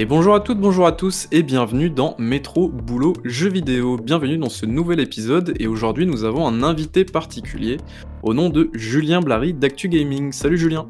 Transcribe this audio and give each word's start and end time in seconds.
Et 0.00 0.06
bonjour 0.06 0.34
à 0.34 0.40
toutes, 0.40 0.58
bonjour 0.58 0.86
à 0.86 0.92
tous 0.92 1.28
et 1.30 1.42
bienvenue 1.42 1.90
dans 1.90 2.14
Métro 2.18 2.70
Boulot 2.70 3.12
Jeux 3.22 3.50
vidéo. 3.50 3.98
Bienvenue 3.98 4.38
dans 4.38 4.48
ce 4.48 4.64
nouvel 4.64 4.98
épisode 4.98 5.52
et 5.60 5.66
aujourd'hui 5.66 6.06
nous 6.06 6.24
avons 6.24 6.48
un 6.48 6.62
invité 6.62 7.04
particulier 7.04 7.76
au 8.22 8.32
nom 8.32 8.48
de 8.48 8.70
Julien 8.72 9.20
Blary 9.20 9.52
d'Actu 9.52 9.90
Gaming. 9.90 10.32
Salut 10.32 10.56
Julien. 10.56 10.88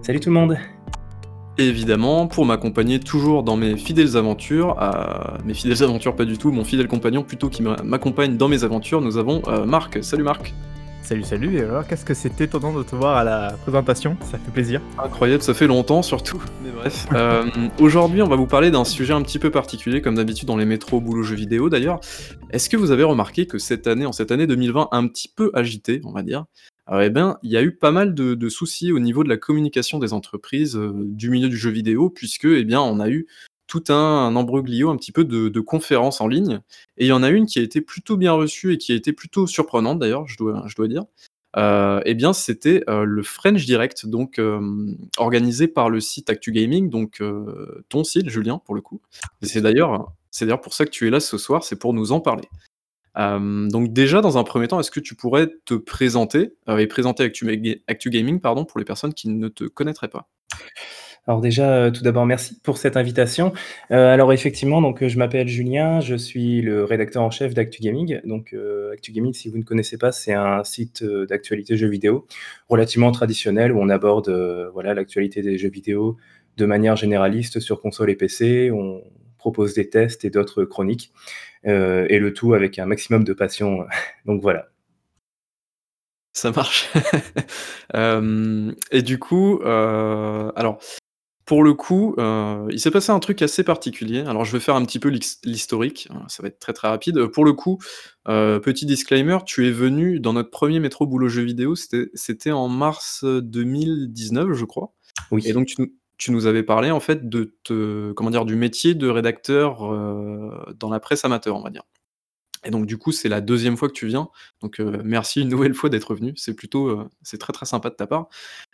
Salut 0.00 0.20
tout 0.20 0.30
le 0.30 0.36
monde. 0.36 0.56
Et 1.58 1.68
évidemment, 1.68 2.28
pour 2.28 2.46
m'accompagner 2.46 2.98
toujours 2.98 3.42
dans 3.42 3.58
mes 3.58 3.76
fidèles 3.76 4.16
aventures, 4.16 4.74
euh, 4.80 5.36
mes 5.44 5.52
fidèles 5.52 5.82
aventures 5.82 6.16
pas 6.16 6.24
du 6.24 6.38
tout, 6.38 6.50
mon 6.50 6.64
fidèle 6.64 6.88
compagnon 6.88 7.24
plutôt 7.24 7.50
qui 7.50 7.62
m'accompagne 7.62 8.38
dans 8.38 8.48
mes 8.48 8.64
aventures, 8.64 9.02
nous 9.02 9.18
avons 9.18 9.42
euh, 9.48 9.66
Marc. 9.66 10.02
Salut 10.02 10.24
Marc. 10.24 10.54
Salut, 11.06 11.22
salut, 11.22 11.56
et 11.56 11.60
alors 11.60 11.86
qu'est-ce 11.86 12.04
que 12.04 12.14
c'était 12.14 12.46
étonnant 12.46 12.76
de 12.76 12.82
te 12.82 12.96
voir 12.96 13.16
à 13.16 13.22
la 13.22 13.52
présentation, 13.62 14.16
ça 14.22 14.38
fait 14.38 14.50
plaisir. 14.50 14.80
Incroyable, 14.98 15.40
ça 15.40 15.54
fait 15.54 15.68
longtemps 15.68 16.02
surtout, 16.02 16.42
mais 16.64 16.70
bref. 16.72 17.06
Euh, 17.12 17.44
aujourd'hui, 17.78 18.22
on 18.22 18.26
va 18.26 18.34
vous 18.34 18.48
parler 18.48 18.72
d'un 18.72 18.84
sujet 18.84 19.12
un 19.12 19.22
petit 19.22 19.38
peu 19.38 19.52
particulier, 19.52 20.02
comme 20.02 20.16
d'habitude 20.16 20.48
dans 20.48 20.56
les 20.56 20.64
métros, 20.64 21.00
boulot, 21.00 21.22
jeux 21.22 21.36
vidéo 21.36 21.70
d'ailleurs. 21.70 22.00
Est-ce 22.50 22.68
que 22.68 22.76
vous 22.76 22.90
avez 22.90 23.04
remarqué 23.04 23.46
que 23.46 23.58
cette 23.58 23.86
année, 23.86 24.04
en 24.04 24.10
cette 24.10 24.32
année 24.32 24.48
2020, 24.48 24.88
un 24.90 25.06
petit 25.06 25.28
peu 25.28 25.52
agitée, 25.54 26.00
on 26.02 26.10
va 26.10 26.24
dire, 26.24 26.46
alors, 26.88 27.02
eh 27.02 27.10
bien, 27.10 27.38
il 27.44 27.52
y 27.52 27.56
a 27.56 27.62
eu 27.62 27.70
pas 27.70 27.92
mal 27.92 28.12
de, 28.12 28.48
soucis 28.48 28.90
au 28.90 28.98
niveau 28.98 29.22
de 29.22 29.28
la 29.28 29.36
communication 29.36 30.00
des 30.00 30.12
entreprises 30.12 30.76
euh, 30.76 30.92
du 30.92 31.30
milieu 31.30 31.48
du 31.48 31.56
jeu 31.56 31.70
vidéo, 31.70 32.10
puisque, 32.10 32.46
eh 32.46 32.64
bien, 32.64 32.80
on 32.80 32.98
a 32.98 33.08
eu 33.08 33.28
tout 33.66 33.84
un, 33.88 34.34
embroglio 34.36 34.90
un 34.90 34.96
petit 34.96 35.12
peu 35.12 35.24
de, 35.24 35.60
conférences 35.60 36.20
en 36.20 36.28
ligne. 36.28 36.60
Et 36.96 37.06
il 37.06 37.08
y 37.08 37.12
en 37.12 37.22
a 37.22 37.30
une 37.30 37.46
qui 37.46 37.58
a 37.58 37.62
été 37.62 37.80
plutôt 37.80 38.16
bien 38.16 38.32
reçue 38.32 38.72
et 38.72 38.78
qui 38.78 38.92
a 38.92 38.94
été 38.94 39.12
plutôt 39.12 39.46
surprenante 39.46 39.98
d'ailleurs, 39.98 40.26
je 40.26 40.36
dois, 40.36 40.88
dire. 40.88 41.04
Euh, 41.56 42.00
eh 42.04 42.14
bien, 42.14 42.32
c'était 42.32 42.84
euh, 42.88 43.04
le 43.04 43.22
French 43.22 43.64
Direct, 43.64 44.06
donc 44.06 44.38
euh, 44.38 44.60
organisé 45.16 45.68
par 45.68 45.88
le 45.88 46.00
site 46.00 46.28
Actu 46.28 46.52
Gaming, 46.52 46.90
donc 46.90 47.22
ton 47.88 48.04
site, 48.04 48.28
Julien, 48.28 48.60
pour 48.64 48.74
le 48.74 48.80
coup. 48.80 49.00
C'est 49.42 49.62
d'ailleurs, 49.62 50.12
pour 50.62 50.74
ça 50.74 50.84
que 50.84 50.90
tu 50.90 51.06
es 51.06 51.10
là 51.10 51.20
ce 51.20 51.38
soir, 51.38 51.64
c'est 51.64 51.78
pour 51.78 51.94
nous 51.94 52.12
en 52.12 52.20
parler. 52.20 52.48
donc 53.16 53.92
déjà, 53.92 54.20
dans 54.20 54.38
un 54.38 54.44
premier 54.44 54.68
temps, 54.68 54.78
est-ce 54.78 54.90
que 54.90 55.00
tu 55.00 55.14
pourrais 55.14 55.48
te 55.64 55.74
présenter 55.74 56.52
et 56.68 56.86
présenter 56.86 57.24
Actu, 57.24 57.82
Actu 57.88 58.38
pardon, 58.40 58.64
pour 58.64 58.78
les 58.78 58.84
personnes 58.84 59.14
qui 59.14 59.28
ne 59.28 59.48
te 59.48 59.64
connaîtraient 59.64 60.08
pas? 60.08 60.28
Alors 61.26 61.40
déjà, 61.40 61.74
euh, 61.74 61.90
tout 61.90 62.04
d'abord, 62.04 62.24
merci 62.24 62.54
pour 62.62 62.78
cette 62.78 62.96
invitation. 62.96 63.52
Euh, 63.90 64.12
alors 64.14 64.32
effectivement, 64.32 64.80
donc 64.80 65.04
je 65.04 65.18
m'appelle 65.18 65.48
Julien, 65.48 66.00
je 66.00 66.14
suis 66.14 66.62
le 66.62 66.84
rédacteur 66.84 67.22
en 67.22 67.32
chef 67.32 67.52
d'Actu 67.52 67.82
Gaming. 67.82 68.20
Donc 68.24 68.52
euh, 68.52 68.92
Actu 68.92 69.12
si 69.32 69.48
vous 69.48 69.58
ne 69.58 69.64
connaissez 69.64 69.98
pas, 69.98 70.12
c'est 70.12 70.34
un 70.34 70.62
site 70.62 71.02
d'actualité 71.04 71.76
jeux 71.76 71.88
vidéo 71.88 72.26
relativement 72.68 73.10
traditionnel 73.10 73.72
où 73.72 73.80
on 73.80 73.88
aborde 73.88 74.30
voilà 74.72 74.94
l'actualité 74.94 75.42
des 75.42 75.58
jeux 75.58 75.68
vidéo 75.68 76.16
de 76.58 76.64
manière 76.64 76.94
généraliste 76.94 77.58
sur 77.58 77.80
console 77.80 78.10
et 78.10 78.16
PC. 78.16 78.70
On 78.70 79.02
propose 79.36 79.74
des 79.74 79.90
tests 79.90 80.24
et 80.24 80.30
d'autres 80.30 80.64
chroniques 80.64 81.12
et 81.64 82.18
le 82.18 82.32
tout 82.32 82.54
avec 82.54 82.78
un 82.78 82.86
maximum 82.86 83.24
de 83.24 83.32
passion. 83.32 83.84
donc 84.26 84.42
voilà. 84.42 84.68
Ça 86.34 86.52
marche. 86.52 86.88
et 88.92 89.02
du 89.02 89.18
coup, 89.18 89.60
alors 89.64 90.78
pour 91.46 91.62
le 91.62 91.74
coup, 91.74 92.14
euh, 92.18 92.66
il 92.70 92.80
s'est 92.80 92.90
passé 92.90 93.12
un 93.12 93.20
truc 93.20 93.40
assez 93.40 93.62
particulier. 93.62 94.20
Alors 94.20 94.44
je 94.44 94.52
vais 94.52 94.60
faire 94.60 94.74
un 94.74 94.84
petit 94.84 94.98
peu 94.98 95.08
l'historique, 95.44 96.08
hein, 96.10 96.24
ça 96.26 96.42
va 96.42 96.48
être 96.48 96.58
très, 96.58 96.72
très 96.72 96.88
rapide. 96.88 97.26
pour 97.28 97.44
le 97.44 97.52
coup, 97.52 97.78
euh, 98.28 98.58
petit 98.58 98.84
disclaimer, 98.84 99.38
tu 99.46 99.66
es 99.66 99.70
venu 99.70 100.18
dans 100.18 100.32
notre 100.32 100.50
premier 100.50 100.80
métro 100.80 101.06
boulot 101.06 101.28
jeux 101.28 101.44
vidéo, 101.44 101.74
c'était 101.76 102.50
en 102.50 102.68
mars 102.68 103.24
2019, 103.24 104.54
je 104.54 104.64
crois 104.64 104.92
Oui. 105.30 105.42
et 105.46 105.52
donc 105.52 105.72
tu 106.18 106.32
nous 106.32 106.46
avais 106.46 106.64
parlé 106.64 106.90
en 106.90 107.00
fait 107.00 107.28
de 107.28 107.54
te 107.62 108.12
comment 108.12 108.30
dire? 108.30 108.44
Du 108.44 108.56
métier 108.56 108.94
de 108.94 109.08
rédacteur, 109.08 109.84
euh, 109.92 110.50
dans 110.78 110.90
la 110.90 110.98
presse 110.98 111.24
amateur, 111.24 111.56
on 111.56 111.62
va 111.62 111.70
dire. 111.70 111.82
Et 112.66 112.70
donc 112.70 112.86
du 112.86 112.98
coup, 112.98 113.12
c'est 113.12 113.28
la 113.28 113.40
deuxième 113.40 113.76
fois 113.76 113.88
que 113.88 113.94
tu 113.94 114.06
viens. 114.06 114.28
Donc, 114.60 114.80
euh, 114.80 115.00
merci 115.04 115.40
une 115.40 115.48
nouvelle 115.48 115.74
fois 115.74 115.88
d'être 115.88 116.14
venu. 116.14 116.32
C'est 116.36 116.54
plutôt, 116.54 116.88
euh, 116.88 117.08
c'est 117.22 117.38
très, 117.38 117.52
très 117.52 117.64
sympa 117.64 117.90
de 117.90 117.94
ta 117.94 118.06
part. 118.06 118.28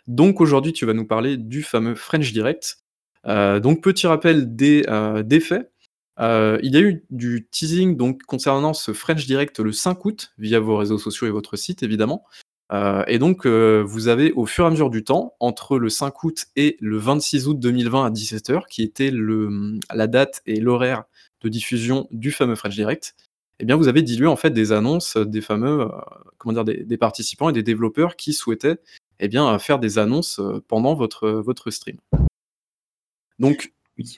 Donc 0.07 0.41
aujourd'hui, 0.41 0.73
tu 0.73 0.85
vas 0.85 0.93
nous 0.93 1.05
parler 1.05 1.37
du 1.37 1.61
fameux 1.63 1.95
French 1.95 2.33
Direct. 2.33 2.79
Euh, 3.27 3.59
donc 3.59 3.81
petit 3.81 4.07
rappel 4.07 4.55
des, 4.55 4.83
faits. 5.39 5.71
il 6.19 6.73
y 6.73 6.77
a 6.77 6.81
eu 6.81 7.05
du 7.09 7.47
teasing 7.51 7.95
donc 7.95 8.23
concernant 8.23 8.73
ce 8.73 8.91
French 8.93 9.25
Direct 9.27 9.59
le 9.59 9.71
5 9.71 10.03
août, 10.05 10.33
via 10.37 10.59
vos 10.59 10.75
réseaux 10.75 10.97
sociaux 10.97 11.27
et 11.27 11.31
votre 11.31 11.55
site 11.55 11.83
évidemment. 11.83 12.25
et 13.07 13.19
donc, 13.19 13.45
vous 13.45 14.07
avez 14.07 14.31
au 14.33 14.45
fur 14.45 14.65
et 14.65 14.67
à 14.67 14.71
mesure 14.71 14.89
du 14.89 15.03
temps, 15.03 15.35
entre 15.39 15.77
le 15.77 15.89
5 15.89 16.23
août 16.23 16.47
et 16.55 16.77
le 16.81 16.97
26 16.97 17.47
août 17.47 17.59
2020 17.59 18.05
à 18.05 18.09
17h, 18.09 18.63
qui 18.67 18.81
était 18.81 19.11
le, 19.11 19.79
la 19.93 20.07
date 20.07 20.41
et 20.47 20.59
l'horaire 20.59 21.03
de 21.41 21.49
diffusion 21.49 22.07
du 22.11 22.31
fameux 22.31 22.55
French 22.55 22.75
Direct, 22.75 23.15
eh 23.63 23.65
bien, 23.65 23.77
vous 23.77 23.87
avez 23.87 24.01
dilué 24.01 24.27
en 24.27 24.35
fait 24.35 24.49
des 24.49 24.73
annonces 24.73 25.15
des 25.15 25.39
fameux, 25.39 25.83
euh, 25.83 25.87
comment 26.37 26.61
dire, 26.61 26.65
des, 26.65 26.97
participants 26.97 27.47
et 27.47 27.53
des 27.53 27.63
développeurs 27.63 28.17
qui 28.17 28.33
souhaitaient, 28.33 28.75
eh 29.21 29.29
bien, 29.29 29.57
faire 29.57 29.79
des 29.79 29.99
annonces 29.99 30.39
euh, 30.39 30.61
pendant 30.67 30.95
votre, 30.95 31.29
votre 31.29 31.71
stream. 31.71 31.95
Donc, 33.39 33.73
oui, 33.97 34.13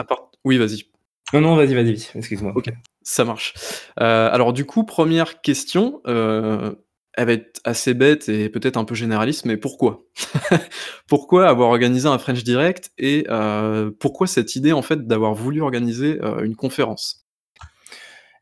oui 0.45 0.57
vas-y. 0.57 0.85
Non, 1.31 1.41
non, 1.41 1.55
vas-y, 1.55 1.75
vas-y, 1.75 2.07
excuse-moi. 2.15 2.53
Ok, 2.55 2.71
ça 3.03 3.23
marche. 3.23 3.53
Euh, 3.99 4.31
alors, 4.31 4.51
du 4.51 4.65
coup, 4.65 4.83
première 4.83 5.39
question, 5.41 6.01
elle 6.07 7.25
va 7.27 7.33
être 7.33 7.61
assez 7.65 7.93
bête 7.93 8.27
et 8.27 8.49
peut-être 8.49 8.77
un 8.77 8.83
peu 8.83 8.95
généraliste, 8.95 9.45
mais 9.45 9.57
pourquoi? 9.57 10.05
Pourquoi 11.07 11.47
avoir 11.47 11.69
organisé 11.69 12.07
un 12.07 12.17
French 12.17 12.43
Direct 12.43 12.91
et 12.97 13.27
pourquoi 13.99 14.25
cette 14.25 14.55
idée 14.55 14.71
en 14.71 14.81
fait 14.81 15.05
d'avoir 15.05 15.35
voulu 15.35 15.61
organiser 15.61 16.19
une 16.41 16.55
conférence? 16.55 17.24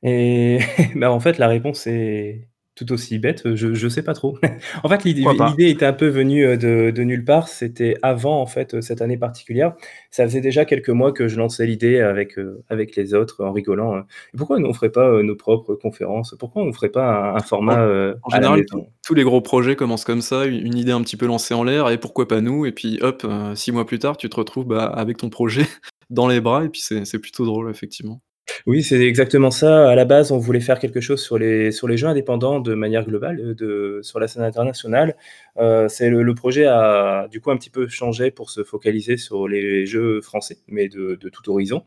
Et 0.03 0.59
bah, 0.95 1.11
en 1.11 1.19
fait, 1.19 1.37
la 1.37 1.47
réponse 1.47 1.87
est 1.87 2.47
tout 2.75 2.91
aussi 2.91 3.19
bête, 3.19 3.53
je 3.53 3.75
je 3.75 3.87
sais 3.87 4.01
pas 4.01 4.13
trop. 4.13 4.37
En 4.83 4.89
fait, 4.89 5.03
l'idée 5.03 5.23
l'idée 5.47 5.69
était 5.69 5.85
un 5.85 5.93
peu 5.93 6.07
venue, 6.07 6.43
euh, 6.43 6.57
de 6.57 6.91
de 6.91 7.03
nulle 7.03 7.23
part. 7.23 7.47
C'était 7.47 7.95
avant, 8.01 8.41
en 8.41 8.47
fait, 8.47 8.81
cette 8.81 9.01
année 9.01 9.17
particulière. 9.17 9.75
Ça 10.09 10.25
faisait 10.25 10.41
déjà 10.41 10.65
quelques 10.65 10.89
mois 10.89 11.11
que 11.11 11.27
je 11.27 11.37
lançais 11.37 11.67
l'idée 11.67 11.99
avec, 11.99 12.39
euh, 12.39 12.63
avec 12.69 12.95
les 12.95 13.13
autres 13.13 13.43
en 13.43 13.51
rigolant, 13.51 14.03
pourquoi 14.35 14.59
nous 14.59 14.67
on 14.67 14.73
ferait 14.73 14.91
pas, 14.91 15.07
euh, 15.07 15.23
nos 15.23 15.35
propres 15.35 15.75
conférences? 15.75 16.35
Pourquoi 16.39 16.63
on 16.63 16.73
ferait 16.73 16.89
pas 16.89 17.35
un 17.35 17.39
format, 17.39 17.87
En 18.23 18.29
général, 18.29 18.65
tous 19.05 19.13
les 19.13 19.23
gros 19.23 19.41
projets 19.41 19.75
commencent 19.75 20.05
comme 20.05 20.21
ça, 20.21 20.45
une 20.45 20.75
idée 20.75 20.91
un 20.91 21.01
petit 21.01 21.17
peu 21.17 21.27
lancée 21.27 21.53
en 21.53 21.63
l'air 21.63 21.89
et 21.91 21.99
pourquoi 21.99 22.27
pas 22.27 22.41
nous? 22.41 22.65
Et 22.65 22.71
puis 22.71 22.97
hop, 23.01 23.25
six 23.53 23.71
mois 23.71 23.85
plus 23.85 23.99
tard, 23.99 24.17
tu 24.17 24.29
te 24.29 24.35
retrouves, 24.35 24.65
bah, 24.65 24.85
avec 24.85 25.17
ton 25.17 25.29
projet 25.29 25.65
dans 26.09 26.27
les 26.27 26.41
bras 26.41 26.65
et 26.65 26.69
puis 26.69 26.81
c'est 26.81 27.05
c'est 27.05 27.19
plutôt 27.19 27.45
drôle 27.45 27.69
effectivement. 27.69 28.19
Oui, 28.65 28.83
c'est 28.83 28.99
exactement 28.99 29.51
ça. 29.51 29.89
À 29.89 29.95
la 29.95 30.05
base, 30.05 30.31
on 30.31 30.37
voulait 30.37 30.59
faire 30.59 30.79
quelque 30.79 30.99
chose 31.01 31.21
sur 31.21 31.37
les 31.37 31.71
sur 31.71 31.87
les 31.87 31.97
jeux 31.97 32.07
indépendants 32.07 32.59
de 32.59 32.73
manière 32.73 33.05
globale, 33.05 33.55
euh, 33.61 34.01
sur 34.03 34.19
la 34.19 34.27
scène 34.27 34.43
internationale. 34.43 35.15
Euh, 35.57 35.87
le 35.99 36.33
projet 36.35 36.65
a 36.65 37.27
du 37.29 37.39
coup 37.41 37.51
un 37.51 37.57
petit 37.57 37.69
peu 37.69 37.87
changé 37.87 38.31
pour 38.31 38.49
se 38.49 38.63
focaliser 38.63 39.17
sur 39.17 39.47
les 39.47 39.85
jeux 39.85 40.21
français, 40.21 40.57
mais 40.67 40.89
de 40.89 41.15
de 41.15 41.29
tout 41.29 41.49
horizon. 41.49 41.83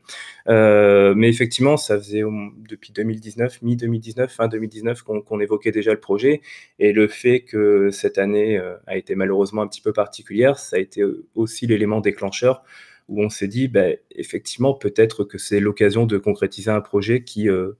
Euh, 0.49 1.15
mais 1.15 1.29
effectivement, 1.29 1.77
ça 1.77 1.99
faisait 1.99 2.23
depuis 2.69 2.93
2019, 2.93 3.63
mi-2019, 3.63 4.29
fin 4.29 4.49
2019 4.49 5.03
qu'on 5.03 5.21
qu'on 5.21 5.41
évoquait 5.41 5.73
déjà 5.73 5.93
le 5.93 6.01
projet 6.01 6.41
et 6.79 6.93
le 6.93 7.09
fait 7.09 7.41
que 7.41 7.91
cette 7.91 8.19
année, 8.19 8.61
a 8.87 8.97
été 8.97 9.15
malheureusement 9.15 9.63
un 9.63 9.69
petit 9.69 9.81
peu 9.81 9.93
particulière, 9.93 10.59
ça 10.59 10.77
a 10.77 10.79
été, 10.79 11.03
aussi 11.35 11.67
l'élément 11.67 12.01
déclencheur 12.01 12.63
où 13.09 13.23
on 13.23 13.29
s'est 13.29 13.49
dit, 13.49 13.69
bah, 13.69 13.87
effectivement, 14.13 14.75
peut-être 14.75 15.25
que 15.25 15.39
c'est 15.39 15.61
l'occasion 15.61 16.07
de 16.07 16.19
concrétiser 16.19 16.71
un 16.71 16.81
projet 16.81 17.23
qui, 17.23 17.49
euh, 17.49 17.73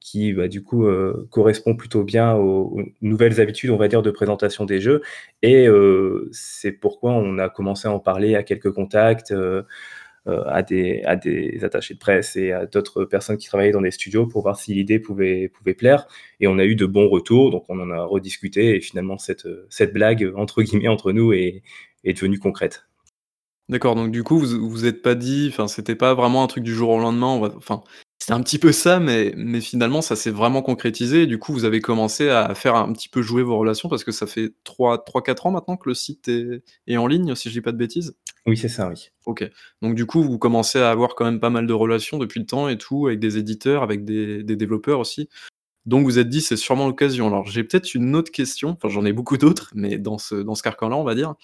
qui 0.00 0.32
bah, 0.32 0.48
du 0.48 0.62
coup, 0.62 0.86
euh, 0.86 1.28
correspond 1.30 1.76
plutôt 1.76 2.04
bien 2.04 2.34
aux, 2.36 2.80
nouvelles 3.02 3.40
habitudes, 3.40 3.70
on 3.70 3.76
va 3.76 3.88
dire, 3.88 4.02
de 4.02 4.10
présentation 4.10 4.64
des 4.64 4.80
jeux. 4.80 5.02
Et 5.42 5.66
euh, 5.68 6.28
c'est 6.32 6.72
pourquoi 6.72 7.12
on 7.12 7.38
a 7.38 7.48
commencé 7.48 7.88
à 7.88 7.92
en 7.92 8.00
parler 8.00 8.34
à 8.36 8.42
quelques 8.42 8.72
contacts, 8.72 9.34
à 10.26 10.62
des, 10.62 11.02
à, 11.04 11.16
des, 11.16 11.64
attachés 11.64 11.94
de 11.94 11.98
presse 11.98 12.36
et 12.36 12.52
à 12.52 12.66
d'autres 12.66 13.04
personnes 13.04 13.38
qui 13.38 13.48
travaillaient 13.48 13.72
dans 13.72 13.80
des 13.80 13.90
studios 13.90 14.26
pour 14.26 14.42
voir 14.42 14.58
si 14.58 14.74
l'idée 14.74 14.98
pouvait, 14.98 15.48
pouvait 15.48 15.74
plaire. 15.74 16.06
Et 16.40 16.46
on 16.46 16.58
a 16.58 16.64
eu 16.64 16.76
de 16.76 16.86
bons 16.86 17.08
retours, 17.08 17.50
donc 17.50 17.64
on 17.68 17.80
en 17.80 17.90
a 17.90 18.04
rediscuté. 18.04 18.76
Et 18.76 18.80
finalement, 18.80 19.18
cette, 19.18 19.48
cette 19.70 19.92
blague, 19.94 20.30
entre 20.36 20.62
guillemets, 20.62 20.88
entre 20.88 21.12
nous, 21.12 21.32
est, 21.32 21.62
est 22.04 22.12
devenue 22.14 22.38
concrète. 22.38 22.87
D'accord, 23.68 23.94
donc 23.94 24.10
du 24.10 24.22
coup, 24.24 24.38
vous 24.38 24.68
vous 24.70 24.86
êtes 24.86 25.02
pas 25.02 25.14
dit 25.14 25.48
enfin, 25.52 25.68
c'était 25.68 25.94
pas 25.94 26.14
vraiment 26.14 26.42
un 26.42 26.46
truc 26.46 26.64
du 26.64 26.74
jour 26.74 26.88
au 26.88 26.98
lendemain, 26.98 27.26
enfin, 27.56 27.82
c'était 28.18 28.32
un 28.32 28.40
petit 28.42 28.58
peu 28.58 28.72
ça, 28.72 28.98
mais 28.98 29.34
mais 29.36 29.60
finalement, 29.60 30.00
ça 30.00 30.16
s'est 30.16 30.30
vraiment 30.30 30.62
concrétisé 30.62 31.24
et 31.24 31.26
du 31.26 31.38
coup, 31.38 31.52
vous 31.52 31.66
avez 31.66 31.82
commencé 31.82 32.30
à 32.30 32.54
faire 32.54 32.76
un 32.76 32.90
petit 32.94 33.10
peu 33.10 33.20
jouer 33.20 33.42
vos 33.42 33.58
relations 33.58 33.90
parce 33.90 34.04
que 34.04 34.12
ça 34.12 34.26
fait 34.26 34.54
3-4 34.64 35.44
ans 35.46 35.50
maintenant 35.50 35.76
que 35.76 35.86
le 35.90 35.94
site 35.94 36.28
est 36.28 36.62
est 36.86 36.96
en 36.96 37.06
ligne, 37.06 37.34
si 37.34 37.50
je 37.50 37.54
dis 37.54 37.60
pas 37.60 37.72
de 37.72 37.76
bêtises? 37.76 38.16
Oui, 38.46 38.56
c'est 38.56 38.68
ça, 38.68 38.88
oui. 38.88 39.10
OK. 39.26 39.44
Donc 39.82 39.94
du 39.94 40.06
coup, 40.06 40.22
vous 40.22 40.38
commencez 40.38 40.78
à 40.78 40.90
avoir 40.90 41.14
quand 41.14 41.26
même 41.26 41.40
pas 41.40 41.50
mal 41.50 41.66
de 41.66 41.72
relations 41.74 42.16
depuis 42.16 42.40
le 42.40 42.46
temps 42.46 42.70
et 42.70 42.78
tout, 42.78 43.06
avec 43.06 43.20
des 43.20 43.36
éditeurs, 43.36 43.82
avec 43.82 44.04
des 44.06 44.42
des 44.44 44.56
développeurs 44.56 44.98
aussi. 45.00 45.28
Donc 45.88 46.04
vous 46.04 46.18
êtes 46.18 46.28
dit: 46.28 46.40
«C'est 46.42 46.56
sûrement 46.56 46.86
l'occasion». 46.86 47.26
Alors 47.28 47.46
j'ai 47.48 47.64
peut-être 47.64 47.94
une 47.94 48.14
autre 48.16 48.30
question, 48.32 48.70
enfin 48.70 48.88
j'en 48.88 49.04
ai 49.06 49.12
beaucoup 49.12 49.38
d'autres, 49.38 49.70
mais 49.76 49.98
dans 49.98 50.18
ce 50.18 50.62
carcan-là, 50.62 50.96
on 50.96 51.04
va 51.04 51.14
dire. 51.16 51.34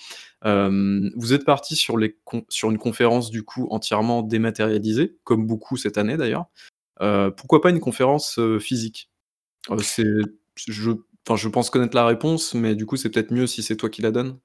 Hem, 0.44 1.11
vous 1.17 1.32
êtes 1.35 1.44
partis 1.44 1.76
sur 1.76 1.99
une 2.70 2.79
conférence 2.79 3.31
du 3.31 3.44
coup 3.44 3.69
entièrement 3.70 4.23
dématérialisée, 4.23 5.17
comme 5.25 5.46
beaucoup 5.46 5.76
cette 5.79 5.99
année 5.99 6.17
d'ailleurs. 6.19 6.46
Heu, 7.02 7.32
pourquoi 7.37 7.61
pas 7.62 7.70
une 7.70 7.81
conférence, 7.81 8.38
heu, 8.38 8.58
physique? 8.61 9.11
Je 10.67 10.93
je 11.37 11.49
pense 11.49 11.70
connaître 11.70 11.96
la 11.96 12.06
réponse, 12.06 12.55
mais 12.55 12.75
du 12.76 12.87
coup 12.87 12.96
c'est 12.96 13.11
peut-être 13.11 13.32
mieux 13.32 13.46
si 13.46 13.62
c'est 13.62 13.76
toi 13.76 13.88
qui 13.91 14.02
la 14.02 14.11
donnes? 14.12 14.38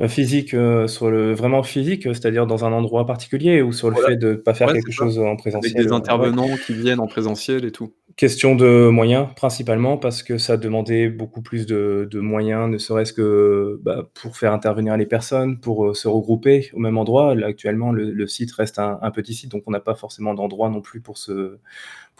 Heu, 0.00 0.08
physique, 0.08 0.54
heu, 0.54 0.86
sur 0.88 1.10
le 1.10 1.32
vraiment 1.34 1.62
physique, 1.62 2.06
heu, 2.06 2.14
c'est-à-dire 2.14 2.46
dans 2.46 2.64
un 2.64 2.72
endroit 2.72 3.06
particulier 3.06 3.62
ou 3.62 3.72
sur 3.72 3.90
le 3.90 3.94
Voilà. 3.94 3.96
fait 3.96 4.16
de 4.16 4.34
pas 4.34 4.54
faire 4.54 4.68
Ouais, 4.68 4.76
c'est 4.76 4.82
quelque 4.82 4.92
ça. 4.92 5.04
chose 5.04 5.18
en 5.18 5.36
Avec 5.52 5.74
présentiel, 5.74 5.76
des 5.76 5.92
heu? 5.92 6.00
Ouais. 6.18 6.30
intervenants 6.32 6.58
qui 6.58 6.74
viennent 6.74 7.00
en 7.00 7.08
présentiel 7.08 7.64
et 7.66 7.72
tout. 7.72 7.94
Question 8.16 8.54
de 8.56 8.88
moyens 8.88 9.28
principalement 9.36 9.96
parce 9.96 10.22
que 10.22 10.36
ça 10.36 10.56
demandait 10.56 11.08
beaucoup 11.08 11.42
plus 11.42 11.64
de 11.64 12.08
de 12.10 12.18
moyens, 12.20 12.68
ne 12.68 12.76
serait-ce 12.76 13.12
que, 13.12 13.78
bah, 13.82 14.10
pour 14.14 14.36
faire 14.36 14.52
intervenir 14.52 14.96
les 14.96 15.06
personnes, 15.06 15.60
pour, 15.60 15.86
heu, 15.88 15.94
se 15.94 16.08
regrouper 16.08 16.70
au 16.74 16.80
même 16.80 16.98
endroit. 16.98 17.34
Là 17.36 17.46
actuellement 17.46 17.92
le 17.92 18.10
le 18.10 18.26
site 18.26 18.52
reste 18.52 18.78
un 18.80 18.98
un 19.00 19.10
petit 19.12 19.32
site, 19.34 19.50
donc 19.52 19.62
on 19.66 19.70
n'a 19.70 19.80
pas 19.80 19.94
forcément 19.94 20.34
d'endroit 20.34 20.68
non 20.70 20.80
plus 20.82 21.00
pour 21.00 21.18
se 21.18 21.58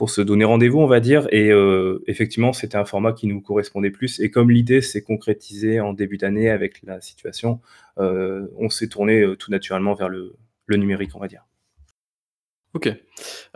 pour 0.00 0.08
se 0.08 0.22
donner 0.22 0.46
rendez-vous, 0.46 0.78
on 0.78 0.86
va 0.86 0.98
dire 0.98 1.26
et 1.30 1.50
heu, 1.50 2.02
effectivement, 2.06 2.54
c'était 2.54 2.78
un 2.78 2.86
format 2.86 3.12
qui 3.12 3.26
nous 3.26 3.42
correspondait 3.42 3.90
plus 3.90 4.18
et 4.18 4.30
comme 4.30 4.50
l'idée 4.50 4.80
s'est 4.80 5.02
concrétisée 5.02 5.78
en 5.78 5.92
début 5.92 6.16
d'année 6.16 6.48
avec 6.48 6.80
la 6.84 7.02
situation, 7.02 7.60
heu, 7.98 8.50
on 8.56 8.70
s'est 8.70 8.88
tourné, 8.88 9.20
heu, 9.20 9.36
tout 9.36 9.50
naturellement 9.50 9.92
vers 9.92 10.08
le 10.08 10.36
le 10.64 10.76
numérique, 10.78 11.10
on 11.16 11.18
va 11.18 11.28
dire. 11.28 11.44
OK. 12.72 12.88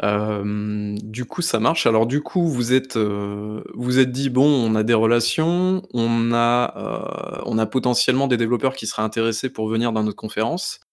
Du 0.02 1.24
coup, 1.24 1.40
ça 1.40 1.60
marche. 1.60 1.86
Alors 1.86 2.06
du 2.06 2.20
coup, 2.20 2.46
vous 2.46 2.74
êtes, 2.74 2.98
vous 2.98 3.98
êtes 3.98 4.12
dit: 4.12 4.28
«Bon, 4.28 4.44
on 4.44 4.74
a 4.74 4.82
des 4.82 4.92
relations, 4.92 5.80
on 5.94 6.34
a, 6.34 7.40
on 7.46 7.56
a 7.56 7.64
potentiellement 7.64 8.26
des 8.28 8.36
développeurs 8.36 8.74
qui 8.74 8.86
seraient 8.86 9.00
intéressés 9.02 9.48
pour 9.48 9.66
venir 9.66 9.92
dans 9.92 10.02
notre 10.02 10.16
conférence». 10.16 10.83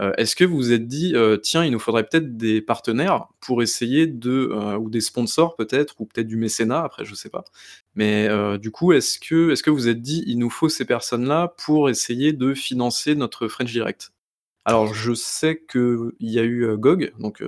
Heu, 0.00 0.12
est-ce 0.18 0.36
que 0.36 0.44
vous 0.44 0.56
vous 0.56 0.72
êtes 0.72 0.86
dit, 0.88 1.14
heu: 1.16 1.40
«Tiens, 1.42 1.64
il 1.64 1.72
nous 1.72 1.78
faudrait 1.78 2.04
peut-être 2.06 2.36
des 2.36 2.60
partenaires 2.62 3.28
pour 3.40 3.62
essayer 3.62 4.06
de, 4.06 4.50
heu 4.52 4.76
ou 4.78 4.90
des 4.90 5.00
sponsors 5.00 5.56
peut-être 5.56 5.94
ou 6.00 6.06
peut-être 6.06 6.26
du 6.28 6.36
mécénat?» 6.36 6.82
après, 6.84 7.04
je 7.04 7.14
sais 7.14 7.30
pas. 7.30 7.44
Mais, 7.94 8.28
du 8.58 8.70
coup, 8.70 8.92
est-ce 8.92 9.18
que 9.20 9.70
vous 9.70 9.76
vous 9.76 9.88
êtes 9.88 10.02
dit: 10.02 10.24
«Il 10.26 10.38
nous 10.38 10.50
faut 10.50 10.68
ces 10.68 10.84
personnes-là 10.84 11.54
pour 11.64 11.90
essayer 11.90 12.32
de 12.32 12.54
financer 12.54 13.14
notre 13.14 13.48
French 13.48 13.72
Direct»? 13.72 14.12
Alors 14.66 14.94
je 14.94 15.14
sais 15.14 15.62
qu'il 15.70 16.12
y 16.20 16.38
a 16.40 16.44
eu, 16.44 16.76
GOG, 16.78 17.12
donc, 17.20 17.42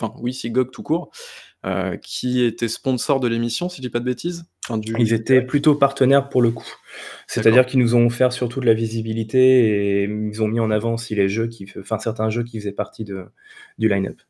enfin 0.00 0.14
oui, 0.20 0.34
si 0.34 0.50
GOG 0.50 0.70
tout 0.72 0.82
court, 0.84 1.10
qui 2.02 2.42
était 2.44 2.68
sponsor 2.68 3.20
de 3.20 3.28
l'émission, 3.28 3.68
si 3.70 3.78
je 3.78 3.82
dis 3.82 3.90
pas 3.90 4.00
de 4.00 4.04
bêtises? 4.06 4.46
Du 4.70 4.94
Ils 4.98 5.12
étaient 5.12 5.42
plutôt 5.42 5.76
partenaires 5.76 6.28
pour 6.28 6.42
le 6.42 6.50
coup. 6.50 6.68
C'est-à-dire 7.28 7.66
qu'ils 7.66 7.78
nous 7.78 7.94
ont 7.94 8.06
offert 8.06 8.32
surtout 8.32 8.60
de 8.60 8.66
la 8.66 8.74
visibilité 8.74 10.00
et 10.00 10.04
ils 10.04 10.42
ont 10.42 10.48
mis 10.48 10.58
en 10.58 10.70
avant 10.70 10.94
aussi 10.94 11.14
les 11.14 11.28
jeux 11.28 11.46
qui 11.46 11.66
f 11.66 11.76
enfin 11.78 11.98
certains 11.98 12.30
jeux 12.30 12.42
qui 12.42 12.58
faisaient 12.58 12.72
partie 12.72 13.04
de 13.04 13.26
du 13.78 13.88
line-up. 13.88 14.20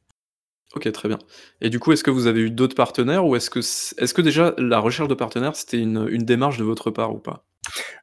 OK, 0.75 0.91
très 0.93 1.09
bien 1.09 1.19
et 1.61 1.71
du 1.71 1.79
coup, 1.79 1.93
est-ce 1.93 2.05
que 2.05 2.11
vous 2.11 2.27
avez 2.27 2.41
eu 2.41 2.51
d'autres 2.51 2.75
partenaires 2.75 3.25
ou 3.27 3.35
est-ce 3.37 3.49
que 3.49 3.61
est-ce 3.61 4.13
que 4.13 4.21
déjà 4.21 4.55
la 4.59 4.79
recherche 4.79 5.09
de 5.09 5.15
partenaires, 5.15 5.57
c'était 5.57 5.79
une, 5.79 6.07
une 6.11 6.25
démarche 6.25 6.59
de 6.59 6.65
votre 6.65 6.91
part 6.91 7.15
ou 7.15 7.19
pas? 7.19 7.47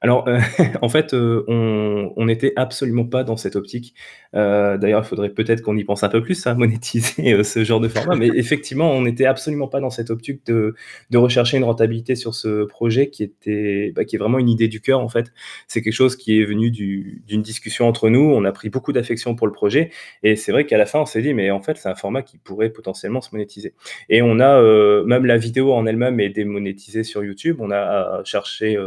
Alors, 0.01 0.27
heu, 0.27 0.37
en 0.81 0.89
fait, 0.89 1.13
heu, 1.13 1.45
on 1.47 2.25
n'était 2.25 2.53
absolument 2.55 3.05
pas 3.05 3.23
dans 3.23 3.37
cette 3.37 3.55
optique. 3.55 3.93
Heu, 4.35 4.77
d'ailleurs, 4.77 5.03
il 5.03 5.07
faudrait 5.07 5.29
peut-être 5.29 5.61
qu'on 5.61 5.77
y 5.77 5.83
pense 5.83 6.03
un 6.03 6.09
peu 6.09 6.21
plus 6.21 6.45
à 6.47 6.53
monétiser, 6.55 7.33
heu, 7.33 7.43
ce 7.43 7.63
genre 7.63 7.79
de 7.79 7.87
format, 7.87 8.15
mais 8.15 8.27
effectivement, 8.27 8.91
on 8.91 9.01
n'était 9.01 9.25
absolument 9.25 9.67
pas 9.67 9.79
dans 9.79 9.89
cette 9.89 10.09
optique 10.09 10.45
de 10.45 10.75
rechercher 11.17 11.57
une 11.57 11.63
rentabilité 11.63 12.15
sur 12.15 12.35
ce 12.35 12.65
projet 12.65 13.09
qui 13.09 13.23
était, 13.23 13.91
bah, 13.95 14.03
qui 14.05 14.15
est 14.15 14.19
vraiment 14.19 14.39
une 14.39 14.49
idée 14.49 14.67
du 14.67 14.81
cœur, 14.81 14.99
en 14.99 15.09
fait. 15.09 15.31
C'est 15.67 15.81
quelque 15.81 15.93
chose 15.93 16.15
qui 16.15 16.39
est 16.41 16.45
venu 16.45 16.71
du 16.71 17.23
d'une 17.27 17.41
discussion 17.41 17.87
entre 17.87 18.09
nous. 18.09 18.19
On 18.21 18.43
a 18.45 18.51
pris 18.51 18.69
beaucoup 18.69 18.91
d'affection 18.91 19.35
pour 19.35 19.47
le 19.47 19.53
projet 19.53 19.91
et 20.23 20.35
c'est 20.35 20.51
vrai 20.51 20.65
qu'à 20.65 20.77
la 20.77 20.85
fin, 20.85 20.99
on 20.99 21.05
s'est 21.05 21.21
dit: 21.21 21.33
«Mais 21.33 21.51
en 21.51 21.61
fait, 21.61 21.77
c'est 21.77 21.89
un 21.89 21.95
format 21.95 22.21
qui 22.23 22.37
pourrait 22.37 22.69
potentiellement 22.69 23.21
se 23.21 23.29
monétiser» 23.31 23.73
et 24.09 24.21
on 24.21 24.39
a, 24.39 24.61
même 25.05 25.25
la 25.25 25.37
vidéo 25.37 25.73
en 25.73 25.85
elle-même 25.85 26.19
est 26.19 26.29
démonétisée 26.29 27.03
sur 27.03 27.23
YouTube. 27.23 27.57
On 27.59 27.71
a 27.71 28.21
cherché, 28.25 28.77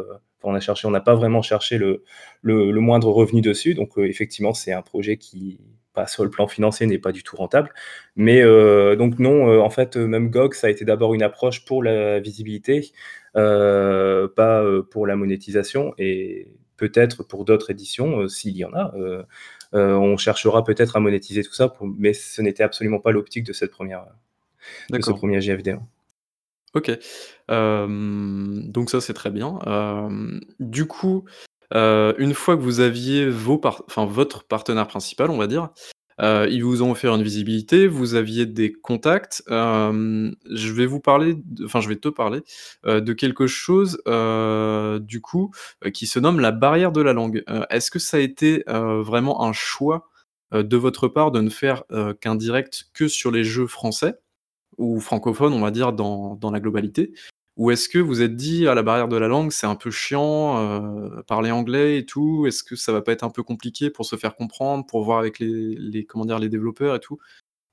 on 0.46 0.54
a 0.54 0.60
cherché, 0.60 0.86
on 0.88 0.90
n'a 0.92 1.00
pas 1.00 1.14
vraiment 1.16 1.42
cherché 1.42 1.78
le 1.78 2.02
le 2.42 2.70
le 2.72 2.80
moindre 2.80 3.10
revenu 3.12 3.40
dessus 3.42 3.74
donc, 3.74 3.98
heu, 3.98 4.06
effectivement, 4.08 4.54
c'est 4.54 4.72
un 4.72 4.82
projet 4.82 5.16
qui, 5.18 5.60
bah, 5.94 6.06
sur 6.06 6.24
le 6.24 6.30
plan 6.30 6.46
financier, 6.48 6.86
n'est 6.86 6.98
pas 6.98 7.12
du 7.12 7.22
tout 7.24 7.36
rentable. 7.36 7.72
Mais, 8.16 8.42
heu, 8.42 8.96
donc 8.96 9.18
non, 9.18 9.48
heu, 9.50 9.60
en 9.60 9.70
fait, 9.70 9.96
même 9.96 10.30
GOG, 10.30 10.54
ça 10.54 10.68
a 10.68 10.70
été 10.70 10.84
d'abord 10.84 11.14
une 11.14 11.22
approche 11.22 11.64
pour 11.64 11.82
la 11.82 12.20
visibilité, 12.20 12.90
pas, 13.34 14.64
pour 14.90 15.06
la 15.06 15.16
monétisation 15.16 15.94
et 15.98 16.48
peut-être 16.78 17.22
pour 17.24 17.44
d'autres 17.46 17.70
éditions, 17.70 18.28
s'il 18.28 18.56
y 18.56 18.64
en 18.64 18.72
a, 18.74 18.92
on 19.74 20.16
cherchera 20.18 20.64
peut-être 20.64 20.96
à 20.96 21.00
monétiser 21.00 21.42
tout 21.44 21.52
ça 21.54 21.68
pour 21.68 21.86
mais 21.98 22.12
ce 22.14 22.42
n'était 22.42 22.62
absolument 22.64 23.00
pas 23.00 23.12
l'optique 23.12 23.44
de 23.44 23.52
cette 23.54 23.70
1re, 23.72 24.00
heu, 24.02 24.12
de 24.98 25.02
ce. 25.02 25.12
1er 25.12 25.40
JFD, 25.42 25.70
hein. 25.70 25.82
OK. 26.76 26.90
Donc 27.48 28.90
ça, 28.90 29.00
c'est 29.00 29.14
très 29.14 29.30
bien. 29.30 29.58
Du 30.60 30.86
coup, 30.86 31.24
une 31.72 32.34
fois 32.34 32.56
que 32.56 32.62
vous 32.62 32.80
aviez 32.80 33.28
vos 33.28 33.60
enfin 33.64 34.04
votre 34.04 34.44
partenaire 34.44 34.86
principal, 34.86 35.30
on 35.30 35.38
va 35.38 35.46
dire, 35.46 35.70
ils 36.20 36.60
vous 36.60 36.82
ont 36.82 36.92
offert 36.92 37.14
une 37.14 37.22
visibilité, 37.22 37.86
vous 37.86 38.14
aviez 38.14 38.44
des 38.44 38.72
contacts. 38.72 39.42
Je 39.48 40.72
vais 40.72 40.86
vous 40.86 41.00
parler 41.00 41.36
enfin, 41.64 41.80
je 41.80 41.88
vais 41.88 41.96
te 41.96 42.08
parler, 42.08 42.42
de 42.84 43.12
quelque 43.14 43.46
chose, 43.46 43.98
du 45.00 45.20
coup, 45.22 45.50
qui 45.94 46.06
se 46.06 46.18
nomme 46.18 46.40
la 46.40 46.52
barrière 46.52 46.92
de 46.92 47.00
la 47.00 47.14
langue. 47.14 47.42
Est-ce 47.70 47.90
que 47.90 47.98
ça 47.98 48.18
a 48.18 48.20
été, 48.20 48.64
vraiment 48.66 49.42
un 49.44 49.54
choix, 49.54 50.10
de 50.52 50.76
votre 50.76 51.08
part 51.08 51.30
de 51.30 51.40
ne 51.40 51.50
faire, 51.50 51.84
qu'un 52.20 52.34
direct 52.34 52.84
que 52.92 53.08
sur 53.08 53.30
les 53.30 53.44
jeux 53.44 53.66
français? 53.66 54.18
Ou 54.78 55.00
francophones, 55.00 55.52
on 55.52 55.60
va 55.60 55.70
dire, 55.70 55.92
dans 55.92 56.38
la 56.52 56.60
globalité? 56.60 57.12
Ou 57.56 57.70
est-ce 57.70 57.88
que 57.88 57.98
vous 57.98 58.20
êtes 58.22 58.36
dit: 58.36 58.66
«Ah 58.68 58.74
la 58.74 58.82
barrière 58.82 59.08
de 59.08 59.16
la 59.16 59.28
langue, 59.28 59.50
c'est 59.52 59.66
un 59.66 59.76
peu 59.76 59.90
chiant, 59.90 60.58
heu, 60.60 61.22
parler 61.26 61.50
anglais 61.50 61.98
et 61.98 62.04
tout, 62.06 62.46
est-ce 62.46 62.62
que 62.62 62.76
ça 62.76 62.92
va 62.92 63.00
pas 63.02 63.12
être 63.12 63.24
un 63.24 63.30
peu 63.30 63.42
compliqué 63.42 63.90
pour 63.90 64.04
se 64.06 64.16
faire 64.16 64.36
comprendre, 64.36 64.86
pour 64.86 65.04
voir 65.04 65.18
avec 65.18 65.38
les 65.38 65.74
les? 65.76 66.06
Les 66.40 66.48
développeurs 66.50 66.96
et 66.96 67.00
tout?» 67.00 67.18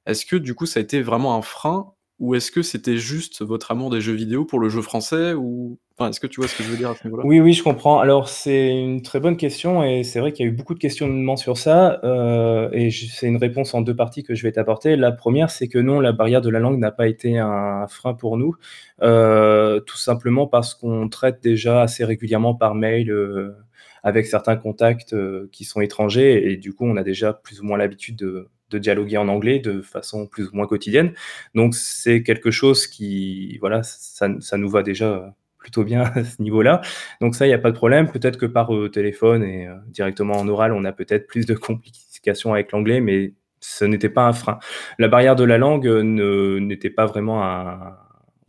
est-ce 0.07 0.25
que 0.25 0.35
du 0.37 0.55
coup, 0.55 0.65
ça 0.67 0.79
a 0.81 0.83
été 0.83 1.01
vraiment 1.01 1.35
un 1.37 1.41
frein 1.43 1.93
ou 2.23 2.35
est-ce 2.35 2.51
que 2.51 2.61
c'était 2.61 2.95
juste 2.97 3.41
votre 3.43 3.71
amour 3.71 3.89
des 3.89 3.99
jeux 3.99 4.13
vidéo 4.13 4.45
pour 4.45 4.59
le 4.59 4.69
jeu 4.69 4.81
français 4.81 5.33
ou 5.33 5.77
enfin, 5.97 6.09
est-ce 6.09 6.21
que 6.21 6.27
tu 6.27 6.39
vois 6.39 6.47
ce 6.47 6.55
que 6.55 6.63
je 6.63 6.69
veux 6.69 6.77
dire 6.77 6.89
à 6.89 6.95
ce 6.95 7.05
niveau-là? 7.05 7.23
Oui, 7.25 7.41
oui, 7.41 7.51
je 7.51 7.61
comprends. 7.63 7.99
Alors, 7.99 8.29
c'est 8.29 8.69
une 8.79 9.01
très 9.01 9.19
bonne 9.19 9.35
question 9.35 9.83
et 9.83 10.03
c'est 10.03 10.21
vrai 10.21 10.31
qu'il 10.31 10.45
y 10.45 10.49
a 10.49 10.51
eu 10.51 10.55
beaucoup 10.55 10.73
de 10.73 10.79
questionnements 10.79 11.35
sur 11.35 11.57
ça, 11.57 11.99
heu 12.05 12.69
et 12.71 12.91
c'est 12.91 13.27
une 13.27 13.35
réponse 13.35 13.73
en 13.73 13.81
2 13.81 13.93
parties 13.95 14.23
que 14.23 14.35
je 14.35 14.43
vais 14.43 14.53
t'apporter. 14.53 14.95
La 14.95 15.11
1re, 15.11 15.49
c'est 15.49 15.67
que 15.67 15.77
non, 15.79 15.99
la 15.99 16.13
barrière 16.13 16.39
de 16.41 16.49
la 16.49 16.59
langue 16.59 16.79
n'a 16.79 16.91
pas 16.91 17.07
été 17.07 17.37
un 17.39 17.87
frein 17.89 18.13
pour 18.13 18.37
nous, 18.37 18.55
heu, 19.03 19.83
tout 19.85 19.97
simplement 19.97 20.47
parce 20.47 20.75
qu'on 20.75 21.09
traite 21.09 21.43
déjà 21.43 21.81
assez 21.81 22.05
régulièrement 22.05 22.55
par 22.55 22.73
mail, 22.73 23.11
heu, 23.11 23.53
avec 24.01 24.27
certains 24.27 24.55
contacts, 24.55 25.13
qui 25.51 25.65
sont 25.65 25.81
étrangers 25.81 26.51
et 26.51 26.57
du 26.57 26.73
coup, 26.73 26.85
on 26.85 26.95
a 26.95 27.03
déjà 27.03 27.33
plus 27.33 27.59
ou 27.61 27.65
moins 27.65 27.77
l'habitude 27.77 28.15
de 28.15 28.47
de 28.73 28.79
dialoguer 28.79 29.17
en 29.17 29.27
anglais 29.29 29.59
de 29.59 29.81
façon 29.81 30.27
plus 30.27 30.47
ou 30.49 30.55
moins 30.55 30.67
quotidienne. 30.67 31.13
Donc 31.55 31.75
c'est 31.75 32.23
quelque 32.23 32.51
chose 32.51 32.87
qui 32.87 33.57
voilà, 33.59 33.83
ça 33.83 34.27
ça 34.41 34.57
nous 34.57 34.69
va 34.69 34.83
déjà 34.83 35.35
plutôt 35.59 35.83
bien 35.85 36.03
à 36.15 36.23
ce 36.25 36.41
niveau-là. 36.41 36.81
Donc 37.21 37.35
ça, 37.35 37.47
il 37.47 37.49
y 37.51 37.53
a 37.53 37.57
pas 37.59 37.71
de 37.71 37.75
problème. 37.77 38.11
Peut-être 38.11 38.37
que 38.37 38.45
par, 38.45 38.73
heu, 38.75 38.89
téléphone 38.89 39.43
et 39.43 39.67
heu, 39.67 39.75
directement 39.87 40.33
en 40.35 40.47
oral, 40.49 40.73
on 40.73 40.83
a 40.85 40.91
peut-être 40.91 41.27
plus 41.27 41.45
de 41.45 41.53
complications 41.55 42.53
avec 42.53 42.71
l'anglais, 42.73 42.99
mais 43.01 43.33
ce 43.61 43.85
n'était 43.85 44.09
pas 44.09 44.25
un 44.27 44.33
frein. 44.33 44.59
La 44.99 45.07
barrière 45.07 45.35
de 45.37 45.45
la 45.45 45.57
langue, 45.57 45.87
ne 45.87 46.59
n'était 46.59 46.89
pas 46.89 47.05
vraiment 47.05 47.43
un 47.45 47.97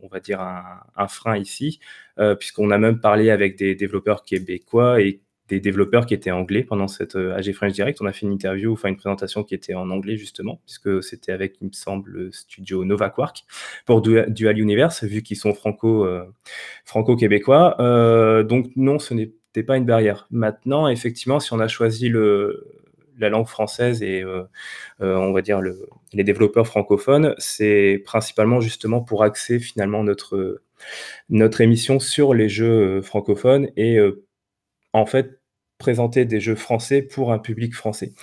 on 0.01 0.07
va 0.09 0.19
dire 0.19 0.39
un 0.41 1.07
frein 1.07 1.35
ici, 1.37 1.79
puisqu'on 2.39 2.69
a 2.71 2.77
même 2.77 2.99
parlé 2.99 3.31
avec 3.31 3.57
des 3.57 3.73
développeurs 3.75 4.23
québécois 4.23 5.01
et 5.01 5.21
des 5.47 5.59
développeurs 5.59 6.05
qui 6.05 6.13
étaient 6.13 6.31
anglais 6.31 6.63
pendant 6.63 6.87
cette, 6.87 7.15
heu, 7.15 7.33
AG 7.33 7.51
French 7.53 7.73
Direct. 7.73 8.01
On 8.01 8.05
a 8.05 8.13
fait 8.13 8.25
une 8.25 8.33
interview, 8.33 8.73
enfin 8.73 8.89
une 8.89 8.97
présentation 8.97 9.43
qui 9.43 9.53
était 9.55 9.73
en 9.75 9.89
anglais 9.91 10.17
justement, 10.17 10.59
puisque 10.65 11.03
c'était 11.03 11.31
avec, 11.31 11.55
il 11.61 11.67
me 11.67 11.73
semble, 11.73 12.11
le 12.11 12.31
studio 12.31 12.83
Nova 12.85 13.09
Quark 13.09 13.45
pour 13.85 14.01
Dua 14.01 14.25
Dual 14.27 14.59
Universe, 14.59 15.03
vu 15.03 15.21
qu'ils 15.23 15.37
sont 15.37 15.53
franco, 15.53 16.05
heu, 16.05 16.23
franco-québécois. 16.85 17.75
Heu, 17.79 18.43
donc 18.43 18.67
non, 18.75 18.99
ce 18.99 19.13
n'était 19.13 19.63
pas 19.63 19.77
une 19.77 19.85
barrière. 19.85 20.27
Maintenant, 20.31 20.87
effectivement, 20.87 21.39
si 21.39 21.53
on 21.53 21.59
a 21.59 21.67
choisi 21.67 22.09
le 22.09 22.65
la 23.17 23.29
langue 23.29 23.47
française 23.47 24.03
et 24.03 24.25
on 24.99 25.31
va 25.31 25.41
dire 25.41 25.61
le 25.61 25.87
les 26.13 26.23
développeurs 26.25 26.67
francophones, 26.67 27.33
c'est 27.37 28.01
principalement 28.05 28.59
justement 28.61 29.01
pour 29.01 29.23
axer 29.23 29.59
finalement 29.59 30.03
notre, 30.03 30.61
notre 31.29 31.61
émission 31.61 31.99
sur 31.99 32.33
les 32.33 32.49
jeux, 32.49 33.01
francophones 33.01 33.69
et 33.77 33.97
heu, 33.97 34.24
en 34.95 35.05
fait, 35.05 35.39
présenter 35.77 36.25
des 36.25 36.39
jeux 36.39 36.55
français 36.55 37.01
pour 37.01 37.33
un 37.33 37.39
public 37.39 37.75
français. 37.75 38.13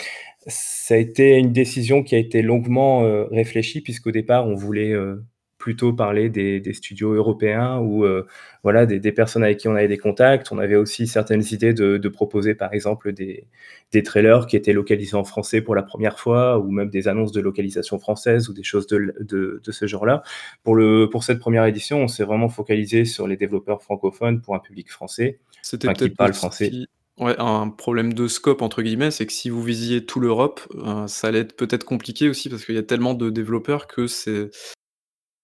Ça 0.49 0.95
a 0.95 0.99
été 0.99 1.37
une 1.38 1.52
décision 1.52 2.02
qui 2.02 2.14
a 2.17 2.19
été 2.19 2.43
longuement, 2.43 3.05
heu, 3.05 3.29
réfléchie 3.31 3.81
puisqu'au 3.83 4.11
départ, 4.12 4.47
on 4.49 4.55
voulait, 4.55 4.93
heu, 4.93 5.25
plutôt 5.59 5.93
parler 5.93 6.29
des 6.31 6.62
studios 6.75 7.12
européens 7.14 7.79
ou, 7.79 8.05
heu, 8.05 8.26
voilà, 8.64 8.87
des 8.87 9.12
personnes 9.12 9.45
avec 9.45 9.59
qui 9.59 9.69
on 9.69 9.76
avait 9.76 9.88
des 9.88 9.99
contacts. 9.99 10.52
On 10.52 10.59
avait 10.59 10.76
aussi 10.76 11.07
certaines 11.07 11.43
idées 11.52 11.75
de 11.75 12.09
proposer, 12.09 12.55
par 12.55 12.75
exemple, 12.75 13.12
des 13.12 13.47
des 13.93 14.02
trailers 14.02 14.47
qui 14.47 14.57
étaient 14.57 14.73
localisés 14.73 15.17
en 15.17 15.25
français 15.25 15.61
pour 15.61 15.75
la 15.75 15.83
première 15.83 16.19
fois 16.19 16.59
ou 16.59 16.71
même 16.71 16.88
des 16.91 17.09
annonces 17.09 17.33
de 17.33 17.41
localisation 17.41 17.99
française 17.99 18.49
ou 18.49 18.55
des 18.55 18.62
choses 18.62 18.87
de 18.87 19.14
de 19.21 19.61
de 19.64 19.73
ce 19.73 19.87
genre-là. 19.87 20.23
Pour 20.64 20.76
pour 21.11 21.25
cette 21.25 21.38
première 21.38 21.64
édition, 21.67 21.99
on 22.02 22.09
s'est 22.09 22.25
vraiment 22.25 22.49
focalisé 22.49 23.05
sur 23.05 23.26
les 23.29 23.37
développeurs 23.37 23.83
francophones 23.83 24.41
pour 24.41 24.55
un 24.55 24.59
public 24.61 24.91
français, 24.91 25.38
C'était 25.62 25.88
enfin 25.88 25.95
peut-être 25.95 26.16
parle 26.16 26.35
français. 26.35 26.73
ouais, 27.19 27.35
un 27.38 27.69
problème 27.71 28.12
de 28.14 28.26
«scope» 28.28 28.62
entre 28.62 28.83
guillemets, 28.83 29.11
c'est 29.12 29.26
que 29.26 29.33
si 29.33 29.49
vous 29.49 29.62
visiez 29.62 30.04
tout 30.04 30.19
l'Europe, 30.21 30.61
heu, 30.75 31.07
ça 31.07 31.28
allait 31.28 31.40
être 31.40 31.57
peut-être 31.57 31.85
compliqué 31.85 32.28
aussi 32.28 32.49
parce 32.50 32.64
qu'il 32.64 32.75
y 32.75 32.78
a 32.78 32.83
tellement 32.83 33.14
de 33.14 33.31
développeurs 33.31 33.87
que 33.87 34.07
c'est 34.09 34.50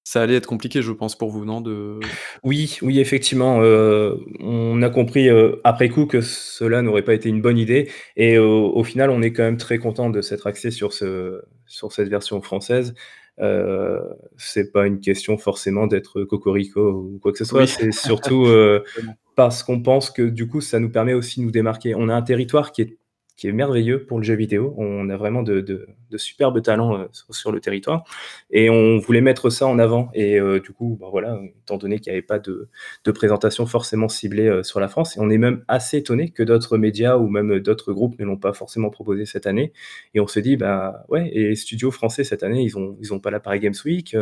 ça 0.05 0.23
allait 0.23 0.37
être 0.37 0.47
compliqué, 0.47 0.83
je 0.83 0.93
pense, 0.93 1.17
pour 1.19 1.31
vous, 1.31 1.45
non? 1.45 1.61
De 1.61 2.01
Oui, 2.43 2.79
oui, 2.83 2.99
effectivement, 3.01 3.61
heu, 3.63 4.19
on 4.41 4.81
a 4.83 4.91
compris, 4.91 5.29
heu, 5.29 5.61
après 5.65 5.89
coup 5.91 6.07
que 6.07 6.21
cela 6.23 6.83
n'aurait 6.83 7.03
pas 7.05 7.15
été 7.15 7.29
une 7.29 7.43
bonne 7.43 7.59
idée 7.59 7.91
et 8.17 8.39
au 8.39 8.73
au 8.75 8.85
final, 8.85 9.11
on 9.11 9.23
est 9.23 9.33
quand 9.33 9.43
même 9.45 9.59
très 9.59 9.79
content 9.79 10.11
de 10.11 10.21
s'être 10.23 10.47
axé 10.47 10.71
sur 10.71 10.93
ce 10.95 11.43
sur 11.67 11.93
cette 11.93 12.09
version 12.09 12.41
française. 12.43 12.95
Heu, 13.41 14.01
c'est 14.37 14.73
pas 14.73 14.87
une 14.87 15.01
question 15.01 15.39
forcément 15.39 15.87
d'être 15.87 16.25
cocorico 16.25 16.91
ou 16.91 17.19
quoi 17.23 17.33
que 17.33 17.39
ce 17.39 17.45
soit, 17.45 17.61
oui, 17.63 17.69
c'est 17.69 17.93
surtout, 17.93 18.45
vraiment. 18.45 19.15
parce 19.37 19.63
qu'on 19.63 19.81
pense 19.81 20.11
que 20.11 20.23
du 20.23 20.49
coup, 20.49 20.61
ça 20.61 20.81
nous 20.81 20.91
permet 20.91 21.15
aussi 21.15 21.41
de 21.41 21.45
nous 21.45 21.51
démarquer. 21.51 21.95
On 21.95 22.09
a 22.09 22.15
un 22.15 22.23
territoire 22.23 22.73
qui 22.73 22.83
est 22.83 22.99
qui 23.39 23.49
est 23.49 23.53
merveilleux 23.53 24.05
pour 24.07 24.19
le 24.19 24.25
jeu 24.25 24.35
vidéo. 24.37 24.75
On 24.79 25.09
a 25.11 25.17
vraiment 25.19 25.43
de 25.45 25.63
de 25.63 25.89
de 26.11 26.19
superbes 26.19 26.63
talents, 26.63 26.99
heu, 26.99 27.09
sur 27.31 27.53
le 27.53 27.61
territoire 27.61 28.05
et 28.51 28.71
on 28.71 28.99
voulait 28.99 29.21
mettre 29.23 29.51
ça 29.51 29.67
en 29.67 29.79
avant 29.79 30.11
et 30.15 30.39
heu, 30.41 30.61
du 30.61 30.73
coup, 30.73 30.99
bah, 31.01 31.09
voilà, 31.11 31.41
étant 31.65 31.79
donné 31.79 32.01
qu'il 32.01 32.13
y 32.13 32.15
avait 32.17 32.23
pas 32.23 32.39
de 32.41 32.69
de 33.07 33.11
présentation 33.13 33.67
forcément 33.67 34.09
ciblée, 34.11 34.49
heu, 34.49 34.63
sur 34.65 34.81
la 34.81 34.89
France 34.89 35.17
et 35.17 35.21
on 35.21 35.31
est 35.31 35.39
même 35.39 35.65
assez 35.69 35.99
étonné 35.99 36.31
que 36.31 36.43
d'autres 36.43 36.79
médias 36.79 37.17
ou 37.19 37.29
même 37.29 37.61
d'autres 37.61 37.93
groupes 37.95 38.19
ne 38.21 38.27
l'ont 38.27 38.37
pas 38.39 38.53
forcément 38.55 38.91
proposé 38.91 39.27
cette 39.27 39.47
année 39.47 39.73
et 40.15 40.21
on 40.21 40.27
s'est 40.29 40.43
dit: 40.43 40.57
«Bah, 40.59 41.05
ouais 41.09 41.31
et 41.33 41.49
les 41.51 41.57
studios 41.57 41.91
français 41.93 42.25
cette 42.25 42.43
année, 42.43 42.63
ils 42.63 42.77
ont 42.79 42.97
ils 43.01 43.15
ont 43.15 43.21
pas 43.21 43.31
la 43.31 43.41
Paris 43.41 43.61
Games 43.61 43.75
Week, 43.87 44.17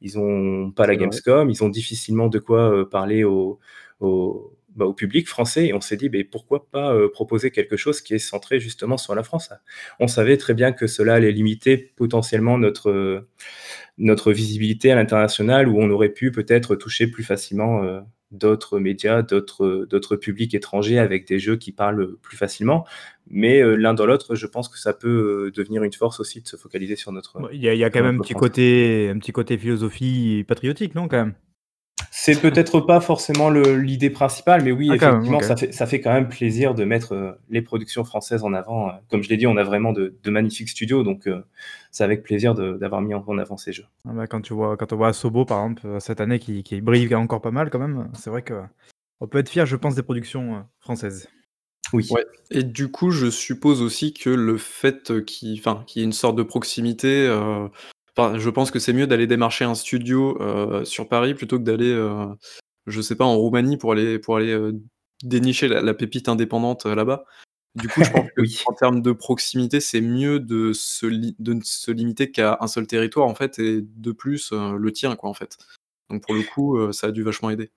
ils 0.00 0.18
ont 0.18 0.70
pas 0.72 0.86
la. 0.86 0.96
Gamescom, 0.96 1.50
ils 1.50 1.64
ont 1.64 1.68
difficilement 1.70 2.28
de 2.28 2.38
quoi, 2.38 2.88
parler 2.90 3.24
au 3.24 3.58
au 4.00 4.52
bah, 4.76 4.86
au 4.86 4.94
public 4.94 5.28
français» 5.28 5.66
et 5.66 5.74
on 5.74 5.80
s'est 5.80 5.96
dit: 5.96 6.08
«Beh, 6.08 6.24
pourquoi 6.24 6.68
pas, 6.70 6.94
heu, 6.94 7.10
proposer 7.10 7.50
quelque 7.50 7.76
chose 7.76 8.00
qui 8.00 8.14
est 8.14 8.18
centré 8.18 8.60
justement 8.60 8.96
sur 8.96 9.14
la 9.14 9.22
France?» 9.22 9.50
On 10.00 10.08
savait 10.08 10.36
très 10.36 10.54
bien 10.54 10.72
que 10.72 10.86
cela 10.86 11.14
allait 11.14 11.32
limiter 11.32 11.76
potentiellement 11.96 12.58
notre, 12.58 12.90
heu, 12.90 13.28
notre 13.98 14.32
visibilité 14.32 14.90
à 14.92 14.96
l'international 14.96 15.68
où 15.68 15.78
on 15.80 15.90
aurait 15.90 16.10
pu 16.10 16.32
peut-être 16.32 16.76
toucher 16.76 17.06
plus 17.06 17.24
facilement, 17.24 17.84
heu, 17.84 18.00
d'autres 18.32 18.78
médias, 18.78 19.22
d'autres, 19.22 20.16
publics 20.16 20.54
étrangers 20.54 20.98
avec 20.98 21.26
des 21.28 21.38
jeux 21.38 21.56
qui 21.56 21.70
parlent, 21.72 22.16
plus 22.22 22.36
facilement. 22.38 22.86
Mais, 23.30 23.62
l'un 23.76 23.94
dans 23.94 24.06
l'autre, 24.06 24.34
je 24.34 24.46
pense 24.46 24.68
que 24.70 24.78
ça 24.78 24.94
peut, 24.94 25.52
devenir 25.54 25.82
une 25.84 25.92
force 25.92 26.18
aussi 26.20 26.40
de 26.40 26.48
se 26.48 26.56
focaliser 26.56 26.96
sur 26.96 27.12
notre 27.12 27.38
il 27.52 27.62
y 27.62 27.68
a 27.68 27.74
il 27.74 27.78
y 27.78 27.84
a 27.84 27.90
quand 27.90 28.02
même 28.02 28.16
un 28.16 28.22
petit 28.22 28.34
côté 28.34 29.10
un 29.14 29.18
petit 29.18 29.32
côté 29.32 29.58
philosophie 29.58 30.44
patriotique, 30.48 30.94
non, 30.94 31.08
quand 31.08 31.18
même? 31.18 31.34
C'est 32.24 32.40
peut-être 32.40 32.80
pas 32.80 33.00
forcément 33.00 33.50
l'idée 33.50 34.10
principale, 34.10 34.62
mais 34.62 34.70
oui, 34.70 34.88
Ah 34.92 34.94
effectivement, 34.94 35.40
ça 35.40 35.56
fait 35.56 35.72
ça 35.72 35.86
fait 35.86 36.00
quand 36.00 36.12
même 36.12 36.28
plaisir 36.28 36.72
de 36.72 36.84
mettre, 36.84 37.14
heu, 37.14 37.34
les 37.50 37.62
productions 37.62 38.04
françaises 38.04 38.44
en 38.44 38.52
avant, 38.52 38.90
heu. 38.90 38.92
Comme 39.10 39.24
je 39.24 39.28
l'ai 39.28 39.36
dit, 39.36 39.48
on 39.48 39.56
a 39.56 39.64
vraiment 39.64 39.92
de 39.92 40.14
de 40.22 40.30
magnifiques 40.30 40.68
studios, 40.68 41.02
donc 41.02 41.26
heu, 41.26 41.42
c'est 41.90 42.04
avec 42.04 42.22
plaisir 42.22 42.54
de 42.54 42.74
d'avoir 42.74 43.00
mis 43.00 43.12
en 43.12 43.38
avant 43.38 43.56
ces 43.56 43.72
jeux. 43.72 43.86
Ah 44.08 44.12
bah, 44.12 44.28
quand 44.28 44.40
tu 44.40 44.54
vois 44.54 44.76
quand 44.76 44.92
on 44.92 44.96
voit 44.96 45.08
Asobo 45.08 45.44
par 45.44 45.64
exemple, 45.64 45.96
cette 45.98 46.20
année 46.20 46.38
qui 46.38 46.62
qui 46.62 46.80
brille 46.80 47.12
encore 47.12 47.40
pas 47.40 47.50
mal 47.50 47.70
quand 47.70 47.80
même, 47.80 48.08
c'est 48.14 48.30
vrai 48.30 48.44
qu'on 48.44 49.26
peut 49.26 49.38
être 49.38 49.48
fier 49.50 49.66
je 49.66 49.74
pense 49.74 49.96
des 49.96 50.04
productions, 50.04 50.64
françaises. 50.78 51.28
Oui. 51.92 52.06
Ouais 52.10 52.24
et 52.52 52.62
du 52.62 52.88
coup, 52.90 53.10
je 53.10 53.30
suppose 53.30 53.82
aussi 53.82 54.12
que 54.14 54.30
le 54.30 54.58
fait, 54.58 55.24
qu'il 55.24 55.58
enfin, 55.58 55.82
qu'il 55.86 56.00
y 56.00 56.02
ait 56.04 56.06
une 56.06 56.12
sorte 56.12 56.36
de 56.36 56.42
proximité, 56.44 57.26
enfin, 58.16 58.38
je 58.38 58.50
pense 58.50 58.70
que 58.70 58.78
c'est 58.78 58.92
mieux 58.92 59.06
d'aller 59.06 59.26
démarcher 59.26 59.64
un 59.64 59.74
studio, 59.74 60.36
heu, 60.42 60.84
sur 60.84 61.08
Paris 61.08 61.34
plutôt 61.34 61.58
que 61.58 61.64
d'aller, 61.64 61.90
heu, 61.92 62.26
je 62.86 63.00
sais 63.02 63.16
pas, 63.16 63.24
en 63.26 63.36
Roumanie 63.38 63.76
pour 63.78 63.92
aller 63.92 64.18
pour 64.18 64.36
aller, 64.36 64.52
heu, 64.52 64.80
dénicher 65.24 65.68
la 65.68 65.82
la 65.82 65.94
pépite 65.94 66.28
indépendante, 66.28 66.86
là-bas. 66.86 67.24
Du 67.76 67.88
coup, 67.90 68.02
je 68.04 68.10
pense 68.12 68.26
Oui. 68.38 68.58
qu'en 68.66 68.74
termes 68.74 69.02
de 69.02 69.12
proximité, 69.12 69.80
c'est 69.80 70.00
mieux 70.02 70.40
de 70.40 70.72
se 70.74 71.06
de 71.06 71.54
ne 71.54 71.60
se 71.64 71.90
limiter 71.92 72.30
qu'à 72.32 72.58
un 72.60 72.68
seul 72.68 72.86
territoire, 72.88 73.26
en 73.28 73.34
fait 73.36 73.58
et 73.60 73.82
de 73.82 74.12
plus, 74.12 74.52
le 74.52 74.92
tien, 74.92 75.16
quoi, 75.16 75.30
en 75.30 75.34
fait. 75.34 75.58
Donc 76.10 76.22
pour 76.24 76.34
le 76.34 76.42
coup, 76.44 76.92
ça 76.92 77.08
a 77.08 77.12
dû 77.12 77.22
vachement 77.24 77.50
aider. 77.50 77.70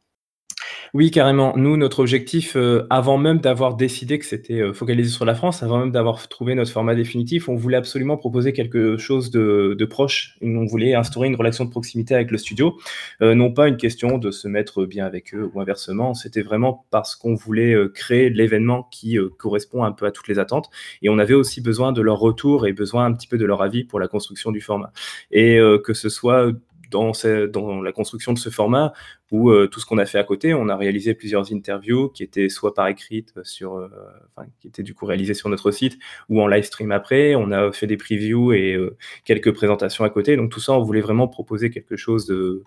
Oui, 0.94 1.12
carrément. 1.12 1.54
Nous, 1.58 1.78
notre 1.78 2.00
objectif, 2.00 2.56
heu, 2.56 2.86
avant 2.90 3.18
même 3.18 3.40
d'avoir 3.40 3.76
décidé 3.76 4.20
que 4.20 4.26
c'était, 4.26 4.62
heu, 4.62 4.74
focalisé 4.74 5.10
sur 5.10 5.26
la 5.26 5.36
France, 5.36 5.64
avant 5.64 5.80
même 5.80 5.92
d'avoir 5.92 6.28
trouvé 6.28 6.56
notre 6.56 6.72
format 6.72 6.96
définitif, 6.96 7.50
on 7.50 7.56
voulait 7.56 7.78
absolument 7.78 8.18
proposer 8.18 8.54
quelque 8.54 8.98
chose 8.98 9.32
de 9.32 9.86
proche. 9.90 10.38
On 10.42 10.66
voulait 10.66 10.94
instaurer 10.96 11.28
une 11.28 11.36
relation 11.36 11.66
de 11.66 11.70
proximité 11.70 12.16
avec 12.16 12.32
le 12.32 12.38
studio, 12.38 12.78
heu, 13.22 13.34
non 13.34 13.52
pas 13.52 13.68
une 13.68 13.78
question 13.78 14.18
de 14.18 14.32
se 14.32 14.48
mettre 14.48 14.86
bien 14.86 15.06
avec 15.06 15.34
eux 15.34 15.50
ou 15.54 15.60
inversement. 15.62 16.14
C'était 16.14 16.42
vraiment 16.42 16.86
parce 16.92 17.16
qu'on 17.16 17.34
voulait, 17.36 17.76
créer 17.94 18.30
l'événement 18.30 18.88
qui, 18.92 19.18
correspond 19.38 19.84
un 19.84 19.92
peu 19.92 20.06
à 20.06 20.12
toutes 20.12 20.28
les 20.28 20.40
attentes 20.40 20.70
et 21.02 21.10
on 21.10 21.18
avait 21.20 21.34
aussi 21.34 21.62
besoin 21.62 21.92
de 21.92 22.02
leur 22.02 22.20
retour 22.20 22.68
et 22.68 22.74
besoin 22.74 23.06
un 23.06 23.14
petit 23.14 23.28
peu 23.28 23.38
de 23.38 23.46
leur 23.46 23.62
avis 23.62 23.84
pour 23.84 24.00
la 24.00 24.08
construction 24.08 24.52
du 24.52 24.62
format 24.62 24.92
et 25.32 25.60
que 25.84 25.94
ce 25.94 26.10
soit 26.10 26.52
dans 26.90 27.82
la 27.82 27.92
construction 27.92 28.34
de 28.34 28.40
ce 28.40 28.50
format 28.50 28.94
ou 29.32 29.52
heu, 29.52 29.68
tout 29.68 29.80
ce 29.80 29.86
qu'on 29.86 29.98
a 29.98 30.06
fait 30.06 30.20
à 30.20 30.24
côté. 30.24 30.54
On 30.54 30.70
a 30.70 30.76
réalisé 30.78 31.14
plusieurs 31.14 31.52
interviews 31.54 32.10
qui 32.10 32.24
étaient 32.24 32.50
soit 32.50 32.74
par 32.74 32.88
écrite 32.88 33.34
sur, 33.44 33.78
heu, 33.78 33.90
enfin 34.36 34.48
qui 34.60 34.68
étaient 34.68 34.84
du 34.84 34.94
coup 34.94 35.06
réalisées 35.06 35.34
sur 35.34 35.50
notre 35.50 35.72
site 35.72 35.98
ou 36.30 36.42
en 36.42 36.48
live 36.48 36.64
stream 36.64 36.92
après. 36.92 37.36
On 37.36 37.52
a 37.52 37.72
fait 37.72 37.88
des 37.88 37.98
previews 37.98 38.54
et 38.54 38.78
quelques 39.26 39.54
présentations 39.54 40.04
à 40.04 40.10
côté. 40.10 40.36
Donc 40.38 40.52
tout 40.52 40.60
ça, 40.60 40.74
on 40.74 40.82
voulait 40.84 41.02
vraiment 41.02 41.28
proposer 41.28 41.70
quelque 41.70 41.96
chose 41.98 42.26
de 42.28 42.64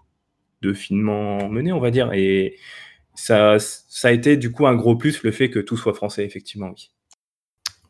de 0.62 0.72
finement 0.72 1.48
mené, 1.48 1.72
on 1.72 1.80
va 1.80 1.90
dire 1.90 2.12
et 2.12 2.56
ça 3.14 3.58
ça 3.60 4.08
a 4.08 4.12
été 4.12 4.36
du 4.36 4.52
coup 4.52 4.66
un 4.66 4.74
gros 4.76 4.96
plus 4.96 5.22
le 5.22 5.30
fait 5.32 5.50
que 5.50 5.60
tout 5.60 5.76
soit 5.76 5.94
français, 5.94 6.24
effectivement, 6.24 6.70
oui. 6.70 6.90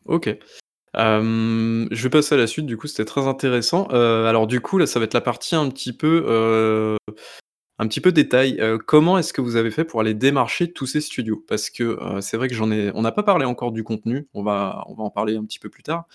OK. 0.06 0.38
Hem, 0.95 1.88
je 1.90 2.02
vais 2.02 2.11
passer 2.11 2.35
à 2.35 2.38
la 2.38 2.47
suite, 2.47 2.66
du 2.66 2.76
coup, 2.76 2.87
c'était 2.87 3.04
très 3.04 3.26
intéressant. 3.26 3.88
Heu, 3.92 4.26
alors 4.26 4.47
du 4.47 4.61
coup, 4.61 4.78
là, 4.78 4.87
ça 4.87 4.99
va 4.99 5.04
être 5.04 5.14
la 5.14 5.21
partie 5.21 5.54
un 5.54 5.68
petit 5.71 5.92
peu, 5.92 6.25
heu, 6.28 6.97
un 7.78 7.88
petit 7.88 8.00
peu 8.00 8.12
détail. 8.12 8.61
Comment 8.87 9.18
est-ce 9.18 9.33
que 9.33 9.40
vous 9.42 9.57
avez 9.57 9.71
fait 9.71 9.85
pour 9.85 10.00
aller 10.00 10.14
démarcher 10.14 10.73
tous 10.73 10.87
ces 10.87 11.00
studios? 11.00 11.45
Parce 11.49 11.71
que, 11.71 11.99
c'est 12.21 12.37
vrai 12.38 12.49
que 12.49 12.54
j'en 12.54 12.71
ai 12.73 12.90
on 12.95 13.02
n'a 13.02 13.12
pas 13.12 13.23
parlé 13.25 13.45
encore 13.47 13.73
du 13.73 13.85
contenu, 13.85 14.28
on 14.35 14.42
va 14.45 14.85
on 14.88 14.95
va 14.95 15.04
en 15.04 15.11
parler 15.11 15.37
un 15.37 15.45
petit 15.45 15.59
peu 15.61 15.71
plus 15.71 15.83
tard. 15.85 16.07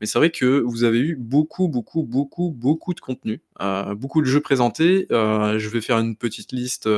Mais 0.00 0.06
c'est 0.08 0.18
vrai 0.18 0.30
que 0.30 0.62
vous 0.66 0.84
avez 0.84 1.00
eu 1.00 1.16
beaucoup, 1.16 1.68
beaucoup, 1.68 2.04
beaucoup, 2.04 2.50
beaucoup 2.52 2.94
de 2.94 3.00
contenu, 3.00 3.42
beaucoup 3.96 4.20
de 4.22 4.26
jeux 4.26 4.40
présentés. 4.42 5.06
Je 5.10 5.68
vais 5.70 5.80
faire 5.82 5.98
une 5.98 6.16
petite 6.16 6.52
liste, 6.52 6.88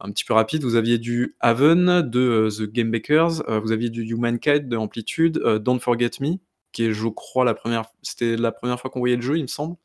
un 0.00 0.10
petit 0.12 0.24
peu 0.24 0.34
rapide. 0.34 0.62
Vous 0.64 0.76
aviez 0.76 0.98
du 0.98 1.36
Haven 1.40 2.02
de, 2.02 2.20
heu, 2.20 2.48
The 2.50 2.70
Game 2.72 2.90
Bakers, 2.90 3.42
heu, 3.48 3.58
vous 3.58 3.72
aviez 3.72 3.90
du 3.90 4.02
Humankind 4.02 4.68
de 4.68 4.76
Amplitude, 4.76 5.38
heu, 5.44 5.58
Don't 5.60 5.80
Forget 5.80 6.10
Me, 6.20 6.36
qui 6.72 6.84
est, 6.86 6.92
je 6.92 7.08
crois, 7.08 7.44
la 7.44 7.54
première 7.54 7.84
c'était 8.02 8.36
la 8.36 8.52
première 8.52 8.80
fois 8.80 8.90
qu'on 8.90 9.00
voyait 9.00 9.16
le 9.16 9.22
jeu, 9.22 9.36
il 9.38 9.42
me 9.42 9.46
semble. 9.48 9.76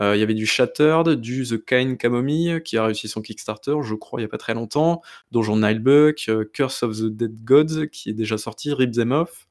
Il 0.00 0.16
y 0.18 0.22
avait 0.24 0.34
du 0.34 0.46
Shattered, 0.46 1.08
du 1.20 1.44
The 1.46 1.64
Kind 1.64 1.98
Camomille, 1.98 2.62
qui 2.64 2.76
a 2.78 2.84
réussi 2.86 3.08
son 3.08 3.22
Kickstarter, 3.22 3.76
je 3.82 3.94
crois, 3.94 4.20
il 4.20 4.24
y 4.24 4.26
a 4.26 4.28
pas 4.28 4.38
très 4.38 4.54
longtemps, 4.54 5.02
Donjon 5.30 5.56
Nightbuck, 5.58 6.24
heu, 6.28 6.44
Curse 6.52 6.82
of 6.84 6.96
the 6.98 7.04
Dead 7.06 7.44
Gods, 7.44 7.86
qui 7.92 8.10
est 8.10 8.14
déjà 8.14 8.36
sorti, 8.38 8.72
Rip 8.74 8.92
Them 8.92 9.12
Off, 9.12 9.46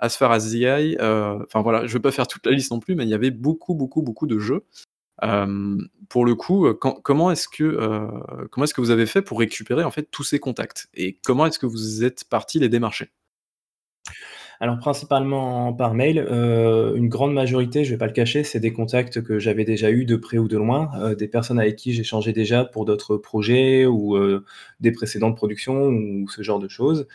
As 0.00 0.10
Far 0.16 0.32
as 0.32 0.50
the 0.52 0.56
Eye, 0.62 0.96
enfin 1.00 1.62
voilà, 1.62 1.86
je 1.86 1.92
vais 1.94 2.00
pas 2.00 2.12
faire 2.12 2.28
toute 2.28 2.46
la 2.46 2.52
liste 2.52 2.70
non 2.72 2.80
plus, 2.80 2.94
mais 2.96 3.04
il 3.04 3.10
y 3.10 3.14
avait 3.14 3.30
beaucoup, 3.32 3.74
beaucoup, 3.74 4.02
beaucoup 4.02 4.26
de 4.28 4.38
jeux. 4.38 4.64
Hem, 5.22 5.88
pour 6.08 6.24
le 6.24 6.34
coup, 6.34 6.66
quand 6.74 6.94
comment 7.02 7.30
est-ce 7.30 7.48
que, 7.48 7.64
heu, 7.64 8.08
comment 8.50 8.64
est-ce 8.64 8.74
que 8.74 8.80
vous 8.80 8.90
avez 8.90 9.06
fait 9.06 9.22
pour 9.22 9.38
récupérer, 9.38 9.84
en 9.84 9.90
fait, 9.90 10.08
tous 10.10 10.24
ces 10.24 10.38
contacts? 10.40 10.88
Et 10.94 11.18
comment 11.24 11.46
est-ce 11.46 11.58
que 11.58 11.66
vous 11.66 12.04
êtes 12.04 12.24
partis 12.24 12.58
les 12.58 12.68
démarcher? 12.68 13.10
Alors 14.60 14.78
principalement 14.78 15.72
par 15.72 15.94
mail, 15.94 16.18
une 16.18 17.08
grande 17.08 17.32
majorité, 17.32 17.84
je 17.84 17.90
vais 17.92 17.98
pas 17.98 18.06
le 18.06 18.12
cacher, 18.12 18.44
c'est 18.44 18.60
des 18.60 18.72
contacts 18.72 19.22
que 19.22 19.38
j'avais 19.38 19.64
déjà 19.64 19.90
eus 19.90 20.04
de 20.04 20.16
près 20.16 20.38
ou 20.38 20.48
de 20.48 20.56
loin, 20.56 20.90
des 21.14 21.28
personnes 21.28 21.58
avec 21.58 21.76
qui 21.76 21.92
j'échangeais 21.92 22.32
déjà 22.32 22.64
pour 22.64 22.84
d'autres 22.84 23.16
projets 23.16 23.86
ou, 23.86 24.16
heu, 24.16 24.44
des 24.80 24.92
précédentes 24.92 25.36
productions 25.36 25.86
ou 25.88 26.28
ce 26.28 26.42
genre 26.42 26.58
de 26.58 26.68
choses. 26.68 27.06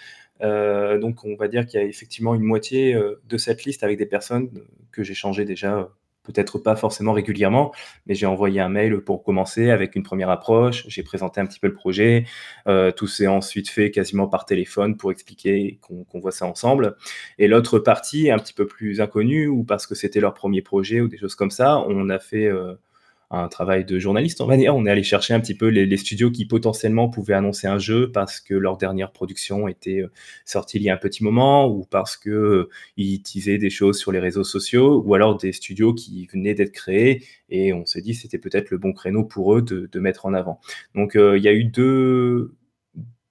Donc 0.41 1.23
on 1.23 1.35
va 1.35 1.47
dire 1.47 1.65
qu'il 1.65 1.79
y 1.79 1.83
a 1.83 1.85
effectivement 1.85 2.33
une 2.35 2.43
moitié, 2.43 2.95
de 3.27 3.37
cette 3.37 3.63
liste 3.65 3.83
avec 3.83 3.97
des 3.97 4.05
personnes, 4.07 4.49
que 4.91 5.03
j'échangeais 5.03 5.45
déjà, 5.45 5.89
peut-être 6.25 6.57
pas 6.59 6.75
forcément 6.75 7.13
régulièrement, 7.13 7.71
mais 8.07 8.15
j'ai 8.15 8.25
envoyé 8.25 8.59
un 8.59 8.69
mail 8.69 8.99
pour 9.01 9.23
commencer 9.23 9.69
avec 9.69 9.95
une 9.95 10.03
première 10.03 10.29
approche. 10.29 10.85
J'ai 10.87 11.03
présenté 11.03 11.39
un 11.41 11.45
petit 11.45 11.59
peu 11.59 11.67
le 11.67 11.73
projet, 11.73 12.25
heu, 12.67 12.91
tout 12.95 13.07
s'est 13.07 13.27
ensuite 13.27 13.69
fait 13.69 13.91
quasiment 13.91 14.27
par 14.27 14.45
téléphone 14.45 14.97
pour 14.97 15.11
expliquer 15.11 15.79
qu'on 15.81 16.19
voit 16.19 16.31
ça 16.31 16.45
ensemble 16.45 16.95
et 17.37 17.47
l'autre 17.47 17.79
partie, 17.79 18.31
un 18.31 18.39
petit 18.39 18.53
peu 18.53 18.67
plus 18.67 19.01
inconnue 19.01 19.47
ou 19.47 19.63
parce 19.63 19.87
que 19.87 19.95
c'était 19.95 20.19
leur 20.19 20.33
premier 20.33 20.61
projet 20.61 21.01
ou 21.01 21.07
des 21.07 21.17
choses 21.17 21.35
comme 21.35 21.51
ça, 21.51 21.79
on 21.87 22.09
a 22.09 22.19
fait, 22.19 22.47
heu, 22.47 22.77
un 23.31 23.47
travail 23.49 23.85
de 23.85 23.99
journaliste, 23.99 24.41
on 24.41 24.45
va. 24.47 24.55
On 24.73 24.85
est 24.85 24.89
allé 24.91 25.03
chercher 25.03 25.33
un 25.33 25.39
petit 25.39 25.55
peu 25.55 25.67
les 25.67 25.97
studios 25.97 26.31
qui 26.31 26.45
potentiellement 26.45 27.09
pouvaient 27.09 27.33
annoncer 27.33 27.67
un 27.67 27.77
jeu 27.79 28.11
parce 28.11 28.39
que 28.39 28.53
leur 28.53 28.77
dernière 28.77 29.11
production 29.11 29.67
était, 29.67 30.01
heu, 30.01 30.11
sortie 30.45 30.77
il 30.77 30.83
y 30.83 30.89
a 30.89 30.93
un 30.93 30.97
petit 30.97 31.23
moment 31.23 31.67
ou 31.67 31.85
parce 31.89 32.17
que, 32.17 32.29
heu, 32.29 32.69
ils 32.97 33.21
teasaient 33.21 33.57
des 33.57 33.69
choses 33.69 33.97
sur 33.99 34.11
les 34.11 34.19
réseaux 34.19 34.43
sociaux 34.43 35.01
ou 35.05 35.13
alors 35.15 35.37
des 35.37 35.51
studios 35.53 35.93
qui 35.93 36.27
venaient 36.33 36.53
d'être 36.55 36.71
créés 36.73 37.23
et 37.49 37.73
on 37.73 37.85
s'est 37.85 38.01
dit: 38.01 38.13
«C'était 38.15 38.37
peut-être 38.39 38.69
le 38.71 38.77
bon 38.77 38.93
créneau 38.93 39.23
pour 39.23 39.55
eux 39.55 39.61
de 39.61 39.99
mettre 39.99 40.25
en 40.25 40.33
avant». 40.33 40.59
Donc, 40.95 41.15
heu, 41.15 41.37
il 41.37 41.43
y 41.43 41.47
a 41.47 41.53
eu 41.53 41.65
2- 41.65 42.53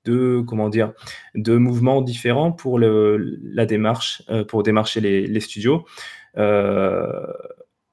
2 0.06 0.42
comment 0.44 0.68
dire? 0.70 0.92
2 1.36 1.58
mouvements 1.58 2.02
différents 2.02 2.52
pour 2.52 2.78
la 2.80 3.66
démarche, 3.66 4.22
heu, 4.30 4.46
pour 4.46 4.62
démarcher 4.64 5.00
les 5.00 5.40
studios. 5.40 5.84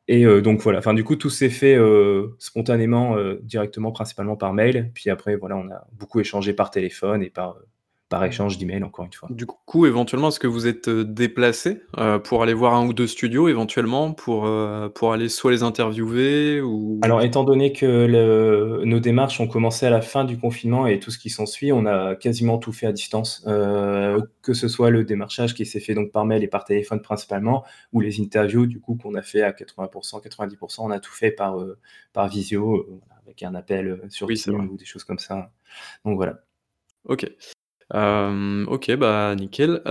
Et 0.07 0.25
heu, 0.25 0.41
donc 0.41 0.61
voilà, 0.61 0.79
enfin 0.79 0.93
du 0.93 1.03
coup 1.03 1.15
tout 1.15 1.29
s'est 1.29 1.49
fait, 1.49 1.75
heu, 1.77 2.35
spontanément, 2.39 3.17
heu, 3.17 3.39
directement 3.43 3.91
principalement 3.91 4.35
par 4.37 4.53
mail. 4.53 4.91
Puis 4.93 5.09
après 5.09 5.35
voilà, 5.35 5.57
on 5.57 5.69
a 5.71 5.87
beaucoup 5.93 6.19
échangé 6.19 6.53
par 6.53 6.71
téléphone 6.71 7.23
et 7.23 7.29
par, 7.29 7.57
par 8.11 8.23
échange 8.25 8.59
d'emails 8.59 8.83
encore 8.83 9.05
une 9.05 9.13
fois. 9.13 9.27
Du 9.31 9.47
coup, 9.47 9.85
éventuellement, 9.87 10.27
est-ce 10.27 10.39
que 10.39 10.45
vous 10.47 10.67
êtes, 10.67 10.87
heu, 10.89 11.03
déplacés, 11.05 11.81
heu, 11.97 12.19
pour 12.21 12.43
aller 12.43 12.53
voir 12.53 12.75
1 12.75 12.85
ou 12.85 12.93
2 12.93 13.07
studios 13.07 13.47
éventuellement 13.47 14.11
pour, 14.13 14.45
heu, 14.45 14.91
pour 14.93 15.13
aller 15.13 15.29
soit 15.29 15.51
les 15.51 15.63
interviewer 15.63 16.61
ou 16.61 16.99
Alors 17.01 17.21
étant 17.23 17.43
donné 17.43 17.71
que 17.73 17.85
le 17.85 18.83
nos 18.85 18.99
démarches 18.99 19.39
ont 19.39 19.47
commencé 19.47 19.85
à 19.85 19.89
la 19.89 20.01
fin 20.01 20.25
du 20.25 20.37
confinement 20.37 20.85
et 20.87 20.99
tout 20.99 21.09
ce 21.09 21.17
qui 21.17 21.29
s'ensuit, 21.29 21.71
on 21.71 21.85
a 21.85 22.15
quasiment 22.15 22.57
tout 22.59 22.73
fait 22.73 22.85
à 22.85 22.91
distance. 22.91 23.43
Que 24.43 24.53
ce 24.53 24.67
soit 24.67 24.89
le 24.89 25.03
démarchage 25.05 25.53
qui 25.55 25.65
s'est 25.65 25.79
fait 25.79 25.93
donc 25.93 26.11
par 26.11 26.25
mail 26.25 26.43
et 26.43 26.47
par 26.47 26.65
téléphone 26.65 27.01
principalement 27.01 27.63
ou 27.93 28.01
les 28.01 28.19
interviews 28.19 28.65
du 28.65 28.79
coup 28.81 28.95
qu'on 28.95 29.15
a 29.15 29.21
fait 29.21 29.41
à 29.41 29.53
80-90 29.53 30.57
%, 30.57 30.85
on 30.85 30.91
a 30.91 30.99
tout 30.99 31.13
fait 31.13 31.31
par, 31.31 31.55
par 32.11 32.27
visio, 32.27 32.85
avec 33.23 33.43
un 33.43 33.55
appel, 33.55 34.01
sur 34.09 34.27
Oui. 34.27 34.35
Teams 34.35 34.67
ou 34.69 34.75
des 34.77 34.85
choses 34.85 35.05
comme 35.05 35.19
ça. 35.19 35.51
Donc 36.05 36.17
voilà. 36.17 36.39
OK. 37.05 37.25
OK, 37.93 38.91
bah, 38.95 39.35
nickel. 39.35 39.81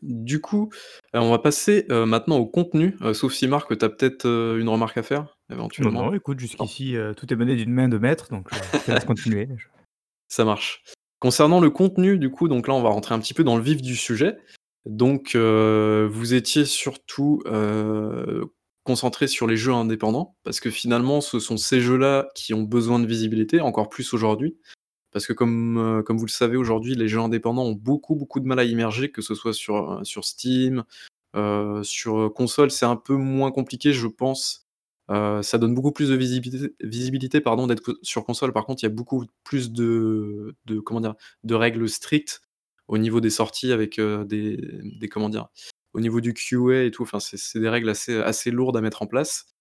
Du 0.00 0.40
coup, 0.40 0.70
heu, 1.14 1.20
on 1.20 1.30
va 1.30 1.38
passer, 1.38 1.86
heu, 1.90 2.06
maintenant 2.06 2.38
au 2.38 2.46
contenu, 2.46 2.96
heu, 3.02 3.14
sauf 3.14 3.32
si 3.34 3.46
Marc, 3.46 3.76
tu 3.76 3.84
as 3.84 3.88
peut-être, 3.88 4.26
une 4.26 4.68
remarque 4.68 4.98
à 4.98 5.02
faire, 5.02 5.36
Non, 5.50 5.56
éventuellement? 5.56 6.02
non, 6.04 6.14
écoute, 6.14 6.40
jusqu'ici, 6.40 6.96
tout 7.16 7.32
est 7.32 7.36
mené 7.36 7.56
d'une 7.56 7.72
main 7.72 7.88
de 7.88 7.98
maître, 7.98 8.28
donc 8.30 8.48
je 8.50 8.78
je 8.78 8.84
te 8.84 8.90
laisse 8.90 9.04
continuer. 9.04 9.48
Je 9.56 9.66
Ça 10.28 10.44
marche. 10.44 10.82
Concernant 11.20 11.60
le 11.60 11.70
contenu, 11.70 12.18
du 12.18 12.30
coup, 12.30 12.48
donc 12.48 12.66
là, 12.66 12.74
on 12.74 12.82
va 12.82 12.88
rentrer 12.88 13.14
un 13.14 13.20
petit 13.20 13.34
peu 13.34 13.44
dans 13.44 13.56
le 13.56 13.62
vif 13.62 13.82
du 13.82 13.96
sujet. 13.96 14.38
Donc, 14.86 15.36
vous 15.36 16.34
étiez 16.34 16.64
surtout, 16.64 17.42
heu, 17.46 18.46
concentrés 18.84 19.28
sur 19.28 19.46
les 19.46 19.56
jeux 19.56 19.72
indépendants 19.72 20.36
parce 20.42 20.58
que 20.58 20.70
finalement, 20.70 21.20
ce 21.20 21.38
sont 21.38 21.56
ces 21.56 21.80
jeux-là 21.80 22.28
qui 22.34 22.54
ont 22.54 22.62
besoin 22.62 22.98
de 22.98 23.06
visibilité, 23.06 23.60
encore 23.60 23.88
plus 23.88 24.12
aujourd'hui. 24.14 24.56
Parce 25.12 25.26
que 25.26 25.32
comme, 25.34 25.78
heu, 25.78 26.02
comme 26.02 26.18
vous 26.18 26.26
le 26.26 26.30
savez 26.30 26.56
aujourd'hui, 26.56 26.94
les 26.94 27.08
jeux 27.08 27.20
indépendants 27.20 27.64
ont 27.64 27.72
beaucoup, 27.74 28.14
beaucoup 28.16 28.40
de 28.40 28.46
mal 28.46 28.58
à 28.58 28.64
émerger, 28.64 29.10
que 29.10 29.22
ce 29.22 29.34
soit 29.34 29.52
sur, 29.54 30.00
heu, 30.00 30.04
sur 30.04 30.24
Steam, 30.24 30.84
heu, 31.36 31.82
sur, 31.84 32.32
console, 32.34 32.70
c'est 32.72 32.86
un 32.86 32.96
peu 32.96 33.14
moins 33.16 33.52
compliqué, 33.52 33.92
je 33.92 34.06
pense. 34.08 34.66
Ça 35.42 35.58
donne 35.58 35.74
beaucoup 35.74 35.92
plus 35.92 36.08
de 36.10 36.16
visibilité 36.16 36.74
visibilité 36.82 37.40
pardon, 37.42 37.66
d'être 37.66 37.98
sur 38.02 38.24
console. 38.24 38.52
Par 38.54 38.64
contre, 38.66 38.82
il 38.82 38.86
y 38.86 38.88
a 38.88 38.90
beaucoup 38.94 39.26
plus 39.44 39.70
de 39.72 40.56
de 40.66 40.80
comment 40.80 41.00
dire? 41.02 41.14
De 41.44 41.54
règles 41.54 41.88
strictes 41.88 42.40
au 42.88 42.96
niveau 42.98 43.20
des 43.20 43.30
sorties 43.30 43.72
avec, 43.72 44.00
des 44.00 44.58
des 44.82 45.08
comment 45.10 45.28
dire? 45.28 45.48
Au 45.94 46.00
niveau 46.00 46.20
du 46.22 46.32
QA 46.34 46.84
et 46.84 46.90
tout, 46.90 47.02
enfin, 47.02 47.20
c'est 47.20 47.36
c'est 47.38 47.60
des 47.60 47.68
règles 47.68 47.90
assez 47.90 48.16
assez 48.22 48.50
lourdes 48.50 48.76
à 48.78 48.80
mettre 48.80 49.02
en 49.02 49.06
place 49.06 49.51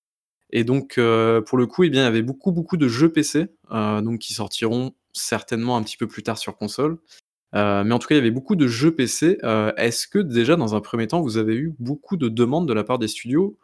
et 0.51 0.63
donc, 0.63 0.97
heu, 0.97 1.43
pour 1.45 1.57
le 1.57 1.67
coup, 1.67 1.83
eh 1.83 1.89
bien, 1.89 2.01
il 2.01 2.05
y 2.05 2.07
avait 2.07 2.21
beaucoup, 2.21 2.51
beaucoup 2.51 2.77
de 2.77 2.87
jeux 2.87 3.11
PC, 3.11 3.47
heu, 3.71 4.01
donc 4.01 4.19
qui 4.19 4.33
sortiront 4.33 4.93
certainement 5.13 5.77
un 5.77 5.83
petit 5.83 5.97
peu 5.97 6.07
plus 6.07 6.23
tard 6.23 6.37
sur 6.37 6.57
console. 6.57 6.97
Heu, 7.55 7.83
mais 7.85 7.93
en 7.93 7.99
tout 7.99 8.07
cas, 8.07 8.15
il 8.15 8.19
y 8.19 8.21
avait 8.21 8.31
beaucoup 8.31 8.55
de 8.55 8.67
jeux 8.67 8.95
PC. 8.95 9.39
Est-ce 9.77 10.07
que 10.07 10.19
déjà, 10.19 10.55
dans 10.57 10.75
un 10.75 10.81
1er 10.81 11.07
temps, 11.07 11.21
vous 11.21 11.37
avez 11.37 11.55
eu 11.55 11.75
beaucoup 11.79 12.17
de 12.17 12.29
demandes 12.29 12.67
de 12.67 12.73
la 12.73 12.83
part 12.83 12.99
des 12.99 13.07
studios? 13.09 13.57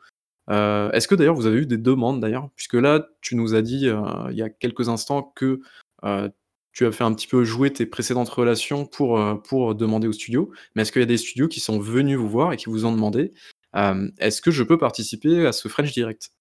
Est-ce 0.50 1.08
que 1.08 1.16
d'ailleurs 1.16 1.36
vous 1.36 1.48
avez 1.48 1.60
eu 1.60 1.66
des 1.68 1.78
demandes 1.78 2.22
d'ailleurs? 2.22 2.50
Puisque 2.56 2.76
là, 2.76 3.08
tu 3.22 3.36
nous 3.36 3.56
as 3.56 3.62
dit, 3.62 3.88
il 4.32 4.36
y 4.38 4.42
a 4.42 4.50
quelques 4.50 4.90
instants 4.90 5.34
que, 5.36 5.62
tu 6.74 6.86
as 6.86 6.92
fait 6.92 7.04
un 7.04 7.14
petit 7.14 7.28
peu 7.28 7.44
jouer 7.44 7.74
tes 7.74 7.86
précédentes 7.88 8.30
relations 8.30 8.86
pour, 8.86 9.20
pour 9.44 9.76
demander 9.76 10.08
aux 10.08 10.14
studios. 10.14 10.52
Mais 10.76 10.84
est-ce 10.84 10.92
qu'il 10.92 11.02
y 11.02 11.04
a 11.04 11.08
des 11.08 11.18
studios 11.18 11.48
qui 11.48 11.60
sont 11.60 11.80
venus 11.80 12.18
vous 12.18 12.30
voir 12.30 12.54
et 12.54 12.58
qui 12.58 12.66
vous 12.70 12.86
ont 12.86 12.92
demandé, 12.94 13.34
«Est-ce 13.74 14.42
que 14.42 14.52
je 14.52 14.64
peux 14.64 14.78
participer 14.78 15.48
à 15.48 15.52
ce 15.54 15.68
French 15.70 15.92
Direct?» 15.94 16.32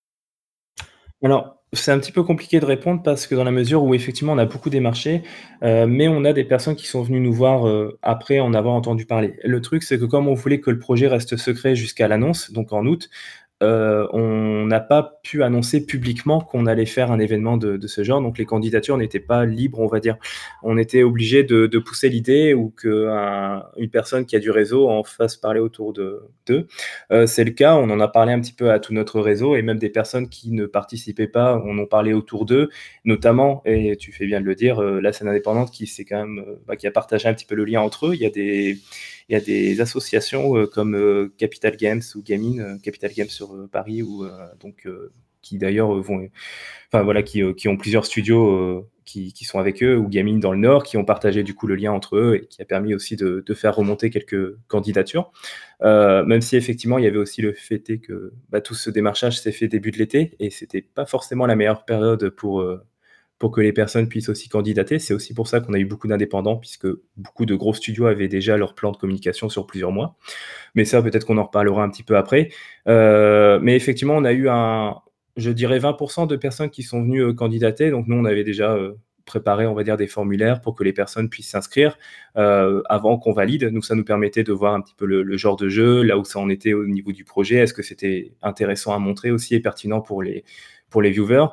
Alors, 1.25 1.63
c'est 1.73 1.91
un 1.93 1.99
petit 1.99 2.13
peu 2.13 2.23
compliqué 2.23 2.61
de 2.61 2.65
répondre 2.67 3.03
parce 3.03 3.27
que 3.27 3.35
dans 3.35 3.45
la 3.45 3.51
mesure 3.51 3.83
où 3.83 3.95
effectivement 3.95 4.33
on 4.35 4.39
a 4.39 4.45
beaucoup 4.47 4.71
démarché, 4.71 5.23
heu, 5.65 5.87
mais 5.87 6.09
on 6.09 6.25
a 6.25 6.33
des 6.33 6.45
personnes 6.45 6.77
qui 6.77 6.87
sont 6.87 7.03
venues 7.03 7.21
nous 7.21 7.33
voir, 7.33 7.67
heu, 7.67 7.99
après 8.03 8.39
en 8.41 8.55
avoir 8.55 8.75
entendu 8.75 9.07
parler. 9.07 9.35
Le 9.45 9.61
truc, 9.61 9.83
c'est 9.83 9.99
que 9.99 10.05
comme 10.05 10.29
on 10.29 10.35
voulait 10.35 10.61
que 10.61 10.71
le 10.71 10.79
projet 10.79 11.09
reste 11.09 11.37
secret 11.37 11.75
jusqu'à 11.75 12.07
l'annonce, 12.09 12.51
donc 12.53 12.73
en 12.73 12.85
août, 12.87 13.09
heu, 13.63 14.07
on 14.13 14.67
n'a 14.67 14.81
pas 14.81 15.19
pu 15.23 15.43
annoncer 15.43 15.85
publiquement 15.87 16.41
qu'on 16.41 16.67
allait 16.67 16.87
faire 16.87 17.11
un 17.13 17.19
événement 17.19 17.57
de 17.57 17.87
ce 17.87 18.05
genre, 18.05 18.21
donc 18.23 18.39
les 18.39 18.45
candidatures 18.47 18.97
n'étaient 18.99 19.21
pas 19.21 19.45
libres, 19.47 19.81
on 19.81 19.87
va 19.87 20.01
dire. 20.01 20.17
On 20.63 20.79
était 20.79 21.03
obligés 21.03 21.45
de 21.45 21.79
pousser 21.79 22.09
l'idée 22.09 22.55
ou 22.55 22.71
qu'un 22.71 23.65
une 23.77 23.91
personne 23.91 24.27
qui 24.27 24.37
a 24.37 24.39
du 24.41 24.51
réseau 24.51 24.89
en 24.89 25.03
fasse 25.05 25.37
parler 25.37 25.61
autour 25.61 25.93
de 25.93 26.23
d'eux. 26.47 26.67
Heu, 27.13 27.27
c'est 27.27 27.45
le 27.45 27.51
cas, 27.53 27.77
on 27.77 27.91
en 27.91 28.01
a 28.01 28.09
parlé 28.09 28.33
un 28.33 28.41
petit 28.41 28.53
peu 28.53 28.71
à 28.71 28.79
tout 28.79 28.93
notre 28.95 29.21
réseau 29.21 29.57
et 29.57 29.63
même 29.63 29.79
des 29.79 29.91
personnes 29.91 30.29
qui 30.29 30.51
ne 30.53 30.67
participaient 30.67 31.27
pas 31.29 31.57
en 31.59 31.79
ont 31.79 31.87
parlé 31.87 32.13
autour 32.13 32.47
d'eux, 32.47 32.69
notamment 33.05 33.63
et 33.67 33.97
tu 33.97 34.13
fais 34.13 34.27
bien 34.27 34.41
de 34.41 34.47
le 34.47 34.55
dire, 34.55 34.81
heu, 34.83 35.01
la 35.01 35.13
scène 35.13 35.29
indépendante 35.29 35.71
qui 35.73 35.87
s'est 35.87 36.05
quand 36.05 36.19
même, 36.27 36.45
bah, 36.67 36.77
qui 36.77 36.87
a 36.87 36.91
partagé 36.91 37.29
un 37.29 37.35
petit 37.35 37.47
peu 37.47 37.55
le 37.55 37.65
lien 37.65 37.81
entre 37.81 38.07
eux. 38.09 38.15
Il 38.15 38.21
y 38.21 38.27
a 38.27 38.31
des 38.31 38.79
il 39.29 39.33
y 39.33 39.37
a 39.37 39.41
des 39.41 39.81
associations, 39.81 40.67
comme, 40.73 41.31
Capital 41.37 41.77
Games 41.77 42.03
ou 42.15 42.23
Gaming, 42.23 42.81
Capital 42.81 43.11
Games 43.13 43.29
sur, 43.29 43.46
heu, 43.55 43.69
Paris 43.71 44.03
ou, 44.03 44.25
heu, 44.25 44.33
donc, 44.61 44.87
heu, 44.87 45.13
qui 45.43 45.59
d'ailleurs, 45.59 45.93
vont 46.03 46.29
enfin 46.93 47.05
voilà, 47.05 47.23
qui, 47.23 47.43
ont 47.45 47.77
plusieurs 47.77 48.05
studios, 48.05 48.89
qui 49.05 49.33
sont 49.45 49.61
avec 49.61 49.83
eux 49.83 49.97
ou 49.97 50.09
Gaming 50.09 50.41
dans 50.41 50.53
le 50.53 50.59
Nord, 50.59 50.83
qui 50.83 50.97
ont 50.97 51.05
partagé 51.05 51.45
du 51.45 51.55
coup 51.55 51.69
le 51.69 51.77
lien 51.77 51.93
entre 51.93 52.17
eux 52.17 52.37
et 52.37 52.47
qui 52.49 52.61
a 52.63 52.65
permis 52.65 52.95
aussi 52.95 53.15
de 53.17 53.55
faire 53.55 53.77
remonter 53.77 54.11
quelques 54.11 54.57
candidatures. 54.67 55.31
Même 55.83 56.41
si 56.41 56.57
effectivement 56.57 56.99
il 56.99 57.05
y 57.05 57.07
avait 57.07 57.19
aussi 57.19 57.43
le 57.43 57.53
fait 57.53 57.99
que, 57.99 58.33
bah, 58.51 58.61
tout 58.61 58.75
ce 58.75 58.91
démarchage 58.91 59.41
s'est 59.41 59.53
fait 59.53 59.69
début 59.69 59.93
de 59.93 59.99
l'été 59.99 60.35
et 60.41 60.51
c'était 60.51 60.83
pas 60.83 61.07
forcément 61.07 61.47
la 61.47 61.55
meilleure 61.55 61.85
période 61.85 62.31
pour, 62.31 62.65
pour 63.39 63.51
que 63.53 63.61
les 63.61 63.73
personnes 63.73 64.09
puissent 64.09 64.29
aussi 64.31 64.49
candidater. 64.49 64.99
C'est 64.99 65.15
aussi 65.15 65.35
pour 65.35 65.49
ça 65.49 65.61
qu'on 65.61 65.75
a 65.75 65.79
eu 65.79 65.85
beaucoup 65.87 66.09
d'indépendants 66.09 66.57
puisque 66.57 66.87
beaucoup 67.17 67.47
de 67.47 67.55
gros 67.55 67.75
studios 67.75 68.07
avaient 68.07 68.29
déjà 68.29 68.57
leur 68.57 68.75
plan 68.75 68.93
de 68.93 68.97
communication 68.99 69.49
sur 69.51 69.67
plusieurs 69.67 69.93
mois. 69.93 70.17
Mais 70.75 70.85
ça, 70.87 71.03
peut-être 71.03 71.27
qu'on 71.27 71.39
en 71.39 71.45
reparlera 71.45 71.85
un 71.85 71.91
petit 71.91 72.05
peu 72.05 72.17
après. 72.17 72.51
Heu, 72.89 73.59
mais 73.63 73.77
effectivement, 73.77 74.17
on 74.17 74.25
a 74.25 74.33
eu 74.33 74.49
un 74.51 74.97
je 75.37 75.51
dirais 75.51 75.79
20 75.81 75.95
% 75.95 76.27
de 76.27 76.37
personnes 76.37 76.71
qui 76.71 76.83
sont 76.85 77.03
venues, 77.03 77.23
heu, 77.23 77.35
candidater. 77.35 77.91
Donc 77.91 78.07
nous, 78.09 78.17
on 78.17 78.25
avait 78.27 78.45
déjà, 78.45 78.77
heu, 78.77 78.99
préparé, 79.27 79.67
on 79.67 79.75
va 79.75 79.85
dire, 79.85 79.97
des 79.99 80.07
formulaires 80.09 80.61
pour 80.63 80.75
que 80.77 80.85
les 80.85 80.93
personnes 80.95 81.29
puissent 81.31 81.51
s'inscrire, 81.51 81.99
avant 82.37 83.19
qu'on 83.19 83.33
valide. 83.33 83.67
Donc 83.73 83.85
ça 83.87 83.95
nous 83.97 84.05
permettait 84.05 84.45
de 84.45 84.53
voir 84.53 84.75
un 84.75 84.81
petit 84.83 84.95
peu 84.97 85.07
le 85.07 85.23
le 85.25 85.37
genre 85.39 85.57
de 85.57 85.69
jeu, 85.71 86.03
là 86.03 86.19
où 86.19 86.25
ça 86.25 86.39
en 86.41 86.49
était 86.51 86.75
au 86.75 86.87
niveau 86.87 87.13
du 87.13 87.25
projet. 87.25 87.57
Est-ce 87.59 87.75
que 87.75 87.83
c'était 87.83 88.33
intéressant 88.43 88.95
à 88.95 88.99
montrer 89.01 89.31
aussi 89.33 89.55
et 89.57 89.61
pertinent 89.61 90.01
pour 90.03 90.23
les 90.23 90.45
pour 90.91 91.03
les 91.03 91.11
viewers? 91.13 91.47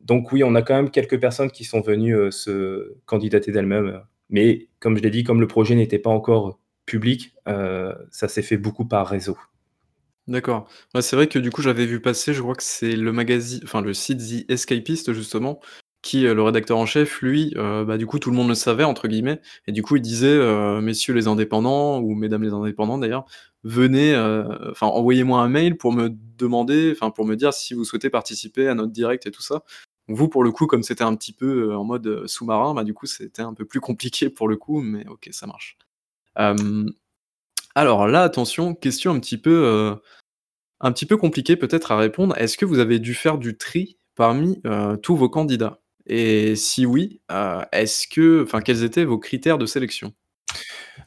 Donc 0.00 0.32
oui, 0.32 0.42
on 0.44 0.54
a 0.54 0.62
quand 0.62 0.74
même 0.74 0.90
quelques 0.90 1.20
personnes 1.20 1.50
qui 1.50 1.64
sont 1.64 1.80
venues, 1.80 2.14
heu, 2.16 2.30
se 2.30 2.94
candidater 3.06 3.52
d'elles-mêmes, 3.52 4.02
mais 4.30 4.68
comme 4.80 4.96
je 4.96 5.02
l'ai 5.02 5.10
dit, 5.10 5.24
comme 5.24 5.40
le 5.40 5.46
projet 5.46 5.74
n'était 5.74 5.98
pas 5.98 6.10
encore 6.10 6.58
public, 6.86 7.34
heu, 7.48 7.94
ça 8.10 8.28
s'est 8.28 8.42
fait 8.42 8.56
beaucoup 8.56 8.86
par 8.86 9.06
réseau. 9.08 9.36
D'accord. 10.28 10.68
Ouais, 10.94 11.02
c'est 11.02 11.16
vrai 11.16 11.26
que 11.28 11.38
du 11.38 11.50
coup, 11.50 11.62
j'avais 11.62 11.86
vu 11.86 12.00
passer, 12.00 12.34
je 12.34 12.42
crois 12.42 12.54
que 12.54 12.62
c'est 12.62 12.96
le 12.96 13.12
magasi 13.12 13.60
enfin 13.64 13.80
le 13.82 13.94
site 13.94 14.18
The 14.46 14.50
Escapist 14.50 15.12
justement, 15.12 15.60
qui, 16.02 16.26
heu, 16.26 16.34
le 16.34 16.42
rédacteur 16.42 16.78
en 16.78 16.86
chef, 16.86 17.20
lui, 17.22 17.54
bah, 17.56 17.98
du 17.98 18.06
coup, 18.06 18.18
tout 18.18 18.30
le 18.30 18.36
monde 18.36 18.48
le 18.48 18.54
savait 18.54 18.84
entre 18.84 19.08
guillemets 19.08 19.40
et 19.66 19.72
du 19.72 19.82
coup, 19.82 19.96
il 19.96 20.02
disait, 20.02 20.38
«Messieurs 20.82 21.14
les 21.14 21.28
indépendants» 21.28 22.00
ou 22.00 22.14
«Mesdames 22.14 22.42
les 22.44 22.52
indépendants» 22.54 22.98
d'ailleurs, 22.98 23.24
«venez, 23.64 24.16
enfin 24.70 24.86
envoyez-moi 24.88 25.40
un 25.42 25.48
mail 25.48 25.76
pour 25.78 25.92
me 25.92 26.10
demander, 26.38 26.92
enfin 26.92 27.10
pour 27.10 27.26
me 27.26 27.36
dire 27.36 27.52
si 27.54 27.74
vous 27.74 27.84
souhaitez 27.84 28.10
participer 28.10 28.68
à 28.68 28.74
notre 28.74 28.92
direct» 28.92 29.26
et 29.26 29.30
tout 29.32 29.42
ça. 29.42 29.64
Vous, 30.10 30.28
pour 30.28 30.42
le 30.44 30.50
coup, 30.50 30.66
comme 30.66 30.82
c'était 30.82 31.04
un 31.04 31.14
petit 31.14 31.32
peu, 31.32 31.70
heu, 31.70 31.76
en 31.76 31.84
mode, 31.84 32.06
heu, 32.06 32.26
sous-marin, 32.26 32.74
bah, 32.74 32.84
du 32.84 32.94
coup, 32.94 33.06
c'était 33.06 33.42
un 33.42 33.54
peu 33.54 33.64
plus 33.64 33.80
compliqué 33.80 34.28
pour 34.28 34.48
le 34.48 34.56
coup, 34.56 34.80
mais 34.80 35.06
OK, 35.08 35.28
ça 35.32 35.46
marche. 35.46 35.78
Alors 37.74 38.06
là, 38.08 38.22
attention, 38.22 38.74
question 38.74 39.12
un 39.12 39.20
petit 39.20 39.38
peu, 39.38 39.50
heu, 39.50 39.96
un 40.80 40.92
petit 40.92 41.06
peu 41.06 41.16
compliquée 41.16 41.56
peut-être 41.56 41.92
à 41.92 41.96
répondre. 41.96 42.36
Est-ce 42.38 42.56
que 42.56 42.64
vous 42.64 42.78
avez 42.78 42.98
dû 42.98 43.14
faire 43.14 43.38
du 43.38 43.56
tri 43.56 43.98
parmi, 44.16 44.60
tous 45.02 45.16
vos 45.16 45.28
candidats? 45.28 45.80
Et 46.06 46.56
si 46.56 46.86
oui, 46.86 47.20
est-ce 47.72 48.08
que 48.08 48.42
enfin 48.42 48.60
quels 48.60 48.82
étaient 48.82 49.04
vos 49.04 49.18
critères 49.18 49.58
de 49.58 49.66
sélection? 49.66 50.12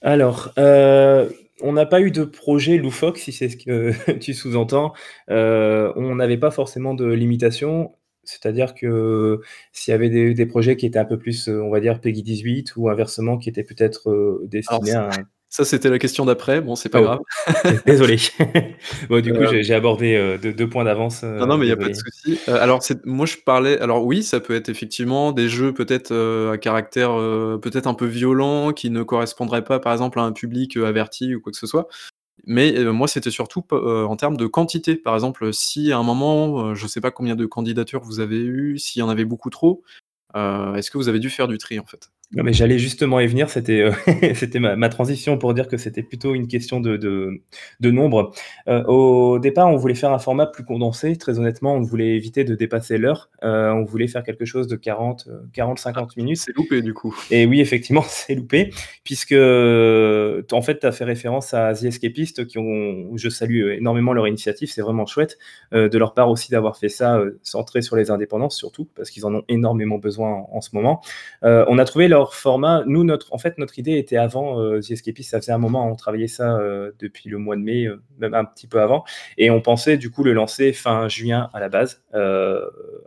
Alors, 0.02 0.54
on 0.58 1.74
n'a 1.74 1.86
pas 1.86 2.02
eu 2.02 2.12
de 2.12 2.24
projet 2.24 2.78
loufoque, 2.78 3.18
si 3.18 3.32
c'est 3.32 3.50
ce 3.50 3.58
que 3.58 3.92
tu 4.20 4.34
sous-entends. 4.34 4.94
On 5.28 6.16
n'avait 6.16 6.38
pas 6.38 6.52
forcément 6.52 6.94
de 6.94 7.06
limitation. 7.06 7.94
C'est-à-dire 8.24 8.74
que 8.76 9.40
s'il 9.72 9.92
y 9.92 9.96
avait 9.96 10.10
des 10.10 10.34
des 10.34 10.46
projets 10.46 10.76
qui 10.78 10.86
étaient 10.86 11.00
un 11.00 11.06
peu 11.06 11.18
plus, 11.18 11.48
heu, 11.50 11.62
on 11.62 11.70
va 11.70 11.80
dire 11.80 12.00
PEGI 12.02 12.24
18 12.24 12.74
ou 12.78 12.90
inversement 12.90 13.38
qui 13.38 13.50
étaient 13.50 13.64
peut-être, 13.64 14.08
Alors 14.10 14.40
destinés 14.48 14.92
à 14.94 15.06
un 15.08 15.10
ça 15.50 15.66
c'était 15.66 15.92
la 15.92 16.00
question 16.00 16.26
d'après, 16.26 16.62
bon 16.62 16.76
c'est 16.76 16.90
pas 16.90 17.00
Oh, 17.00 17.04
grave. 17.04 17.20
désolé. 17.86 18.18
Bon 19.10 19.22
du 19.22 19.32
coup 19.34 19.40
Heu 19.44 19.62
j'ai 19.62 19.74
abordé, 19.76 20.16
heu, 20.16 20.40
de 20.40 20.52
2 20.52 20.68
points 20.68 20.84
d'avance, 20.84 21.22
Non, 21.22 21.46
non, 21.46 21.58
mais 21.60 21.68
il 21.68 21.70
y 21.70 21.72
a 21.72 21.78
pas 21.78 21.90
de 21.90 21.94
souci. 21.94 22.40
Alors 22.48 22.82
moi 23.06 23.28
je 23.28 23.38
parlais 23.46 23.80
alors 23.80 24.04
oui, 24.04 24.24
ça 24.24 24.40
peut 24.40 24.56
être 24.56 24.70
effectivement 24.70 25.32
des 25.32 25.50
jeux 25.50 25.72
peut-être, 25.72 26.12
à 26.52 26.58
caractère, 26.58 27.12
peut-être 27.62 27.86
un 27.86 27.94
peu 27.94 28.08
violent, 28.08 28.72
qui 28.72 28.90
ne 28.90 29.04
correspondraient 29.04 29.64
pas 29.64 29.80
par 29.80 29.94
exemple 29.94 30.20
à 30.20 30.24
un 30.24 30.32
public, 30.32 30.76
averti 30.78 31.36
ou 31.36 31.40
quoi 31.42 31.52
que 31.52 31.58
ce 31.60 31.68
soit. 31.68 31.88
Mais, 32.46 32.74
heu, 32.78 32.91
moi 32.91 33.08
c'était 33.08 33.32
surtout 33.32 33.63
heu, 33.72 34.06
en 34.06 34.15
termes 34.15 34.38
de 34.38 34.48
quantité. 34.48 34.96
Par 34.96 35.13
exemple, 35.15 35.54
si 35.54 35.91
à 35.91 35.98
un 35.98 36.04
moment, 36.04 36.72
heu, 36.72 36.76
je 36.76 36.88
sais 36.88 37.02
pas 37.02 37.12
combien 37.12 37.36
de 37.36 37.46
candidatures 37.46 38.02
vous 38.04 38.19
avez 38.19 38.39
eu, 38.39 38.78
s'il 38.80 39.00
y 39.00 39.04
en 39.04 39.10
avait 39.10 39.26
beaucoup 39.26 39.50
trop, 39.50 39.84
est-ce 40.36 40.91
que 40.91 40.98
vous 40.98 41.10
avez 41.10 41.19
dû 41.19 41.30
faire 41.30 41.48
du 41.48 41.58
tri 41.60 41.80
en 41.80 41.86
fait? 41.86 42.12
Non 42.36 42.43
mais 42.43 42.52
j'allais 42.54 42.80
justement 42.80 43.19
y 43.19 43.28
venir, 43.28 43.50
c'était, 43.50 43.91
c'était 44.34 44.60
ma 44.60 44.76
ma 44.76 44.89
transition 44.89 45.38
pour 45.38 45.54
dire 45.54 45.67
que 45.67 45.78
c'était 45.78 46.02
plutôt 46.02 46.34
une 46.34 46.48
question 46.48 46.80
de 46.80 46.98
de 46.98 47.41
de 47.80 47.91
nombre. 47.91 48.32
Heu, 48.67 48.84
au 48.88 49.38
départ, 49.38 49.67
on 49.69 49.76
voulait 49.76 49.93
faire 49.93 50.12
un 50.12 50.17
format 50.19 50.48
plus 50.48 50.63
condensé. 50.65 51.15
Très 51.17 51.38
honnêtement, 51.38 51.76
on 51.76 51.82
voulait 51.82 52.15
éviter 52.15 52.43
de 52.43 52.56
dépasser 52.56 52.98
l'heure. 52.98 53.30
Heu, 53.43 53.72
on 53.74 53.84
voulait 53.86 54.08
faire 54.08 54.24
quelque 54.24 54.46
chose 54.46 54.67
de 54.67 54.76
40, 54.76 55.28
heu, 55.28 55.41
Ah, 55.43 55.50
40-50 55.54 56.17
minutes. 56.17 56.38
c'est 56.38 56.56
loupé 56.56 56.82
du 56.82 56.93
coup. 56.96 57.15
Et 57.30 57.46
oui, 57.46 57.62
effectivement, 57.62 58.04
c'est 58.08 58.34
loupé 58.34 58.72
puisque, 59.04 59.34
en 59.34 60.62
fait, 60.62 60.80
tu 60.80 60.88
as 60.88 60.91
fait 60.91 61.04
référence 61.04 61.54
à 61.54 61.74
The 61.74 61.84
Escapists 61.84 62.48
qui 62.48 62.58
ont 62.58 63.15
je 63.15 63.30
salue 63.30 63.72
énormément 63.78 64.13
leur 64.13 64.28
initiative, 64.28 64.72
c'est 64.72 64.82
vraiment 64.82 65.06
chouette, 65.06 65.38
de 65.72 65.98
leur 65.98 66.13
part 66.13 66.30
aussi 66.30 66.52
d'avoir 66.52 66.78
fait 66.78 66.89
ça, 66.89 67.22
centré 67.43 67.82
sur 67.82 67.96
les 67.96 68.10
indépendants 68.12 68.50
surtout, 68.50 68.88
parce 68.96 69.10
qu'ils 69.12 69.26
en 69.26 69.36
ont 69.36 69.43
énormément 69.50 69.98
besoin 69.98 70.30
en 70.32 70.50
en 70.54 70.62
ce 70.62 70.69
moment. 70.74 71.02
On 71.43 71.78
a 71.78 71.86
trouvé 71.86 72.08
leur 72.08 72.23
format 72.32 72.84
nous 72.86 73.04
notre 73.04 73.34
en 73.34 73.38
fait, 73.38 73.58
notre 73.58 73.78
idée 73.80 73.98
était 73.98 74.18
avant, 74.18 74.60
heu, 74.62 74.80
The 74.82 74.92
Escapists, 74.92 75.32
ça 75.32 75.42
faisait 75.42 75.52
un 75.52 75.58
moment, 75.58 75.90
on 75.92 75.96
travaillait 75.96 76.28
ça, 76.28 76.58
heu, 76.60 76.96
depuis 77.00 77.30
le 77.30 77.38
mois 77.38 77.56
de 77.58 77.62
mai, 77.62 77.86
heu, 77.88 78.02
même 78.20 78.34
un 78.34 78.46
petit 78.46 78.68
peu 78.68 78.80
avant 78.80 79.04
et 79.38 79.50
on 79.50 79.60
pensait 79.62 79.98
du 79.98 80.10
coup 80.12 80.24
le 80.24 80.32
lancer 80.34 80.72
fin 80.74 81.08
juin 81.10 81.50
à 81.54 81.60
la 81.60 81.68
base, 81.70 82.02
heu, 82.16 82.62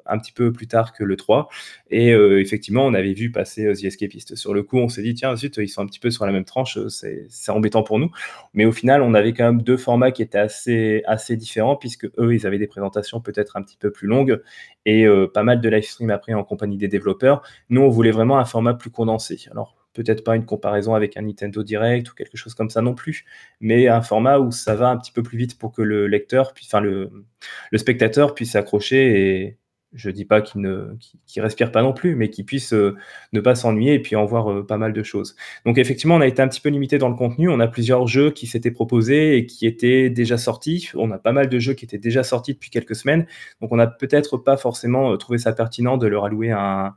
un 0.07 0.19
petit 0.19 0.33
peu 0.33 0.53
plus 0.53 0.67
tard 0.67 0.93
que 0.93 1.05
l'E3 1.05 1.49
et 1.91 2.13
heu, 2.13 2.41
effectivement, 2.41 2.85
on 2.85 2.93
avait 2.95 3.13
vu 3.15 3.31
passer, 3.31 3.73
The 3.73 3.85
Escapists. 3.85 4.35
Sur 4.37 4.53
le 4.55 4.63
coup, 4.63 4.79
on 4.79 4.89
s'est 4.89 5.03
dit: 5.03 5.15
«Tiens 5.15 5.35
zut, 5.37 5.57
ils 5.59 5.69
sont 5.69 5.83
un 5.83 5.87
petit 5.87 6.01
peu 6.01 6.11
sur 6.11 6.27
la 6.27 6.33
même 6.33 6.45
tranche, 6.45 6.79
c'est 6.89 7.29
embêtant 7.51 7.83
pour 7.85 7.99
nous». 8.01 8.11
Mais 8.55 8.65
au 8.65 8.73
final, 8.73 9.03
on 9.03 9.15
avait 9.15 9.33
quand 9.33 9.45
même 9.45 9.63
2 9.63 9.77
formats 9.77 10.11
qui 10.11 10.23
étaient 10.23 10.39
assez 10.39 11.03
assez 11.07 11.37
différents 11.37 11.77
puisqu'eux, 11.77 12.11
ils 12.35 12.47
avaient 12.47 12.59
des 12.59 12.67
présentations 12.67 13.21
peut-être 13.21 13.57
un 13.57 13.63
petit 13.63 13.77
peu 13.79 13.91
plus 13.93 14.09
longues 14.09 14.41
et 14.85 15.07
pas 15.35 15.43
mal 15.43 15.61
de 15.61 15.69
live 15.69 15.83
stream 15.85 16.11
après 16.11 16.33
en 16.35 16.45
compagnie 16.45 16.77
des 16.79 16.89
développeurs. 16.89 17.43
Nous, 17.71 17.81
on 17.83 17.89
voulait 17.89 18.11
vraiment 18.13 18.39
un 18.39 18.45
format 18.45 18.75
plus 18.75 18.91
condensé. 18.97 19.39
Alors 19.53 19.77
peut-être 19.95 20.25
pas 20.25 20.37
une 20.37 20.45
comparaison 20.47 20.95
avec 20.95 21.17
un 21.17 21.23
Nintendo 21.23 21.63
Direct 21.63 22.11
ou 22.11 22.15
quelque 22.15 22.37
chose 22.37 22.55
comme 22.55 22.71
ça 22.71 22.83
non 22.83 22.95
plus, 22.95 23.25
mais 23.61 23.89
un 23.89 24.03
format 24.03 24.39
où 24.41 24.51
ça 24.53 24.75
va 24.75 24.89
un 24.91 24.97
petit 24.99 25.13
peu 25.13 25.23
plus 25.23 25.39
vite 25.39 25.59
pour 25.59 25.73
que 25.73 25.83
le 25.83 26.07
lecteur 26.09 26.53
puis 26.55 26.67
enfin 26.69 26.81
le 26.81 27.79
spectateur 27.79 28.35
puisse 28.35 28.53
s'accrocher 28.53 29.41
et 29.45 29.59
je 29.93 30.11
dis 30.11 30.25
pas 30.27 30.43
qu'il 30.43 30.61
ne 30.61 30.97
respire 31.39 31.73
pas 31.73 31.83
non 31.83 31.93
plus, 31.95 32.17
mais 32.17 32.29
qu'il 32.29 32.45
puisse, 32.45 32.73
heu, 32.75 32.97
ne 33.33 33.41
pas 33.41 33.55
s'ennuyer 33.55 33.95
et 33.95 34.03
puis 34.03 34.15
en 34.17 34.27
voir, 34.27 34.51
heu, 34.51 34.67
pas 34.67 34.77
mal 34.77 34.93
de 34.93 35.03
choses. 35.03 35.37
Donc 35.65 35.79
effectivement, 35.79 36.17
on 36.17 36.21
a 36.21 36.27
été 36.27 36.43
un 36.43 36.49
petit 36.49 36.61
peu 36.61 36.69
limité 36.69 36.99
dans 36.99 37.09
le 37.09 37.15
contenu. 37.15 37.49
On 37.49 37.61
a 37.61 37.69
plusieurs 37.69 38.07
jeux 38.07 38.31
qui 38.31 38.47
s'étaient 38.47 38.71
proposés 38.73 39.37
et 39.39 39.47
qui 39.47 39.67
étaient 39.67 40.11
déjà 40.11 40.37
sortis. 40.37 40.91
On 40.95 41.11
a 41.13 41.19
pas 41.19 41.33
mal 41.33 41.49
de 41.49 41.59
jeux 41.59 41.73
qui 41.75 41.85
étaient 41.87 41.99
déjà 41.99 42.23
sortis 42.25 42.53
depuis 42.55 42.69
quelques 42.71 42.97
semaines. 42.97 43.27
Donc 43.61 43.73
on 43.73 43.79
a 43.79 43.87
peut-être 43.87 44.37
pas 44.39 44.57
forcément, 44.59 45.13
heu, 45.13 45.17
trouvé 45.19 45.39
ça 45.39 45.53
pertinent 45.53 45.97
de 45.97 46.07
leur 46.09 46.25
allouer 46.27 46.51
un 46.51 46.95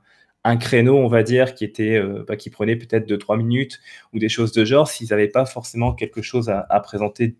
un 0.49 0.57
créneau, 0.57 0.97
on 0.97 1.07
va 1.07 1.23
dire, 1.23 1.55
qui 1.55 1.63
était, 1.65 1.97
heu, 1.97 2.25
bah, 2.27 2.35
qui 2.37 2.49
prenait 2.49 2.75
peut-être 2.75 3.07
2-3 3.07 3.37
minutes 3.37 3.79
ou 4.13 4.19
des 4.19 4.29
choses 4.29 4.51
de 4.53 4.65
genre, 4.65 4.87
s'ils 4.89 5.13
avaient 5.13 5.27
pas 5.29 5.45
forcément 5.45 5.93
quelque 5.93 6.21
chose 6.21 6.49
à 6.49 6.79
présenter 6.81 7.35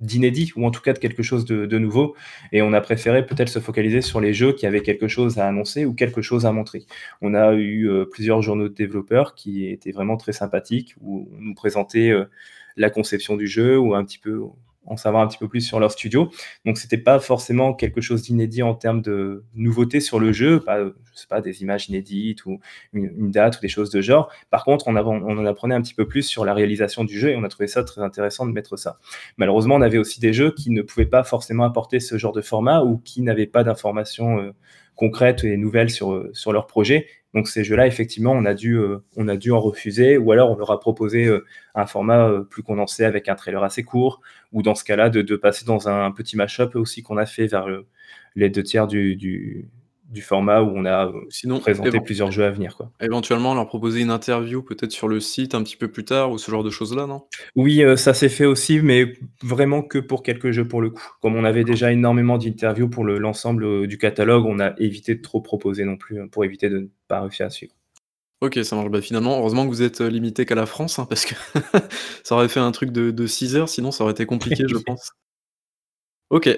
d'inédit 0.00 0.52
ou 0.56 0.66
en 0.66 0.70
tout 0.70 0.82
cas 0.82 0.92
de 0.92 0.98
quelque 0.98 1.22
chose 1.22 1.46
de 1.46 1.78
nouveau 1.78 2.14
et 2.52 2.60
on 2.60 2.72
a 2.74 2.80
préféré 2.82 3.24
peut-être 3.24 3.48
se 3.48 3.60
focaliser 3.60 4.02
sur 4.02 4.20
les 4.20 4.34
jeux 4.34 4.52
qui 4.52 4.66
avaient 4.66 4.82
quelque 4.82 5.08
chose 5.08 5.38
à 5.38 5.46
annoncer 5.48 5.86
ou 5.86 5.94
quelque 5.94 6.20
chose 6.22 6.44
à 6.44 6.52
montrer. 6.52 6.84
On 7.22 7.34
a 7.34 7.54
eu, 7.54 7.88
heu, 7.88 8.08
plusieurs 8.10 8.42
journaux 8.42 8.68
de 8.68 8.74
développeurs 8.74 9.34
qui 9.34 9.66
étaient 9.68 9.92
vraiment 9.92 10.16
très 10.18 10.32
sympathiques, 10.32 10.94
où 11.00 11.28
on 11.38 11.40
nous 11.40 11.54
présentait, 11.54 12.10
heu, 12.10 12.28
la 12.76 12.90
conception 12.90 13.36
du 13.36 13.46
jeu 13.46 13.78
ou 13.78 13.94
un 13.94 14.04
petit 14.04 14.18
peu 14.18 14.40
en 14.86 14.96
savoir 14.96 15.22
un 15.22 15.26
petit 15.26 15.38
peu 15.38 15.48
plus 15.48 15.60
sur 15.60 15.80
leur 15.80 15.92
studio. 15.92 16.30
Donc 16.64 16.78
c'était 16.78 16.98
pas 16.98 17.18
forcément 17.18 17.74
quelque 17.74 18.00
chose 18.00 18.22
d'inédit 18.22 18.62
en 18.62 18.74
termes 18.74 19.02
de 19.02 19.44
nouveautés 19.54 20.00
sur 20.00 20.18
le 20.18 20.32
jeu, 20.32 20.60
pas, 20.60 20.84
je 20.84 20.90
sais 21.14 21.26
pas, 21.28 21.40
des 21.40 21.62
images 21.62 21.88
inédites 21.88 22.46
ou 22.46 22.60
une 22.92 23.30
date 23.30 23.58
ou 23.58 23.60
des 23.60 23.68
choses 23.68 23.90
de 23.90 24.00
genre. 24.00 24.30
Par 24.50 24.64
contre, 24.64 24.88
on 24.88 24.96
en 24.96 25.46
apprenait 25.46 25.74
un 25.74 25.82
petit 25.82 25.94
peu 25.94 26.06
plus 26.06 26.22
sur 26.22 26.44
la 26.44 26.54
réalisation 26.54 27.04
du 27.04 27.18
jeu 27.18 27.30
et 27.30 27.36
on 27.36 27.44
a 27.44 27.48
trouvé 27.48 27.66
ça 27.66 27.84
très 27.84 28.02
intéressant 28.02 28.46
de 28.46 28.52
mettre 28.52 28.76
ça. 28.76 28.98
Malheureusement, 29.36 29.74
on 29.76 29.82
avait 29.82 29.98
aussi 29.98 30.20
des 30.20 30.32
jeux 30.32 30.52
qui 30.52 30.70
ne 30.70 30.82
pouvaient 30.82 31.06
pas 31.06 31.24
forcément 31.24 31.64
apporter 31.64 32.00
ce 32.00 32.18
genre 32.18 32.32
de 32.32 32.42
format 32.42 32.82
ou 32.82 32.98
qui 32.98 33.22
n'avaient 33.22 33.46
pas 33.46 33.64
d'informations, 33.64 34.38
heu, 34.40 34.52
concrètes 34.94 35.44
et 35.44 35.56
nouvelles 35.56 35.90
sur 35.90 36.52
leur 36.52 36.66
projet. 36.66 37.06
Donc 37.36 37.48
ces 37.48 37.64
jeux-là, 37.64 37.86
effectivement, 37.88 38.32
on 38.32 38.46
a 38.46 38.54
dû, 38.54 38.74
heu, 38.76 39.02
on 39.16 39.28
a 39.28 39.36
dû 39.38 39.52
en 39.52 39.60
refuser 39.60 40.18
ou 40.18 40.32
alors 40.32 40.50
on 40.52 40.56
leur 40.56 40.72
a 40.72 40.80
proposé, 40.80 41.26
heu, 41.26 41.44
un 41.76 41.86
format, 41.86 42.28
heu, 42.30 42.46
plus 42.46 42.64
condensé 42.64 43.04
avec 43.04 43.28
un 43.28 43.36
trailer 43.36 43.62
assez 43.64 43.84
court 43.84 44.22
ou 44.52 44.62
dans 44.62 44.74
ce 44.76 44.84
cas-là 44.84 45.10
de 45.10 45.36
passer 45.36 45.66
dans 45.66 45.88
un 45.90 46.12
petit 46.12 46.36
mash-up 46.38 46.76
aussi 46.76 47.02
qu'on 47.04 47.18
a 47.18 47.26
fait 47.26 47.46
vers, 47.48 47.68
les 48.36 48.50
2/3 48.50 48.88
du 48.88 49.16
du 49.16 49.68
du 50.08 50.22
format 50.22 50.62
où 50.62 50.70
on 50.74 50.84
a, 50.84 51.06
heu, 51.06 51.12
Sinon, 51.30 51.58
présenté 51.60 52.00
plusieurs 52.00 52.30
jeux 52.30 52.44
à 52.44 52.50
venir, 52.50 52.76
quoi. 52.76 52.90
éventuellement 53.00 53.54
leur 53.54 53.66
proposer 53.66 54.00
une 54.00 54.10
interview 54.10 54.62
peut-être 54.62 54.92
sur 54.92 55.08
le 55.08 55.20
site 55.20 55.54
un 55.54 55.62
petit 55.62 55.76
peu 55.76 55.88
plus 55.88 56.04
tard 56.04 56.30
ou 56.30 56.38
ce 56.38 56.50
genre 56.50 56.62
de 56.64 56.70
choses-là, 56.70 57.06
non? 57.06 57.24
Oui, 57.56 57.82
heu, 57.82 57.96
ça 57.96 58.14
s'est 58.14 58.28
fait 58.28 58.44
aussi, 58.44 58.80
mais 58.80 59.14
vraiment 59.42 59.82
que 59.82 59.98
pour 59.98 60.22
quelques 60.22 60.50
jeux 60.52 60.66
pour 60.66 60.80
le 60.80 60.90
coup. 60.90 61.02
Comme 61.20 61.36
on 61.36 61.44
avait 61.44 61.64
déjà 61.64 61.92
énormément 61.92 62.38
d'interviews 62.38 62.88
pour 62.88 63.04
le 63.04 63.18
l'ensemble, 63.18 63.64
heu, 63.64 63.86
du 63.86 63.98
catalogue, 63.98 64.44
on 64.46 64.60
a 64.60 64.74
évité 64.78 65.14
de 65.14 65.22
trop 65.22 65.40
proposer 65.40 65.84
non 65.84 65.96
plus, 65.96 66.28
pour 66.30 66.44
éviter 66.44 66.68
de 66.68 66.78
ne 66.78 66.86
pas 67.08 67.20
réussir 67.20 67.46
à 67.46 67.50
suivre. 67.50 67.72
OK, 68.42 68.58
ça 68.64 68.76
marche. 68.76 68.90
Bah, 68.90 69.00
finalement, 69.00 69.38
heureusement 69.38 69.64
que 69.64 69.70
vous 69.70 69.82
êtes, 69.82 70.00
limité 70.00 70.44
qu'à 70.44 70.54
la 70.54 70.66
France, 70.66 70.98
hein, 70.98 71.06
parce 71.08 71.24
que 71.24 71.34
ça 72.22 72.34
aurait 72.34 72.48
fait 72.48 72.60
un 72.60 72.70
truc 72.70 72.90
de 72.92 73.10
de 73.10 73.26
6 73.26 73.56
heures, 73.56 73.68
sinon 73.68 73.90
ça 73.90 74.04
aurait 74.04 74.12
été 74.12 74.26
compliqué, 74.26 74.64
je 74.68 74.76
pense. 74.76 75.12
OK, 76.30 76.48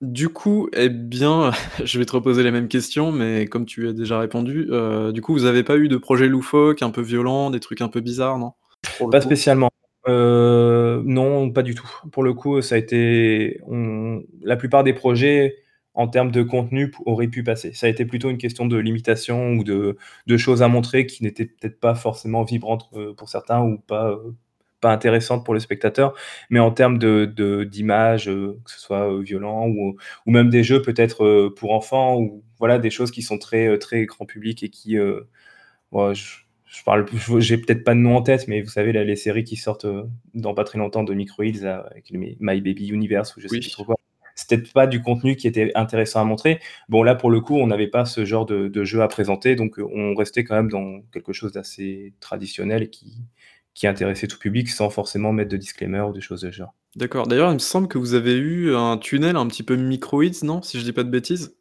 du 0.00 0.28
coup, 0.30 0.68
et 0.72 0.88
bien, 0.88 1.50
je 1.84 1.98
vais 1.98 2.06
te 2.06 2.12
reposer 2.12 2.42
les 2.42 2.50
mêmes 2.50 2.68
questions, 2.68 3.12
mais 3.12 3.46
comme 3.46 3.66
tu 3.66 3.88
as 3.88 3.92
déjà 3.92 4.18
répondu, 4.18 4.66
heu, 4.70 5.12
du 5.12 5.20
coup, 5.22 5.32
vous 5.34 5.44
avez 5.44 5.62
pas 5.62 5.76
eu 5.76 5.88
de 5.88 5.96
projets 5.96 6.28
loufoques, 6.28 6.82
un 6.82 6.90
peu 6.90 7.02
violents, 7.02 7.50
des 7.50 7.60
trucs 7.60 7.80
un 7.82 7.88
peu 7.88 8.00
bizarres, 8.00 8.38
non? 8.38 8.52
Pour 8.98 9.08
le 9.08 9.14
Pas 9.14 9.20
coup? 9.20 9.36
spécialement. 9.36 9.70
Heu, 10.08 11.02
non, 11.06 11.50
pas 11.52 11.62
du 11.62 11.74
tout. 11.74 11.88
Pour 12.12 12.22
le 12.24 12.34
coup, 12.34 12.62
ça 12.62 12.76
a 12.76 12.78
été 12.78 13.60
on 13.66 14.22
la 14.42 14.56
plupart 14.56 14.84
des 14.84 14.94
projets, 14.94 15.56
en 15.94 16.08
termes 16.08 16.30
de 16.32 16.42
contenu, 16.42 16.90
p 16.90 16.98
auraient 17.06 17.28
pu 17.28 17.42
passer. 17.44 17.72
Ça 17.74 17.86
a 17.86 17.90
été 17.90 18.04
plutôt 18.06 18.30
une 18.30 18.38
question 18.38 18.66
de 18.66 18.78
limitation 18.78 19.52
ou 19.54 19.64
de 19.64 19.96
de 20.26 20.36
choses 20.38 20.62
à 20.62 20.68
montrer 20.68 21.06
qui 21.06 21.22
n'étaient 21.24 21.46
peut-être 21.46 21.80
pas 21.80 21.94
forcément 21.94 22.44
vibrantes, 22.44 22.88
heu, 22.96 23.14
pour 23.16 23.28
certains 23.30 23.62
ou 23.62 23.78
pas, 23.78 24.10
heu, 24.12 24.34
pas 24.80 24.90
intéressantes 24.92 25.44
pour 25.44 25.54
le 25.54 25.60
spectateur. 25.60 26.14
Mais 26.50 26.60
en 26.60 26.70
termes 26.72 26.98
de 26.98 27.26
d'images, 27.64 28.28
heu, 28.28 28.58
que 28.64 28.70
ce 28.70 28.80
soit, 28.80 29.10
heu, 29.12 29.20
violent 29.22 29.68
ou 29.68 29.96
ou 30.26 30.30
même 30.30 30.50
des 30.50 30.62
jeux 30.64 30.82
peut-être, 30.82 31.24
heu, 31.24 31.54
pour 31.54 31.72
enfants 31.72 32.18
ou 32.18 32.42
voilà, 32.58 32.78
des 32.78 32.90
choses 32.90 33.10
qui 33.10 33.22
sont 33.22 33.38
très, 33.38 33.78
très 33.78 34.04
grand 34.06 34.26
public 34.26 34.62
et 34.62 34.68
qui, 34.70 34.98
ouais, 35.92 36.14
je 36.14 36.38
je 36.72 36.84
parle 36.84 37.04
j'ai 37.40 37.58
peut-être 37.58 37.82
pas 37.84 37.94
de 37.94 37.98
nom 38.00 38.16
en 38.16 38.22
tête, 38.22 38.46
mais 38.48 38.62
vous 38.62 38.68
savez, 38.70 38.92
là, 38.92 39.02
les 39.04 39.16
séries 39.16 39.42
qui 39.44 39.56
sortent, 39.56 39.86
dans 40.34 40.54
pas 40.54 40.62
très 40.64 40.78
longtemps 40.78 41.02
de 41.02 41.14
Microids, 41.14 41.46
là, 41.62 41.86
avec 41.90 42.10
My 42.12 42.60
Baby 42.60 42.88
Universe 42.88 43.36
ou 43.36 43.40
je 43.40 43.48
sais 43.48 43.60
plus 43.60 43.70
trop 43.72 43.84
quoi. 43.84 43.96
Peut-être 44.48 44.72
pas 44.72 44.86
du 44.86 45.02
contenu 45.02 45.36
qui 45.36 45.48
était 45.48 45.72
intéressant 45.74 46.20
à 46.20 46.24
montrer. 46.24 46.60
Bon, 46.88 47.02
là, 47.02 47.14
pour 47.16 47.30
le 47.30 47.40
coup, 47.40 47.56
on 47.58 47.66
n'avait 47.66 47.88
pas 47.88 48.04
ce 48.06 48.24
genre 48.24 48.46
de 48.46 48.68
de 48.68 48.84
jeu 48.84 49.02
à 49.02 49.08
présenter, 49.08 49.56
donc 49.56 49.78
on 49.78 50.14
restait 50.14 50.44
quand 50.44 50.54
même 50.56 50.70
dans 50.70 51.00
quelque 51.12 51.32
chose 51.32 51.52
d'assez 51.52 52.14
traditionnel 52.20 52.82
et 52.84 52.88
qui 52.90 53.18
qui 53.74 53.86
intéressait 53.86 54.26
tout 54.26 54.38
public, 54.38 54.68
sans 54.68 54.90
forcément 54.90 55.32
mettre 55.32 55.50
de 55.50 55.56
disclaimer 55.56 56.00
ou 56.00 56.12
des 56.12 56.20
choses 56.20 56.42
de 56.42 56.50
genre. 56.50 56.74
D'accord. 56.96 57.26
D'ailleurs, 57.26 57.50
il 57.50 57.54
me 57.54 57.58
semble 57.58 57.88
que 57.88 57.98
vous 57.98 58.14
avez 58.14 58.34
eu 58.34 58.74
un 58.74 58.98
tunnel 58.98 59.36
un 59.36 59.46
petit 59.46 59.62
peu 59.62 59.76
Microids, 59.76 60.42
non? 60.42 60.60
Si 60.62 60.78
je 60.78 60.84
dis 60.84 60.92
pas 60.92 61.04
de 61.04 61.10
bêtises? 61.10 61.56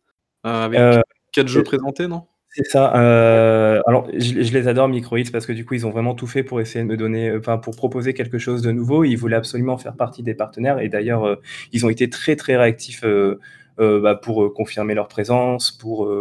Heu, 0.46 0.50
avec 0.50 0.80
Heu, 0.80 1.02
4 1.34 1.48
jeux 1.48 1.64
présentés, 1.64 2.08
non? 2.08 2.26
c'est 2.52 2.66
ça, 2.66 2.92
heu, 2.96 3.82
alors 3.86 4.08
je 4.12 4.42
je 4.42 4.54
les 4.54 4.68
adore 4.68 4.88
Microids 4.88 5.20
parce 5.32 5.46
que 5.46 5.54
du 5.54 5.66
coup, 5.66 5.76
ils 5.76 5.86
ont 5.86 5.92
vraiment 5.92 6.16
tout 6.16 6.26
fait 6.26 6.42
pour 6.42 6.60
essayer 6.60 6.84
de 6.84 6.90
me 6.90 6.98
donner, 6.98 7.32
enfin, 7.38 7.60
pour 7.60 7.76
proposer 7.76 8.16
quelque 8.16 8.40
chose 8.40 8.64
de 8.64 8.72
nouveau. 8.72 9.04
Ils 9.04 9.18
voulaient 9.18 9.36
absolument 9.36 9.78
faire 9.78 9.96
partie 9.96 10.24
des 10.24 10.34
partenaires 10.34 10.80
et 10.80 10.90
d'ailleurs, 10.90 11.40
ils 11.74 11.86
ont 11.86 11.90
été 11.90 12.10
très, 12.10 12.36
très 12.36 12.58
réactifs, 12.58 13.06
bah, 13.78 14.16
pour, 14.16 14.52
confirmer 14.54 14.96
leur 14.96 15.08
présence, 15.08 15.72
pour, 15.72 16.12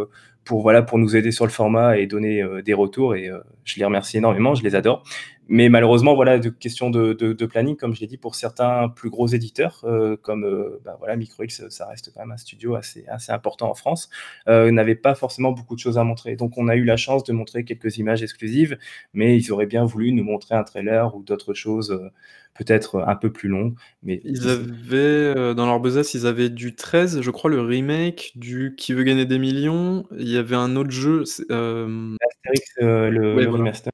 pour 0.45 0.61
voilà, 0.61 0.83
pour 0.83 0.99
nous 0.99 1.15
aider 1.15 1.31
sur 1.31 1.45
le 1.45 1.51
format 1.51 1.97
et 1.97 2.05
donner, 2.05 2.43
des 2.63 2.75
retours 2.75 3.15
et 3.15 3.31
je 3.63 3.79
les 3.79 3.85
remercie 3.85 4.17
énormément, 4.17 4.53
je 4.53 4.63
les 4.63 4.75
adore. 4.75 5.03
Mais 5.51 5.67
malheureusement, 5.67 6.13
voilà, 6.13 6.37
de 6.37 6.49
question 6.49 6.91
de, 6.91 7.13
de, 7.13 7.45
planning, 7.47 7.75
comme 7.75 7.95
je 7.95 8.01
l'ai 8.01 8.07
dit, 8.07 8.17
pour 8.17 8.35
certains 8.35 8.87
plus 8.87 9.09
gros 9.09 9.25
éditeurs, 9.25 9.81
euh, 9.83 10.15
comme 10.15 10.45
euh, 10.45 10.79
bah, 10.85 10.95
voilà, 10.99 11.15
MicroX, 11.15 11.67
ça 11.69 11.87
reste 11.87 12.11
quand 12.13 12.19
même 12.19 12.31
un 12.31 12.37
studio 12.37 12.75
assez, 12.75 13.03
assez 13.07 13.31
important 13.31 13.67
en 13.67 13.73
France, 13.73 14.11
euh, 14.47 14.69
n'avaient 14.69 14.93
pas 14.93 15.15
forcément 15.15 15.51
beaucoup 15.51 15.73
de 15.73 15.79
choses 15.79 15.97
à 15.97 16.03
montrer. 16.03 16.35
Donc, 16.35 16.55
on 16.57 16.67
a 16.67 16.75
eu 16.75 16.83
la 16.83 16.97
chance 16.97 17.23
de 17.23 17.33
montrer 17.33 17.65
quelques 17.65 17.97
images 17.97 18.21
exclusives, 18.21 18.77
mais 19.13 19.37
ils 19.37 19.51
auraient 19.51 19.65
bien 19.65 19.85
voulu 19.85 20.11
nous 20.11 20.23
montrer 20.23 20.53
un 20.53 20.63
trailer 20.63 21.15
ou 21.15 21.23
d'autres 21.23 21.55
choses, 21.55 21.91
euh, 21.91 22.11
peut-être 22.53 22.99
un 22.99 23.15
peu 23.15 23.31
plus 23.31 23.49
longs. 23.49 23.73
Mais 24.03 24.21
ils 24.25 24.47
avaient, 24.47 25.55
dans 25.55 25.65
leur 25.65 25.79
besace, 25.79 26.13
ils 26.13 26.27
avaient 26.27 26.49
du 26.49 26.75
13, 26.75 27.21
je 27.21 27.31
crois, 27.31 27.49
le 27.49 27.61
remake 27.61 28.33
du 28.35 28.75
Qui 28.77 28.93
veut 28.93 29.03
gagner 29.03 29.25
des 29.25 29.39
millions. 29.39 30.05
Il 30.11 30.29
y 30.29 30.37
avait 30.37 30.55
un 30.55 30.75
autre 30.75 30.91
jeu. 30.91 31.23
Astérix, 31.23 32.75
le, 32.81 33.49
remaster. 33.49 33.91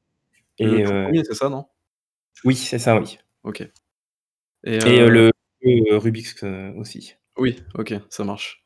Et 0.60 0.66
le 0.66 1.04
premier, 1.04 1.24
c'est 1.24 1.36
ça, 1.36 1.50
non? 1.50 1.66
Oui, 2.44 2.56
c'est 2.56 2.80
ça, 2.80 3.00
oui. 3.00 3.18
OK. 3.44 3.62
Et, 4.66 4.76
et 4.76 5.08
le 5.08 5.32
Rubik's 5.98 6.44
aussi. 6.78 7.16
Oui, 7.38 7.58
OK, 7.76 7.94
ça 8.10 8.24
marche. 8.24 8.64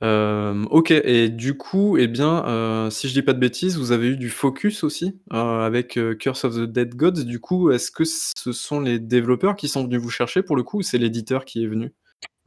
OK 0.00 0.90
et 0.92 1.28
du 1.28 1.56
coup, 1.56 1.96
eh 1.96 2.06
bien, 2.06 2.88
si 2.90 3.08
je 3.08 3.12
dis 3.12 3.22
pas 3.22 3.32
de 3.32 3.40
bêtises, 3.40 3.76
vous 3.76 3.92
avez 3.92 4.08
eu 4.08 4.16
du 4.16 4.30
focus 4.30 4.84
aussi, 4.84 5.20
avec, 5.30 5.98
Curse 6.18 6.44
of 6.44 6.54
the 6.54 6.60
Dead 6.60 6.94
Gods. 6.94 7.24
Du 7.24 7.40
coup, 7.40 7.70
est-ce 7.70 7.90
que 7.90 8.04
ce 8.04 8.52
sont 8.52 8.80
les 8.80 8.98
développeurs 8.98 9.56
qui 9.56 9.68
sont 9.68 9.84
venus 9.84 10.00
vous 10.00 10.10
chercher 10.10 10.42
pour 10.42 10.56
le 10.56 10.62
coup 10.62 10.78
ou 10.78 10.82
c'est 10.82 10.98
l'éditeur 10.98 11.44
qui 11.44 11.64
est 11.64 11.66
venu? 11.66 11.92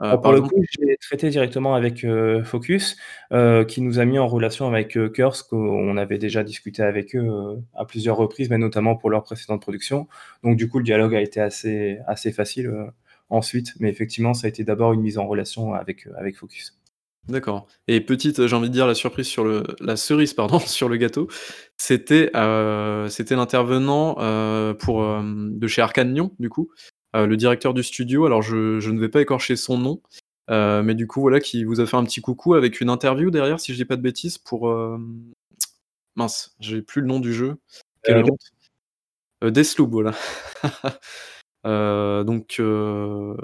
Euh, 0.01 0.17
pour 0.17 0.31
le 0.31 0.41
coup, 0.41 0.63
j'ai 0.79 0.97
traité 0.97 1.29
directement 1.29 1.75
avec, 1.75 2.03
euh, 2.03 2.43
Focus, 2.43 2.97
euh, 3.31 3.63
qui 3.63 3.81
nous 3.81 3.99
a 3.99 4.05
mis 4.05 4.17
en 4.17 4.27
relation 4.27 4.67
avec, 4.67 4.97
Curse, 5.13 5.43
qu'on 5.43 5.95
avait 5.97 6.17
déjà 6.17 6.43
discuté 6.43 6.81
avec 6.81 7.15
eux, 7.15 7.59
à 7.75 7.85
plusieurs 7.85 8.17
reprises, 8.17 8.49
mais 8.49 8.57
notamment 8.57 8.95
pour 8.95 9.09
leur 9.09 9.23
précédente 9.23 9.61
production. 9.61 10.07
Donc 10.43 10.57
du 10.57 10.67
coup, 10.67 10.79
le 10.79 10.83
dialogue 10.83 11.13
a 11.13 11.21
été 11.21 11.39
assez 11.39 11.99
assez 12.07 12.31
facile, 12.31 12.71
ensuite, 13.29 13.73
mais 13.79 13.89
effectivement, 13.89 14.33
ça 14.33 14.47
a 14.47 14.49
été 14.49 14.63
d'abord 14.63 14.93
une 14.93 15.01
mise 15.01 15.17
en 15.19 15.27
relation 15.27 15.73
avec, 15.73 16.07
avec 16.17 16.35
Focus. 16.35 16.77
D'accord 17.27 17.67
et 17.87 18.01
petite, 18.01 18.47
j'ai 18.47 18.55
envie 18.55 18.69
de 18.69 18.73
dire 18.73 18.87
la 18.87 18.95
surprise 18.95 19.27
sur 19.27 19.43
le 19.43 19.61
la 19.79 19.95
cerise 19.95 20.33
pardon, 20.33 20.57
sur 20.65 20.89
le 20.89 20.97
gâteau, 20.97 21.27
c'était, 21.77 22.31
c'était 23.09 23.35
l'intervenant, 23.35 24.15
pour, 24.79 25.05
de 25.23 25.67
chez 25.67 25.83
Arcane 25.83 26.15
Lyon, 26.15 26.31
du 26.39 26.49
coup, 26.49 26.71
euh, 26.71 27.00
le 27.13 27.35
directeur 27.35 27.73
du 27.73 27.83
studio, 27.83 28.25
alors 28.25 28.41
je, 28.41 28.89
ne 28.89 28.99
vais 28.99 29.09
pas 29.09 29.21
écorcher 29.21 29.55
son 29.55 29.77
nom, 29.77 30.01
euh, 30.49 30.83
mais 30.83 30.95
du 30.95 31.07
coup, 31.07 31.21
voilà, 31.21 31.39
qui 31.39 31.63
vous 31.63 31.79
a 31.79 31.85
fait 31.85 31.97
un 31.97 32.03
petit 32.03 32.21
coucou 32.21 32.53
avec 32.53 32.81
une 32.81 32.89
interview 32.89 33.31
derrière, 33.31 33.59
si 33.59 33.73
je 33.73 33.77
dis 33.77 33.85
pas 33.85 33.95
de 33.95 34.01
bêtises, 34.01 34.37
pour. 34.37 34.69
Euh, 34.69 34.97
mince, 36.15 36.55
j'ai 36.59 36.81
plus 36.81 37.01
le 37.01 37.07
nom 37.07 37.19
du 37.19 37.33
jeu. 37.33 37.57
Quelle 38.03 38.23
honte. 38.23 38.51
Deathloop, 39.43 39.91
voilà. 39.91 40.13
donc, 42.23 42.61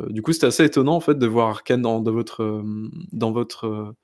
du 0.10 0.22
coup, 0.22 0.34
c'était 0.34 0.48
assez 0.48 0.66
étonnant 0.66 0.96
en 0.96 1.00
fait 1.00 1.18
de 1.18 1.28
voir 1.28 1.50
Arkane 1.50 1.82
dans, 1.82 2.00
dans 2.02 2.12
votre, 2.12 2.64
dans 3.12 3.32
votre 3.32 3.96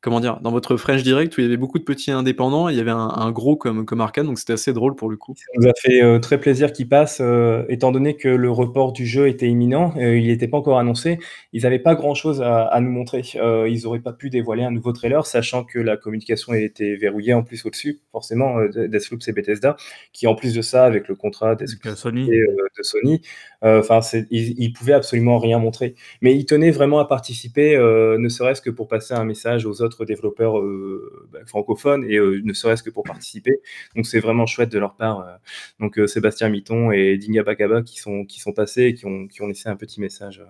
comment 0.00 0.20
dire, 0.20 0.38
dans 0.40 0.50
votre 0.50 0.76
French 0.76 1.02
Direct 1.02 1.36
où 1.36 1.40
il 1.40 1.44
y 1.44 1.46
avait 1.46 1.56
beaucoup 1.56 1.78
de 1.78 1.84
petits 1.84 2.10
indépendants, 2.10 2.68
et 2.68 2.72
il 2.72 2.78
y 2.78 2.80
avait 2.80 2.90
un, 2.90 3.30
gros 3.32 3.56
comme, 3.56 3.84
comme 3.84 4.00
Arkane, 4.00 4.26
donc 4.26 4.38
c'était 4.38 4.52
assez 4.52 4.72
drôle 4.72 4.94
pour 4.94 5.10
le 5.10 5.16
coup. 5.16 5.34
Ça 5.36 5.46
nous 5.56 5.68
a 5.68 5.72
fait 5.76 6.02
euh, 6.02 6.18
très 6.18 6.38
plaisir 6.38 6.72
qu'il 6.72 6.88
passe, 6.88 7.18
euh, 7.20 7.64
étant 7.68 7.92
donné 7.92 8.16
que 8.16 8.28
le 8.28 8.50
report 8.50 8.92
du 8.92 9.06
jeu 9.06 9.26
était 9.26 9.48
imminent, 9.48 9.94
euh, 9.96 10.18
il 10.18 10.28
n'était 10.28 10.48
pas 10.48 10.58
encore 10.58 10.78
annoncé, 10.78 11.18
ils 11.52 11.62
n'avaient 11.62 11.78
pas 11.78 11.94
grand 11.94 12.14
chose 12.14 12.42
à, 12.42 12.78
nous 12.80 12.90
montrer. 12.90 13.22
ils 13.34 13.80
n'auraient 13.84 14.00
pas 14.00 14.12
pu 14.12 14.30
dévoiler 14.30 14.62
un 14.62 14.70
nouveau 14.70 14.92
trailer, 14.92 15.26
sachant 15.26 15.64
que 15.64 15.78
la 15.78 15.96
communication 15.96 16.52
était 16.52 16.96
verrouillée 16.96 17.34
en 17.34 17.42
plus 17.42 17.64
au-dessus, 17.64 18.00
forcément, 18.12 18.56
Deathloop 18.68 19.22
c'est 19.22 19.32
Bethesda, 19.32 19.76
qui 20.12 20.26
en 20.26 20.34
plus 20.34 20.54
de 20.54 20.62
ça, 20.62 20.84
avec 20.84 21.08
le 21.08 21.14
contrat 21.14 21.56
de 21.56 21.66
Sony, 21.94 22.28
de 22.28 22.82
Sony 22.82 23.22
enfin, 23.62 24.00
ils, 24.30 24.54
ils, 24.60 24.72
pouvaient 24.72 24.92
absolument 24.92 25.38
rien 25.38 25.58
montrer. 25.58 25.94
Mais 26.20 26.36
ils 26.36 26.44
tenaient 26.44 26.70
vraiment 26.70 27.00
à 27.00 27.06
participer, 27.06 27.76
ne 27.76 28.28
serait-ce 28.28 28.60
que 28.60 28.70
pour 28.70 28.86
passer 28.86 29.14
un 29.14 29.24
message 29.24 29.66
aux 29.66 29.82
autres 29.82 29.85
développeurs 30.04 30.58
euh, 30.58 31.28
bah, 31.32 31.40
francophones 31.46 32.04
et 32.04 32.16
euh, 32.16 32.40
ne 32.44 32.52
serait-ce 32.52 32.82
que 32.82 32.90
pour 32.90 33.04
participer. 33.04 33.60
Donc 33.94 34.06
c'est 34.06 34.20
vraiment 34.20 34.46
chouette 34.46 34.70
de 34.70 34.78
leur 34.78 34.96
part. 34.96 35.20
Euh. 35.20 35.36
Donc 35.80 36.00
Sébastien 36.08 36.48
Mitton 36.48 36.90
et 36.90 37.16
Dinga 37.18 37.42
Bakaba 37.42 37.82
qui 37.82 37.98
sont, 37.98 38.24
qui 38.24 38.40
sont 38.40 38.52
passés 38.52 38.84
et 38.84 38.94
qui 38.94 39.06
ont, 39.06 39.26
qui 39.26 39.42
ont 39.42 39.46
laissé 39.46 39.68
un 39.68 39.76
petit 39.76 40.00
message. 40.00 40.44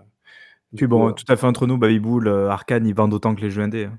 Puis 0.74 0.86
bon, 0.86 1.12
tout 1.12 1.24
à 1.28 1.36
fait 1.36 1.46
entre 1.46 1.66
nous, 1.66 1.78
Babyboul, 1.78 2.28
Arkane, 2.28 2.86
ils 2.86 2.94
vendent 2.94 3.14
autant 3.14 3.34
que 3.34 3.40
les 3.40 3.50
jeux 3.50 3.62
indés. 3.62 3.84
Hein. 3.84 3.98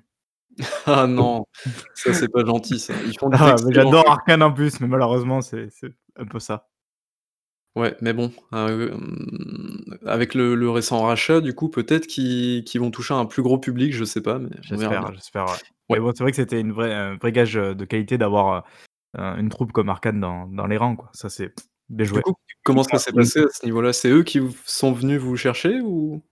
ah 0.88 1.06
non, 1.06 1.46
ça 1.94 2.14
c'est 2.14 2.30
pas 2.30 2.44
gentil 2.44 2.80
ça. 2.80 2.94
Ah, 3.32 3.56
j'adore 3.70 4.10
Arkane 4.10 4.42
en 4.42 4.52
plus, 4.52 4.80
mais 4.80 4.88
malheureusement 4.88 5.42
c'est 5.42 5.70
un 6.16 6.26
peu 6.26 6.40
ça. 6.40 6.68
Ouais, 7.78 7.96
mais 8.02 8.12
bon, 8.12 8.32
euh, 8.56 8.98
mmh, 8.98 10.00
avec 10.08 10.34
le 10.34 10.70
récent 10.72 11.04
rachat, 11.04 11.42
du 11.42 11.54
coup, 11.54 11.70
peut-être 11.70 12.08
qu'ils 12.08 12.64
vont 12.80 12.90
toucher 12.90 13.14
un 13.14 13.26
plus 13.26 13.44
gros 13.44 13.60
public, 13.60 13.94
je 13.94 14.04
sais 14.04 14.22
pas, 14.22 14.40
mais 14.40 14.50
J'espère, 14.62 15.14
j'espère, 15.14 15.46
ouais. 15.90 16.00
bon, 16.00 16.12
c'est 16.16 16.24
vrai 16.24 16.32
que 16.32 16.38
c'était 16.38 16.60
une 16.60 16.72
vraie 16.72 16.92
un 16.92 17.18
vrai 17.18 17.32
gage, 17.32 17.54
de 17.54 17.86
qualité 17.86 18.18
d'avoir, 18.18 18.66
une 19.16 19.50
troupe 19.50 19.74
comme 19.74 19.90
Arkane 19.90 20.20
dans 20.20 20.48
dans 20.48 20.66
les 20.66 20.78
rangs, 20.78 20.96
quoi. 20.96 21.12
Ça, 21.14 21.30
c'est 21.30 21.54
bien 21.88 22.12
Du 22.12 22.20
coup, 22.20 22.34
comment 22.64 22.82
ça 22.82 22.98
s'est 22.98 23.12
passé 23.12 23.42
à 23.42 23.50
ce 23.52 23.64
niveau-là? 23.64 23.94
C'est 23.94 24.10
eux 24.10 24.24
qui 24.24 24.42
sont 24.66 24.92
venus 24.92 25.22
vous 25.22 25.38
chercher 25.38 25.80
ou? 25.82 26.24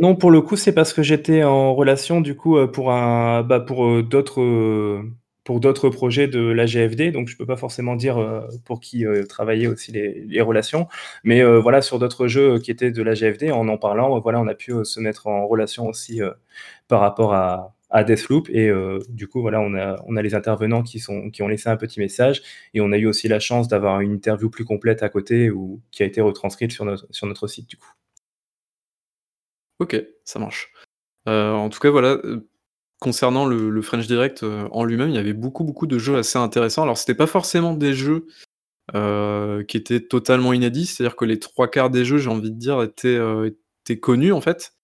Non, 0.00 0.16
pour 0.16 0.30
le 0.30 0.40
coup, 0.40 0.56
c'est 0.56 0.72
parce 0.72 0.94
que 0.94 1.02
j'étais 1.02 1.44
en 1.44 1.74
relation, 1.74 2.22
du 2.22 2.34
coup, 2.34 2.56
pour 2.68 2.90
un 2.90 3.42
bah, 3.42 3.60
pour, 3.60 4.02
d'autres, 4.02 5.02
pour 5.44 5.60
d'autres 5.60 5.88
projets 5.88 6.28
de 6.28 6.40
la 6.40 6.66
GFD, 6.66 7.12
donc 7.12 7.28
je 7.28 7.36
peux 7.36 7.46
pas 7.46 7.56
forcément 7.56 7.96
dire 7.96 8.18
euh, 8.18 8.46
pour 8.64 8.80
qui 8.80 9.06
euh, 9.06 9.24
travailler 9.24 9.68
aussi 9.68 9.92
les, 9.92 10.40
relations, 10.42 10.86
mais 11.24 11.40
euh, 11.42 11.60
voilà 11.60 11.82
sur 11.82 11.98
d'autres 11.98 12.26
jeux 12.26 12.58
qui 12.58 12.70
étaient 12.70 12.90
de 12.90 13.02
la 13.02 13.14
GFD, 13.14 13.50
en 13.50 13.68
en 13.68 13.78
parlant, 13.78 14.18
voilà 14.20 14.40
on 14.40 14.46
a 14.48 14.54
pu 14.54 14.72
se 14.84 15.00
mettre 15.00 15.26
en 15.26 15.46
relation 15.46 15.86
aussi 15.86 16.20
par 16.88 17.00
rapport 17.00 17.34
à, 17.34 17.74
à 17.90 18.04
Deathloop 18.04 18.48
et 18.50 18.70
du 19.08 19.28
coup 19.28 19.40
voilà 19.40 19.60
on 19.60 19.74
a 19.74 20.02
on 20.06 20.16
a 20.16 20.22
les 20.22 20.34
intervenants 20.34 20.82
qui 20.82 20.98
sont 20.98 21.30
qui 21.30 21.42
ont 21.42 21.48
laissé 21.48 21.68
un 21.68 21.76
petit 21.76 22.00
message 22.00 22.42
et 22.74 22.80
on 22.80 22.92
a 22.92 22.98
eu 22.98 23.06
aussi 23.06 23.28
la 23.28 23.40
chance 23.40 23.68
d'avoir 23.68 24.00
une 24.00 24.12
interview 24.12 24.50
plus 24.50 24.64
complète 24.64 25.02
à 25.02 25.08
côté 25.08 25.50
ou 25.50 25.80
qui 25.90 26.02
a 26.02 26.06
été 26.06 26.20
retranscrite 26.20 26.72
sur 26.72 26.84
notre 26.84 27.06
sur 27.10 27.26
notre 27.26 27.46
site 27.48 27.68
du 27.68 27.76
coup. 27.76 27.92
Ok, 29.78 30.02
ça 30.24 30.38
marche. 30.38 30.72
en 31.26 31.68
tout 31.70 31.80
cas 31.80 31.90
voilà 31.90 32.18
Concernant 33.00 33.46
le 33.46 33.80
French 33.80 34.06
Direct, 34.06 34.42
euh, 34.42 34.68
en 34.72 34.84
lui-même, 34.84 35.08
il 35.08 35.14
y 35.14 35.18
avait 35.18 35.32
beaucoup, 35.32 35.64
beaucoup 35.64 35.86
de 35.86 35.98
jeux 35.98 36.16
assez 36.18 36.38
intéressants. 36.38 36.82
Alors 36.82 36.98
c'était 36.98 37.14
pas 37.14 37.26
forcément 37.26 37.72
des 37.72 37.94
jeux, 37.94 38.26
euh, 38.94 39.64
qui 39.64 39.78
étaient 39.78 40.00
totalement 40.00 40.52
inédits, 40.52 40.84
c'est-à-dire 40.86 41.16
que 41.16 41.24
les 41.24 41.38
trois 41.38 41.68
quarts 41.68 41.88
des 41.88 42.04
jeux, 42.04 42.18
j'ai 42.18 42.28
envie 42.28 42.50
de 42.50 42.58
dire, 42.58 42.82
étaient, 42.82 43.08
euh, 43.08 43.50
étaient 43.84 43.98
connus 43.98 44.32
en 44.32 44.42
fait. 44.42 44.74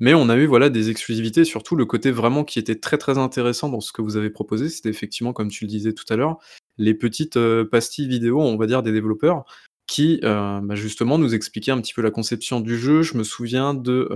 Mais 0.00 0.14
on 0.14 0.28
a 0.28 0.36
eu, 0.36 0.46
voilà, 0.46 0.68
des 0.68 0.90
exclusivités, 0.90 1.44
surtout 1.46 1.76
le 1.76 1.86
côté 1.86 2.10
vraiment 2.10 2.44
qui 2.44 2.58
était 2.58 2.78
très, 2.78 2.98
très 2.98 3.18
intéressant 3.18 3.70
dans 3.70 3.80
ce 3.80 3.92
que 3.92 4.02
vous 4.02 4.16
avez 4.18 4.30
proposé, 4.30 4.68
c'était 4.68 4.90
effectivement, 4.90 5.32
comme 5.32 5.48
tu 5.50 5.64
le 5.64 5.70
disais 5.70 5.94
tout 5.94 6.04
à 6.10 6.16
l'heure, 6.16 6.38
les 6.78 6.94
petites, 6.94 7.38
pastilles 7.70 8.08
vidéo, 8.08 8.40
on 8.40 8.56
va 8.56 8.66
dire, 8.66 8.82
des 8.82 8.92
développeurs 8.92 9.44
qui, 9.86 10.20
euh, 10.24 10.60
bah, 10.62 10.74
justement 10.74 11.18
nous 11.18 11.34
expliquait 11.34 11.72
un 11.72 11.80
petit 11.80 11.94
peu 11.94 12.02
la 12.02 12.10
conception 12.10 12.60
du 12.60 12.78
jeu. 12.78 13.02
Je 13.02 13.16
me 13.16 13.24
souviens 13.24 13.74
de, 13.74 14.08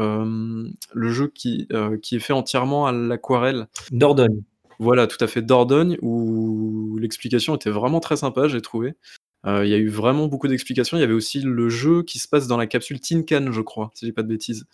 le 0.94 1.10
jeu 1.10 1.30
qui, 1.34 1.66
euh, 1.72 1.98
qui 1.98 2.16
est 2.16 2.20
fait 2.20 2.32
entièrement 2.32 2.86
à 2.86 2.92
l'aquarelle. 2.92 3.66
Dordogne. 3.90 4.42
Voilà, 4.78 5.06
tout 5.06 5.22
à 5.24 5.26
fait, 5.26 5.42
Dordogne, 5.42 5.96
où 6.02 6.98
l'explication 6.98 7.56
était 7.56 7.70
vraiment 7.70 8.00
très 8.00 8.16
sympa, 8.16 8.46
j'ai 8.46 8.60
trouvé. 8.60 8.94
Euh, 9.46 9.64
il 9.64 9.70
y 9.70 9.74
a 9.74 9.78
eu 9.78 9.88
vraiment 9.88 10.26
beaucoup 10.26 10.48
d'explications. 10.48 10.96
Il 10.96 11.00
y 11.00 11.04
avait 11.04 11.14
aussi 11.14 11.40
le 11.40 11.68
jeu 11.68 12.02
qui 12.02 12.18
se 12.18 12.28
passe 12.28 12.46
dans 12.46 12.56
la 12.56 12.66
capsule 12.66 13.00
Tin 13.00 13.22
Can, 13.22 13.52
je 13.52 13.60
crois, 13.60 13.90
si 13.94 14.06
j'ai 14.06 14.12
pas 14.12 14.22
de 14.22 14.28
bêtises. 14.28 14.66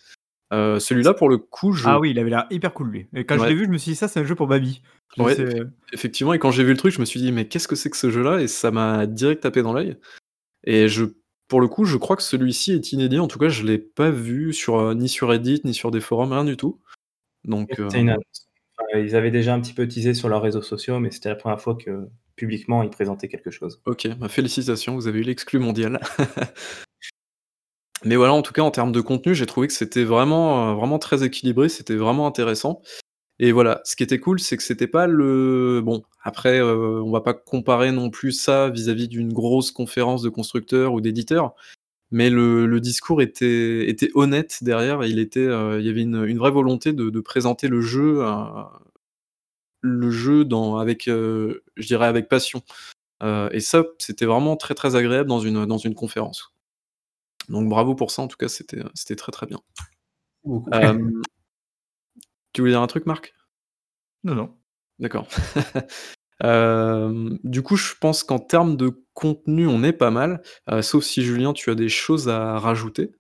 celui-là, 0.51 1.15
pour 1.15 1.29
le 1.29 1.39
coup, 1.39 1.73
je 1.73 1.87
Ah 1.87 2.01
oui, 2.01 2.11
il 2.11 2.19
avait 2.19 2.31
l'air 2.31 2.47
hyper 2.51 2.75
cool, 2.75 2.91
lui 2.91 3.07
et 3.15 3.25
quand 3.25 3.39
je 3.39 3.47
l'ai 3.47 3.55
vu, 3.55 3.65
je 3.67 3.71
me 3.71 3.79
suis 3.79 3.93
dit: 3.93 3.97
«Ça, 3.97 4.09
c'est 4.09 4.21
un 4.21 4.25
jeu 4.25 4.35
pour 4.35 4.47
Baby». 4.47 4.83
Ouais, 5.19 5.37
effectivement 5.93 6.33
et 6.33 6.39
quand 6.39 6.51
j'ai 6.51 6.65
vu 6.65 6.71
le 6.71 6.79
truc, 6.79 6.95
je 6.95 7.01
me 7.01 7.05
suis 7.05 7.21
dit: 7.21 7.33
«Mais 7.33 7.47
qu'est-ce 7.47 7.69
que 7.69 7.77
c'est 7.77 7.91
que 7.91 7.97
ce 7.97 8.11
jeu-là?» 8.11 8.41
et 8.41 8.49
ça 8.49 8.71
m'a 8.71 9.07
direct 9.07 9.43
tapé 9.43 9.63
dans 9.63 9.73
l'œil. 9.73 9.97
Et 10.65 10.89
je 10.89 11.05
pour 11.49 11.61
le 11.61 11.69
coup, 11.69 11.85
je 11.85 11.99
crois 11.99 12.17
que 12.17 12.23
celui-ci 12.23 12.73
est 12.73 12.93
inédit. 12.93 13.19
En 13.19 13.29
tout 13.29 13.39
cas, 13.39 13.51
je 13.51 13.63
l'ai 13.63 13.77
pas 13.77 14.11
vu 14.11 14.55
sur, 14.55 14.79
euh, 14.79 14.95
ni 14.95 15.07
sur 15.07 15.29
Reddit, 15.29 15.61
ni 15.65 15.75
sur 15.75 15.91
des 15.91 16.01
forums, 16.01 16.33
rien 16.33 16.47
du 16.47 16.57
tout. 16.57 16.81
Donc, 17.45 17.79
euh, 17.79 17.91
une 17.91 18.17
ils 18.95 19.17
avaient 19.17 19.31
déjà 19.31 19.55
un 19.55 19.61
petit 19.61 19.75
peu 19.75 19.87
teasé 19.87 20.15
sur 20.15 20.29
leurs 20.29 20.43
réseaux 20.43 20.63
sociaux, 20.63 20.99
mais 20.99 21.11
c'était 21.11 21.29
la 21.29 21.35
première 21.35 21.61
fois 21.61 21.75
que 21.77 22.09
publiquement 22.37 22.83
ils 22.83 22.91
présentaient 22.91 23.29
quelque 23.29 23.51
chose. 23.51 23.81
OK, 23.85 24.09
bah, 24.17 24.29
félicitations, 24.29 24.95
vous 24.95 25.09
avez 25.09 25.21
eu 25.21 25.25
l'exclu 25.25 25.59
mondial. 25.59 26.01
Mais 28.05 28.17
voilà, 28.17 28.33
en 28.33 28.43
tout 28.43 28.53
cas, 28.53 28.63
en 28.63 28.73
termes 28.73 28.91
de 28.91 29.01
contenu, 29.01 29.35
j'ai 29.35 29.47
trouvé 29.47 29.69
que 29.69 29.73
c'était 29.73 30.03
vraiment, 30.03 30.71
euh, 30.71 30.75
vraiment 30.75 30.99
très 30.99 31.23
équilibré, 31.23 31.69
c'était 31.69 31.95
vraiment 31.95 32.27
intéressant. 32.27 32.83
Et 33.43 33.51
voilà, 33.51 33.81
ce 33.85 33.97
qui 33.97 34.05
était 34.05 34.21
cool, 34.21 34.39
c'est 34.39 34.57
que 34.57 34.63
c'était 34.63 34.87
pas 34.87 35.09
le 35.09 35.83
bon, 35.85 36.05
après, 36.23 36.61
euh, 36.61 37.03
on 37.03 37.11
va 37.11 37.23
pas 37.23 37.35
comparer 37.35 37.91
non 37.91 38.09
plus 38.09 38.31
ça 38.31 38.71
vis-à-vis 38.71 39.09
d'une 39.09 39.33
grosse 39.33 39.73
conférence 39.73 40.23
de 40.23 40.29
constructeurs 40.29 40.93
ou 40.93 41.01
d'éditeurs, 41.01 41.57
mais 42.13 42.31
le 42.31 42.79
discours 42.79 43.21
était 43.21 43.91
était 43.91 44.11
honnête 44.15 44.59
derrière 44.63 45.03
il 45.05 45.19
était, 45.19 45.41
euh, 45.41 45.81
il 45.81 45.87
y 45.87 45.89
avait 45.89 46.03
une 46.03 46.39
vraie 46.39 46.53
volonté 46.53 46.93
de 46.93 47.21
présenter 47.21 47.67
le 47.67 47.81
jeu, 47.81 48.25
le 49.81 50.11
jeu 50.13 50.45
dans 50.45 50.77
avec, 50.77 51.09
euh, 51.09 51.65
je 51.77 51.89
dirais 51.89 52.07
avec 52.07 52.29
passion. 52.29 52.63
et 53.23 53.59
ça, 53.59 53.83
c'était 53.99 54.27
vraiment 54.27 54.57
très, 54.57 54.75
très 54.75 54.95
agréable 54.95 55.29
dans 55.29 55.41
une, 55.41 55.67
dans 55.67 55.79
une 55.79 55.97
conférence. 55.97 56.55
Donc 57.49 57.69
bravo 57.69 57.97
pour 57.97 58.13
ça, 58.13 58.23
en 58.23 58.29
tout 58.29 58.37
cas, 58.37 58.49
c'était, 58.49 58.85
c'était 58.95 59.17
très, 59.17 59.33
très 59.33 59.47
bien. 59.47 59.59
Tu 62.53 62.61
voulais 62.61 62.73
dire 62.73 62.83
un 62.83 62.87
truc, 62.87 63.07
Marc? 63.07 63.35
Non, 64.25 64.35
non. 64.37 64.55
D'accord. 65.01 65.29
Hem, 66.43 67.39
du 67.45 67.63
coup, 67.63 67.77
je 67.77 67.95
pense 68.01 68.25
qu'en 68.25 68.39
termes 68.39 68.77
de 68.77 69.05
contenu, 69.15 69.67
on 69.67 69.83
est 69.85 69.93
pas 69.93 70.11
mal, 70.11 70.43
heu, 70.71 70.83
sauf 70.83 71.05
si 71.05 71.23
Julien, 71.23 71.53
tu 71.53 71.71
as 71.71 71.75
des 71.75 71.89
choses 71.89 72.29
à 72.29 72.59
rajouter? 72.59 73.13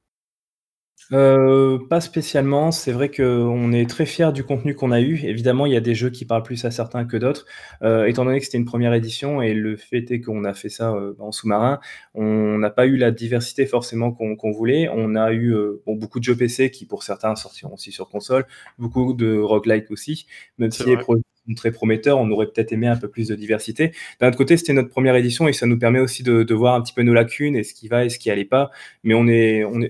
Heu, 1.12 1.78
pas 1.90 2.00
spécialement. 2.00 2.70
C'est 2.70 2.92
vrai 2.92 3.10
qu'on 3.10 3.72
est 3.72 3.88
très 3.88 4.06
fiers 4.06 4.32
du 4.32 4.44
contenu 4.44 4.74
qu'on 4.74 4.92
a 4.92 5.00
eu. 5.00 5.20
Évidemment, 5.24 5.66
il 5.66 5.72
y 5.72 5.76
a 5.76 5.80
des 5.80 5.94
jeux 5.94 6.08
qui 6.10 6.24
parlent 6.24 6.42
plus 6.42 6.64
à 6.64 6.70
certains 6.70 7.04
que 7.04 7.16
d'autres. 7.18 7.44
Heu, 7.82 8.08
étant 8.08 8.24
donné 8.24 8.38
que 8.38 8.44
c'était 8.46 8.56
une 8.58 8.64
1re 8.64 8.94
édition 8.94 9.42
et 9.42 9.52
le 9.54 9.76
fait 9.76 10.10
est 10.10 10.20
qu'on 10.22 10.44
a 10.44 10.54
fait 10.54 10.70
ça, 10.70 10.92
heu, 10.94 11.16
en 11.18 11.30
sous-marin, 11.32 11.80
on 12.14 12.56
n'a 12.58 12.70
pas 12.70 12.86
eu 12.86 12.96
la 12.96 13.10
diversité 13.10 13.66
forcément 13.66 14.12
qu'on 14.12 14.36
qu'on 14.36 14.52
voulait. 14.52 14.88
On 14.90 15.14
a 15.16 15.32
eu, 15.32 15.52
heu, 15.54 15.82
bon, 15.86 15.96
beaucoup 15.96 16.18
de 16.18 16.24
jeux 16.24 16.36
PC 16.36 16.70
qui, 16.70 16.86
pour 16.86 17.02
certains, 17.02 17.34
sortiront 17.36 17.74
aussi 17.74 17.92
sur 17.92 18.08
console, 18.08 18.46
beaucoup 18.78 19.12
de 19.12 19.36
roguelike 19.38 19.90
aussi, 19.90 20.26
même 20.58 20.70
C'est 20.70 20.84
si 20.84 20.88
les 20.88 20.96
vrai. 20.96 21.06
Très 21.56 21.70
prometteurs, 21.72 22.18
on 22.18 22.30
aurait 22.30 22.46
peut-être 22.46 22.72
aimé 22.72 22.86
un 22.86 22.96
peu 22.96 23.08
plus 23.08 23.28
de 23.28 23.34
diversité. 23.34 23.92
D'un 24.20 24.28
autre 24.28 24.38
côté, 24.38 24.56
c'était 24.56 24.72
notre 24.72 24.88
1re 24.90 25.16
édition 25.16 25.48
et 25.48 25.52
ça 25.52 25.66
nous 25.66 25.78
permet 25.78 25.98
aussi 26.00 26.22
de 26.22 26.54
voir 26.54 26.74
un 26.74 26.80
petit 26.82 26.92
peu 26.94 27.02
nos 27.02 27.14
lacunes 27.14 27.56
et 27.56 27.62
ce 27.64 27.74
qui 27.74 27.88
va 27.88 28.04
et 28.04 28.08
ce 28.10 28.18
qui 28.18 28.30
allait 28.30 28.44
pas. 28.44 28.70
Mais 29.04 29.14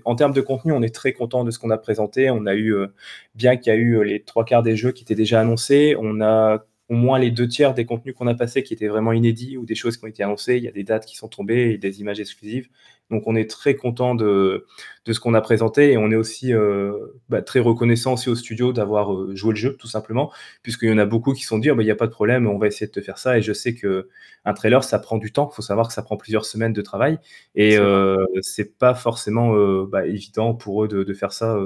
en 0.04 0.14
termes 0.16 0.32
de 0.32 0.40
contenu, 0.40 0.72
on 0.72 0.82
est 0.82 0.94
très 0.94 1.12
content 1.12 1.44
de 1.44 1.50
ce 1.50 1.58
qu'on 1.58 1.70
a 1.70 1.78
présenté. 1.78 2.30
On 2.30 2.46
a 2.46 2.54
eu, 2.54 2.72
heu, 2.74 2.88
bien 3.34 3.56
qu'il 3.56 3.72
y 3.72 3.76
a 3.76 3.78
eu, 3.78 3.96
heu, 3.96 4.02
les 4.02 4.22
3/4 4.22 4.62
des 4.62 4.76
jeux 4.76 4.92
qui 4.92 5.02
étaient 5.04 5.14
déjà 5.14 5.40
annoncés, 5.40 5.94
on 6.00 6.20
a 6.20 6.64
au 6.92 6.96
moins 6.96 7.18
les 7.18 7.30
2/3 7.30 7.74
des 7.74 7.86
contenus 7.86 8.14
qu'on 8.16 8.26
a 8.28 8.34
passés 8.34 8.62
qui 8.64 8.74
étaient 8.74 8.88
vraiment 8.88 9.12
inédits 9.12 9.56
ou 9.58 9.64
des 9.66 9.74
choses 9.76 9.96
qui 9.96 10.04
ont 10.04 10.08
été 10.08 10.22
annoncées. 10.24 10.56
Il 10.58 10.64
y 10.64 10.68
a 10.68 10.72
des 10.72 10.84
dates 10.84 11.06
qui 11.06 11.16
sont 11.16 11.28
tombées 11.28 11.72
et 11.72 11.78
des 11.78 12.00
images 12.02 12.20
exclusives. 12.20 12.68
Donc 13.10 13.24
on 13.26 13.36
est 13.36 13.48
très 13.50 13.74
content 13.76 14.14
de 14.14 14.66
de 15.06 15.12
ce 15.12 15.20
qu'on 15.20 15.34
a 15.34 15.40
présenté 15.42 15.92
et 15.92 15.96
on 15.98 16.10
est 16.10 16.16
aussi, 16.16 16.52
heu, 16.54 17.14
bah, 17.28 17.42
très 17.42 17.60
reconnaissant 17.60 18.14
aussi 18.14 18.28
aux 18.30 18.36
studios 18.36 18.72
d'avoir, 18.72 19.12
heu, 19.14 19.34
joué 19.36 19.50
le 19.52 19.56
jeu, 19.56 19.76
tout 19.78 19.88
simplement. 19.88 20.32
Puisqu'il 20.62 20.88
y 20.90 20.92
en 20.92 20.98
a 20.98 21.06
beaucoup 21.06 21.32
qui 21.34 21.42
se 21.42 21.48
sont 21.48 21.58
dit: 21.58 21.70
«Ah 21.70 21.74
bah, 21.74 21.82
il 21.82 21.86
y 21.86 21.90
a 21.90 21.96
pas 21.96 22.06
de 22.06 22.12
problème, 22.12 22.46
on 22.48 22.58
va 22.58 22.68
essayer 22.68 22.86
de 22.86 22.92
te 22.92 23.00
faire 23.02 23.18
ça» 23.18 23.36
et 23.38 23.42
je 23.42 23.52
sais 23.52 23.74
qu'un 23.74 24.52
trailer, 24.54 24.84
ça 24.84 24.98
prend 25.00 25.18
du 25.18 25.32
temps. 25.32 25.48
Il 25.52 25.56
faut 25.56 25.62
savoir 25.62 25.88
que 25.88 25.94
ça 25.94 26.02
prend 26.02 26.16
plusieurs 26.16 26.44
semaines 26.46 26.72
de 26.72 26.82
travail 26.82 27.18
et 27.54 27.76
heu, 27.78 28.16
c'est 28.42 28.78
pas 28.78 28.94
forcément, 28.94 29.54
heu, 29.56 29.86
bah, 29.90 30.06
évident 30.06 30.54
pour 30.54 30.84
eux 30.84 30.88
de 30.88 31.02
de 31.04 31.14
faire 31.14 31.32
ça, 31.32 31.56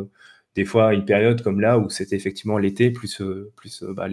des 0.56 0.64
fois 0.64 0.94
une 0.94 1.04
période 1.04 1.42
comme 1.42 1.60
là 1.60 1.78
où 1.78 1.90
c'était 1.90 2.16
effectivement 2.16 2.58
l'été 2.58 2.90
plus, 2.90 3.20
heu, 3.20 3.52
plus, 3.56 3.82
heu, 3.82 3.92
bah, 3.92 4.08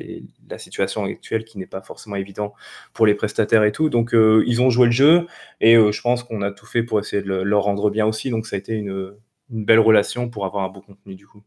la 0.49 0.57
situation 0.59 1.05
actuelle 1.05 1.45
qui 1.45 1.57
n'est 1.57 1.65
pas 1.65 1.81
forcément 1.81 2.15
évident 2.17 2.53
pour 2.93 3.05
les 3.07 3.15
prestataires 3.15 3.63
et 3.63 3.71
tout. 3.71 3.89
Donc 3.89 4.13
heu, 4.13 4.43
ils 4.45 4.61
ont 4.61 4.69
joué 4.69 4.85
le 4.87 4.91
jeu 4.91 5.27
et 5.61 5.75
je 5.75 6.01
pense 6.01 6.23
qu'on 6.23 6.41
a 6.41 6.51
tout 6.51 6.65
fait 6.65 6.83
pour 6.83 6.99
essayer 6.99 7.21
de 7.23 7.27
le 7.27 7.43
leur 7.43 7.63
rendre 7.63 7.89
bien 7.89 8.05
aussi. 8.05 8.29
Donc 8.29 8.45
ça 8.45 8.57
a 8.57 8.59
été 8.59 8.73
une, 8.73 9.15
belle 9.49 9.79
relation 9.79 10.29
pour 10.29 10.45
avoir 10.45 10.63
un 10.63 10.69
bon 10.69 10.81
contenu, 10.81 11.15
du 11.15 11.27
coup. 11.27 11.43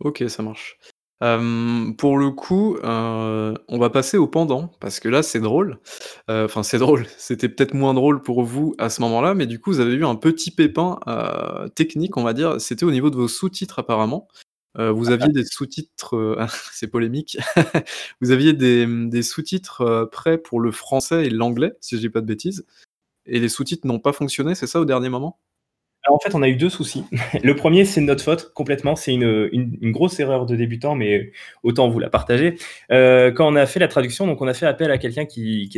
OK, 0.00 0.24
ça 0.28 0.42
marche. 0.42 0.78
Hem, 1.24 1.94
pour 1.96 2.18
le 2.18 2.30
coup, 2.30 2.76
heu, 2.84 3.54
on 3.68 3.78
va 3.78 3.88
passer 3.90 4.18
au 4.18 4.26
pendant, 4.26 4.68
parce 4.80 5.00
que 5.00 5.08
là, 5.08 5.22
c'est 5.22 5.40
drôle. 5.40 5.78
Heu, 6.30 6.44
enfin, 6.44 6.62
c'est 6.62 6.78
drôle, 6.78 7.06
c'était 7.16 7.48
peut-être 7.48 7.72
moins 7.74 7.94
drôle 7.94 8.22
pour 8.22 8.42
vous 8.44 8.74
à 8.78 8.90
ce 8.90 9.00
moment-là, 9.02 9.34
mais 9.34 9.46
du 9.46 9.58
coup, 9.60 9.70
vous 9.72 9.80
avez 9.80 9.94
eu 9.94 10.04
un 10.04 10.16
petit 10.16 10.50
pépin, 10.50 10.98
technique, 11.74 12.16
on 12.18 12.22
va 12.24 12.34
dire. 12.34 12.60
C'était 12.60 12.84
au 12.84 12.90
niveau 12.90 13.10
de 13.10 13.16
vos 13.16 13.28
sous-titres 13.28 13.78
apparemment. 13.78 14.28
Vous 14.78 15.10
aviez 15.10 15.28
des 15.32 15.44
sous-titres, 15.44 16.36
c'est 16.72 16.88
polémique. 16.88 17.38
Vous 18.20 18.30
aviez 18.32 18.52
des, 18.52 19.22
sous-titres, 19.22 20.08
prêts 20.12 20.38
pour 20.38 20.60
le 20.60 20.72
français 20.72 21.26
et 21.26 21.30
l'anglais, 21.30 21.74
si 21.80 21.96
je 21.96 22.00
dis 22.02 22.10
pas 22.10 22.20
de 22.20 22.26
bêtises 22.26 22.66
et 23.26 23.40
les 23.40 23.48
sous-titres 23.48 23.86
n'ont 23.86 24.00
pas 24.00 24.12
fonctionné, 24.12 24.54
c'est 24.54 24.66
ça, 24.66 24.80
au 24.80 24.84
dernier 24.84 25.08
moment? 25.08 25.38
En 26.06 26.18
fait, 26.18 26.34
on 26.34 26.42
a 26.42 26.48
eu 26.48 26.56
2 26.56 26.68
soucis. 26.68 27.04
Le 27.42 27.54
1er, 27.54 27.84
c'est 27.84 28.00
notre 28.02 28.22
faute 28.22 28.52
complètement. 28.52 28.94
C'est 28.94 29.14
une, 29.14 29.90
grosse 29.90 30.20
erreur 30.20 30.44
de 30.44 30.54
débutant, 30.54 30.94
mais 30.94 31.32
autant 31.62 31.88
vous 31.88 31.98
la 31.98 32.10
partager. 32.10 32.56
Heu, 32.92 33.32
quand 33.34 33.50
on 33.50 33.56
a 33.56 33.64
fait 33.64 33.80
la 33.80 33.88
traduction, 33.88 34.26
donc 34.26 34.42
on 34.42 34.46
a 34.46 34.54
fait 34.54 34.66
appel 34.66 34.90
à 34.90 34.98
quelqu'un 34.98 35.24
qui 35.24 35.70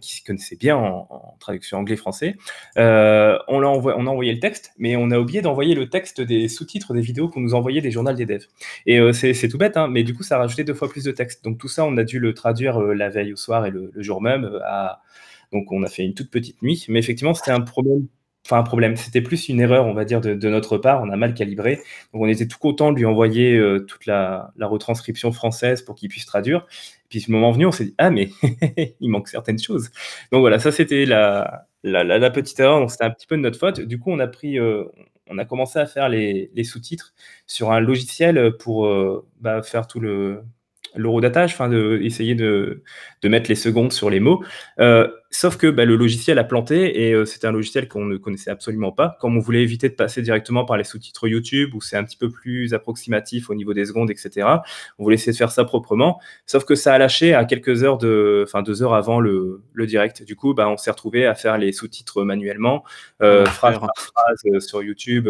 s'y 0.00 0.24
connaissait 0.24 0.56
bien 0.56 0.76
en 0.76 1.36
traduction 1.40 1.78
anglais-français. 1.78 2.36
Heu, 2.76 3.38
on 3.48 3.62
a 3.62 3.66
envoyé 3.66 4.32
le 4.32 4.40
texte, 4.40 4.72
mais 4.78 4.96
on 4.96 5.10
a 5.10 5.18
oublié 5.18 5.40
d'envoyer 5.40 5.74
le 5.74 5.88
texte 5.88 6.20
des 6.20 6.48
sous-titres 6.48 6.92
des 6.92 7.00
vidéos 7.00 7.28
qu'on 7.28 7.40
nous 7.40 7.54
envoyait 7.54 7.80
des 7.80 7.90
journals 7.90 8.16
des 8.16 8.26
devs 8.26 8.46
et 8.86 8.98
heu, 8.98 9.12
c'est 9.12 9.48
tout 9.48 9.58
bête, 9.58 9.76
hein, 9.76 9.88
mais 9.88 10.02
du 10.02 10.14
coup, 10.14 10.22
ça 10.22 10.36
a 10.36 10.38
rajouté 10.38 10.64
2 10.64 10.74
fois 10.74 10.88
plus 10.88 11.04
de 11.04 11.12
texte. 11.12 11.44
Donc 11.44 11.58
tout 11.58 11.68
ça, 11.68 11.84
on 11.84 11.96
a 11.96 12.04
dû 12.04 12.18
le 12.18 12.34
traduire, 12.34 12.78
la 12.80 13.08
veille 13.08 13.32
au 13.32 13.36
soir 13.36 13.64
et 13.66 13.70
le 13.70 13.92
jour 13.96 14.20
même, 14.20 14.50
donc 15.52 15.70
on 15.70 15.82
a 15.82 15.88
fait 15.88 16.04
une 16.04 16.14
toute 16.14 16.30
petite 16.30 16.62
nuit, 16.62 16.84
mais 16.88 16.98
effectivement, 16.98 17.34
c'était 17.34 17.50
un 17.50 17.60
problème 17.60 18.06
enfin 18.46 18.58
un 18.58 18.62
problème, 18.64 18.96
c'était 18.96 19.20
plus 19.22 19.48
une 19.48 19.60
erreur, 19.60 19.86
on 19.86 19.94
va 19.94 20.04
dire, 20.04 20.20
de 20.20 20.48
notre 20.48 20.78
part. 20.78 21.02
On 21.02 21.10
a 21.10 21.16
mal 21.16 21.34
calibré. 21.34 21.76
Donc 22.12 22.22
on 22.22 22.26
était 22.28 22.46
tout 22.48 22.58
content 22.58 22.92
de 22.92 22.98
lui 22.98 23.06
envoyer, 23.06 23.56
heu, 23.56 23.86
toute 23.86 24.06
la 24.06 24.52
retranscription 24.60 25.32
française 25.32 25.82
pour 25.82 25.94
qu'il 25.94 26.08
puisse 26.08 26.26
traduire. 26.26 26.66
Puis, 27.08 27.24
le 27.28 27.32
moment 27.32 27.50
venu, 27.52 27.66
on 27.66 27.72
s'est 27.72 27.84
dit: 27.86 27.94
«Ah 27.98 28.10
mais 28.10 28.30
il 29.00 29.10
manque 29.10 29.28
certaines 29.28 29.58
choses». 29.58 29.90
Donc 30.32 30.40
voilà, 30.40 30.58
ça, 30.58 30.72
c'était 30.72 31.04
la 31.06 31.66
la 31.84 32.30
petite 32.30 32.58
erreur, 32.60 32.78
donc 32.80 32.90
c'était 32.92 33.04
un 33.04 33.10
petit 33.10 33.26
peu 33.26 33.36
de 33.36 33.42
notre 33.42 33.58
faute. 33.58 33.80
Du 33.80 33.98
coup, 33.98 34.10
on 34.12 34.18
a 34.20 34.28
pris, 34.28 34.58
a 35.38 35.44
commencé 35.46 35.78
à 35.78 35.86
faire 35.86 36.08
les 36.08 36.64
sous-titres 36.64 37.14
sur 37.46 37.72
un 37.72 37.80
logiciel, 37.80 38.56
pour, 38.58 38.86
heu, 38.86 39.26
bah, 39.40 39.62
faire 39.62 39.86
tout 39.86 40.00
le 40.00 40.42
l'horodatage, 40.96 41.52
enfin 41.54 41.68
de 41.68 41.98
essayer 42.02 42.34
de 42.34 42.82
de 43.22 43.28
mettre 43.28 43.48
les 43.48 43.54
secondes 43.56 43.92
sur 43.92 44.10
les 44.10 44.20
mots. 44.20 44.42
Heu, 44.80 45.14
sauf 45.30 45.56
que, 45.56 45.68
bah, 45.68 45.84
le 45.84 45.96
logiciel 45.96 46.38
a 46.38 46.44
planté 46.44 47.06
et 47.08 47.12
heu, 47.14 47.24
c'était 47.24 47.46
un 47.46 47.52
logiciel 47.52 47.88
qu'on 47.88 48.04
ne 48.04 48.16
connaissait 48.16 48.50
absolument 48.50 48.92
pas. 48.92 49.16
Comme 49.20 49.36
on 49.36 49.40
voulait 49.40 49.62
éviter 49.62 49.88
de 49.88 49.94
passer 49.94 50.22
directement 50.22 50.64
par 50.64 50.76
les 50.76 50.84
sous-titres 50.84 51.28
YouTube 51.28 51.74
où 51.74 51.80
c'est 51.80 51.96
un 51.96 52.04
petit 52.04 52.16
peu 52.16 52.28
plus 52.30 52.74
approximatif 52.74 53.48
au 53.50 53.54
niveau 53.54 53.72
des 53.74 53.86
secondes 53.86 54.10
et 54.10 54.16
cetera, 54.16 54.62
on 54.98 55.04
voulait 55.04 55.14
essayer 55.14 55.32
de 55.32 55.36
faire 55.38 55.52
ça 55.52 55.64
proprement. 55.64 56.20
Sauf 56.46 56.64
que 56.64 56.74
ça 56.74 56.94
a 56.94 56.98
lâché 56.98 57.34
à 57.34 57.44
quelques 57.44 57.84
heures 57.84 57.98
de 57.98 58.44
enfin 58.46 58.62
2 58.62 58.82
heures 58.82 58.94
avant 58.94 59.20
le 59.20 59.62
le 59.72 59.86
direct. 59.86 60.22
Du 60.24 60.36
coup, 60.36 60.54
bah, 60.54 60.68
on 60.68 60.76
s'est 60.76 60.90
retrouvés 60.90 61.26
à 61.26 61.34
faire 61.34 61.58
les 61.58 61.72
sous-titres 61.72 62.24
manuellement, 62.24 62.84
heu, 63.22 63.44
phrase 63.46 63.74
L'enfer. 63.74 63.80
par 63.94 64.04
phrase, 64.04 64.40
heu, 64.54 64.60
sur 64.60 64.82
YouTube, 64.82 65.28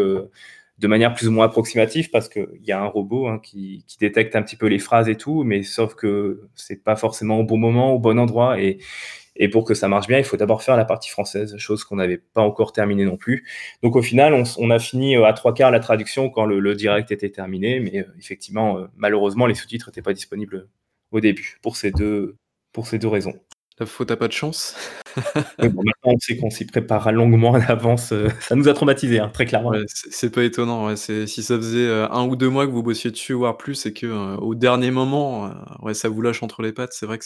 de 0.83 0.87
manière 0.89 1.15
plus 1.15 1.27
ou 1.29 1.31
moins 1.31 1.47
approximative 1.47 2.11
parce 2.11 2.29
qu'il 2.29 2.47
y 2.63 2.71
a 2.73 2.81
un 2.81 2.87
robot, 2.87 3.27
hein, 3.29 3.39
qui 3.43 3.85
détecte 3.99 4.35
un 4.35 4.43
petit 4.43 4.57
peu 4.57 4.67
les 4.67 4.79
phrases 4.79 5.09
et 5.09 5.15
tout, 5.17 5.43
mais 5.43 5.63
sauf 5.63 5.95
que 5.95 6.41
c'est 6.55 6.83
pas 6.83 6.95
forcément 6.97 7.39
au 7.39 7.45
bon 7.45 7.57
moment, 7.57 7.93
au 7.93 7.99
bon 7.99 8.19
endroit 8.19 8.57
et 8.61 9.49
pour 9.49 9.65
que 9.65 9.73
ça 9.75 9.87
marche 9.87 10.07
bien, 10.07 10.19
il 10.19 10.25
faut 10.25 10.37
d'abord 10.37 10.63
faire 10.63 10.77
la 10.77 10.85
partie 10.85 11.09
française, 11.09 11.57
chose 11.57 11.83
qu'on 11.85 11.95
n'avait 11.97 12.19
pas 12.19 12.41
encore 12.41 12.73
terminée 12.73 13.05
non 13.05 13.17
plus. 13.17 13.45
Donc 13.83 13.95
au 13.95 14.01
final, 14.03 14.33
on 14.59 14.69
a 14.71 14.79
fini, 14.79 15.15
heu, 15.17 15.25
à 15.25 15.33
3/4 15.33 15.71
la 15.71 15.79
traduction 15.79 16.29
quand 16.29 16.45
le 16.45 16.59
le 16.59 16.75
direct 16.75 17.11
était 17.11 17.31
terminé, 17.31 17.79
mais 17.79 17.99
heu, 18.01 18.07
effectivement, 18.19 18.79
heu, 18.79 18.89
malheureusement, 18.97 19.47
les 19.47 19.55
sous-titres 19.55 19.89
étaient 19.89 20.01
pas 20.03 20.13
disponibles, 20.13 20.67
au 21.11 21.19
début 21.21 21.57
pour 21.63 21.77
ces 21.77 21.91
2 21.91 22.35
pour 22.73 22.87
ces 22.87 22.99
2 22.99 23.07
raisons. 23.09 23.33
La 23.79 23.85
faute 23.85 24.11
à 24.11 24.17
pas 24.17 24.27
de 24.27 24.33
chance. 24.33 24.75
Bon, 25.59 25.83
maintenant, 25.83 26.13
on 26.15 26.19
sait 26.19 26.37
qu'on 26.37 26.49
s'y 26.49 26.65
prépare 26.65 27.11
longuement 27.11 27.51
en 27.51 27.61
avance, 27.61 28.11
heu, 28.11 28.27
ça 28.41 28.55
nous 28.55 28.67
a 28.67 28.73
traumatisés, 28.73 29.19
hein, 29.19 29.29
très 29.29 29.45
clairement. 29.45 29.71
c'est 29.87 30.11
c'est 30.11 30.29
pas 30.31 30.43
étonnant, 30.43 30.87
ouais, 30.87 30.95
si 30.95 31.27
ça 31.27 31.55
faisait, 31.57 31.85
heu, 31.85 32.11
1 32.11 32.25
ou 32.25 32.35
2 32.35 32.49
mois 32.49 32.65
que 32.65 32.71
vous 32.71 32.81
bossiez 32.83 33.11
dessus, 33.11 33.33
voire 33.33 33.57
plus 33.57 33.85
et 33.85 33.93
que, 33.93 34.07
heu, 34.07 34.37
au 34.41 34.55
dernier 34.55 34.91
moment, 34.91 35.51
ouais, 35.81 35.93
ça 35.93 36.09
vous 36.09 36.21
lâche 36.21 36.41
entre 36.43 36.61
les 36.63 36.73
pattes, 36.73 36.93
c'est 36.93 37.05
vrai 37.05 37.19
que 37.19 37.25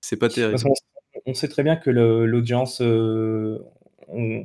c'est 0.00 0.16
pas 0.16 0.28
terrible. 0.28 0.58
façon, 0.58 0.72
on 1.26 1.34
sait 1.34 1.48
très 1.48 1.62
bien 1.62 1.76
que 1.76 1.90
l'audience, 1.90 2.80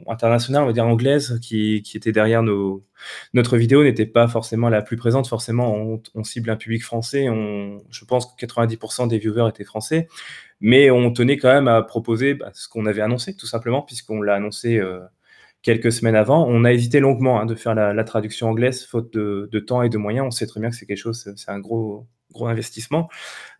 internationale, 0.07 0.63
on 0.63 0.67
va 0.67 0.73
dire 0.73 0.85
anglaise, 0.87 1.39
qui 1.41 1.81
qui 1.83 1.97
était 1.97 2.11
derrière 2.11 2.43
nos 2.43 2.83
notre 3.33 3.57
vidéo 3.57 3.83
n'était 3.83 4.05
pas 4.05 4.27
forcément 4.27 4.69
la 4.69 4.81
plus 4.81 4.97
présente. 4.97 5.27
Forcément, 5.27 5.75
on 6.15 6.23
cible 6.23 6.49
un 6.51 6.55
public 6.57 6.83
français, 6.83 7.29
on 7.29 7.77
je 7.91 8.05
pense 8.05 8.25
que 8.27 8.31
90 8.37 8.77
% 8.77 9.07
des 9.07 9.17
viewers 9.19 9.49
étaient 9.49 9.63
français, 9.65 10.07
mais 10.61 10.91
on 10.91 11.11
tenait 11.13 11.37
quand 11.37 11.53
même 11.53 11.67
à 11.69 11.81
proposer, 11.83 12.35
bah, 12.35 12.51
ce 12.53 12.69
qu'on 12.69 12.85
avait 12.87 13.01
annoncé, 13.01 13.35
tout 13.35 13.47
simplement, 13.47 13.81
puisqu'on 13.83 14.21
l'a 14.21 14.35
annoncé, 14.35 14.77
heu, 14.79 15.01
quelques 15.63 15.91
semaines 15.93 16.15
avant. 16.17 16.45
On 16.49 16.65
a 16.65 16.73
hésité 16.73 16.99
longuement, 17.01 17.41
hein, 17.41 17.45
de 17.47 17.55
faire 17.55 17.75
la 17.75 17.93
la 17.93 18.03
traduction 18.05 18.49
anglaise 18.49 18.85
faute 18.85 19.13
de 19.13 19.49
de 19.51 19.59
temps 19.59 19.83
et 19.83 19.89
de 19.89 19.97
moyens. 19.99 20.27
On 20.27 20.31
sait 20.31 20.47
très 20.47 20.59
bien 20.61 20.69
que 20.71 20.75
c'est 20.77 20.85
quelque 20.87 20.97
chose, 20.97 21.31
c'est 21.37 21.51
un 21.51 21.59
gros 21.59 22.07
gros 22.33 22.47
investissement, 22.47 23.09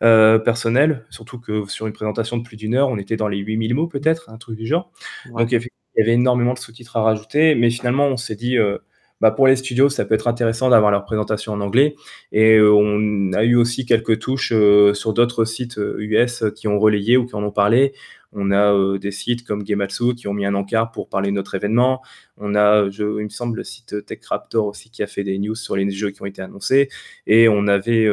heu, 0.03 0.41
personnel, 0.45 1.05
surtout 1.11 1.39
que 1.39 1.65
sur 1.69 1.87
une 1.87 1.93
présentation 1.93 2.37
de 2.37 2.43
plus 2.43 2.57
d'1 2.57 2.75
heure, 2.75 2.89
on 2.89 2.97
était 2.99 3.17
dans 3.17 3.27
les 3.29 3.39
8000 3.39 3.75
mots 3.75 3.87
peut-être, 3.87 4.29
un 4.29 4.37
truc 4.39 4.57
du 4.57 4.67
genre. 4.67 4.91
Ouais. 5.31 5.43
Donc 5.43 5.53
effec 5.53 5.71
il 5.99 6.03
y 6.03 6.03
avait 6.03 6.13
énormément 6.13 6.53
de 6.53 6.59
sous-titres 6.59 6.95
à 6.95 7.01
rajouter, 7.01 7.55
mais 7.55 7.69
finalement, 7.69 8.07
on 8.07 8.15
s'est 8.15 8.35
dit, 8.35 8.55
heu, 8.57 8.79
bah, 9.19 9.31
pour 9.31 9.47
les 9.47 9.57
studios, 9.57 9.89
ça 9.89 10.05
peut 10.05 10.15
être 10.15 10.29
intéressant 10.29 10.69
d'avoir 10.69 10.91
leur 10.91 11.03
présentation 11.03 11.51
en 11.51 11.59
anglais 11.59 11.95
et 12.31 12.55
heu, 12.55 12.71
on 12.71 13.33
a 13.33 13.43
eu 13.43 13.55
aussi 13.55 13.85
quelques 13.85 14.19
touches, 14.19 14.53
heu, 14.53 14.93
sur 14.93 15.13
d'autres 15.13 15.43
sites, 15.43 15.77
US 15.77 16.45
qui 16.55 16.69
ont 16.69 16.79
relayé 16.79 17.17
ou 17.17 17.25
qui 17.25 17.35
en 17.35 17.43
ont 17.43 17.51
parlé. 17.51 17.93
On 18.31 18.51
a, 18.51 18.97
des 18.97 19.11
sites 19.11 19.43
comme 19.45 19.65
Gematsu 19.67 20.15
qui 20.15 20.27
ont 20.29 20.33
mis 20.33 20.45
un 20.45 20.53
encart 20.55 20.91
pour 20.91 21.09
parler 21.09 21.31
de 21.31 21.35
notre 21.35 21.55
événement. 21.55 22.01
On 22.37 22.55
a, 22.55 22.89
je 22.89 23.03
il 23.19 23.25
me 23.25 23.29
semble, 23.29 23.57
le 23.57 23.63
site 23.65 24.05
TechRaptor 24.05 24.65
aussi 24.67 24.89
qui 24.89 25.03
a 25.03 25.07
fait 25.07 25.23
des 25.25 25.37
news 25.37 25.55
sur 25.55 25.75
les 25.75 25.89
jeux 25.91 26.11
qui 26.11 26.21
ont 26.21 26.25
été 26.25 26.41
annoncés 26.41 26.89
et 27.27 27.49
on 27.49 27.67
avait, 27.67 28.07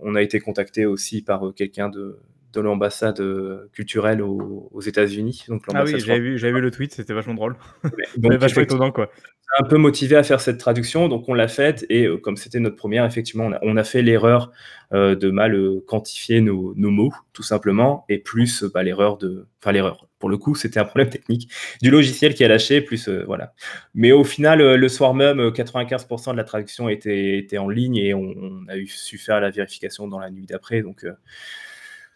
on 0.00 0.14
a 0.14 0.22
été 0.22 0.40
contactés 0.40 0.86
aussi 0.86 1.22
par, 1.22 1.52
quelqu'un 1.54 1.88
de 1.90 2.18
de 2.52 2.60
l'ambassade, 2.60 3.20
heu, 3.20 3.68
culturelle 3.72 4.22
aux 4.22 4.68
aux 4.72 4.80
États-Unis, 4.80 5.44
donc 5.48 5.62
Ah 5.74 5.84
oui, 5.84 6.00
j'avais 6.00 6.20
vu 6.20 6.36
vu 6.38 6.60
le 6.60 6.70
tweet, 6.70 6.92
c'était 6.94 7.14
vachement 7.14 7.34
drôle. 7.34 7.56
donc 8.16 8.32
Mais 8.32 8.36
vachement 8.36 8.62
effectivement, 8.62 8.86
étonnant, 8.86 8.92
quoi. 8.92 9.10
un 9.58 9.64
peu 9.64 9.76
motivé 9.76 10.16
à 10.16 10.22
faire 10.22 10.40
cette 10.40 10.58
traduction, 10.58 11.08
donc 11.08 11.28
on 11.28 11.34
l'a 11.34 11.48
faite 11.48 11.84
et 11.90 12.06
heu, 12.06 12.16
comme 12.18 12.36
c'était 12.36 12.60
notre 12.60 12.76
1re, 12.76 13.04
effectivement, 13.06 13.46
on 13.46 13.52
a 13.52 13.58
on 13.62 13.76
a 13.76 13.84
fait 13.84 14.02
l'erreur, 14.02 14.50
heu, 14.94 15.16
de 15.16 15.30
mal, 15.30 15.56
quantifier 15.86 16.40
nos 16.40 16.74
nos 16.76 16.90
mots, 16.90 17.12
tout 17.34 17.42
simplement 17.42 18.04
et 18.08 18.18
plus, 18.18 18.64
bah, 18.64 18.82
l'erreur 18.82 19.18
de 19.18 19.46
enfin 19.62 19.72
l'erreur, 19.72 20.08
pour 20.20 20.28
le 20.30 20.38
coup, 20.38 20.54
c'était 20.54 20.80
un 20.80 20.84
problème 20.84 21.10
technique 21.10 21.50
du 21.82 21.90
logiciel 21.90 22.34
qui 22.34 22.44
a 22.44 22.48
lâché 22.48 22.80
plus, 22.82 23.08
voilà. 23.26 23.52
Mais 23.94 24.12
au 24.12 24.24
final, 24.24 24.60
le 24.76 24.88
soir 24.88 25.14
même, 25.14 25.40
heu, 25.40 25.50
95% 25.52 26.32
de 26.32 26.36
la 26.38 26.44
traduction 26.44 26.88
était 26.88 27.38
était 27.38 27.58
en 27.58 27.68
ligne 27.68 27.96
et 27.98 28.14
on 28.14 28.34
on 28.38 28.68
a 28.68 28.76
eu 28.76 28.86
su 28.88 29.18
faire 29.18 29.40
la 29.40 29.50
vérification 29.50 30.08
dans 30.08 30.18
la 30.20 30.30
nuit 30.30 30.46
d'après, 30.46 30.82
donc 30.82 31.04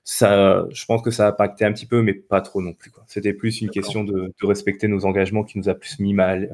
ça 0.05 0.67
je 0.71 0.85
pense 0.85 1.03
que 1.03 1.11
ça 1.11 1.27
a 1.27 1.31
impacté 1.31 1.65
un 1.65 1.73
petit 1.73 1.87
peu, 1.87 2.03
mais 2.03 2.15
pas 2.15 2.41
trop 2.41 2.61
non 2.63 2.73
plus, 2.73 2.91
quoi. 2.91 3.05
C'était 3.07 3.33
plus 3.33 3.61
une 3.61 3.71
question 3.71 4.05
de 4.05 4.33
de 4.41 4.47
respecter 4.47 4.89
nos 4.89 5.05
engagements 5.05 5.45
qui 5.45 5.59
nous 5.59 5.69
a 5.69 5.75
plus 5.75 5.99
mis 6.01 6.15
mal 6.15 6.51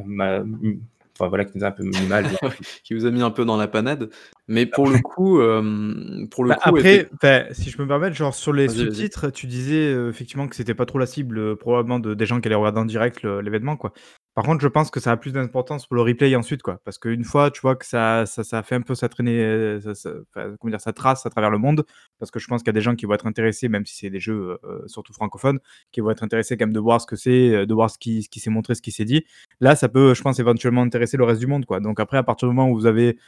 enfin 1.19 1.29
voilà, 1.29 1.45
qui 1.45 1.57
nous 1.59 1.65
a 1.65 1.69
un 1.69 1.73
peu 1.73 1.83
mis 1.83 2.07
mal, 2.09 2.27
Qui 2.85 2.95
vous 2.95 3.05
a 3.07 3.11
mis 3.11 3.23
un 3.23 3.31
peu 3.31 3.45
dans 3.45 3.57
la 3.57 3.69
panade. 3.69 4.11
Mais 4.47 4.67
pour 4.67 4.89
le 4.89 4.99
coup, 4.99 5.43
hem, 5.43 6.29
pour 6.31 6.45
le 6.45 6.51
Bah, 6.51 6.57
coup, 6.57 6.77
après, 6.77 7.09
enfin, 7.15 7.45
si 7.53 7.71
je 7.71 7.77
peux 7.77 7.83
me 7.83 7.89
permettre, 7.89 8.15
genre 8.17 8.35
sur 8.35 8.53
les 8.53 8.69
sous-titres, 8.69 9.31
tu 9.31 9.47
disais, 9.47 9.93
heu, 9.93 10.09
effectivement 10.09 10.47
que 10.49 10.57
c'était 10.57 10.75
pas 10.75 10.87
trop 10.87 10.99
la 10.99 11.07
cible, 11.07 11.39
heu, 11.39 11.57
probablement 11.57 11.99
de 11.99 12.15
des 12.15 12.27
gens 12.27 12.41
qui 12.41 12.49
allaient 12.49 12.55
regarder 12.55 12.81
en 12.81 12.85
direct 12.85 13.25
l'événement, 13.25 13.77
quoi. 13.77 13.93
Par 14.39 14.45
contre, 14.45 14.63
je 14.63 14.69
pense 14.69 14.93
que 14.93 15.01
ça 15.01 15.11
a 15.11 15.17
plus 15.17 15.33
d'importance 15.33 15.89
pour 15.89 15.97
le 15.97 16.03
replay 16.03 16.37
ensuite, 16.37 16.63
quoi. 16.63 16.81
Parce 16.85 16.97
qu'une 16.97 17.25
fois, 17.25 17.51
tu 17.51 17.61
vois, 17.61 17.75
que 17.75 17.85
ça 17.85 18.25
ça 18.25 18.45
ça 18.45 18.59
a 18.59 18.63
fait 18.63 18.77
un 18.77 18.83
peu 18.83 18.95
sa 18.95 19.09
traînée, 19.09 19.43
heu, 19.43 19.81
ça 19.81 19.97
ça 19.97 20.11
enfin, 20.31 20.55
comment 20.61 20.71
dire? 20.71 20.81
Sa 20.81 20.93
trace 20.93 21.27
à 21.27 21.31
travers 21.31 21.51
le 21.51 21.59
monde, 21.59 21.85
parce 22.21 22.31
que 22.31 22.39
je 22.39 22.47
pense 22.47 22.63
qu'il 22.63 22.69
y 22.69 22.71
a 22.71 22.73
des 22.75 22.81
gens 22.81 22.95
qui 22.95 23.05
vont 23.05 23.15
être 23.15 23.27
intéressés, 23.27 23.69
même 23.69 23.85
si 23.85 23.97
c'est 23.97 24.11
des 24.11 24.21
jeux, 24.21 24.61
heu, 24.63 24.85
surtout 24.87 25.13
francophones, 25.13 25.59
qui 25.91 26.01
vont 26.01 26.13
être 26.13 26.23
intéressés 26.23 26.57
quand 26.57 26.67
même 26.67 26.73
de 26.73 26.79
voir 26.79 27.01
ce 27.01 27.07
que 27.09 27.17
c'est, 27.17 27.67
de 27.67 27.75
voir 27.75 27.91
ce 27.91 27.99
qui 27.99 28.23
ce 28.23 28.29
qui 28.29 28.39
s'est 28.39 28.51
montré, 28.51 28.77
ce 28.77 28.83
qui 28.83 28.93
s'est 28.93 29.05
dit. 29.05 29.25
Là, 29.59 29.75
ça 29.75 29.89
peut, 29.89 30.15
je 30.15 30.23
pense, 30.23 30.39
éventuellement 30.39 30.83
intéresser 30.83 31.17
le 31.17 31.25
reste 31.25 31.41
du 31.41 31.49
monde, 31.49 31.67
quoi. 31.67 31.81
Donc 31.81 31.99
après, 31.99 32.17
à 32.17 32.23
partir 32.23 32.47
du 32.49 32.55
moment 32.55 32.71
où 32.71 32.77
vous 32.77 32.87
avez 32.87 33.19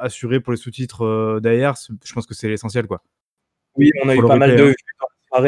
assuré 0.00 0.40
pour 0.40 0.52
les 0.52 0.56
sous-titres, 0.58 1.38
derrière, 1.40 1.76
je 2.04 2.12
pense 2.12 2.26
que 2.26 2.34
c'est 2.34 2.48
l'essentiel, 2.48 2.88
quoi. 2.88 3.04
Oui, 3.76 3.92
on 4.02 4.08
a 4.08 4.16
eu 4.16 4.22
pas 4.26 4.34
mal 4.34 4.56
de 4.56 4.62
hein. 4.64 4.66
vues 4.66 4.74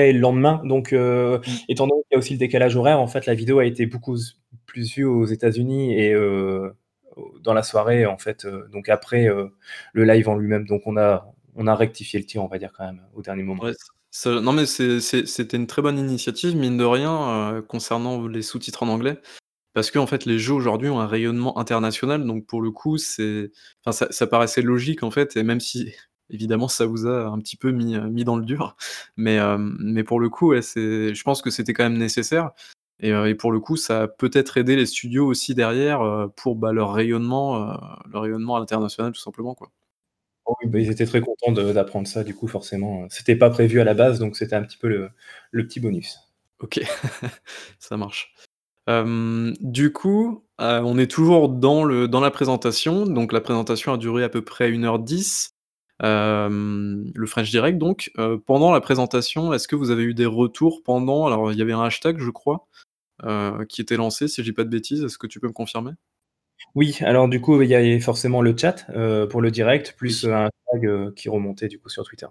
et 0.08 0.12
le 0.12 0.20
lendemain, 0.20 0.62
donc 0.64 0.92
heu, 0.92 1.40
Mmh. 1.46 1.56
étant 1.68 1.86
donné 1.88 2.02
qu'il 2.04 2.12
y 2.12 2.16
a 2.16 2.18
aussi 2.18 2.32
le 2.34 2.38
décalage 2.38 2.76
horaire, 2.76 3.00
en 3.00 3.06
fait, 3.08 3.26
la 3.26 3.34
vidéo 3.34 3.58
a 3.60 3.64
été 3.66 3.86
beaucoup 3.86 4.16
s 4.16 4.34
plus 4.66 4.94
vue 4.96 5.04
aux 5.04 5.24
États-Unis 5.26 5.94
et 6.00 6.16
au 6.16 6.68
dans 7.42 7.54
la 7.54 7.62
soirée, 7.62 8.06
en 8.06 8.16
fait, 8.18 8.44
heu, 8.46 8.68
donc 8.72 8.88
après, 8.88 9.28
le 9.92 10.04
live 10.04 10.28
en 10.28 10.36
lui-même, 10.36 10.66
donc 10.66 10.82
on 10.86 10.96
a 10.96 11.26
on 11.56 11.66
a 11.66 11.74
rectifié 11.74 12.18
le 12.20 12.24
tir, 12.26 12.42
on 12.42 12.48
va 12.48 12.58
dire, 12.58 12.72
quand 12.76 12.84
même, 12.86 13.02
au 13.14 13.22
dernier 13.22 13.42
moment. 13.42 13.60
Ouais, 13.60 13.72
c 13.72 13.78
ce 14.14 14.28
non, 14.28 14.52
mais 14.52 14.66
c'est 14.66 15.00
c'est 15.00 15.26
c'était 15.26 15.56
une 15.56 15.66
très 15.66 15.80
bonne 15.82 15.98
initiative, 15.98 16.54
mine 16.56 16.76
de 16.76 16.84
rien, 16.84 17.62
concernant 17.68 18.26
les 18.26 18.42
sous-titres 18.42 18.82
en 18.82 18.88
anglais. 18.88 19.18
Parce 19.74 19.90
qu'en 19.90 20.06
fait, 20.06 20.26
les 20.26 20.38
jeux 20.38 20.54
aujourd'hui 20.54 20.88
ont 20.90 21.00
un 21.00 21.06
rayonnement 21.06 21.58
international, 21.58 22.26
donc 22.26 22.46
pour 22.46 22.62
le 22.62 22.70
coup, 22.72 22.98
c'est 22.98 23.50
enfin, 23.84 23.92
ça 23.92 24.12
ça 24.12 24.26
paraissait 24.26 24.62
logique, 24.62 25.02
en 25.04 25.10
fait 25.12 25.36
et 25.36 25.42
même 25.44 25.60
si 25.60 25.92
évidemment 26.32 26.68
ça 26.68 26.86
vous 26.86 27.06
a 27.06 27.26
un 27.28 27.38
petit 27.40 27.56
peu 27.56 27.70
mis, 27.72 27.94
heu, 27.96 28.08
mis 28.08 28.24
dans 28.24 28.36
le 28.36 28.44
dur. 28.44 28.76
Mais 29.16 29.36
hem, 29.36 29.76
mais 29.80 30.04
pour 30.04 30.20
le 30.20 30.28
coup, 30.30 30.50
ouais, 30.50 30.62
je 30.62 31.22
pense 31.22 31.42
que 31.42 31.50
c'était 31.50 31.72
quand 31.74 31.84
même 31.84 31.98
nécessaire 31.98 32.50
et 33.00 33.12
heu 33.12 33.28
et 33.28 33.34
pour 33.34 33.52
le 33.52 33.60
coup, 33.60 33.76
ça 33.76 34.02
a 34.02 34.08
peut-être 34.08 34.56
aidé 34.58 34.76
les 34.76 34.86
studios 34.86 35.26
aussi 35.26 35.54
derrière, 35.54 36.28
pour, 36.36 36.56
bah, 36.56 36.72
leur 36.72 36.92
rayonnement, 36.94 37.76
leur 38.12 38.22
rayonnement 38.22 38.56
à 38.56 38.60
l'international, 38.60 39.12
tout 39.12 39.20
simplement, 39.20 39.54
quoi. 39.54 39.70
Oh 40.46 40.56
oui, 40.62 40.68
bah, 40.70 40.80
ils 40.80 40.90
étaient 40.90 41.06
très 41.06 41.20
contents 41.22 41.52
d'apprendre 41.52 42.08
ça, 42.08 42.24
du 42.24 42.34
coup, 42.34 42.48
forcément, 42.48 43.06
c'était 43.10 43.36
pas 43.36 43.50
prévu 43.50 43.80
à 43.80 43.84
la 43.84 43.94
base, 43.94 44.18
donc 44.20 44.36
c'était 44.36 44.56
un 44.56 44.62
petit 44.64 44.78
peu 44.78 44.88
le 44.88 45.10
le 45.52 45.66
petit 45.66 45.80
bonus. 45.80 46.18
OK, 46.60 46.80
ça 47.80 47.96
marche. 47.96 48.34
Du 49.60 49.92
coup, 49.92 50.44
on 50.58 50.98
est 50.98 51.10
toujours 51.10 51.48
dans 51.48 51.84
le 51.84 52.08
dans 52.08 52.20
la 52.20 52.30
présentation, 52.30 53.06
donc 53.06 53.32
la 53.32 53.40
présentation 53.40 53.92
a 53.92 53.96
duré 53.98 54.24
à 54.24 54.28
peu 54.28 54.42
près 54.42 54.70
1 54.70 54.84
heure 56.02 56.48
10, 56.50 56.54
hem, 56.54 57.12
le 57.14 57.26
French 57.26 57.50
Direct 57.50 57.78
donc. 57.78 58.10
Heu, 58.18 58.40
pendant 58.44 58.72
la 58.72 58.80
présentation, 58.80 59.52
est-ce 59.52 59.68
que 59.68 59.76
vous 59.76 59.90
avez 59.90 60.02
eu 60.04 60.14
des 60.14 60.26
retours 60.26 60.82
pendant? 60.84 61.26
Alors, 61.26 61.52
il 61.52 61.58
y 61.58 61.62
avait 61.62 61.72
un 61.72 61.82
hashtag, 61.82 62.18
je 62.18 62.30
crois, 62.30 62.66
heu, 63.24 63.64
qui 63.68 63.80
était 63.80 63.96
lancé, 63.96 64.28
si 64.28 64.42
je 64.42 64.46
dis 64.48 64.52
pas 64.54 64.64
de 64.64 64.70
bêtises, 64.70 65.04
est-ce 65.04 65.18
que 65.18 65.26
tu 65.26 65.40
peux 65.40 65.48
me 65.48 65.52
confirmer? 65.52 65.92
Oui, 66.74 66.98
alors 67.00 67.28
du 67.28 67.40
coup, 67.40 67.60
il 67.62 67.68
y 67.68 67.74
avait 67.74 68.00
forcément 68.00 68.40
le 68.42 68.56
chat, 68.56 68.86
pour 69.30 69.40
le 69.42 69.50
direct, 69.50 69.94
plus, 69.98 70.24
Oui. 70.24 70.32
un 70.32 70.48
hashtag, 70.72 71.14
qui 71.14 71.28
remontait, 71.28 71.68
du 71.68 71.78
coup, 71.78 71.88
sur 71.88 72.04
Twitter. 72.04 72.26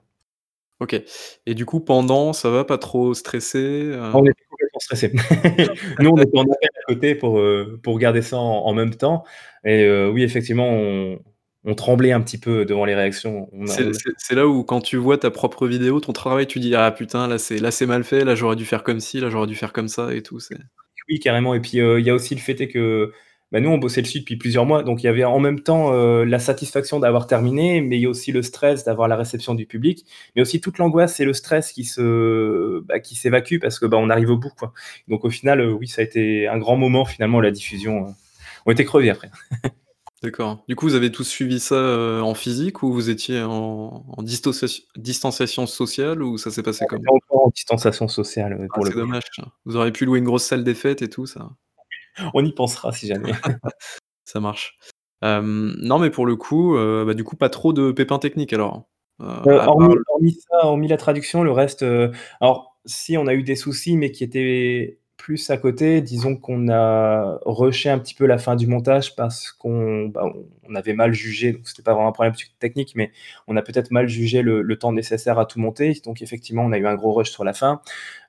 OK 0.80 1.00
et 1.46 1.54
du 1.54 1.66
coup, 1.66 1.80
pendant, 1.80 2.34
ça 2.34 2.50
va, 2.50 2.66
pas 2.66 2.78
trop 2.80 3.14
stressé, 3.14 3.92
On 4.14 4.26
était 4.26 4.44
complètement 4.50 4.80
stressés. 4.80 5.12
Nous, 6.00 6.10
on 6.10 6.18
était 6.18 6.38
en 6.38 6.44
appel 6.44 6.70
à 6.76 6.94
côté 6.94 7.14
pour, 7.16 7.40
pour 7.84 7.94
regarder 7.94 8.22
ça 8.24 8.38
en 8.38 8.66
en 8.66 8.74
même 8.74 8.96
temps 8.96 9.24
et 9.64 9.88
oui, 10.08 10.24
effectivement, 10.24 10.70
on 10.70 11.20
on 11.66 11.76
tremblait 11.76 12.12
un 12.12 12.22
petit 12.22 12.38
peu 12.40 12.66
devant 12.66 12.86
les 12.86 12.96
réactions. 12.96 13.50
C'est 13.66 14.36
là 14.36 14.48
où 14.48 14.64
quand 14.64 14.82
tu 14.82 14.98
vois 14.98 15.18
ta 15.18 15.30
propre 15.32 15.68
vidéo, 15.68 16.00
ton 16.00 16.14
travail, 16.14 16.48
tu 16.48 16.60
dis: 16.60 16.76
«Ah 16.76 16.92
putain, 16.92 17.28
là, 17.28 17.38
c'est 17.38 17.58
là, 17.60 17.72
c'est 17.72 17.86
mal 17.86 18.04
fait, 18.04 18.26
là, 18.26 18.36
j'aurais 18.36 18.56
dû 18.56 18.66
faire 18.66 18.84
comme 18.84 19.00
ci, 19.00 19.20
là, 19.20 19.30
j'aurais 19.30 19.48
dû 19.48 19.56
faire 19.56 19.74
comme 19.74 19.88
ça» 19.88 20.14
et 20.14 20.24
tout, 20.24 20.40
Oui, 21.10 21.20
carrément 21.20 21.54
et 21.56 21.60
puis, 21.62 21.80
heu, 21.80 22.00
il 22.00 22.06
y 22.06 22.10
a 22.10 22.14
aussi 22.16 22.36
le 22.36 22.42
fait 22.42 22.60
est 22.62 22.68
que, 22.70 23.12
bah, 23.52 23.60
nous, 23.60 23.70
on 23.70 23.78
bossait 23.78 24.02
dessus 24.02 24.20
depuis 24.20 24.38
plusieurs 24.38 24.66
mois, 24.66 24.84
donc 24.84 25.04
il 25.04 25.08
y 25.08 25.10
avait 25.10 25.24
en 25.26 25.40
même 25.40 25.60
temps, 25.62 25.94
heu, 25.94 26.24
la 26.24 26.40
satisfaction 26.40 27.00
d'avoir 27.00 27.28
terminé, 27.28 27.82
mais 27.82 27.98
il 27.98 28.02
y 28.04 28.06
a 28.06 28.10
aussi 28.10 28.32
le 28.32 28.42
stress 28.44 28.84
d'avoir 28.86 29.08
la 29.10 29.16
réception 29.18 29.56
du 29.56 29.66
public, 29.66 30.06
mais 30.36 30.42
aussi 30.42 30.62
toute 30.62 30.78
l'angoisse 30.78 31.20
et 31.20 31.26
le 31.26 31.34
stress 31.34 31.72
qui 31.74 31.84
se 31.86 32.80
bah, 32.82 33.00
qui 33.00 33.16
s'évacue 33.16 33.60
parce 33.60 33.80
que, 33.80 33.86
bah, 33.88 33.98
on 33.98 34.10
arrive 34.10 34.30
au 34.32 34.38
bout, 34.38 34.52
quoi. 34.58 34.74
Donc 35.10 35.26
au 35.26 35.30
final, 35.30 35.60
heu, 35.62 35.74
oui, 35.74 35.88
ça 35.88 36.02
a 36.02 36.06
été 36.06 36.48
un 36.48 36.58
grand 36.60 36.78
moment, 36.78 37.04
finalement, 37.06 37.42
la 37.42 37.52
diffusion, 37.52 38.08
heu, 38.10 38.12
on 38.66 38.72
était 38.72 38.86
crevés 38.86 39.10
après. 39.10 39.32
D'accord. 40.24 40.64
Du 40.68 40.76
coup, 40.76 40.86
vous 40.86 40.94
avez 40.94 41.12
tous 41.12 41.24
suivi 41.24 41.60
ça, 41.60 41.76
heu, 41.76 42.22
en 42.22 42.36
physique 42.36 42.84
ou 42.84 42.94
vous 42.94 43.10
étiez 43.10 43.42
en 43.42 44.06
en 44.08 44.22
distanciation 44.24 44.84
distanciation 44.96 45.66
sociale 45.66 46.22
ou 46.22 46.38
ça 46.38 46.52
s'est 46.52 46.62
passé 46.62 46.86
On 46.92 46.98
était 46.98 47.08
encore 47.10 47.46
en 47.48 47.50
distanciation 47.50 48.08
sociale, 48.08 48.68
Ah, 48.70 48.74
pour 48.76 48.86
le 48.86 48.92
c'est 48.92 48.94
coup. 48.94 49.00
dommage 49.00 49.24
ça. 49.36 49.44
Vous 49.66 49.76
auriez 49.78 49.92
pu 49.92 50.06
louer 50.06 50.20
une 50.20 50.26
grosse 50.26 50.44
salle 50.46 50.64
des 50.64 50.76
fêtes 50.76 51.02
et 51.02 51.10
tout 51.10 51.26
ça 51.26 51.50
On 52.36 52.46
y 52.46 52.54
pensera 52.54 52.92
si 52.94 53.08
jamais. 53.08 53.32
ça 54.26 54.40
marche. 54.42 54.78
Hem, 55.24 55.76
non, 55.80 56.00
mais 56.00 56.12
pour 56.12 56.26
le 56.28 56.36
coup, 56.38 56.76
heu, 56.78 57.06
bah, 57.06 57.16
du 57.16 57.24
coup, 57.26 57.38
pas 57.38 57.50
trop 57.50 57.74
de 57.74 57.92
pépins 57.92 58.20
techniques 58.20 58.54
alors? 58.54 58.90
À 59.20 59.44
part 59.48 59.78
hormis 59.78 60.34
ça, 60.50 60.66
hormis 60.68 60.88
la 60.90 60.98
traduction, 60.98 61.44
le 61.44 61.52
reste, 61.54 61.86
alors 62.42 62.78
si, 62.86 63.18
on 63.18 63.28
a 63.28 63.36
eu 63.36 63.44
des 63.44 63.56
soucis, 63.58 63.98
mais 63.98 64.12
qui 64.12 64.24
étaient 64.26 65.00
plus 65.22 65.50
à 65.52 65.58
côté. 65.58 66.02
Disons 66.02 66.36
qu'on 66.36 66.68
a 66.70 67.40
rushé 67.46 67.90
un 67.90 68.00
petit 68.00 68.16
peu 68.16 68.26
la 68.26 68.38
fin 68.40 68.56
du 68.56 68.66
montage 68.68 69.16
parce 69.16 69.52
qu'on, 69.52 70.08
bah, 70.08 70.34
avait 70.74 70.94
mal 70.94 71.14
jugé, 71.14 71.52
donc 71.54 71.68
c'était 71.68 71.84
pas 71.84 71.94
vraiment 71.94 72.08
un 72.10 72.12
problème 72.12 72.34
technique, 72.60 72.94
mais 72.96 73.12
on 73.48 73.56
a 73.56 73.62
peut-être 73.62 73.92
mal 73.92 74.08
jugé 74.10 74.42
le 74.42 74.76
temps 74.80 74.92
nécessaire 74.94 75.38
à 75.40 75.46
tout 75.46 75.60
monter. 75.60 75.94
Donc 76.04 76.22
effectivement, 76.24 76.64
on 76.66 76.72
a 76.72 76.78
eu 76.80 76.88
un 76.88 76.96
gros 76.96 77.14
rush 77.14 77.30
sur 77.30 77.44
la 77.44 77.54
fin, 77.54 77.82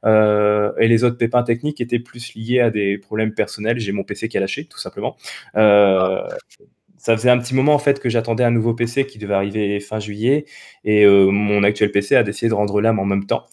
heu 0.06 0.74
et 0.78 0.88
les 0.88 1.04
autres 1.04 1.16
pépins 1.18 1.42
techniques 1.44 1.80
étaient 1.80 1.98
plus 2.00 2.34
liés 2.34 2.60
à 2.60 2.70
des 2.70 2.98
problèmes 2.98 3.34
personnels. 3.34 3.78
J'ai 3.80 3.92
mon 3.92 4.04
PC 4.04 4.28
qui 4.28 4.36
a 4.36 4.40
lâché, 4.40 4.66
tout 4.66 4.78
simplement. 4.78 5.16
Heu, 5.56 5.60
Ah. 5.60 6.28
ça 6.98 7.16
faisait 7.16 7.30
un 7.30 7.38
petit 7.38 7.54
moment, 7.54 7.74
en 7.74 7.78
fait, 7.80 8.00
que 8.00 8.08
j'attendais 8.10 8.44
un 8.44 8.50
nouveau 8.52 8.74
PC 8.74 9.06
qui 9.06 9.18
devait 9.18 9.34
arriver 9.34 9.80
fin 9.80 10.00
juillet 10.00 10.44
et 10.84 11.04
heu, 11.04 11.26
mon 11.30 11.64
actuel 11.64 11.90
PC 11.92 12.16
a 12.16 12.22
décidé 12.24 12.48
de 12.50 12.54
rendre 12.54 12.80
l'âme 12.80 12.98
en 13.00 13.04
même 13.06 13.26
temps 13.26 13.44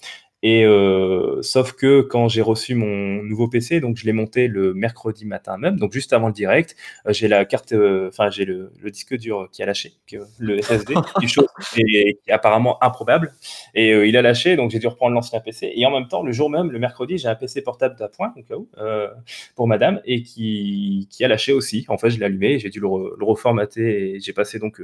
et 0.43 0.63
heu, 0.65 1.39
sauf 1.41 1.73
que 1.73 2.01
quand 2.01 2.27
j'ai 2.29 2.41
reçu 2.41 2.75
mon 2.75 3.21
nouveau 3.23 3.47
PC, 3.47 3.79
donc 3.81 3.97
je 3.97 4.05
l'ai 4.05 4.13
monté 4.13 4.47
le 4.47 4.73
mercredi 4.73 5.25
matin 5.25 5.57
même, 5.57 5.77
donc 5.77 5.91
juste 5.93 6.13
avant 6.13 6.27
le 6.27 6.33
direct, 6.33 6.75
heu, 7.07 7.13
j'ai 7.13 7.27
la 7.27 7.45
carte, 7.45 7.73
heu, 7.73 8.07
enfin, 8.09 8.29
j'ai 8.29 8.45
le 8.45 8.71
le 8.79 8.91
disque 8.91 9.15
dur 9.17 9.49
qui 9.51 9.63
a 9.63 9.65
lâché, 9.65 9.93
que 10.07 10.17
le 10.39 10.61
SSD, 10.61 10.93
une 11.21 11.27
chose 11.27 11.47
qui 11.73 11.81
est 11.81 12.13
qui 12.23 12.29
est 12.29 12.33
apparemment 12.33 12.81
improbable 12.83 13.33
et 13.75 13.91
il 14.07 14.15
a 14.17 14.21
lâché, 14.21 14.55
donc 14.55 14.71
j'ai 14.71 14.79
dû 14.79 14.87
reprendre 14.87 15.13
l'ancien 15.13 15.39
PC 15.39 15.71
et 15.75 15.85
en 15.85 15.91
même 15.91 16.07
temps, 16.07 16.23
le 16.23 16.31
jour 16.31 16.49
même, 16.49 16.71
le 16.71 16.79
mercredi, 16.79 17.17
j'ai 17.17 17.27
un 17.27 17.35
PC 17.35 17.61
portable 17.61 17.95
d'appoint, 17.97 18.33
au 18.37 18.43
cas 18.43 18.55
où, 18.55 18.69
pour 19.55 19.67
madame 19.67 20.01
et 20.05 20.23
qui 20.23 21.07
qui 21.11 21.23
a 21.25 21.27
lâché 21.27 21.53
aussi. 21.53 21.85
En 21.89 21.97
fait, 21.97 22.09
je 22.09 22.19
l'ai 22.19 22.25
allumé 22.25 22.59
j'ai 22.59 22.69
dû 22.69 22.79
le 22.79 22.87
re 22.87 23.15
le 23.17 23.25
reformater 23.25 24.15
et 24.15 24.19
j'ai 24.19 24.33
passé 24.33 24.59
donc, 24.59 24.81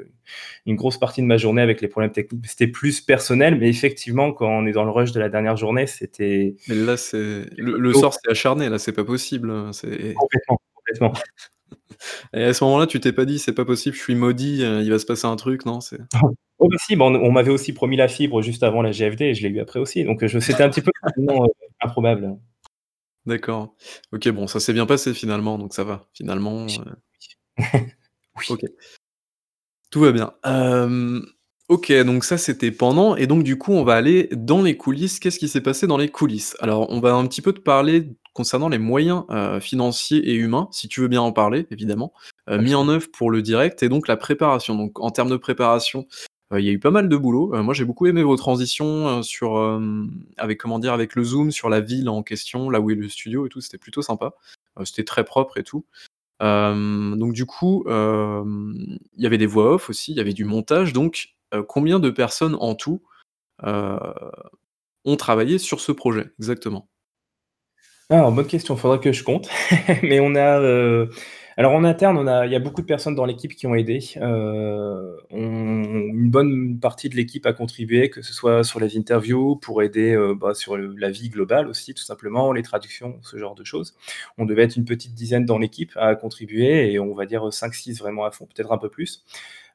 une 0.66 0.76
grosse 0.76 0.98
partie 0.98 1.22
de 1.22 1.28
ma 1.28 1.38
journée 1.38 1.62
avec 1.62 1.82
les 1.82 1.88
problèmes 1.88 2.12
techniques. 2.12 2.46
C'était 2.48 2.68
plus 2.68 3.02
personnel, 3.02 3.58
mais 3.60 3.70
effectivement, 3.70 4.32
quand 4.34 4.48
on 4.50 4.66
est 4.66 4.72
dans 4.72 4.84
le 4.84 4.92
rush 4.92 5.12
de 5.12 5.20
la 5.20 5.30
dernière 5.30 5.45
journée, 5.56 5.86
c'était 5.86 6.56
Mais 6.68 6.76
là, 6.76 6.98
c'est 6.98 7.46
le 7.58 7.78
le 7.78 7.94
sort 7.94 8.14
s'est 8.14 8.30
acharné, 8.30 8.70
là, 8.70 8.80
c'est 8.80 8.94
pas 8.94 9.04
possible, 9.06 9.54
c'est 9.74 10.14
Complètement, 10.16 10.60
complètement. 10.76 11.14
et 12.34 12.44
à 12.44 12.54
ce 12.54 12.64
moment-là, 12.66 12.88
tu 12.88 13.00
t'es 13.00 13.14
pas 13.14 13.26
dit: 13.26 13.40
«C'est 13.40 13.54
pas 13.54 13.66
possible, 13.66 13.96
je 13.96 14.02
suis 14.02 14.16
maudit, 14.16 14.64
heu, 14.64 14.82
il 14.84 14.92
va 14.92 15.00
se 15.00 15.06
passer 15.06 15.28
un 15.28 15.36
truc», 15.38 15.66
non, 15.66 15.82
c'est 15.82 16.00
Oh 16.60 16.70
bah 16.70 16.78
si, 16.88 16.96
bah, 16.96 17.06
on 17.06 17.16
on 17.16 17.32
m'avait 17.34 17.52
aussi 17.52 17.74
promis 17.74 17.98
la 17.98 18.08
fibre 18.08 18.42
juste 18.42 18.64
avant 18.64 18.82
la 18.82 18.92
GFD 18.94 19.26
et 19.26 19.34
je 19.36 19.44
l'ai 19.48 19.50
eu 19.54 19.60
après 19.62 19.80
aussi, 19.80 20.04
donc 20.06 20.24
heu, 20.24 20.28
je 20.28 20.40
c'était 20.40 20.64
un 20.64 20.70
petit 20.70 20.82
peu 20.82 20.92
heu, 21.20 21.48
improbable. 21.82 22.38
D'accord. 23.26 23.76
OK, 24.14 24.30
bon, 24.30 24.48
ça 24.48 24.60
s'est 24.60 24.74
bien 24.74 24.86
passé 24.86 25.14
finalement, 25.14 25.58
donc 25.60 25.74
ça 25.74 25.84
va. 25.84 26.08
Finalement, 26.14 26.66
Oui. 26.68 26.80
OK. 28.50 28.66
Tout 29.92 30.02
va 30.02 30.12
bien. 30.12 30.34
OK, 31.70 31.92
donc 32.04 32.24
ça, 32.24 32.38
c'était 32.38 32.70
pendant 32.72 33.16
et 33.16 33.26
donc 33.26 33.42
du 33.44 33.58
coup, 33.58 33.72
on 33.74 33.84
va 33.84 33.96
aller 33.96 34.30
dans 34.34 34.62
les 34.62 34.78
coulisses. 34.78 35.20
Qu'est-ce 35.20 35.40
qui 35.40 35.48
s'est 35.48 35.62
passé 35.62 35.88
dans 35.88 35.98
les 35.98 36.10
coulisses? 36.10 36.56
Alors, 36.60 36.88
on 36.92 37.00
va 37.00 37.14
un 37.16 37.26
petit 37.26 37.42
peu 37.42 37.54
te 37.54 37.60
parler 37.60 38.10
concernant 38.34 38.70
les 38.70 38.78
moyens, 38.78 39.24
heu, 39.32 39.60
financiers 39.60 40.20
et 40.30 40.36
humains, 40.36 40.68
si 40.72 40.88
tu 40.88 41.02
veux 41.02 41.08
bien 41.08 41.22
en 41.22 41.32
parler, 41.32 41.66
évidemment, 41.72 42.14
heu, 42.50 42.58
mis 42.60 42.76
en 42.76 42.82
Absolument. 42.82 42.92
œuvre 42.94 43.08
pour 43.12 43.32
le 43.32 43.42
direct 43.42 43.82
et 43.82 43.90
donc 43.90 44.08
la 44.08 44.16
préparation. 44.18 44.76
Donc 44.76 45.00
en 45.00 45.10
termes 45.10 45.30
de 45.30 45.38
préparation, 45.38 46.06
heu, 46.54 46.60
il 46.60 46.66
y 46.66 46.70
a 46.70 46.72
eu 46.72 46.80
pas 46.80 46.92
mal 46.92 47.10
de 47.10 47.18
boulot. 47.18 47.56
Heu, 47.56 47.64
moi, 47.64 47.74
j'ai 47.74 47.86
beaucoup 47.86 48.06
aimé 48.06 48.22
vos 48.22 48.36
transitions, 48.36 49.20
heu, 49.20 49.24
sur, 49.24 49.58
hem, 49.58 50.12
avec 50.38 50.60
comment 50.60 50.78
dire? 50.78 50.94
Avec 50.94 51.16
le 51.16 51.24
zoom 51.24 51.50
sur 51.50 51.70
la 51.70 51.80
ville 51.82 52.10
en 52.10 52.22
question, 52.22 52.70
là 52.70 52.80
où 52.80 52.92
est 52.92 52.96
le 52.96 53.10
studio 53.10 53.48
et 53.48 53.50
tout, 53.50 53.62
c'était 53.62 53.80
plutôt 53.80 54.04
sympa. 54.04 54.34
Heu, 54.80 54.86
c'était 54.86 55.04
très 55.06 55.24
propre 55.24 55.58
et 55.58 55.64
tout. 55.64 55.84
Hem, 56.42 57.16
donc 57.20 57.34
du 57.34 57.46
coup, 57.46 57.86
hem, 57.90 58.74
il 59.18 59.24
y 59.24 59.26
avait 59.28 59.38
des 59.38 59.46
voix 59.48 59.74
off 59.76 59.90
aussi, 59.90 60.12
il 60.12 60.18
y 60.18 60.22
avait 60.22 60.34
du 60.34 60.46
montage 60.46 60.94
donc 60.94 61.35
combien 61.64 62.00
de 62.00 62.10
personnes 62.10 62.56
en 62.60 62.76
tout, 62.76 63.02
heu, 63.66 63.98
ont 65.06 65.16
travaillé 65.16 65.58
sur 65.58 65.80
ce 65.80 65.92
projet 65.92 66.32
exactement? 66.40 66.90
Alors 68.10 68.32
bonne 68.32 68.46
question, 68.46 68.76
faudrait 68.76 69.00
que 69.00 69.12
je 69.12 69.24
compte. 69.24 69.50
Mais 70.04 70.20
on 70.20 70.36
a, 70.36 70.60
heu, 70.60 71.10
alors 71.58 71.72
en 71.74 71.84
interne, 71.84 72.20
il 72.46 72.52
y 72.52 72.56
a 72.56 72.60
beaucoup 72.60 72.82
de 72.82 72.86
personnes 72.86 73.16
dans 73.16 73.26
l'équipe 73.26 73.56
qui 73.56 73.66
ont 73.66 73.74
aidé. 73.74 74.00
Une 75.32 76.30
bonne 76.30 76.80
partie 76.80 77.10
de 77.10 77.16
l'équipe 77.16 77.46
a 77.48 77.54
contribué, 77.54 78.12
que 78.12 78.22
ce 78.22 78.32
soit 78.32 78.64
sur 78.64 78.80
les 78.80 78.96
interviews, 78.98 79.56
pour 79.56 79.82
aider, 79.82 80.16
bah, 80.40 80.54
sur 80.54 80.78
la 80.78 81.10
vie 81.10 81.30
globale 81.30 81.68
aussi 81.68 81.96
tout 81.96 82.04
simplement, 82.04 82.52
les 82.52 82.62
traductions, 82.62 83.18
ce 83.24 83.38
genre 83.38 83.56
de 83.56 83.64
choses. 83.64 83.96
On 84.38 84.46
devait 84.46 84.64
être 84.64 84.76
une 84.76 84.86
petite 84.86 85.16
dizaine 85.16 85.46
dans 85.46 85.58
l'équipe 85.58 85.94
à 85.96 86.14
contribuer 86.16 86.92
et 86.92 87.00
on 87.00 87.16
va 87.16 87.26
dire, 87.26 87.52
cinq 87.52 87.74
six 87.74 87.98
vraiment 87.98 88.26
à 88.26 88.32
fond, 88.32 88.46
peut-être 88.46 88.72
un 88.72 88.78
peu 88.78 88.90
plus. 88.90 89.24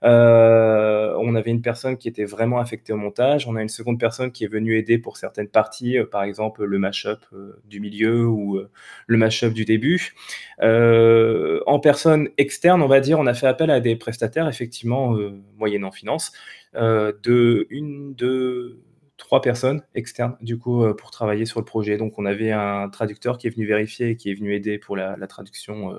Heu, 0.03 1.15
on 1.19 1.35
avait 1.35 1.51
une 1.51 1.61
personne 1.63 1.97
qui 1.99 2.09
était 2.09 2.25
vraiment 2.25 2.59
affectée 2.61 2.93
au 2.93 2.97
montage. 2.97 3.47
On 3.47 3.57
a 3.57 3.63
une 3.63 3.69
seconde 3.69 3.99
personne 4.01 4.33
qui 4.33 4.45
est 4.45 4.49
venue 4.49 4.77
aider 4.79 4.99
pour 4.99 5.17
certaines 5.19 5.49
parties, 5.49 5.99
heu, 5.99 6.07
par 6.09 6.23
exemple, 6.23 6.65
le 6.65 6.79
mash-up, 6.79 7.21
heu, 7.35 7.61
du 7.67 7.81
milieu 7.81 8.27
ou, 8.27 8.61
le 9.07 9.17
mash-up 9.19 9.53
du 9.53 9.65
début. 9.65 10.15
En 10.63 11.79
personne 11.81 12.29
externe, 12.39 12.83
on 12.83 12.89
va 12.89 13.01
dire, 13.01 13.19
on 13.19 13.27
a 13.27 13.35
fait 13.35 13.47
appel 13.47 13.71
à 13.71 13.81
des 13.81 13.97
prestataires 13.97 14.49
effectivement, 14.49 15.17
moyennant 15.59 15.91
finance, 15.93 16.33
de 16.75 17.67
1-2-3 17.71 19.43
personnes 19.43 19.83
externes 19.95 20.37
du 20.41 20.59
coup, 20.59 20.85
pour 20.95 21.11
travailler 21.11 21.45
sur 21.47 21.61
le 21.61 21.65
projet. 21.67 21.97
Donc 21.99 22.19
on 22.19 22.25
avait 22.27 22.53
un 22.53 22.89
traducteur 22.89 23.39
qui 23.39 23.47
est 23.49 23.51
venu 23.51 23.67
vérifier 23.67 24.17
qui 24.17 24.31
est 24.31 24.35
venu 24.35 24.55
aider 24.55 24.79
pour 24.79 24.97
la 24.97 25.17
traduction, 25.27 25.95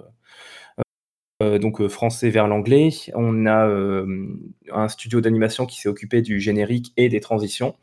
Heu, 1.41 1.59
donc 1.59 1.81
heu, 1.81 1.89
français 1.89 2.29
vers 2.29 2.47
l'anglais. 2.47 2.89
On 3.15 3.45
a, 3.45 3.67
hem, 3.67 4.39
un 4.71 4.87
studio 4.89 5.21
d'animation 5.21 5.65
qui 5.65 5.79
s'est 5.81 5.89
occupé 5.89 6.21
du 6.21 6.39
générique 6.39 6.93
et 6.97 7.09
des 7.09 7.19
transitions, 7.19 7.75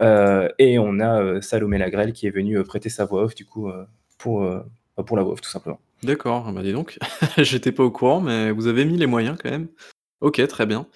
et 0.00 0.78
on 0.78 1.00
a, 1.00 1.40
Salomé 1.42 1.78
Lagrelle 1.78 2.12
qui 2.12 2.26
est 2.26 2.30
venue, 2.30 2.56
heu, 2.58 2.64
prêter 2.64 2.88
sa 2.88 3.04
voix 3.04 3.22
off 3.24 3.34
du 3.34 3.44
coup, 3.44 3.70
pour, 4.18 4.40
bah, 4.42 5.04
pour 5.04 5.16
la 5.16 5.22
voix 5.22 5.32
off 5.34 5.40
tout 5.40 5.50
simplement. 5.50 5.80
D'accord, 6.02 6.46
ah 6.48 6.52
bah, 6.52 6.62
dis 6.62 6.72
donc, 6.72 6.98
j'étais 7.38 7.70
pas 7.72 7.84
au 7.84 7.90
courant, 7.90 8.20
mais 8.20 8.50
vous 8.50 8.66
avez 8.66 8.84
mis 8.84 8.96
les 8.96 9.06
moyens 9.06 9.36
quand 9.40 9.50
même. 9.50 9.68
OK, 10.20 10.44
très 10.48 10.66
bien. 10.66 10.86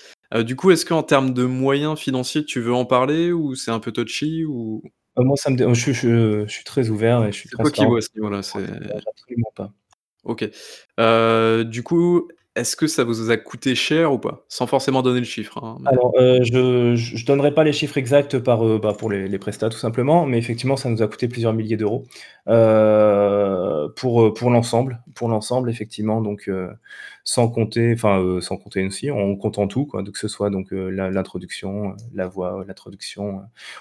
Du 0.44 0.56
coup, 0.56 0.70
est-ce 0.72 0.84
qu'en 0.84 1.02
termes 1.02 1.32
de 1.32 1.44
moyens 1.44 1.98
financiers, 1.98 2.44
tu 2.44 2.60
veux 2.60 2.74
en 2.74 2.84
parler 2.84 3.32
ou 3.32 3.54
c'est 3.54 3.70
un 3.70 3.80
peu 3.80 3.92
touchy 3.92 4.44
ou? 4.44 4.82
Moi 5.18 5.36
ça 5.36 5.50
me 5.50 5.74
je 5.74 5.92
je 5.92 6.44
je 6.46 6.52
suis 6.52 6.64
très 6.64 6.90
ouvert 6.90 7.24
et 7.24 7.32
je 7.32 7.38
suis 7.38 7.48
c'est 7.48 7.56
toi 7.56 7.70
qui 7.70 7.82
à 7.82 8.00
ce 8.00 8.08
niveau-là? 8.16 8.38
Absolument 8.38 9.52
pas. 9.54 9.72
OK. 10.26 10.44
Heu, 11.00 11.64
du 11.64 11.82
coup, 11.82 12.28
est-ce 12.56 12.74
que 12.76 12.86
ça 12.86 13.04
vous 13.04 13.30
a 13.30 13.36
coûté 13.36 13.74
cher 13.74 14.12
ou 14.12 14.18
pas? 14.18 14.44
Sans 14.48 14.66
forcément 14.66 15.02
donner 15.02 15.20
le 15.20 15.26
chiffre, 15.26 15.58
hein, 15.62 15.76
Alors, 15.86 16.12
heu, 16.18 16.38
je 16.42 16.96
je 16.96 17.26
donnerai 17.26 17.52
pas 17.54 17.64
les 17.64 17.72
chiffres 17.72 17.98
exacts 17.98 18.38
par, 18.38 18.64
heu, 18.66 18.78
bah, 18.78 18.94
pour 18.98 19.10
les 19.10 19.28
les 19.28 19.38
prestats 19.38 19.68
tout 19.68 19.76
simplement, 19.78 20.26
mais 20.26 20.38
effectivement 20.38 20.76
ça 20.76 20.88
nous 20.88 21.02
a 21.02 21.08
coûté 21.08 21.28
plusieurs 21.28 21.52
milliers 21.52 21.76
d'euros, 21.76 22.04
pour, 23.96 24.50
l'ensemble 24.50 25.02
pour 25.14 25.28
l'ensemble 25.28 25.70
effectivement 25.70 26.20
donc 26.22 26.50
sans 27.24 27.48
compter 27.48 27.92
enfin, 27.94 28.38
sans 28.40 28.56
compter 28.56 28.84
aussi, 28.86 29.10
en 29.10 29.36
comptant 29.36 29.66
tout 29.68 29.86
quoi, 29.86 30.02
que 30.04 30.18
ce 30.18 30.28
soit 30.28 30.50
donc 30.50 30.68
l'introduction, 30.72 31.94
la 32.14 32.26
voix, 32.26 32.60
heu. 32.62 32.66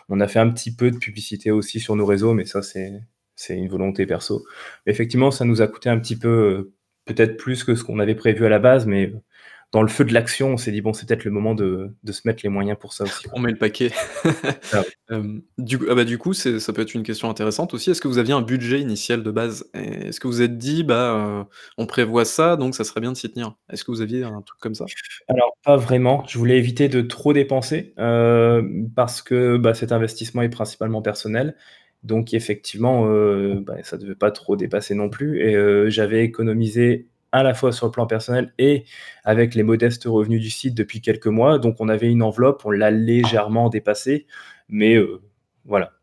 On 0.10 0.20
a 0.20 0.28
fait 0.28 0.40
un 0.40 0.50
petit 0.50 0.76
peu 0.76 0.92
de 0.92 0.98
publicité 0.98 1.52
aussi 1.52 1.80
sur 1.80 1.96
nos 1.96 2.06
réseaux, 2.06 2.34
mais 2.34 2.46
ça 2.46 2.62
c'est 2.62 2.92
c'est 3.36 3.56
une 3.58 3.68
volonté 3.70 4.06
perso. 4.06 4.46
Effectivement, 4.86 5.32
ça 5.32 5.46
nous 5.46 5.62
a 5.62 5.68
coûté 5.68 5.90
un 5.90 6.00
petit 6.00 6.18
peu, 6.18 6.30
heu, 6.30 6.74
peut-être 7.06 7.38
plus 7.38 7.64
que 7.64 7.76
ce 7.76 7.84
qu'on 7.84 8.00
avait 8.00 8.16
prévu 8.16 8.46
à 8.46 8.50
la 8.50 8.60
base, 8.60 8.86
mais 8.88 9.14
dans 9.72 9.82
le 9.82 9.90
feu 9.90 10.06
de 10.06 10.14
l'action, 10.14 10.54
on 10.54 10.58
s'est 10.58 10.72
dit: 10.72 10.82
«Bon, 10.82 10.94
c'est 10.94 11.06
peut-être 11.08 11.26
le 11.26 11.32
moment 11.32 11.54
de 11.56 11.94
de 12.04 12.12
se 12.14 12.22
mettre 12.26 12.42
les 12.44 12.50
moyens 12.50 12.78
pour 12.80 12.94
ça 12.94 13.04
aussi, 13.06 13.28
quoi». 13.28 13.34
on 13.34 13.40
met 13.42 13.52
le 13.52 13.58
paquet. 13.58 13.92
Ah. 14.74 14.84
Hem, 15.12 15.42
du 15.58 15.78
coup 15.80 15.86
ah 15.90 15.96
bah, 15.96 16.06
du 16.06 16.18
coup, 16.18 16.34
c'est 16.34 16.60
ça 16.60 16.74
peut 16.74 16.82
être 16.82 16.94
une 16.96 17.04
question 17.04 17.30
intéressante 17.30 17.74
aussi. 17.74 17.92
Est-ce 17.92 18.02
que 18.02 18.08
vous 18.08 18.18
aviez 18.18 18.34
un 18.34 18.42
budget 18.42 18.80
initial 18.82 19.22
de 19.24 19.32
base? 19.32 19.70
Est-ce 19.74 20.20
que 20.20 20.28
vous 20.28 20.34
vous 20.36 20.42
êtes 20.42 20.58
dit: 20.58 20.84
«Bah, 20.84 21.48
on 21.78 21.86
prévoit 21.88 22.26
ça, 22.26 22.56
donc 22.58 22.74
ça 22.76 22.84
serait 22.86 23.02
bien 23.02 23.12
de 23.12 23.18
s'y 23.18 23.30
tenir»? 23.32 23.56
Est-ce 23.72 23.84
que 23.84 23.92
vous 23.92 24.02
aviez 24.02 24.24
un 24.24 24.42
truc 24.42 24.60
comme 24.62 24.76
ça? 24.76 24.86
Alors 25.28 25.58
pas 25.64 25.76
vraiment, 25.78 26.24
je 26.28 26.38
voulais 26.38 26.58
éviter 26.58 26.88
de 26.90 27.02
trop 27.02 27.34
dépenser, 27.34 27.94
parce 28.96 29.22
que, 29.22 29.58
bah, 29.58 29.74
cet 29.74 29.92
investissement 29.92 30.42
est 30.44 30.50
principalement 30.50 31.02
personnel. 31.02 31.56
Donc 32.06 32.36
effectivement, 32.36 33.08
heu, 33.08 33.60
bah, 33.66 33.78
ça 33.84 33.98
devait 33.98 34.14
pas 34.16 34.30
trop 34.30 34.56
dépasser 34.56 34.94
non 34.94 35.10
plus 35.10 35.42
et 35.42 35.56
heu, 35.56 35.90
j'avais 35.90 36.24
économisé 36.24 37.08
à 37.32 37.42
la 37.42 37.56
fois 37.56 37.72
sur 37.72 37.88
le 37.88 37.92
plan 37.92 38.06
personnel 38.06 38.54
et 38.60 38.86
avec 39.24 39.56
les 39.56 39.64
modestes 39.64 40.04
revenus 40.06 40.40
du 40.40 40.52
site 40.52 40.76
depuis 40.76 41.02
quelques 41.02 41.26
mois. 41.26 41.58
Donc 41.58 41.78
on 41.80 41.90
avait 41.90 42.12
une 42.12 42.22
enveloppe, 42.22 42.62
on 42.64 42.70
l'a 42.70 42.92
légèrement 42.92 43.70
dépassée, 43.70 44.28
mais 44.70 44.96
heu, 44.96 45.22
voilà. 45.66 45.94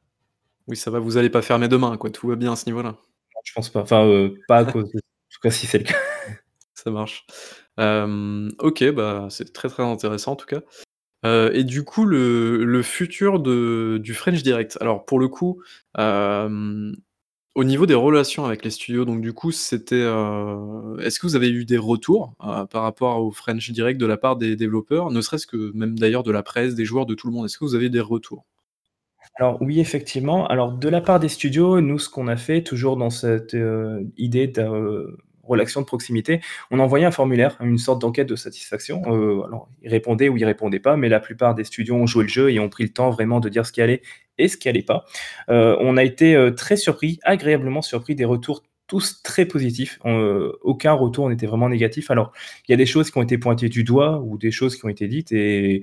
Oui, 0.66 0.76
ça 0.76 0.90
va, 0.90 0.98
vous 0.98 1.16
allez 1.16 1.30
pas 1.30 1.40
fermer 1.42 1.68
demain, 1.68 1.96
quoi, 1.96 2.10
tout 2.10 2.26
va 2.26 2.34
bien 2.34 2.52
à 2.52 2.56
ce 2.56 2.66
niveau-là. 2.66 2.96
Je 3.44 3.52
pense 3.52 3.70
pas, 3.70 3.82
enfin, 3.82 4.30
pas 4.48 4.58
à 4.58 4.64
cause 4.64 4.90
de 4.90 4.98
en 4.98 5.34
tout 5.34 5.40
cas 5.40 5.50
si 5.50 5.66
c'est 5.66 5.78
le 5.78 5.84
cas. 5.84 5.94
Ça 6.74 6.90
marche. 6.90 7.24
OK, 7.78 8.90
bah, 8.90 9.28
c'est 9.30 9.52
très, 9.52 9.68
très 9.68 9.84
intéressant 9.84 10.32
en 10.32 10.36
tout 10.36 10.46
cas. 10.46 10.62
Heu 11.24 11.50
et 11.54 11.64
du 11.64 11.84
coup, 11.84 12.04
le 12.04 12.82
futur 12.82 13.40
de 13.40 13.98
du 14.02 14.14
French 14.14 14.42
Direct. 14.42 14.78
Alors 14.80 15.04
pour 15.04 15.18
le 15.20 15.28
coup, 15.28 15.62
hem, 15.98 16.96
au 17.54 17.64
niveau 17.64 17.86
des 17.86 17.94
relations 17.94 18.44
avec 18.46 18.64
les 18.64 18.70
studios, 18.70 19.04
donc 19.04 19.20
du 19.22 19.32
coup, 19.32 19.52
c'était, 19.52 19.96
heu, 19.96 20.96
est-ce 21.02 21.20
que 21.20 21.26
vous 21.26 21.36
avez 21.36 21.50
eu 21.50 21.64
des 21.66 21.78
retours, 21.78 22.34
par 22.38 22.82
rapport 22.82 23.22
au 23.22 23.32
French 23.32 23.70
Direct 23.72 24.00
de 24.00 24.06
la 24.06 24.16
part 24.16 24.36
des 24.36 24.56
développeurs? 24.56 25.10
Ne 25.10 25.20
serait-ce 25.20 25.46
que 25.46 25.72
même 25.74 25.98
d'ailleurs 25.98 26.22
de 26.24 26.32
la 26.32 26.42
presse, 26.42 26.74
des 26.74 26.84
joueurs, 26.84 27.06
de 27.06 27.14
tout 27.14 27.28
le 27.28 27.34
monde? 27.34 27.46
Est-ce 27.46 27.58
que 27.58 27.64
vous 27.64 27.74
avez 27.74 27.90
des 27.90 28.00
retours? 28.00 28.44
Alors 29.36 29.60
oui, 29.62 29.80
effectivement. 29.80 30.46
Alors 30.48 30.72
de 30.72 30.88
la 30.88 31.00
part 31.00 31.20
des 31.20 31.28
studios, 31.28 31.80
nous, 31.80 31.98
ce 31.98 32.08
qu'on 32.08 32.28
a 32.28 32.36
fait, 32.36 32.62
toujours 32.62 32.96
dans 32.96 33.10
cette, 33.10 33.56
idée 34.16 34.48
de, 34.48 35.16
relation 35.42 35.80
de 35.80 35.86
proximité, 35.86 36.40
on 36.70 36.78
a 36.80 36.82
envoyé 36.82 37.04
un 37.04 37.10
formulaire, 37.10 37.56
une 37.60 37.78
sorte 37.78 38.00
d'enquête 38.00 38.28
de 38.28 38.36
satisfaction. 38.36 39.02
Heu, 39.06 39.42
alors 39.46 39.68
ils 39.82 39.90
répondaient 39.90 40.28
ou 40.28 40.36
ils 40.36 40.44
répondaient 40.44 40.78
pas, 40.80 40.96
mais 40.96 41.08
la 41.08 41.20
plupart 41.20 41.54
des 41.54 41.64
studios 41.64 41.96
ont 41.96 42.06
joué 42.06 42.22
le 42.24 42.28
jeu 42.28 42.50
et 42.52 42.58
ont 42.60 42.68
pris 42.68 42.84
le 42.84 42.90
temps 42.90 43.10
vraiment 43.10 43.40
de 43.40 43.48
dire 43.48 43.66
ce 43.66 43.72
qui 43.72 43.82
allait 43.82 44.02
et 44.38 44.48
ce 44.48 44.56
qui 44.56 44.68
allait 44.68 44.82
pas. 44.82 45.04
Heu, 45.50 45.76
on 45.80 45.96
a 45.96 46.04
été, 46.04 46.34
heu, 46.36 46.54
très 46.54 46.76
surpris, 46.76 47.18
agréablement 47.24 47.82
surpris 47.82 48.14
des 48.14 48.24
retours 48.24 48.62
tous 48.88 49.22
très 49.22 49.46
positifs. 49.46 49.98
Aucun 50.62 50.92
retour 50.92 51.30
n'était 51.30 51.46
vraiment 51.46 51.70
négatif. 51.70 52.10
Alors, 52.10 52.32
il 52.68 52.72
y 52.72 52.74
a 52.74 52.76
des 52.76 52.84
choses 52.84 53.10
qui 53.10 53.16
ont 53.16 53.22
été 53.22 53.38
pointées 53.38 53.70
du 53.70 53.84
doigt 53.84 54.20
ou 54.20 54.36
des 54.36 54.50
choses 54.50 54.76
qui 54.76 54.84
ont 54.84 54.90
été 54.90 55.08
dites 55.08 55.32
et 55.32 55.82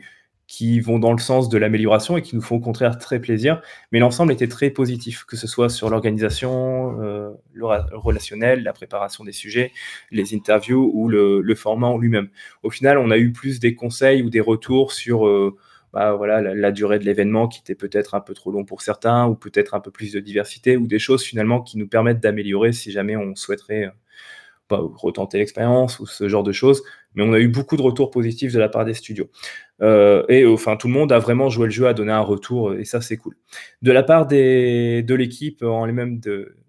qui 0.49 0.79
vont 0.79 0.97
dans 0.97 1.13
le 1.13 1.19
sens 1.19 1.47
de 1.47 1.59
l'amélioration 1.59 2.17
et 2.17 2.23
qui 2.23 2.35
nous 2.35 2.41
font 2.41 2.55
au 2.55 2.59
contraire 2.59 2.97
très 2.97 3.19
plaisir. 3.21 3.61
Mais 3.91 3.99
l'ensemble 3.99 4.33
était 4.33 4.47
très 4.47 4.71
positif, 4.71 5.23
que 5.25 5.37
ce 5.37 5.47
soit 5.47 5.69
sur 5.69 5.91
l'organisation, 5.91 6.99
heu, 7.03 7.29
le 7.53 7.65
relationnel, 7.93 8.63
la 8.63 8.73
préparation 8.73 9.23
des 9.23 9.31
sujets, 9.31 9.71
les 10.11 10.33
interviews 10.35 10.91
ou 10.95 11.07
le 11.09 11.55
format 11.55 11.87
en 11.87 11.99
lui-même. 11.99 12.29
Au 12.63 12.71
final, 12.71 12.97
on 12.97 13.11
a 13.11 13.17
eu 13.19 13.31
plus 13.31 13.59
des 13.59 13.75
conseils 13.75 14.23
ou 14.23 14.31
des 14.31 14.39
retours 14.41 14.91
sur, 14.91 15.27
heu, 15.27 15.55
bah, 15.93 16.13
voilà, 16.13 16.41
la 16.41 16.71
durée 16.71 16.97
de 16.99 17.05
l'événement 17.05 17.47
qui 17.47 17.59
était 17.61 17.75
peut-être 17.75 18.15
un 18.15 18.21
peu 18.21 18.33
trop 18.33 18.51
long 18.51 18.65
pour 18.65 18.81
certains 18.81 19.27
ou 19.27 19.35
peut-être 19.35 19.75
un 19.75 19.79
peu 19.79 19.91
plus 19.91 20.13
de 20.13 20.19
diversité 20.19 20.77
ou 20.77 20.87
des 20.87 20.99
choses 20.99 21.23
finalement 21.23 21.61
qui 21.61 21.77
nous 21.77 21.87
permettent 21.87 22.19
d'améliorer 22.21 22.73
si 22.73 22.91
jamais 22.91 23.15
on 23.15 23.35
souhaiterait, 23.35 23.85
heu, 23.85 23.91
bah, 24.69 24.81
retenter 24.95 25.37
l'expérience 25.39 25.99
ou 25.99 26.07
ce 26.07 26.29
genre 26.29 26.43
de 26.43 26.51
choses. 26.53 26.83
Mais 27.15 27.23
on 27.23 27.33
a 27.33 27.39
eu 27.39 27.49
beaucoup 27.49 27.77
de 27.77 27.81
retours 27.83 28.11
positifs 28.11 28.53
de 28.53 28.59
la 28.59 28.69
part 28.69 28.85
des 28.85 28.93
studios. 28.95 29.29
Heu 29.82 30.25
et 30.30 30.45
enfin 30.45 30.75
tout 30.75 30.88
le 30.88 30.93
monde 30.93 31.11
a 31.11 31.19
vraiment 31.19 31.49
joué 31.49 31.65
le 31.65 31.71
jeu, 31.71 31.88
a 31.88 31.93
donné 31.93 32.11
un 32.11 32.19
retour, 32.21 32.73
et 32.73 32.86
ça 32.86 33.01
c'est 33.01 33.17
cool. 33.17 33.36
De 33.82 33.91
la 33.91 34.03
part 34.03 34.27
des 34.27 35.03
de 35.03 35.15
l'équipe 35.15 35.63
en 35.63 35.86
elle-même 35.86 36.19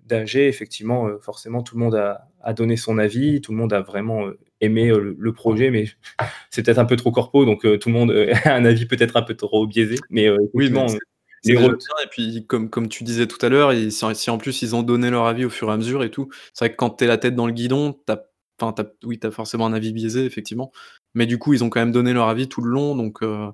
d'AG, 0.06 0.36
effectivement, 0.36 1.08
heu, 1.08 1.18
forcément 1.20 1.62
tout 1.62 1.76
le 1.76 1.84
monde 1.84 1.94
a 1.96 2.28
a 2.42 2.54
donné 2.54 2.76
son 2.76 2.96
avis, 2.98 3.40
tout 3.42 3.52
le 3.52 3.58
monde 3.58 3.72
a 3.74 3.80
vraiment, 3.82 4.26
heu, 4.26 4.38
aimé, 4.60 4.88
le 4.88 5.16
le 5.18 5.32
projet, 5.32 5.70
mais 5.70 5.86
c'est 6.50 6.62
peut-être 6.64 6.78
un 6.78 6.84
peu 6.86 6.96
trop 6.96 7.10
corpo, 7.12 7.44
donc 7.44 7.62
tout 7.80 7.88
le 7.88 7.94
monde, 7.94 8.10
a 8.44 8.54
un 8.54 8.64
avis 8.64 8.86
peut-être 8.86 9.16
un 9.16 9.22
peu 9.22 9.34
trop 9.34 9.66
biaisé, 9.66 9.96
mais 10.10 10.30
Oui, 10.54 10.70
mais 10.70 10.86
les 11.44 11.54
et 11.54 12.06
puis 12.10 12.44
comme 12.46 12.68
comme 12.70 12.88
tu 12.88 13.04
disais 13.04 13.26
tout 13.26 13.44
à 13.44 13.48
l'heure, 13.48 13.72
si 13.90 14.30
en 14.30 14.38
plus 14.38 14.62
ils 14.62 14.74
ont 14.76 14.82
donné 14.82 15.10
leur 15.10 15.26
avis 15.26 15.44
au 15.44 15.50
fur 15.50 15.70
et 15.70 15.72
à 15.72 15.76
mesure 15.76 16.04
et 16.04 16.10
tout, 16.10 16.28
c'est 16.52 16.66
vrai 16.66 16.70
que 16.72 16.76
quand 16.76 16.90
tu 16.90 17.04
es 17.04 17.06
la 17.06 17.18
tête 17.18 17.34
dans 17.34 17.46
le 17.46 17.52
guidon, 17.52 17.94
tu 18.06 18.12
as 18.12 18.24
enfin 18.60 18.72
tu 18.74 18.82
as 18.82 18.86
oui, 19.04 19.18
tu 19.18 19.26
as 19.26 19.30
forcément 19.30 19.66
un 19.66 19.72
avis 19.72 19.92
biaisé 19.92 20.24
effectivement, 20.26 20.70
mais 21.14 21.26
du 21.26 21.38
coup, 21.38 21.54
ils 21.54 21.64
ont 21.64 21.70
quand 21.70 21.80
même 21.80 21.92
donné 21.92 22.12
leur 22.12 22.28
avis 22.28 22.48
tout 22.48 22.60
le 22.62 22.70
long 22.70 22.94
donc 22.96 23.22
heu, 23.22 23.48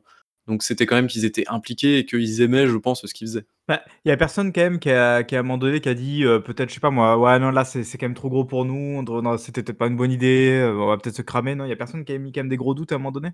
Donc 0.47 0.63
c'était 0.63 0.87
quand 0.87 0.95
même 0.97 1.09
qu'ils 1.09 1.25
étaient 1.25 1.47
impliqués 1.49 1.99
et 1.99 2.07
qu'ils 2.07 2.41
aimaient, 2.41 2.67
je 2.69 2.77
pense, 2.77 3.05
ce 3.07 3.13
qu'ils 3.13 3.27
faisaient. 3.27 3.47
Bah, 3.69 3.83
il 4.05 4.09
y 4.09 4.13
a 4.13 4.17
personne 4.17 4.53
quand 4.53 4.61
même 4.61 4.79
qui 4.79 4.91
a 4.91 5.25
qui 5.25 5.35
à 5.35 5.41
un 5.41 5.43
moment 5.43 5.59
donné 5.59 5.81
qui 5.81 5.89
a 5.89 5.95
dit, 5.95 6.23
heu, 6.25 6.41
peut-être, 6.43 6.69
je 6.69 6.75
sais 6.75 6.81
pas 6.81 6.91
moi: 6.91 7.19
«Ouais, 7.19 7.39
non, 7.41 7.51
là, 7.51 7.65
c'est 7.65 7.83
c'est 7.83 7.99
quand 7.99 8.07
même 8.07 8.15
trop 8.15 8.29
gros 8.31 8.45
pour 8.45 8.65
nous, 8.65 9.05
c'était 9.39 9.63
peut-être 9.65 9.79
pas 9.79 9.89
une 9.89 9.97
bonne 9.97 10.13
idée, 10.13 10.61
heu, 10.63 10.79
on 10.81 10.87
va 10.87 10.97
peut-être 10.99 11.17
se 11.17 11.23
cramer». 11.23 11.57
Non, 11.57 11.65
il 11.65 11.71
y 11.71 11.73
a 11.73 11.77
personne 11.77 12.05
qui 12.05 12.13
a 12.13 12.19
mis 12.19 12.31
quand 12.33 12.41
même 12.41 12.49
des 12.49 12.57
gros 12.57 12.75
doutes 12.75 12.93
à 12.93 12.95
un 12.95 12.99
moment 12.99 13.11
donné? 13.13 13.31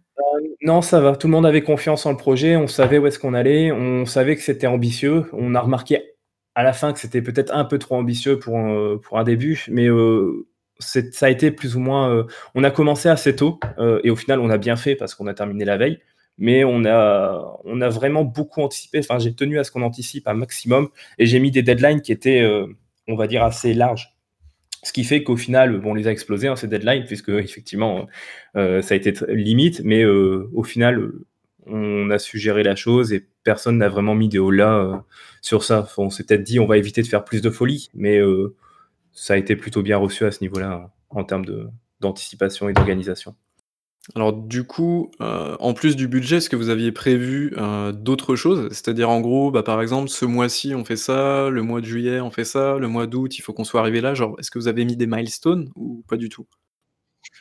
Non, 0.63 0.81
ça 0.81 1.01
va, 1.01 1.17
tout 1.17 1.27
le 1.27 1.33
monde 1.33 1.47
avait 1.47 1.63
confiance 1.63 2.07
en 2.07 2.13
le 2.13 2.17
projet, 2.17 2.57
on 2.57 2.67
savait 2.69 2.99
où 2.99 3.07
est-ce 3.07 3.19
qu'on 3.19 3.35
allait, 3.35 3.73
on 3.73 4.07
savait 4.07 4.37
que 4.37 4.43
c'était 4.43 4.67
ambitieux. 4.69 5.25
On 5.33 5.55
a 5.55 5.61
remarqué 5.61 6.15
à 6.55 6.63
la 6.63 6.73
fin 6.73 6.93
que 6.93 7.01
c'était 7.01 7.23
peut-être 7.23 7.53
un 7.55 7.65
peu 7.65 7.79
trop 7.79 7.97
ambitieux 7.97 8.39
pour 8.39 8.57
un, 8.59 8.99
pour 8.99 9.19
un 9.19 9.25
début, 9.25 9.65
mais 9.69 9.89
ça 10.83 11.27
a 11.27 11.31
été 11.31 11.51
plus 11.51 11.77
ou 11.77 11.81
moins, 11.81 12.11
heu 12.15 12.27
on 12.55 12.65
a 12.65 12.71
commencé 12.71 13.09
assez 13.09 13.35
tôt, 13.37 13.61
heu 13.79 14.01
et 14.05 14.11
au 14.11 14.17
final, 14.17 14.41
on 14.41 14.51
a 14.51 14.59
bien 14.59 14.77
fait 14.77 14.97
parce 14.97 15.15
qu'on 15.15 15.27
a 15.29 15.35
terminé 15.35 15.65
la 15.65 15.77
veille. 15.77 16.01
Mais 16.39 16.65
on 16.65 16.85
a 16.87 17.59
on 17.65 17.81
a 17.83 17.89
vraiment 17.91 18.25
beaucoup 18.25 18.63
anticipé, 18.63 18.99
enfin, 19.01 19.19
j'ai 19.19 19.35
tenu 19.35 19.59
à 19.59 19.65
ce 19.65 19.71
qu'on 19.71 19.83
anticipe 19.83 20.27
un 20.29 20.35
maximum 20.35 20.89
et 21.19 21.27
j'ai 21.27 21.39
mis 21.41 21.51
des 21.51 21.63
deadlines 21.63 22.01
qui 22.03 22.11
étaient, 22.13 22.43
heu, 22.43 22.69
on 23.09 23.17
va 23.17 23.27
dire 23.27 23.43
assez 23.45 23.75
larges. 23.75 24.15
Ce 24.85 24.93
qui 24.93 25.05
fait 25.05 25.23
qu'au 25.25 25.37
final, 25.37 25.79
bon, 25.81 25.93
on 25.93 25.95
les 25.95 26.09
a 26.09 26.13
explosés, 26.13 26.49
hein, 26.49 26.57
ces 26.57 26.69
deadlines 26.69 27.05
puisqu'effectivement, 27.07 28.07
heu, 28.57 28.83
ça 28.83 28.95
a 28.95 28.97
été 28.97 29.15
limite, 29.29 29.83
mais 29.85 30.05
au 30.07 30.63
final, 30.65 31.13
on 31.67 32.11
a 32.11 32.19
su 32.19 32.39
gérer 32.39 32.63
la 32.65 32.77
chose 32.77 33.13
et 33.13 33.25
personne 33.45 33.79
n'a 33.79 33.89
vraiment 33.89 34.15
mis 34.17 34.29
des 34.29 34.39
heu, 34.39 34.95
sur 35.43 35.65
ça. 35.65 35.89
On 35.99 36.11
s'est 36.11 36.25
peut-être 36.25 36.43
dit: 36.45 36.61
«On 36.61 36.67
va 36.67 36.79
éviter 36.79 37.03
de 37.03 37.07
faire 37.09 37.25
plus 37.25 37.43
de 37.43 37.51
folie», 37.51 37.91
mais 37.95 38.19
ça 39.13 39.35
a 39.35 39.37
été 39.37 39.57
plutôt 39.57 39.83
bien 39.83 39.97
reçu 39.99 40.25
à 40.25 40.33
ce 40.33 40.41
niveau-là, 40.43 40.91
en 41.11 41.25
termes 41.25 41.45
d'anticipation 42.01 42.69
et 42.69 42.73
d'organisation. 42.73 43.35
Alors 44.17 44.33
du 44.33 44.65
coup, 44.65 45.11
heu, 45.21 45.57
en 45.61 45.75
plus 45.75 45.97
du 45.97 46.09
budget, 46.09 46.37
est-ce 46.39 46.51
que 46.51 46.57
vous 46.57 46.71
aviez 46.71 46.93
prévu, 46.93 47.55
heu, 47.57 47.93
d'autres 47.93 48.37
choses? 48.37 48.69
C'est-à-dire 48.71 49.11
en 49.11 49.21
gros, 49.21 49.51
bah, 49.53 49.63
par 49.63 49.81
exemple, 49.81 50.09
ce 50.09 50.25
mois-ci 50.25 50.75
on 50.75 50.85
fait 50.85 50.97
ça, 50.97 51.51
le 51.51 51.63
mois 51.63 51.81
de 51.81 51.87
juillet 51.87 52.21
on 52.21 52.31
fait 52.33 52.45
ça, 52.45 52.79
le 52.79 52.89
mois 52.89 53.07
d'août 53.07 53.39
il 53.39 53.43
faut 53.43 53.53
qu'on 53.53 53.65
soit 53.65 53.81
arrivé 53.81 54.01
là, 54.01 54.15
genre, 54.15 54.35
est-ce 54.41 54.51
que 54.51 54.59
vous 54.59 54.69
avez 54.69 54.85
mis 54.85 54.97
des 54.97 55.07
milestones 55.07 55.71
ou 55.77 56.05
pas 56.09 56.17
du 56.17 56.29
tout? 56.29 56.47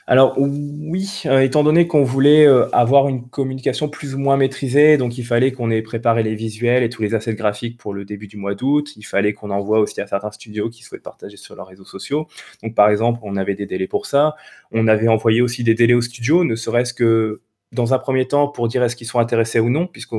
Alors 0.07 0.33
oui, 0.39 1.21
heu, 1.27 1.43
étant 1.43 1.63
donné 1.63 1.85
qu'on 1.87 2.03
voulait, 2.03 2.45
heu, 2.47 2.65
avoir 2.75 3.07
une 3.07 3.29
communication 3.29 3.87
plus 3.87 4.15
ou 4.15 4.19
moins 4.19 4.35
maîtrisée, 4.35 4.97
donc 4.97 5.17
il 5.19 5.23
fallait 5.23 5.51
qu'on 5.51 5.69
ait 5.69 5.83
préparé 5.83 6.23
les 6.23 6.33
visuels 6.33 6.81
et 6.83 6.89
tous 6.89 7.03
les 7.03 7.13
assets 7.13 7.35
graphiques 7.35 7.77
pour 7.77 7.93
le 7.93 8.03
début 8.03 8.27
du 8.27 8.35
mois 8.37 8.55
d'août. 8.55 8.89
Il 8.97 9.03
fallait 9.05 9.33
qu'on 9.33 9.51
envoie 9.51 9.79
aussi 9.79 10.01
à 10.01 10.07
certains 10.07 10.31
studios 10.31 10.69
qui 10.69 10.81
souhaitent 10.83 11.03
partager 11.03 11.37
sur 11.37 11.55
leurs 11.55 11.67
réseaux 11.67 11.85
sociaux. 11.85 12.27
Donc 12.63 12.73
par 12.73 12.89
exemple, 12.89 13.19
on 13.23 13.35
avait 13.37 13.53
des 13.55 13.67
délais 13.67 13.87
pour 13.87 14.07
ça. 14.07 14.35
On 14.71 14.87
avait 14.87 15.07
envoyé 15.07 15.41
aussi 15.41 15.63
des 15.63 15.75
délais 15.75 15.93
aux 15.93 16.01
studios, 16.01 16.43
ne 16.43 16.55
serait-ce 16.55 16.93
que 16.95 17.41
dans 17.71 17.93
un 17.93 17.99
1er 17.99 18.27
temps 18.27 18.47
pour 18.47 18.67
dire 18.67 18.83
est-ce 18.83 18.95
qu'ils 18.95 19.07
sont 19.07 19.19
intéressés 19.19 19.59
ou 19.59 19.69
non, 19.69 19.85
puisque 19.87 20.15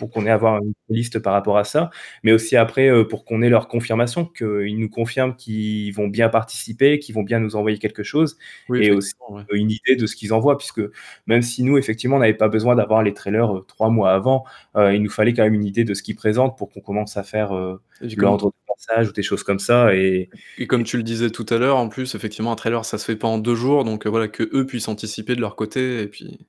pour 0.00 0.10
qu'on 0.10 0.26
ait 0.26 0.30
avoir 0.30 0.58
une 0.62 0.74
liste 0.90 1.20
par 1.20 1.34
rapport 1.34 1.58
à 1.58 1.64
ça, 1.64 1.90
mais 2.24 2.32
aussi 2.32 2.56
après, 2.56 2.88
heu, 2.90 3.06
pour 3.08 3.24
qu'on 3.24 3.42
ait 3.42 3.50
leur 3.50 3.68
confirmation, 3.68 4.26
qu'ils 4.26 4.78
nous 4.80 4.90
confirment 4.90 5.36
qu'ils 5.36 5.92
vont 5.94 6.08
bien 6.08 6.28
participer, 6.30 6.98
qu'ils 6.98 7.14
vont 7.14 7.22
bien 7.22 7.40
nous 7.40 7.56
envoyer 7.56 7.78
quelque 7.78 8.02
chose 8.04 8.38
Oui, 8.68 8.84
et 8.84 8.90
aussi 8.92 9.12
ouais. 9.28 9.42
une 9.52 9.70
idée 9.70 9.96
de 9.96 10.06
ce 10.06 10.16
qu'ils 10.16 10.32
envoient. 10.34 10.58
Puisque 10.58 10.82
même 11.28 11.42
si 11.42 11.62
nous, 11.62 11.78
effectivement, 11.78 12.16
on 12.16 12.20
n'avait 12.20 12.34
pas 12.34 12.48
besoin 12.48 12.74
d'avoir 12.76 13.02
les 13.04 13.14
trailers, 13.14 13.54
heu, 13.54 13.64
3 13.68 13.90
mois 13.90 14.12
avant, 14.12 14.44
heu, 14.76 14.94
il 14.94 15.02
nous 15.02 15.10
fallait 15.10 15.34
quand 15.34 15.44
même 15.44 15.54
une 15.54 15.64
idée 15.66 15.84
de 15.84 15.94
ce 15.94 16.02
qu'ils 16.02 16.16
présentent 16.16 16.58
pour 16.58 16.70
qu'on 16.70 16.80
commence 16.80 17.16
à 17.16 17.22
faire, 17.22 17.50
coup 17.52 17.78
l'ordre 18.16 18.48
de 18.48 18.52
passage 18.66 19.08
ou 19.10 19.12
des 19.12 19.22
choses 19.22 19.42
comme 19.44 19.58
ça 19.60 19.94
et 19.94 20.30
Et 20.58 20.66
comme 20.66 20.84
tu 20.84 20.96
le 20.96 21.02
disais 21.02 21.30
tout 21.30 21.46
à 21.50 21.56
l'heure, 21.58 21.76
en 21.76 21.88
plus, 21.88 22.14
effectivement, 22.14 22.52
un 22.52 22.56
trailer, 22.56 22.84
ça 22.84 22.98
se 22.98 23.04
fait 23.04 23.16
pas 23.16 23.28
en 23.28 23.38
2 23.38 23.54
jours, 23.54 23.84
donc 23.84 24.06
voilà, 24.06 24.28
qu'eux 24.28 24.66
puissent 24.66 24.88
anticiper 24.88 25.34
de 25.36 25.40
leur 25.40 25.56
côté 25.56 26.02
et 26.02 26.08
puis 26.08 26.46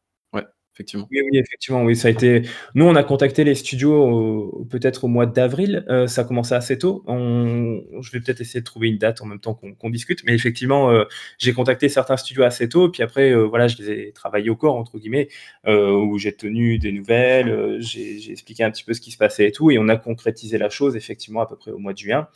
effectivement. 0.74 1.08
Oui, 1.12 1.20
oui, 1.32 1.38
effectivement, 1.40 1.84
oui, 1.84 1.96
ça 1.96 2.08
a 2.08 2.12
été 2.12 2.44
nous, 2.76 2.86
on 2.86 2.96
a 2.96 3.04
contacté 3.04 3.44
les 3.44 3.56
studios 3.56 4.66
peut-être 4.70 5.04
au 5.04 5.08
mois 5.08 5.26
d'avril, 5.26 5.84
heu, 5.90 6.08
ça 6.08 6.22
a 6.22 6.24
commencé 6.24 6.54
assez 6.56 6.78
tôt. 6.78 7.04
Je 7.08 8.12
vais 8.12 8.20
peut-être 8.22 8.42
essayer 8.42 8.62
de 8.62 8.66
trouver 8.66 8.88
une 8.90 8.98
date 8.98 9.22
en 9.22 9.26
même 9.26 9.40
temps 9.40 9.54
qu'on 9.54 9.90
discute, 9.90 10.24
mais 10.26 10.34
effectivement, 10.34 10.92
heu, 10.92 11.08
j'ai 11.38 11.54
contacté 11.54 11.90
certains 11.90 12.18
studios 12.18 12.44
assez 12.44 12.70
tôt, 12.70 12.90
puis 12.90 13.04
après, 13.04 13.32
heu, 13.32 13.44
voilà, 13.44 13.68
je 13.68 13.78
les 13.78 13.90
ai 13.92 14.12
«travaillés 14.14 14.50
au 14.50 14.56
corps» 14.56 14.76
entre 14.76 14.98
guillemets, 15.00 15.28
où 15.68 16.18
j'ai 16.18 16.34
tenu 16.34 16.78
des 16.80 16.92
nouvelles, 16.92 17.78
j'ai 17.82 18.32
expliqué 18.32 18.64
un 18.64 18.72
petit 18.72 18.84
peu 18.84 18.94
ce 18.94 19.02
qui 19.02 19.12
se 19.12 19.18
passait 19.18 19.48
et 19.48 19.52
tout 19.52 19.72
et 19.72 19.78
on 19.80 19.90
a 19.90 19.98
concrétisé 19.98 20.58
la 20.58 20.70
chose 20.70 20.96
effectivement 20.96 21.42
à 21.42 21.48
peu 21.48 21.56
près 21.58 21.72
au 21.72 21.78
mois 21.80 21.94
de 21.94 21.98
juin, 21.98 22.28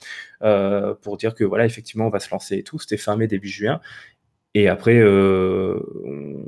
pour 1.01 1.17
dire 1.17 1.35
que 1.35 1.43
voilà, 1.45 1.65
effectivement, 1.65 2.07
on 2.07 2.09
va 2.09 2.19
se 2.19 2.29
lancer 2.31 2.57
et 2.57 2.63
tout. 2.63 2.79
C'était 2.79 2.97
fin 2.97 3.15
mai, 3.15 3.27
début 3.27 3.47
juin 3.49 3.79
et 4.55 4.67
après, 4.69 5.03
on 5.03 6.43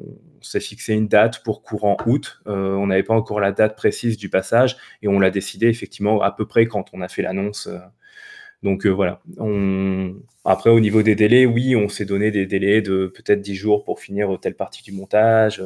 s'est 0.47 0.59
fixé 0.59 0.93
une 0.93 1.07
date 1.07 1.43
pour 1.43 1.61
courant 1.61 1.97
août. 2.05 2.41
Heu, 2.47 2.75
on 2.77 2.87
n'avait 2.87 3.03
pas 3.03 3.13
encore 3.13 3.39
la 3.39 3.51
date 3.51 3.75
précise 3.75 4.17
du 4.17 4.29
passage 4.29 4.77
et 5.01 5.07
on 5.07 5.19
l'a 5.19 5.29
décidé 5.31 5.67
effectivement 5.67 6.21
à 6.21 6.31
peu 6.31 6.45
près 6.45 6.65
quand 6.67 6.85
on 6.93 7.01
a 7.01 7.07
fait 7.07 7.21
l'annonce, 7.21 7.67
heu, 7.67 7.79
donc 8.63 8.85
heu, 8.85 8.89
voilà. 8.89 9.21
On 9.37 10.15
après 10.45 10.69
au 10.69 10.79
niveau 10.79 11.03
des 11.03 11.15
délais, 11.15 11.45
oui, 11.45 11.75
on 11.75 11.89
s'est 11.89 12.05
donné 12.05 12.31
des 12.31 12.45
délais 12.45 12.81
de 12.81 13.07
peut-être 13.13 13.41
10 13.41 13.55
jours 13.55 13.83
pour 13.83 13.99
finir, 13.99 14.37
telle 14.41 14.55
partie 14.55 14.81
du 14.83 14.91
montage, 14.93 15.61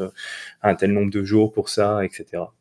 un 0.64 0.76
tel 0.76 0.92
nombre 0.92 1.12
de 1.12 1.24
jours 1.24 1.52
pour 1.54 1.70
ça 1.70 2.04
et 2.04 2.10
cetera. 2.10 2.54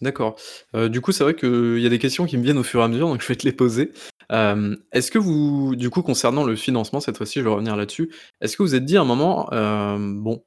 D'accord. 0.00 0.36
Du 0.74 1.00
coup, 1.00 1.10
c'est 1.12 1.24
vrai 1.24 1.34
qu'il 1.34 1.78
y 1.80 1.86
a 1.86 1.88
des 1.88 1.98
questions 1.98 2.26
qui 2.26 2.36
me 2.38 2.42
viennent 2.44 2.58
au 2.58 2.62
fur 2.62 2.80
et 2.80 2.84
à 2.84 2.88
mesure, 2.88 3.08
donc 3.08 3.20
je 3.20 3.26
vais 3.26 3.36
te 3.36 3.44
les 3.44 3.52
poser. 3.52 3.92
Est-ce 4.30 5.10
que 5.10 5.18
vous 5.18 5.74
du 5.74 5.90
coup, 5.90 6.02
concernant 6.02 6.44
le 6.44 6.54
financement, 6.54 7.00
cette 7.00 7.16
fois-ci, 7.16 7.40
je 7.40 7.44
vais 7.44 7.50
revenir 7.50 7.74
là-dessus. 7.76 8.12
Est-ce 8.40 8.56
que 8.56 8.62
vous 8.62 8.74
êtes 8.76 8.84
dit 8.84 8.96
à 8.96 9.00
un 9.00 9.04
moment, 9.04 9.48
bon, 9.98 10.44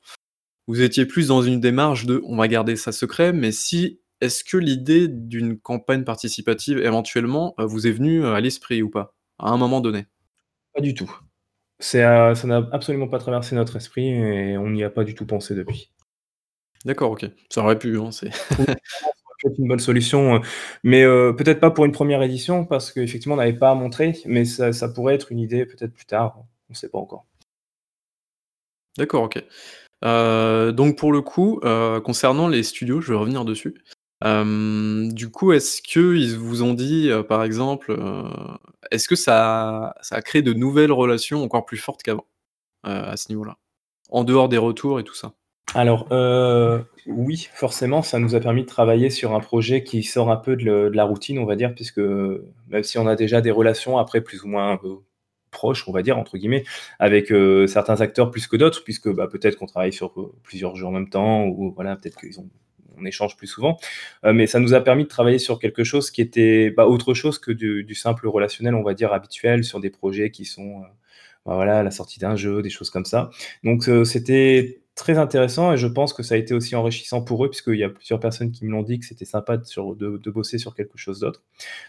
vous 0.67 0.81
étiez 0.81 1.05
plus 1.05 1.27
dans 1.27 1.41
une 1.43 1.59
démarche 1.59 2.05
de: 2.05 2.21
«On 2.25 2.37
va 2.37 2.47
garder 2.47 2.75
ça 2.75 2.91
secret», 2.91 3.33
mais 3.33 3.51
si 3.51 3.99
est-ce 4.21 4.43
que 4.43 4.57
l'idée 4.57 5.07
d'une 5.09 5.59
campagne 5.59 6.03
participative, 6.03 6.79
éventuellement, 6.79 7.55
heu, 7.59 7.65
vous 7.65 7.87
est 7.87 7.91
venue, 7.91 8.21
heu, 8.23 8.33
à 8.35 8.41
l'esprit 8.41 8.81
ou 8.83 8.89
pas? 8.89 9.15
À 9.39 9.49
un 9.51 9.57
moment 9.57 9.81
donné? 9.81 10.05
Pas 10.75 10.81
du 10.81 10.93
tout. 10.95 11.11
C'est, 11.79 12.03
heu, 12.05 12.35
ça 12.35 12.47
n'a 12.47 12.67
absolument 12.73 13.07
pas 13.09 13.19
traversé 13.19 13.55
notre 13.55 13.77
esprit 13.77 14.09
et 14.09 14.57
on 14.57 14.69
n'y 14.71 14.83
a 14.83 14.89
pas 14.91 15.03
du 15.05 15.15
tout 15.15 15.25
pensé 15.27 15.55
depuis. 15.55 15.91
D'accord, 16.85 17.11
OK. 17.11 17.25
Ça 17.51 17.61
aurait 17.63 17.79
pu, 17.79 17.97
hein, 17.99 18.11
c'est 18.11 18.29
une 19.59 19.67
bonne 19.69 19.79
solution, 19.79 20.41
mais 20.83 21.03
peut-être 21.37 21.59
pas 21.61 21.71
pour 21.71 21.85
une 21.85 21.91
1re 21.93 22.23
édition 22.23 22.65
parce 22.65 22.91
qu'effectivement, 22.91 23.35
on 23.35 23.39
n'avait 23.39 23.53
pas 23.53 23.71
à 23.71 23.75
montrer, 23.75 24.17
mais 24.25 24.45
ça 24.45 24.73
ça 24.73 24.89
pourrait 24.89 25.15
être 25.15 25.31
une 25.31 25.39
idée 25.39 25.65
peut-être 25.65 25.93
plus 25.93 26.05
tard, 26.07 26.39
on 26.69 26.75
sait 26.75 26.89
pas 26.89 26.99
encore. 26.99 27.25
D'accord, 28.97 29.23
OK. 29.23 29.41
Heu, 30.03 30.71
donc 30.73 30.97
pour 30.97 31.11
le 31.11 31.21
coup, 31.21 31.59
heu, 31.63 31.99
concernant 32.01 32.47
les 32.47 32.63
studios, 32.63 33.01
je 33.01 33.13
vais 33.13 33.19
revenir 33.19 33.45
dessus. 33.45 33.75
Hem, 34.23 35.11
du 35.13 35.29
coup, 35.31 35.51
est-ce 35.51 35.81
qu'ils 35.81 36.35
vous 36.37 36.63
ont 36.63 36.73
dit, 36.73 37.09
par 37.27 37.43
exemple, 37.43 37.97
est-ce 38.91 39.07
que 39.07 39.15
ça 39.15 39.95
ça 40.01 40.15
a 40.15 40.21
créé 40.21 40.41
de 40.41 40.53
nouvelles 40.53 40.91
relations 40.91 41.43
encore 41.43 41.65
plus 41.65 41.77
fortes 41.77 42.03
qu'avant, 42.03 42.25
à 42.83 43.17
ce 43.17 43.29
niveau-là? 43.29 43.57
En 44.09 44.23
dehors 44.23 44.49
des 44.49 44.57
retours 44.59 44.99
et 44.99 45.03
tout 45.03 45.15
ça? 45.15 45.33
Alors, 45.75 46.07
oui, 47.07 47.49
forcément, 47.53 48.01
ça 48.03 48.19
nous 48.19 48.35
a 48.35 48.39
permis 48.39 48.61
de 48.63 48.67
travailler 48.67 49.09
sur 49.09 49.33
un 49.33 49.39
projet 49.39 49.83
qui 49.83 50.03
sort 50.03 50.29
un 50.31 50.37
peu 50.37 50.55
de 50.55 50.89
de 50.89 50.95
la 50.95 51.03
routine, 51.05 51.39
on 51.39 51.45
va 51.45 51.55
dire, 51.55 51.73
puisque 51.75 51.99
même 51.99 52.83
si 52.83 52.97
on 52.99 53.07
a 53.07 53.15
déjà 53.15 53.41
des 53.41 53.51
relations 53.51 53.97
après 53.97 54.21
plus 54.21 54.43
ou 54.43 54.47
moins, 54.47 54.79
heu, 55.51 55.57
«proches», 55.57 55.87
on 55.87 55.91
va 55.93 56.01
dire, 56.03 56.17
entre 56.17 56.37
guillemets, 56.37 56.63
avec, 56.99 57.31
heu, 57.31 57.67
certains 57.67 58.01
acteurs 58.01 58.31
plus 58.31 58.47
que 58.47 58.57
d'autres, 58.57 58.83
puisque, 58.83 59.09
bah, 59.09 59.27
peut-être 59.27 59.57
qu'on 59.57 59.65
travaille 59.67 59.93
sur, 59.93 60.13
heu, 60.19 60.31
plusieurs 60.43 60.75
jeux 60.75 60.85
en 60.85 60.91
même 60.91 61.09
temps 61.09 61.45
ou 61.47 61.71
voilà, 61.75 61.95
peut-être 61.95 62.17
qu'ils 62.19 62.39
ont 62.39 62.49
on 62.97 63.05
échange 63.05 63.35
plus 63.37 63.47
souvent. 63.47 63.77
Heu, 64.25 64.33
mais 64.33 64.47
ça 64.47 64.59
nous 64.59 64.73
a 64.75 64.81
permis 64.81 65.03
de 65.03 65.09
travailler 65.09 65.39
sur 65.39 65.59
quelque 65.59 65.83
chose 65.83 66.11
qui 66.11 66.21
était, 66.21 66.69
bah, 66.71 66.85
autre 66.87 67.13
chose 67.15 67.39
que 67.39 67.51
du 67.51 67.95
simple 67.95 68.27
relationnel, 68.27 68.75
on 68.75 68.83
va 68.83 68.93
dire, 68.93 69.13
habituel 69.13 69.63
sur 69.63 69.79
des 69.79 69.89
projets 69.89 70.29
qui 70.31 70.45
sont, 70.45 70.81
bah, 71.45 71.55
voilà, 71.55 71.83
la 71.83 71.91
sortie 71.91 72.19
d'un 72.19 72.35
jeu, 72.35 72.61
des 72.61 72.69
choses 72.69 72.89
comme 72.91 73.05
ça. 73.05 73.31
Donc 73.63 73.85
c'était 74.05 74.81
très 75.01 75.17
intéressant 75.17 75.73
et 75.73 75.77
je 75.77 75.87
pense 75.87 76.13
que 76.13 76.23
ça 76.23 76.35
a 76.35 76.37
été 76.37 76.53
aussi 76.53 76.75
enrichissant 76.75 77.21
pour 77.23 77.43
eux 77.45 77.49
puisqu'il 77.49 77.75
y 77.75 77.83
a 77.83 77.89
plusieurs 77.89 78.19
personnes 78.19 78.51
qui 78.51 78.65
me 78.65 78.71
l'ont 78.71 78.83
dit 78.83 78.99
que 78.99 79.05
c'était 79.05 79.25
sympa 79.25 79.57
de 79.57 80.29
bosser 80.31 80.57
sur 80.59 80.75
quelque 80.75 80.97
chose 80.97 81.19
d'autre. 81.21 81.43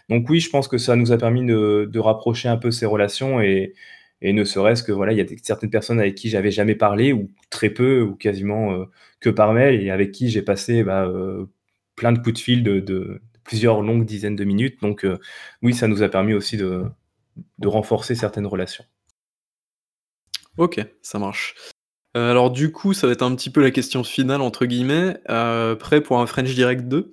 Donc 0.09 0.29
oui, 0.29 0.39
je 0.39 0.49
pense 0.49 0.67
que 0.67 0.77
ça 0.79 0.95
nous 0.95 1.11
a 1.11 1.17
permis 1.17 1.45
de 1.45 1.99
rapprocher 1.99 2.49
un 2.49 2.57
peu 2.57 2.71
ces 2.71 2.85
relations 2.85 3.41
et 3.41 3.73
et 4.21 4.33
ne 4.33 4.45
serait-ce 4.45 4.83
que, 4.83 4.93
voilà, 4.93 5.11
il 5.13 5.17
y 5.17 5.21
a 5.21 5.25
certaines 5.43 5.69
personnes 5.69 5.99
avec 5.99 6.15
qui 6.15 6.29
j'avais 6.29 6.51
jamais 6.51 6.75
parlé 6.75 7.13
ou 7.13 7.29
très 7.49 7.69
peu 7.69 8.01
ou 8.01 8.15
quasiment, 8.15 8.71
heu, 8.73 8.87
que 9.19 9.29
par 9.29 9.53
mail 9.53 9.81
et 9.83 9.91
avec 9.91 10.13
qui 10.13 10.29
j'ai 10.29 10.41
passé, 10.41 10.83
bah, 10.83 11.05
heu, 11.07 11.49
plein 11.97 12.13
de 12.13 12.19
coups 12.19 12.33
de 12.35 12.39
fil 12.39 12.63
de 12.63 13.21
plusieurs 13.43 13.81
longues 13.81 14.05
dizaines 14.05 14.37
de 14.37 14.45
minutes. 14.45 14.81
Donc 14.81 15.05
heu, 15.05 15.19
oui, 15.61 15.73
ça 15.73 15.87
nous 15.89 16.03
a 16.03 16.09
permis 16.09 16.33
aussi 16.33 16.57
de 16.57 16.85
renforcer 17.65 18.15
certaines 18.15 18.47
relations. 18.47 18.85
OK, 20.57 20.79
ça 21.01 21.19
marche. 21.19 21.72
Heu, 22.15 22.19
alors 22.29 22.49
du 22.51 22.71
coup, 22.71 22.93
ça 22.93 23.05
va 23.07 23.13
être 23.13 23.21
un 23.23 23.35
petit 23.35 23.49
peu 23.51 23.61
la 23.61 23.69
question 23.71 24.03
«finale» 24.03 24.41
entre 24.41 24.65
guillemets, 24.65 25.19
heu, 25.29 25.75
prêt 25.79 26.01
pour 26.01 26.19
un 26.19 26.25
French 26.27 26.53
Direct 26.55 26.87
2? 26.87 27.11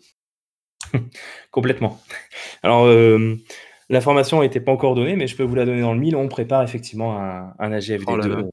Complètement. 1.50 2.00
Alors, 2.62 2.88
hem, 2.90 3.38
l'information 3.90 4.42
était 4.42 4.60
pas 4.60 4.72
encore 4.72 4.94
donnée, 4.94 5.16
mais 5.16 5.26
je 5.26 5.36
peux 5.36 5.42
vous 5.44 5.54
la 5.54 5.64
donner 5.66 5.82
dans 5.82 5.94
le 5.94 6.00
mille, 6.00 6.16
on 6.16 6.28
prépare 6.28 6.62
effectivement 6.62 7.18
un 7.18 7.54
un 7.58 7.72
AGFD 7.72 8.06
Oh 8.06 8.16
là 8.16 8.28
2, 8.28 8.28
là. 8.28 8.42
heu 8.46 8.50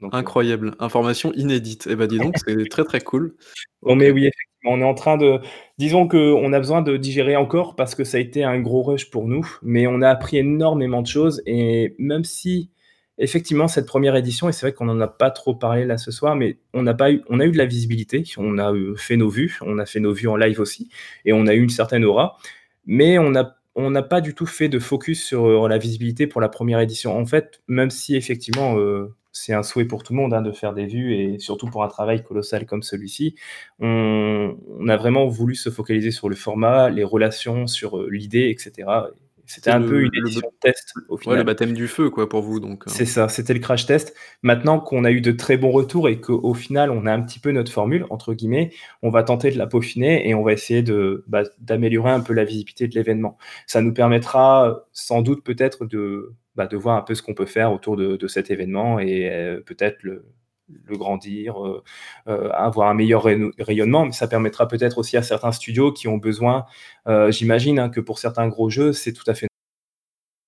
Donc, 0.00 0.14
heu 0.14 0.18
Incroyable, 0.18 0.76
information 0.80 1.32
inédite. 1.34 1.86
Et 1.88 1.96
bah, 1.96 2.06
dis 2.06 2.20
donc, 2.20 2.36
c'est 2.38 2.68
très, 2.70 2.84
très 2.84 3.00
cool. 3.00 3.36
Oh 3.82 3.94
OK. 3.94 3.96
mais 3.96 4.10
oui, 4.10 4.26
effectivement, 4.26 4.72
on 4.72 4.80
est 4.80 4.84
en 4.84 4.94
train 4.94 5.16
de 5.16 5.40
disons 5.78 6.08
qu'on 6.08 6.52
a 6.52 6.58
besoin 6.58 6.82
de 6.82 6.96
digérer 6.96 7.36
encore 7.36 7.76
parce 7.76 7.94
que 7.94 8.04
ça 8.04 8.16
a 8.18 8.20
été 8.20 8.42
un 8.44 8.60
gros 8.60 8.82
rush 8.82 9.10
pour 9.10 9.28
nous, 9.28 9.46
mais 9.62 9.86
on 9.86 10.02
a 10.02 10.08
appris 10.10 10.38
énormément 10.38 11.00
de 11.02 11.06
choses 11.06 11.42
et 11.46 11.94
même 11.98 12.24
si 12.24 12.70
effectivement 13.18 13.68
cette 13.68 13.86
1re 13.86 14.16
édition 14.16 14.48
et 14.48 14.52
c'est 14.52 14.66
vrai 14.66 14.72
qu'on 14.74 14.88
en 14.88 15.00
a 15.00 15.08
pas 15.08 15.30
trop 15.30 15.54
parlé 15.54 15.84
là 15.84 15.98
ce 15.98 16.10
soir, 16.10 16.36
mais 16.36 16.58
on 16.74 16.82
n'a 16.82 16.94
pas 16.94 17.12
eu 17.12 17.22
on 17.28 17.40
a 17.40 17.46
eu 17.46 17.52
de 17.52 17.58
la 17.58 17.66
visibilité, 17.66 18.24
on 18.38 18.58
a, 18.58 18.72
heu, 18.72 18.94
fait 18.96 19.16
nos 19.16 19.28
vues, 19.30 19.58
on 19.62 19.78
a 19.78 19.86
fait 19.86 20.00
nos 20.00 20.12
vues 20.12 20.28
en 20.28 20.36
live 20.36 20.60
aussi 20.60 20.88
et 21.24 21.32
on 21.32 21.46
a 21.46 21.54
eu 21.54 21.62
une 21.62 21.70
certaine 21.70 22.04
aura, 22.04 22.36
mais 22.86 23.18
on 23.18 23.30
n'a 23.30 23.56
on 23.76 23.90
n'a 23.92 24.02
pas 24.02 24.20
du 24.20 24.34
tout 24.34 24.46
fait 24.46 24.68
de 24.68 24.78
focus 24.80 25.24
sur, 25.24 25.46
heu, 25.48 25.68
la 25.68 25.78
visibilité 25.78 26.26
pour 26.26 26.40
la 26.40 26.48
1re 26.48 26.80
édition. 26.80 27.16
En 27.16 27.26
fait, 27.26 27.62
même 27.68 27.90
si 27.90 28.16
effectivement, 28.16 28.76
heu, 28.78 29.14
c'est 29.32 29.52
un 29.54 29.62
souhait 29.62 29.84
pour 29.84 30.02
tout 30.02 30.12
le 30.14 30.18
monde, 30.18 30.34
hein, 30.34 30.42
de 30.42 30.50
faire 30.52 30.74
des 30.74 30.86
vues 30.86 31.14
et 31.14 31.38
surtout 31.38 31.68
pour 31.68 31.84
un 31.84 31.88
travail 31.88 32.24
colossal 32.24 32.66
comme 32.66 32.82
celui-ci, 32.82 33.36
on 33.80 34.56
on 34.80 34.88
a 34.88 34.96
vraiment 34.96 35.28
voulu 35.28 35.54
se 35.54 35.70
focaliser 35.70 36.10
sur 36.10 36.28
le 36.28 36.34
format, 36.36 36.90
les 36.90 37.04
relations, 37.04 37.66
sur, 37.68 38.02
l'idée 38.10 38.50
et 38.50 38.58
cetera. 38.58 39.10
C'était 39.48 39.70
un 39.70 39.80
peu 39.80 39.94
le 39.94 40.02
une 40.04 40.10
le 40.12 40.28
édition 40.28 40.52
test 40.60 40.92
au 41.08 41.16
ouais, 41.26 41.36
le 41.36 41.42
baptême 41.42 41.72
du 41.72 41.88
feu 41.88 42.10
quoi 42.10 42.28
pour 42.28 42.42
vous 42.42 42.60
donc, 42.60 42.86
heu 42.86 42.90
C'est 42.90 43.06
ça, 43.06 43.28
c'était 43.28 43.54
le 43.54 43.60
crash 43.60 43.86
test. 43.86 44.14
Maintenant 44.42 44.78
qu'on 44.78 45.04
a 45.04 45.10
eu 45.10 45.22
de 45.22 45.32
très 45.32 45.56
bons 45.56 45.70
retours 45.70 46.08
et 46.08 46.20
qu'au 46.20 46.52
final 46.52 46.90
on 46.90 47.06
a 47.06 47.12
un 47.12 47.22
petit 47.22 47.40
peu 47.40 47.50
«notre 47.50 47.72
formule» 47.72 48.04
entre 48.10 48.34
guillemets, 48.34 48.70
on 49.02 49.08
va 49.10 49.22
tenter 49.22 49.50
de 49.50 49.56
la 49.58 49.66
peaufiner 49.66 50.28
et 50.28 50.34
on 50.34 50.42
va 50.42 50.52
essayer 50.52 50.82
de, 50.82 51.24
bah, 51.28 51.44
d'améliorer 51.60 52.10
un 52.10 52.20
peu 52.20 52.34
la 52.34 52.44
visibilité 52.44 52.88
de 52.88 52.94
l'événement. 52.94 53.38
Ça 53.66 53.80
nous 53.80 53.94
permettra 53.94 54.84
sans 54.92 55.22
doute 55.22 55.42
peut-être 55.44 55.86
de, 55.86 56.34
bah, 56.54 56.66
de 56.66 56.76
voir 56.76 56.96
un 56.98 57.02
peu 57.02 57.14
ce 57.14 57.22
qu'on 57.22 57.34
peut 57.34 57.46
faire 57.46 57.72
autour 57.72 57.96
de 57.96 58.16
de 58.16 58.26
cet 58.28 58.50
événement 58.50 58.98
et 59.00 59.30
heu, 59.30 59.62
peut-être 59.66 60.02
le 60.02 60.26
le 60.84 60.96
grandir, 60.96 61.64
heu 61.64 61.82
heu, 62.28 62.50
avoir 62.54 62.88
un 62.90 62.94
meilleur 62.94 63.22
rayonn 63.24 63.52
rayonnement, 63.58 64.04
mais 64.06 64.12
ça 64.12 64.28
permettra 64.28 64.68
peut-être 64.68 64.98
aussi 64.98 65.16
à 65.16 65.22
certains 65.22 65.52
studios 65.52 65.92
qui 65.92 66.08
ont 66.08 66.18
besoin, 66.18 66.66
heu, 67.08 67.30
j'imagine, 67.32 67.78
hein, 67.78 67.88
que 67.90 68.00
pour 68.00 68.18
certains 68.18 68.48
gros 68.48 68.70
jeux, 68.70 68.92
c'est 68.92 69.12
tout 69.12 69.24
à 69.30 69.34
fait 69.34 69.48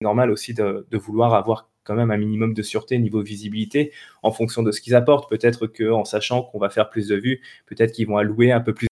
normal 0.03 0.31
aussi 0.31 0.55
de 0.55 0.87
de 0.91 0.99
vouloir 0.99 1.35
avoir 1.35 1.71
quand 1.85 1.95
même 1.95 2.11
un 2.11 2.17
minimum 2.19 2.55
de 2.55 2.63
sûreté 2.63 2.99
niveau 2.99 3.23
visibilité 3.23 3.93
en 4.23 4.31
fonction 4.33 4.63
de 4.63 4.73
ce 4.73 4.81
qu'ils 4.81 4.95
apportent. 4.95 5.29
Peut-être 5.31 5.67
qu'en 5.67 6.05
sachant 6.05 6.43
qu'on 6.43 6.59
va 6.59 6.71
faire 6.71 6.91
plus 6.91 7.09
de 7.09 7.17
vues, 7.17 7.41
peut-être 7.67 7.93
qu'ils 7.93 8.07
vont 8.07 8.17
allouer 8.19 8.53
un 8.53 8.61
peu 8.61 8.75
plus 8.75 8.89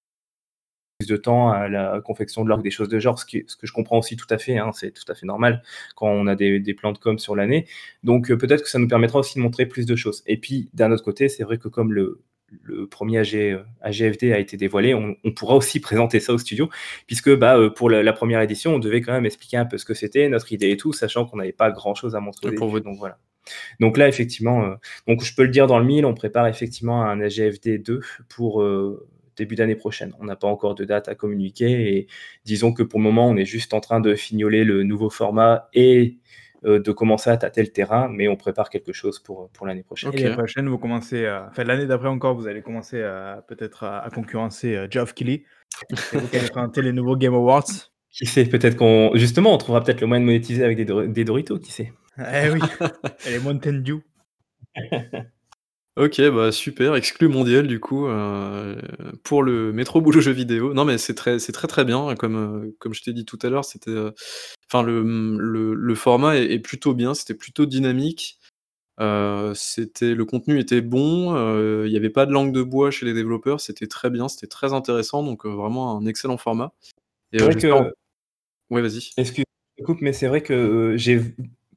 de 1.09 1.17
temps 1.17 1.51
à 1.51 1.69
la 1.69 2.01
confection 2.05 2.45
de 2.45 2.49
l'orgue, 2.49 2.63
des 2.63 2.71
choses 2.71 2.89
de 2.89 2.99
genre, 2.99 3.19
ce 3.19 3.25
qui 3.27 3.45
ce 3.47 3.57
que 3.57 3.67
je 3.67 3.73
comprends 3.73 3.99
aussi 3.99 4.17
tout 4.17 4.27
à 4.31 4.39
fait, 4.39 4.59
hein, 4.59 4.71
c'est 4.73 4.93
tout 4.93 5.11
à 5.11 5.15
fait 5.15 5.27
normal 5.27 5.63
quand 5.97 6.09
on 6.09 6.27
a 6.27 6.35
des 6.37 6.61
des 6.61 6.75
plans 6.75 6.93
de 6.93 6.99
com 6.99 7.19
sur 7.19 7.35
l'année. 7.37 7.67
Donc, 8.05 8.31
heu, 8.31 8.39
peut-être 8.39 8.63
que 8.63 8.69
ça 8.71 8.79
nous 8.79 8.89
permettra 8.89 9.19
aussi 9.21 9.37
de 9.39 9.43
montrer 9.43 9.67
plus 9.67 9.87
de 9.87 9.97
choses. 9.97 10.23
Et 10.27 10.37
puis 10.39 10.69
d'un 10.75 10.93
autre 10.93 11.05
côté, 11.05 11.29
c'est 11.29 11.45
vrai 11.45 11.59
que 11.59 11.69
comme 11.69 11.93
le 11.93 12.21
le 12.63 12.87
1er 12.87 13.19
AG, 13.19 13.35
heu, 13.37 13.65
AGFD 13.83 14.33
a 14.33 14.39
été 14.39 14.57
dévoilé, 14.57 14.95
on 14.95 15.17
on 15.25 15.33
pourra 15.33 15.57
aussi 15.57 15.81
présenter 15.89 16.21
ça 16.21 16.33
aux 16.33 16.39
studios 16.39 16.71
puisque, 17.07 17.35
bah, 17.37 17.59
heu, 17.59 17.73
pour 17.75 17.91
la 17.91 18.03
la 18.03 18.13
1re 18.13 18.41
édition, 18.43 18.75
on 18.75 18.79
devait 18.79 19.01
quand 19.03 19.13
même 19.13 19.27
expliquer 19.27 19.59
un 19.59 19.67
peu 19.67 19.79
ce 19.79 19.85
que 19.85 19.95
c'était, 19.95 20.29
notre 20.29 20.53
idée 20.53 20.71
et 20.71 20.77
tout, 20.77 20.93
sachant 20.93 21.27
qu'on 21.27 21.37
n'avait 21.39 21.53
pas 21.53 21.71
grand 21.71 21.95
chose 21.95 22.15
à 22.17 22.21
montrer 22.21 22.49
au 22.51 22.55
pour 22.55 22.69
votre 22.69 22.85
donc 22.85 22.99
voilà. 22.99 23.19
Donc 23.81 23.97
là, 23.97 24.09
effectivement, 24.09 24.75
donc 25.07 25.25
je 25.25 25.35
peux 25.35 25.43
le 25.43 25.49
dire 25.49 25.67
dans 25.67 25.79
le 25.79 25.85
mille, 25.87 26.05
on 26.07 26.15
prépare 26.15 26.47
effectivement 26.49 27.03
un 27.05 27.21
AGFD 27.21 27.79
2 27.79 28.01
pour, 28.29 28.63
début 29.39 29.55
d'année 29.55 29.77
prochaine. 29.77 30.13
On 30.21 30.25
n'a 30.25 30.37
pas 30.37 30.49
encore 30.49 30.75
de 30.75 30.85
date 30.85 31.09
à 31.09 31.15
communiquer 31.15 31.97
et 31.97 32.07
disons 32.45 32.73
que 32.73 32.83
pour 32.83 32.99
le 33.01 33.05
moment, 33.05 33.29
on 33.29 33.37
est 33.37 33.45
juste 33.45 33.75
en 33.75 33.81
train 33.81 34.01
de 34.01 34.15
fignoler 34.15 34.65
le 34.65 34.83
nouveau 34.83 35.11
format 35.11 35.69
et 35.73 36.19
heu, 36.65 36.81
de 36.81 36.93
commencer 36.93 37.31
à 37.31 37.37
tâter 37.37 37.63
le 37.63 37.69
terrain, 37.69 38.09
mais 38.09 38.29
on 38.29 38.37
prépare 38.37 38.69
quelque 38.71 38.93
chose 38.93 39.19
pour, 39.19 39.49
pour 39.51 39.67
l'année 39.67 39.83
prochaine. 39.83 40.13
L'année 40.13 40.35
prochaine, 40.35 40.69
vous 40.69 40.79
commencez 40.79 41.27
à 41.27 41.47
enfin 41.51 41.65
l'année 41.65 41.87
d'après 41.87 42.09
encore, 42.09 42.35
vous 42.35 42.47
allez 42.47 42.63
commencer 42.63 43.03
à 43.03 43.45
peut-être 43.49 43.85
à 43.85 44.01
à 44.01 44.11
concurrencer, 44.11 44.75
heu, 44.75 44.89
Geoff. 44.91 45.15
C'est 45.17 46.19
vous 46.19 46.29
présenter 46.29 46.83
les 46.83 46.93
nouveaux 46.93 47.17
Game 47.17 47.35
Awards. 47.35 47.65
Qui 48.11 48.27
sait? 48.27 48.45
Peut-être 48.47 48.77
qu'on 48.77 49.13
justement, 49.15 49.55
on 49.55 49.59
trouvera 49.59 49.83
peut-être 49.85 50.01
le 50.01 50.07
moyen 50.07 50.21
de 50.21 50.27
monétiser 50.27 50.65
avec 50.65 50.77
des 50.77 51.09
des 51.09 51.25
Doritos, 51.25 51.59
qui 51.59 51.71
sait? 51.71 51.93
Eh 52.19 52.51
oui, 52.51 52.61
et 53.27 53.31
les 53.31 53.39
Mountain 53.39 53.75
Dew. 53.75 54.01
OK, 55.99 56.21
bah, 56.31 56.53
super, 56.53 56.95
exclu 56.95 57.27
mondial 57.27 57.67
du 57.67 57.81
coup, 57.81 58.07
heu, 58.07 58.77
pour 59.25 59.43
le 59.43 59.73
Métro 59.73 60.01
Boulot 60.03 60.21
Jeux 60.21 60.31
Vidéo. 60.33 60.73
Non 60.73 60.85
mais 60.85 60.97
c'est 60.97 61.15
très 61.15 61.41
c'est 61.41 61.51
très, 61.53 61.67
très 61.67 61.85
bien 61.85 62.15
comme, 62.15 62.37
heu, 62.37 62.77
comme 62.79 62.95
je 62.95 63.03
t'ai 63.03 63.13
dit 63.13 63.25
tout 63.25 63.39
à 63.43 63.49
l'heure, 63.49 63.65
c'était, 63.65 63.91
heu, 63.91 64.15
enfin 64.71 64.83
le, 64.85 65.03
mmh, 65.05 65.39
le 65.41 65.75
le 65.75 65.95
format 65.97 66.37
est 66.37 66.53
est 66.53 66.59
plutôt 66.61 66.95
bien, 66.95 67.15
c'était 67.15 67.35
plutôt 67.35 67.67
dynamique. 67.67 68.39
Heu, 69.01 69.53
c'était 69.57 70.15
le 70.15 70.25
contenu 70.27 70.61
était 70.61 70.83
bon, 70.83 71.35
heu, 71.37 71.85
il 71.89 71.93
y 71.93 71.97
avait 71.99 72.11
pas 72.11 72.27
de 72.27 72.33
langue 72.33 72.53
de 72.55 72.63
bois 72.63 72.91
chez 72.93 73.07
les 73.07 73.15
développeurs, 73.15 73.61
c'était 73.61 73.89
très 73.89 74.11
bien, 74.11 74.29
c'était 74.29 74.49
très 74.49 74.73
intéressant 74.75 75.23
donc, 75.25 75.47
heu, 75.47 75.51
vraiment 75.51 75.99
un 75.99 76.07
excellent 76.07 76.39
format 76.39 76.73
et 77.33 77.39
C'est 77.39 77.45
heu, 77.45 77.47
vrai 77.47 77.55
j'espère 77.55 77.79
que 77.79 77.95
ouais, 78.71 78.83
vas-y. 78.83 79.13
excuse 79.17 79.45
je 79.77 79.83
te 79.83 79.87
coupe, 79.87 80.01
mais 80.01 80.13
c'est 80.13 80.27
vrai 80.29 80.43
que, 80.43 80.53
heu, 80.55 80.97
j'ai 80.97 81.17
v 81.17 81.33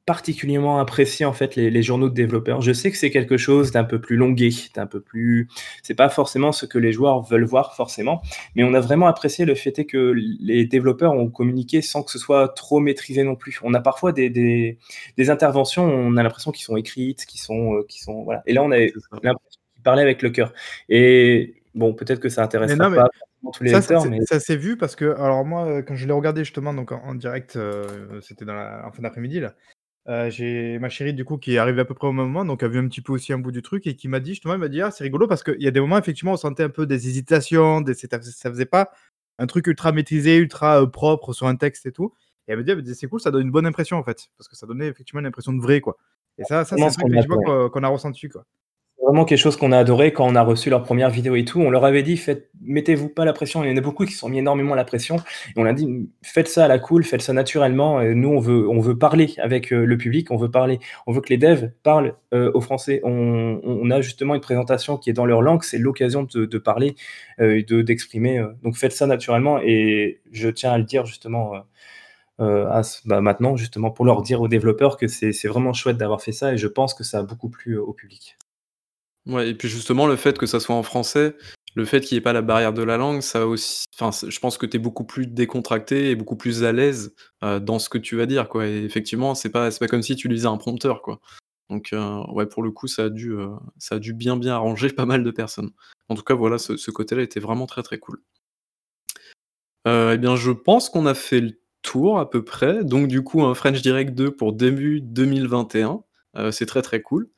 particulièrement 0.06 0.78
apprécié 0.80 1.24
en 1.24 1.32
fait 1.32 1.54
les 1.54 1.70
les 1.70 1.82
journaux 1.82 2.08
de 2.08 2.14
développeurs. 2.14 2.60
Je 2.60 2.72
sais 2.72 2.90
que 2.90 2.96
c'est 2.96 3.10
quelque 3.10 3.36
chose 3.36 3.70
d'un 3.70 3.84
peu 3.84 4.00
plus 4.00 4.16
longué, 4.16 4.50
d'un 4.74 4.86
peu 4.86 5.00
plus 5.00 5.48
c'est 5.82 5.94
pas 5.94 6.08
forcément 6.08 6.50
ce 6.52 6.66
que 6.66 6.78
les 6.78 6.92
joueurs 6.92 7.22
veulent 7.22 7.44
voir 7.44 7.76
forcément, 7.76 8.20
mais 8.56 8.64
on 8.64 8.74
a 8.74 8.80
vraiment 8.80 9.06
apprécié 9.06 9.44
le 9.44 9.54
fait 9.54 9.84
que 9.84 10.12
les 10.40 10.66
développeurs 10.66 11.12
ont 11.12 11.30
communiqué 11.30 11.82
sans 11.82 12.02
que 12.02 12.10
ce 12.10 12.18
soit 12.18 12.48
trop 12.48 12.80
maîtrisé 12.80 13.22
non 13.22 13.36
plus. 13.36 13.58
On 13.62 13.74
a 13.74 13.80
parfois 13.80 14.12
des 14.12 14.28
des 14.28 14.78
des 15.16 15.30
interventions, 15.30 15.84
on 15.84 16.16
a 16.16 16.22
l'impression 16.22 16.50
qu'ils 16.50 16.64
sont 16.64 16.76
écrites, 16.76 17.24
qui 17.26 17.38
sont, 17.38 17.74
heu, 17.76 17.84
qui 17.88 18.00
sont 18.00 18.24
voilà 18.24 18.42
et 18.46 18.52
là 18.54 18.62
on 18.64 18.70
ça. 18.70 18.76
l'impression 19.22 19.60
qu'ils 19.74 19.82
parlaient 19.84 20.02
avec 20.02 20.22
le 20.22 20.30
cœur 20.30 20.52
et 20.88 21.62
bon, 21.74 21.94
peut-être 21.94 22.20
que 22.20 22.28
ça 22.28 22.48
Mais 22.52 22.66
mais 22.66 22.76
pas 22.76 22.88
forcément 22.90 23.50
tous 23.52 23.64
les 23.64 23.70
ça, 23.70 23.80
ça 23.82 23.88
lecteurs, 23.88 24.02
s'est 24.02 24.08
mais 24.08 24.20
ça 24.20 24.40
s'est 24.40 24.56
vu 24.56 24.76
parce 24.76 24.96
que 24.96 25.14
alors 25.16 25.44
moi, 25.44 25.68
heu, 25.68 25.82
quand 25.82 25.94
je 25.94 26.06
l'ai 26.06 26.12
regardé 26.12 26.44
justement 26.44 26.74
donc 26.74 26.92
en 26.92 27.02
en 27.04 27.14
direct, 27.14 27.56
heu, 27.56 28.20
c'était 28.20 28.44
dans 28.44 28.54
la 28.54 28.84
en 28.86 28.92
fin 28.92 29.02
d'après-midi 29.02 29.40
là, 29.40 29.54
heu, 30.08 30.30
j'ai 30.30 30.78
ma 30.78 30.88
chérie 30.88 31.14
du 31.14 31.24
coup 31.24 31.38
qui 31.38 31.54
est 31.54 31.58
arrivée 31.58 31.80
à 31.82 31.84
peu 31.84 31.94
près 31.94 32.06
au 32.08 32.12
même 32.12 32.26
moment, 32.26 32.44
donc 32.44 32.62
a 32.62 32.68
vu 32.68 32.78
un 32.78 32.88
petit 32.88 33.00
peu 33.02 33.12
aussi 33.12 33.32
un 33.32 33.38
bout 33.38 33.52
du 33.52 33.62
truc 33.62 33.86
et 33.86 33.96
qui 33.96 34.08
m'a 34.08 34.20
dit 34.20 34.30
justement, 34.32 34.54
elle 34.54 34.60
m'a 34.60 34.68
dit: 34.68 34.80
«Ah 34.82 34.90
c'est 34.90 35.04
rigolo 35.04 35.26
parce 35.28 35.42
qu'il 35.44 35.60
y 35.62 35.68
a 35.68 35.70
des 35.70 35.80
moments 35.80 35.98
effectivement 35.98 36.32
on 36.32 36.36
sentait 36.36 36.64
un 36.64 36.68
peu 36.70 36.86
des 36.86 37.08
hésitations, 37.08 37.80
des 37.80 37.94
c'est 37.94 38.10
ça 38.22 38.50
faisait 38.50 38.66
pas 38.66 38.90
un 39.38 39.46
truc 39.46 39.66
ultra 39.66 39.92
maîtrisé, 39.92 40.36
ultra, 40.36 40.82
heu, 40.82 40.90
propre 40.90 41.32
sur 41.32 41.46
un 41.46 41.56
texte 41.56 41.86
et 41.86 41.92
tout» 41.92 42.12
et 42.48 42.52
elle 42.52 42.58
me 42.58 42.64
dit 42.64 42.70
elle 42.72 42.76
me 42.78 42.82
dit: 42.82 42.94
«C'est 42.94 43.08
cool, 43.08 43.20
ça 43.20 43.30
donne 43.30 43.42
une 43.42 43.50
bonne 43.52 43.66
impression 43.66 43.96
en 43.98 44.04
fait». 44.04 44.28
Parce 44.38 44.48
que 44.48 44.56
ça 44.56 44.66
donnait 44.66 44.88
effectivement 44.88 45.20
une 45.20 45.26
impression 45.26 45.52
de 45.52 45.60
vrai 45.62 45.80
quoi 45.80 45.96
et 46.38 46.44
ça 46.44 46.64
ça 46.64 46.78
c'est 46.78 46.90
ce 46.90 46.94
truc 46.94 47.06
qu'on 47.08 47.08
effectivement 47.08 47.38
attend. 47.38 47.38
qu'on 47.38 47.68
qu'on 47.70 47.82
a 47.84 47.88
ressenti 47.88 48.28
quoi. 48.28 48.44
Vraiment 49.02 49.24
quelque 49.24 49.38
chose 49.38 49.56
qu'on 49.56 49.72
a 49.72 49.78
adoré 49.78 50.12
quand 50.12 50.26
on 50.28 50.36
a 50.36 50.42
reçu 50.42 50.70
leurs 50.70 50.84
1res 50.84 51.10
vidéos 51.10 51.34
et 51.34 51.44
tout. 51.44 51.60
On 51.60 51.70
leur 51.70 51.84
avait 51.84 52.04
dit: 52.04 52.16
«Faites 52.16 52.50
mettez-vous 52.60 53.08
pas 53.08 53.24
la 53.24 53.32
pression». 53.32 53.64
Il 53.64 53.70
y 53.70 53.72
en 53.72 53.76
a 53.76 53.80
beaucoup 53.80 54.04
qui 54.04 54.12
se 54.12 54.18
sont 54.20 54.28
mis 54.28 54.38
énormément 54.38 54.76
la 54.76 54.84
pression 54.84 55.16
et 55.16 55.52
on 55.56 55.64
a 55.66 55.72
dit: 55.72 55.86
«Mmh, 55.88 56.06
faites 56.22 56.46
ça 56.46 56.66
à 56.66 56.68
la 56.68 56.78
cool, 56.78 57.02
faites 57.02 57.20
ça 57.22 57.32
naturellement 57.32 58.00
nous 58.02 58.28
on 58.28 58.38
veut 58.38 58.68
on 58.68 58.78
veut 58.80 58.96
parler 58.96 59.34
avec, 59.38 59.72
heu, 59.72 59.84
le 59.84 59.96
public, 59.98 60.30
on 60.30 60.36
veut 60.36 60.50
parler, 60.52 60.78
on 61.08 61.12
veut 61.12 61.20
que 61.20 61.30
les 61.30 61.36
devs 61.38 61.70
parlent, 61.82 62.14
heu, 62.32 62.52
aux 62.54 62.60
Français». 62.60 63.00
On 63.04 63.90
a 63.90 64.00
justement 64.02 64.34
une 64.36 64.40
présentation 64.40 64.96
qui 64.98 65.10
est 65.10 65.12
dans 65.14 65.26
leur 65.26 65.42
langue, 65.42 65.64
c'est 65.64 65.78
l'occasion 65.78 66.22
de 66.32 66.58
parler, 66.58 66.94
et 67.40 67.62
de 67.64 67.82
d'exprimer, 67.82 68.38
heu, 68.38 68.54
donc 68.62 68.76
faites 68.76 68.92
ça 68.92 69.06
naturellement 69.06 69.58
et 69.62 70.20
je 70.30 70.48
tiens 70.48 70.70
à 70.72 70.78
le 70.78 70.84
dire 70.84 71.06
justement, 71.06 71.54
bah, 72.38 73.20
maintenant 73.22 73.56
justement 73.56 73.90
pour 73.92 74.04
leur 74.06 74.22
dire 74.22 74.40
aux 74.42 74.48
développeurs 74.48 74.96
que 74.98 75.08
c'est 75.08 75.32
vraiment 75.48 75.72
chouette 75.74 75.98
d'avoir 75.98 76.22
fait 76.22 76.32
ça 76.32 76.54
et 76.54 76.58
je 76.58 76.68
pense 76.68 76.94
que 76.94 77.04
ça 77.04 77.20
a 77.20 77.22
beaucoup 77.24 77.50
plu 77.50 77.78
au 77.78 77.92
public. 77.94 78.36
Ouais 79.26 79.50
et 79.50 79.54
puis 79.54 79.68
justement 79.68 80.06
le 80.06 80.16
fait 80.16 80.36
que 80.36 80.46
ça 80.46 80.58
soit 80.58 80.74
en 80.74 80.82
français, 80.82 81.36
le 81.76 81.84
fait 81.84 82.00
qu'il 82.00 82.16
y 82.16 82.18
ait 82.18 82.20
pas 82.20 82.32
la 82.32 82.42
barrière 82.42 82.72
de 82.72 82.82
la 82.82 82.96
langue, 82.96 83.20
ça 83.22 83.46
aussi 83.46 83.84
enfin 83.94 84.10
je 84.28 84.38
pense 84.40 84.58
que 84.58 84.66
tu 84.66 84.76
es 84.76 84.80
beaucoup 84.80 85.04
plus 85.04 85.26
décontracté 85.28 86.10
et 86.10 86.16
beaucoup 86.16 86.36
plus 86.36 86.64
à 86.64 86.72
l'aise, 86.72 87.14
heu, 87.44 87.60
dans 87.60 87.78
ce 87.78 87.88
que 87.88 87.98
tu 87.98 88.16
vas 88.16 88.26
dire 88.26 88.48
quoi 88.48 88.66
et 88.66 88.82
effectivement 88.84 89.34
c'est 89.36 89.50
pas 89.50 89.70
pas 89.70 89.86
comme 89.86 90.02
si 90.02 90.16
tu 90.16 90.26
lisais 90.28 90.46
un 90.48 90.56
prompteur 90.56 91.02
quoi. 91.02 91.20
Donc, 91.70 91.92
heu, 91.92 92.00
ouais 92.34 92.46
pour 92.46 92.62
le 92.64 92.72
coup 92.72 92.88
ça 92.88 93.04
a 93.04 93.10
dû, 93.10 93.30
heu, 93.32 93.48
ça 93.78 93.94
a 93.96 93.98
dû 94.00 94.12
bien, 94.12 94.36
bien 94.36 94.54
arranger 94.54 94.88
pas 94.92 95.06
mal 95.06 95.22
de 95.24 95.30
personnes. 95.30 95.70
En 96.08 96.16
tout 96.16 96.24
cas 96.24 96.34
voilà 96.34 96.58
ce 96.58 96.76
ce 96.76 96.90
côté-là 96.90 97.22
était 97.22 97.40
vraiment 97.40 97.66
très, 97.66 97.82
très 97.84 97.98
cool. 97.98 98.20
Et 99.86 100.18
bien 100.18 100.36
je 100.36 100.50
pense 100.52 100.88
qu'on 100.90 101.06
a 101.06 101.14
fait 101.14 101.40
le 101.40 101.58
tour 101.82 102.18
à 102.18 102.30
peu 102.30 102.44
près, 102.44 102.84
donc 102.84 103.08
du 103.08 103.22
coup 103.22 103.42
un 103.42 103.54
French 103.54 103.82
Direct 103.82 104.14
2 104.14 104.30
pour 104.30 104.52
début 104.52 105.00
2021, 105.00 106.02
heu, 106.38 106.52
c'est 106.52 106.66
très, 106.66 106.82
très 106.82 107.02
cool. 107.02 107.28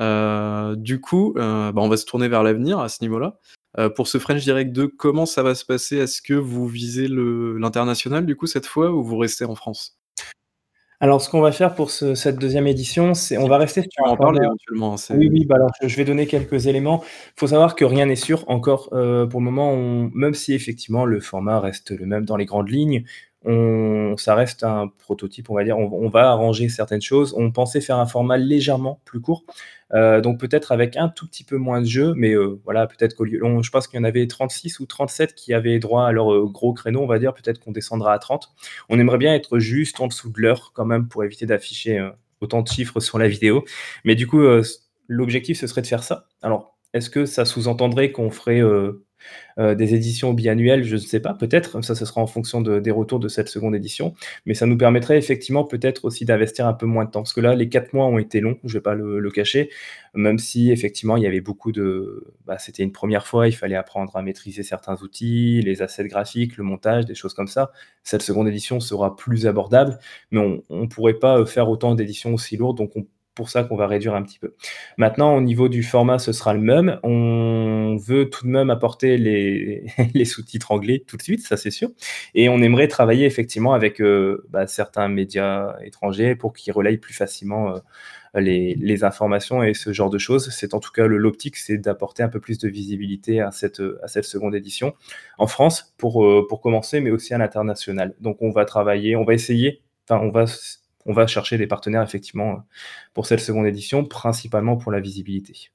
Heu, 0.00 0.76
du 0.76 1.00
coup, 1.00 1.34
heu, 1.36 1.72
bah, 1.72 1.82
on 1.82 1.88
va 1.88 1.96
se 1.96 2.06
tourner 2.06 2.28
vers 2.28 2.42
l'avenir 2.42 2.78
à 2.80 2.88
ce 2.88 2.98
niveau-là. 3.02 3.38
Heu, 3.78 3.92
pour 3.92 4.08
ce 4.08 4.18
French 4.18 4.42
Direct 4.42 4.72
2, 4.72 4.88
comment 4.88 5.26
ça 5.26 5.42
va 5.42 5.54
se 5.54 5.64
passer? 5.64 5.98
Est-ce 5.98 6.22
que 6.22 6.34
vous 6.34 6.66
visez 6.66 7.06
l'international 7.08 8.26
du 8.26 8.36
coup 8.36 8.46
cette 8.46 8.66
fois 8.66 8.90
ou 8.90 9.02
vous 9.04 9.18
restez 9.18 9.44
en 9.44 9.54
France? 9.54 9.96
Alors 11.02 11.22
ce 11.22 11.30
qu'on 11.30 11.40
va 11.40 11.50
faire 11.50 11.74
pour 11.74 11.90
ce 11.90 12.14
cette 12.14 12.36
2e 12.36 12.66
édition, 12.66 13.14
c'est 13.14 13.38
on 13.38 13.48
va 13.48 13.56
rester 13.56 13.80
sur 13.80 14.04
en 14.04 14.16
parler 14.18 14.40
éventuellement, 14.42 14.96
oui, 15.12 15.28
oui, 15.32 15.46
bah, 15.46 15.54
alors 15.56 15.70
je 15.80 15.88
je 15.88 15.96
vais 15.96 16.04
donner 16.04 16.26
quelques 16.26 16.66
éléments. 16.66 17.02
Faut 17.36 17.46
savoir 17.46 17.74
que 17.74 17.86
rien 17.86 18.04
n'est 18.04 18.16
sûr 18.16 18.44
encore, 18.48 18.90
pour 18.90 18.98
le 19.40 19.44
moment 19.44 19.72
on 19.72 20.10
même 20.14 20.34
si 20.34 20.52
effectivement 20.52 21.06
le 21.06 21.20
format 21.20 21.58
reste 21.58 21.92
le 21.92 22.04
même 22.04 22.26
dans 22.26 22.36
les 22.36 22.44
grandes 22.44 22.68
lignes, 22.68 23.04
On 23.44 24.16
ça 24.18 24.34
reste 24.34 24.64
un 24.64 24.88
prototype, 24.98 25.48
on 25.50 25.54
va 25.54 25.64
dire. 25.64 25.78
On 25.78 26.08
va 26.10 26.30
arranger 26.30 26.68
certaines 26.68 27.00
choses. 27.00 27.34
On 27.38 27.50
pensait 27.52 27.80
faire 27.80 27.98
un 27.98 28.06
format 28.06 28.36
légèrement 28.36 29.00
plus 29.06 29.20
court, 29.20 29.44
heu, 29.94 30.20
donc 30.20 30.38
peut-être 30.38 30.72
avec 30.72 30.96
un 30.96 31.08
tout 31.08 31.26
petit 31.26 31.44
peu 31.44 31.56
moins 31.56 31.80
de 31.80 31.86
jeux, 31.86 32.12
mais 32.16 32.32
heu, 32.34 32.60
voilà, 32.64 32.86
peut-être 32.86 33.14
qu'au 33.14 33.24
lieu 33.24 33.40
je 33.62 33.70
pense 33.70 33.88
qu'il 33.88 33.98
y 33.98 34.00
en 34.00 34.04
avait 34.04 34.26
36 34.26 34.78
ou 34.80 34.86
37 34.86 35.34
qui 35.34 35.54
avaient 35.54 35.78
droit 35.78 36.06
à 36.06 36.12
leur, 36.12 36.32
heu, 36.34 36.46
gros 36.48 36.72
créneau, 36.74 37.00
on 37.02 37.06
va 37.06 37.18
dire. 37.18 37.32
Peut-être 37.34 37.60
qu'on 37.60 37.72
descendra 37.72 38.12
à 38.12 38.18
30. 38.18 38.50
On 38.90 38.98
aimerait 38.98 39.18
bien 39.18 39.34
être 39.34 39.58
juste 39.58 40.00
en 40.00 40.06
dessous 40.08 40.30
de 40.30 40.40
l'heure 40.40 40.72
quand 40.74 40.84
même 40.84 41.08
pour 41.08 41.24
éviter 41.24 41.46
d'afficher, 41.46 42.10
autant 42.42 42.62
de 42.62 42.68
chiffres 42.68 43.00
sur 43.00 43.18
la 43.18 43.28
vidéo. 43.28 43.64
Mais 44.04 44.14
du 44.16 44.26
coup, 44.26 44.40
l'objectif, 45.08 45.58
ce 45.58 45.66
serait 45.66 45.82
de 45.82 45.86
faire 45.86 46.02
ça. 46.04 46.28
Alors, 46.42 46.76
est-ce 46.92 47.08
que 47.10 47.24
ça 47.26 47.44
sous-entendrait 47.44 48.12
qu'on 48.12 48.30
ferait, 48.30 48.60
heu, 49.58 49.74
des 49.76 49.94
éditions 49.94 50.32
biannuelles? 50.34 50.84
Je 50.84 50.94
ne 50.94 51.00
sais 51.00 51.20
pas, 51.20 51.34
peut-être. 51.34 51.80
Ça, 51.82 51.94
ce 51.94 52.04
sera 52.04 52.20
en 52.20 52.26
fonction 52.26 52.60
de 52.60 52.78
des 52.80 52.90
retours 52.90 53.20
de 53.20 53.28
cette 53.28 53.48
seconde 53.48 53.74
édition. 53.74 54.14
Mais 54.46 54.54
ça 54.54 54.66
nous 54.66 54.76
permettrait 54.78 55.18
effectivement 55.18 55.64
peut-être 55.64 56.04
aussi 56.04 56.24
d'investir 56.24 56.66
un 56.66 56.72
peu 56.74 56.86
moins 56.86 57.04
de 57.04 57.10
temps. 57.10 57.22
Parce 57.22 57.32
que 57.32 57.40
là, 57.40 57.54
les 57.54 57.68
4 57.68 57.92
mois 57.92 58.06
ont 58.06 58.18
été 58.18 58.40
longs, 58.40 58.58
je 58.64 58.74
vais 58.74 58.80
pas 58.82 58.94
le 58.94 59.30
cacher, 59.30 59.70
même 60.14 60.38
si 60.38 60.70
effectivement 60.70 61.16
il 61.16 61.22
y 61.22 61.26
avait 61.26 61.40
beaucoup 61.40 61.72
de 61.72 62.24
bah, 62.46 62.58
c'était 62.58 62.82
une 62.82 62.92
première 62.92 63.26
fois, 63.26 63.48
il 63.48 63.52
fallait 63.52 63.76
apprendre 63.76 64.16
à 64.16 64.22
maîtriser 64.22 64.62
certains 64.62 64.96
outils, 65.02 65.60
les 65.62 65.82
assets 65.82 66.06
graphiques, 66.08 66.56
le 66.56 66.64
montage, 66.64 67.06
des 67.06 67.14
choses 67.14 67.34
comme 67.34 67.46
ça. 67.48 67.70
Cette 68.02 68.22
seconde 68.22 68.48
édition 68.48 68.80
sera 68.80 69.16
plus 69.16 69.46
abordable, 69.46 69.98
mais 70.30 70.40
on 70.40 70.62
on 70.70 70.88
pourrait 70.88 71.14
pas, 71.14 71.38
heu, 71.38 71.44
faire 71.46 71.68
autant 71.68 71.94
d'éditions 71.94 72.34
aussi 72.34 72.56
lourdes, 72.56 72.78
donc 72.78 72.92
on 72.96 73.06
pour 73.40 73.48
ça 73.48 73.64
qu'on 73.64 73.76
va 73.76 73.86
réduire 73.86 74.14
un 74.14 74.22
petit 74.22 74.38
peu. 74.38 74.54
Maintenant, 74.98 75.34
au 75.34 75.40
niveau 75.40 75.70
du 75.70 75.82
format, 75.82 76.18
ce 76.18 76.32
sera 76.32 76.52
le 76.52 76.60
même. 76.60 76.98
On 77.02 77.96
veut 77.98 78.28
tout 78.28 78.44
de 78.44 78.50
même 78.50 78.68
apporter 78.68 79.16
les 79.16 79.84
sous-titres 80.26 80.70
anglais 80.72 81.02
tout 81.06 81.16
de 81.16 81.22
suite, 81.22 81.40
ça 81.40 81.56
c'est 81.56 81.70
sûr 81.70 81.88
et 82.34 82.48
on 82.48 82.60
aimerait 82.62 82.88
travailler 82.88 83.24
effectivement 83.26 83.72
avec, 83.74 84.00
heu, 84.00 84.44
bah, 84.50 84.66
certains 84.66 85.08
médias 85.08 85.74
étrangers 85.84 86.34
pour 86.36 86.52
qu'ils 86.52 86.72
relayent 86.72 86.98
plus 86.98 87.14
facilement, 87.14 87.76
heu, 87.76 87.80
les 88.34 89.04
informations 89.04 89.62
et 89.62 89.74
ce 89.74 89.92
genre 89.92 90.10
de 90.10 90.18
choses. 90.18 90.50
C'est 90.50 90.74
en 90.74 90.80
tout 90.80 90.92
cas 90.92 91.06
l'optique, 91.06 91.56
c'est 91.56 91.78
d'apporter 91.78 92.22
un 92.22 92.28
peu 92.28 92.40
plus 92.40 92.58
de 92.58 92.68
visibilité 92.68 93.40
à 93.40 93.50
cette, 93.52 93.82
à 94.02 94.08
cette 94.08 94.24
seconde 94.24 94.54
édition 94.54 94.94
en 95.38 95.46
France 95.46 95.94
pour, 95.98 96.24
heu, 96.24 96.46
pour 96.48 96.60
commencer, 96.60 97.00
mais 97.00 97.10
aussi 97.10 97.34
à 97.34 97.38
l'international. 97.38 98.14
Donc 98.20 98.38
on 98.40 98.50
va 98.50 98.64
travailler, 98.64 99.16
on 99.16 99.24
va 99.24 99.34
essayer, 99.34 99.82
enfin 100.08 100.20
on 100.24 100.30
va 100.30 100.46
on 101.06 101.12
va 101.12 101.26
chercher 101.26 101.58
des 101.58 101.66
partenaires 101.66 102.02
effectivement, 102.02 102.64
pour 103.14 103.26
cette 103.26 103.40
seconde 103.40 103.66
édition, 103.66 104.04
principalement 104.04 104.76
pour 104.76 104.92
la 104.92 105.00
visibilité. 105.00 105.70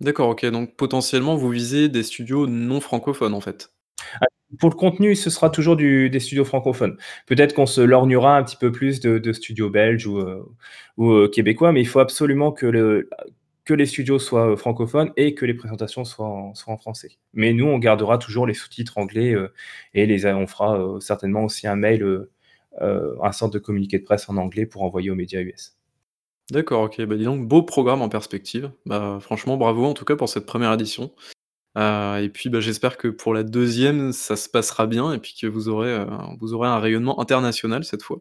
D'accord, 0.00 0.30
OK, 0.30 0.44
donc 0.46 0.74
potentiellement 0.76 1.36
vous 1.36 1.50
visez 1.50 1.88
des 1.88 2.02
studios 2.02 2.46
non 2.48 2.80
francophones, 2.80 3.32
en 3.34 3.40
fait? 3.40 3.72
Ah, 4.20 4.58
pour 4.60 4.70
le 4.70 4.76
contenu, 4.76 5.16
ce 5.16 5.30
sera 5.30 5.50
toujours 5.50 5.76
du 5.76 6.10
des 6.10 6.20
studios 6.20 6.44
francophones. 6.44 6.96
Peut-être 7.26 7.54
qu'on 7.54 7.66
se 7.66 7.80
lorgnera 7.82 8.36
un 8.38 8.44
petit 8.44 8.56
peu 8.56 8.72
plus 8.72 9.00
de 9.00 9.18
de 9.18 9.32
studios 9.34 9.70
belges 9.70 10.06
ou, 10.06 10.18
heu, 10.20 10.44
ou, 10.98 11.12
heu, 11.12 11.28
québécois, 11.28 11.72
mais 11.72 11.82
il 11.82 11.86
faut 11.88 12.00
absolument 12.00 12.52
que 12.52 12.66
le 12.66 13.10
que 13.66 13.74
les 13.74 13.86
studios 13.86 14.18
soient, 14.20 14.48
heu, 14.52 14.56
francophones 14.56 15.12
et 15.16 15.34
que 15.34 15.46
les 15.46 15.54
présentations 15.54 16.04
soient 16.04 16.26
en 16.28 16.54
soient 16.54 16.74
en 16.74 16.78
français. 16.78 17.12
Mais 17.34 17.52
nous, 17.54 17.66
on 17.66 17.78
gardera 17.78 18.18
toujours 18.18 18.46
les 18.46 18.54
sous-titres 18.54 18.98
anglais, 18.98 19.34
et 19.94 20.06
les 20.06 20.26
on 20.26 20.46
fera, 20.48 20.98
certainement 21.00 21.44
aussi 21.44 21.66
un 21.68 21.76
mail, 21.76 22.02
un 22.80 23.32
sorte 23.32 23.52
de 23.52 23.58
communiqué 23.58 23.98
de 23.98 24.04
presse 24.04 24.28
en 24.28 24.36
anglais 24.36 24.66
pour 24.66 24.82
envoyer 24.82 25.10
aux 25.10 25.14
médias 25.14 25.40
US. 25.40 25.76
D'accord, 26.50 26.82
OK, 26.82 27.00
bah, 27.02 27.16
dis 27.16 27.24
donc, 27.24 27.48
beau 27.48 27.62
programme 27.62 28.02
en 28.02 28.08
perspective. 28.08 28.70
Bah, 28.84 29.18
franchement 29.20 29.56
bravo 29.56 29.86
en 29.86 29.94
tout 29.94 30.04
cas 30.04 30.16
pour 30.16 30.28
cette 30.28 30.44
première 30.44 30.72
édition. 30.72 31.14
Heu, 31.76 32.22
et 32.22 32.28
puis, 32.28 32.50
bah, 32.50 32.60
j'espère 32.60 32.98
que 32.98 33.08
pour 33.08 33.34
la 33.34 33.42
deuxième, 33.42 34.12
ça 34.12 34.36
se 34.36 34.48
passera 34.48 34.86
bien 34.86 35.12
et 35.12 35.18
puis 35.18 35.34
que 35.40 35.46
vous 35.46 35.68
aurez, 35.68 36.06
vous 36.40 36.52
aurez 36.52 36.68
un 36.68 36.78
rayonnement 36.78 37.20
international 37.20 37.84
cette 37.84 38.02
fois. 38.02 38.20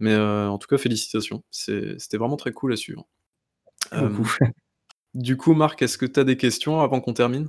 Mais, 0.00 0.16
en 0.16 0.58
tout 0.58 0.66
cas 0.68 0.78
félicitations, 0.78 1.44
c'était 1.50 2.16
vraiment 2.16 2.36
très 2.36 2.52
cool 2.52 2.72
à 2.72 2.76
suivre. 2.76 3.06
Du 5.14 5.36
coup 5.36 5.54
Marc, 5.54 5.82
est-ce 5.82 5.98
que 5.98 6.06
tu 6.06 6.18
as 6.18 6.24
des 6.24 6.36
questions 6.36 6.80
avant 6.80 7.00
qu'on 7.00 7.12
termine? 7.12 7.48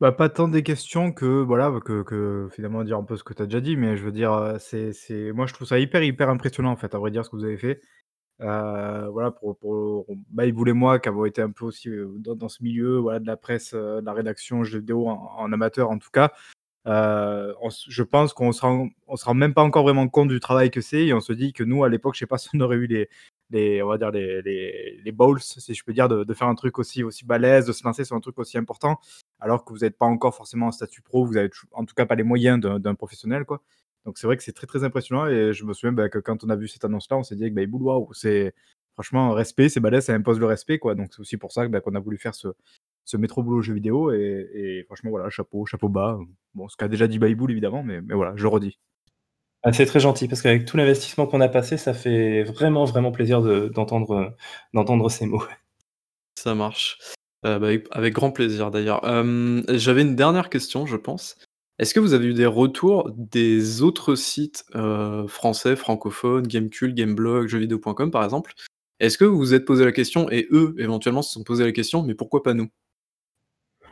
Bah, 0.00 0.10
pas 0.10 0.28
tant 0.28 0.48
des 0.48 0.64
questions 0.64 1.12
que 1.12 1.24
voilà, 1.42 1.70
bah, 1.70 1.78
que 1.80 2.02
que 2.02 2.48
finalement 2.52 2.82
dire 2.82 2.98
un 2.98 3.04
peu 3.04 3.16
ce 3.16 3.22
que 3.22 3.32
tu 3.32 3.42
as 3.42 3.46
déjà 3.46 3.60
dit, 3.60 3.76
mais 3.76 3.96
je 3.96 4.04
veux 4.04 4.10
dire, 4.10 4.56
c'est 4.58 4.92
c'est 4.92 5.30
moi 5.32 5.46
je 5.46 5.54
trouve 5.54 5.68
ça 5.68 5.78
hyper, 5.78 6.02
hyper 6.02 6.28
impressionnant 6.28 6.72
en 6.72 6.76
fait, 6.76 6.94
à 6.96 6.98
vrai 6.98 7.12
dire 7.12 7.24
ce 7.24 7.30
que 7.30 7.36
vous 7.36 7.44
avez 7.44 7.56
fait. 7.56 7.80
Voilà 8.40 9.30
pour 9.32 9.58
pour 9.58 10.06
Baïboul 10.30 10.70
et 10.70 10.72
moi 10.74 10.98
qui 11.00 11.08
avons 11.08 11.24
été 11.26 11.42
un 11.42 11.50
peu 11.52 11.66
aussi, 11.66 11.90
dans 12.18 12.34
dans 12.36 12.48
ce 12.48 12.62
milieu, 12.62 12.98
voilà, 12.98 13.20
de 13.20 13.26
la 13.26 13.36
presse, 13.36 13.74
de 13.74 14.02
la 14.04 14.12
rédaction 14.14 14.64
jeux 14.64 14.80
vidéo 14.80 15.08
en 15.08 15.52
amateur 15.52 15.90
en 15.90 15.98
tout 15.98 16.10
cas, 16.12 16.32
s 16.86 17.84
je 17.88 18.02
pense 18.02 18.32
qu'on 18.34 18.48
on 18.50 19.16
se 19.16 19.24
rend 19.24 19.34
même 19.34 19.54
pas 19.54 19.62
encore 19.62 19.84
vraiment 19.84 20.08
compte 20.08 20.28
du 20.28 20.40
travail 20.40 20.70
que 20.70 20.80
c'est 20.80 21.06
et 21.06 21.14
on 21.14 21.20
se 21.20 21.32
dit 21.32 21.52
que 21.52 21.64
nous 21.64 21.84
à 21.84 21.88
l'époque, 21.88 22.14
je 22.14 22.20
sais 22.20 22.26
pas 22.26 22.38
si 22.38 22.48
on 22.54 22.60
aurait 22.60 22.76
eu 22.76 22.86
les 22.86 23.08
les 23.50 23.82
on 23.82 23.88
va 23.88 23.98
dire 23.98 24.10
les 24.10 24.42
les 24.42 25.00
les 25.04 25.12
balls 25.12 25.40
si 25.40 25.74
je 25.74 25.84
peux 25.84 25.92
dire 25.92 26.08
de 26.08 26.34
faire 26.34 26.48
un 26.48 26.54
truc 26.54 26.78
aussi 26.78 27.02
aussi 27.04 27.24
balèze, 27.24 27.66
de 27.66 27.72
se 27.72 27.84
lancer 27.84 28.04
sur 28.04 28.16
un 28.16 28.20
truc 28.20 28.38
aussi 28.38 28.58
important, 28.58 28.98
alors 29.40 29.64
que 29.64 29.72
vous 29.72 29.84
êtes 29.84 29.96
pas 29.98 30.06
encore 30.06 30.34
forcément 30.34 30.66
en 30.68 30.72
statut 30.72 31.02
pro, 31.02 31.24
vous 31.26 31.36
avez 31.36 31.50
tou 31.50 31.66
en 31.72 31.84
tout 31.84 31.94
cas 31.94 32.06
pas 32.06 32.14
les 32.16 32.22
moyens 32.24 32.60
d'un 32.60 32.94
professionnel 32.94 33.44
quoi. 33.44 33.62
Donc 34.04 34.18
c'est 34.18 34.26
vrai 34.26 34.36
que 34.36 34.42
c'est 34.42 34.52
très, 34.52 34.66
très 34.66 34.84
impressionnant 34.84 35.26
et 35.28 35.52
je 35.54 35.64
me 35.64 35.72
souviens, 35.72 35.92
bah, 35.92 36.08
que 36.10 36.18
quand 36.18 36.44
on 36.44 36.50
a 36.50 36.56
vu 36.56 36.68
cette 36.68 36.84
annonce-là, 36.84 37.16
on 37.16 37.22
s'est 37.22 37.36
dit 37.36 37.44
avec 37.44 37.54
Baïboul: 37.54 37.82
«Waouh, 37.82 38.12
c'est 38.12 38.54
franchement 38.94 39.32
respect, 39.32 39.68
c'est 39.70 39.80
balèze, 39.80 40.04
ça 40.06 40.14
impose 40.14 40.38
le 40.40 40.46
respect 40.46 40.78
quoi». 40.78 40.94
Donc 40.94 41.08
c'est 41.12 41.20
aussi 41.20 41.36
pour 41.38 41.52
ça, 41.52 41.66
bah, 41.68 41.80
qu'on 41.80 41.94
a 41.94 42.00
voulu 42.00 42.18
faire 42.18 42.34
ce 42.34 42.48
ce 43.04 43.16
métro 43.16 43.42
boulot 43.42 43.62
jeux 43.62 43.74
vidéo 43.74 44.12
et 44.12 44.48
et 44.54 44.84
franchement 44.84 45.10
voilà, 45.10 45.30
chapeau 45.30 45.66
chapeau 45.66 45.88
bas, 45.88 46.18
bon 46.54 46.68
ce 46.68 46.76
qu'a 46.76 46.88
déjà 46.88 47.06
dit 47.06 47.18
Baïboul 47.18 47.50
évidemment, 47.50 47.82
mais 47.82 48.00
mais 48.00 48.14
voilà, 48.14 48.34
je 48.36 48.42
le 48.42 48.48
redis. 48.48 48.78
Ah, 49.66 49.72
c'est 49.72 49.86
très 49.86 50.00
gentil 50.00 50.28
parce 50.28 50.42
qu'avec 50.42 50.66
tout 50.66 50.76
l'investissement 50.76 51.26
qu'on 51.26 51.40
a 51.40 51.48
passé, 51.48 51.78
ça 51.78 51.94
fait 51.94 52.42
vraiment, 52.42 52.84
vraiment 52.84 53.12
plaisir 53.12 53.40
de 53.40 53.68
d'entendre, 53.68 54.36
ces 55.10 55.24
mots. 55.24 55.42
Ça 56.38 56.54
marche. 56.54 56.98
Heu, 57.46 57.58
bah, 57.58 57.68
avec 57.68 57.86
avec 57.90 58.14
grand 58.14 58.30
plaisir 58.30 58.70
d'ailleurs. 58.70 59.00
J'avais 59.70 60.02
une 60.02 60.16
dernière 60.16 60.50
question, 60.50 60.84
je 60.86 60.96
pense. 60.96 61.36
Est-ce 61.78 61.94
que 61.94 62.00
vous 62.00 62.12
avez 62.12 62.26
eu 62.26 62.34
des 62.34 62.46
retours 62.46 63.10
des 63.16 63.82
autres 63.82 64.14
sites, 64.16 64.64
heu, 64.74 65.26
français, 65.28 65.76
francophones, 65.76 66.46
Gamecult, 66.46 66.94
Gameblog, 66.94 67.48
jeuxvideo.com 67.48 68.10
par 68.10 68.22
exemple? 68.24 68.52
Est-ce 69.00 69.18
que 69.18 69.24
vous 69.24 69.38
vous 69.38 69.54
êtes 69.54 69.64
posé 69.64 69.84
la 69.84 69.92
question 69.92 70.30
et 70.30 70.46
eux, 70.52 70.74
éventuellement, 70.78 71.22
se 71.22 71.32
sont 71.32 71.42
posé 71.44 71.64
la 71.64 71.72
question: 71.72 72.02
«Mais 72.02 72.14
pourquoi 72.14 72.42
pas 72.42 72.54
nous?» 72.54 72.68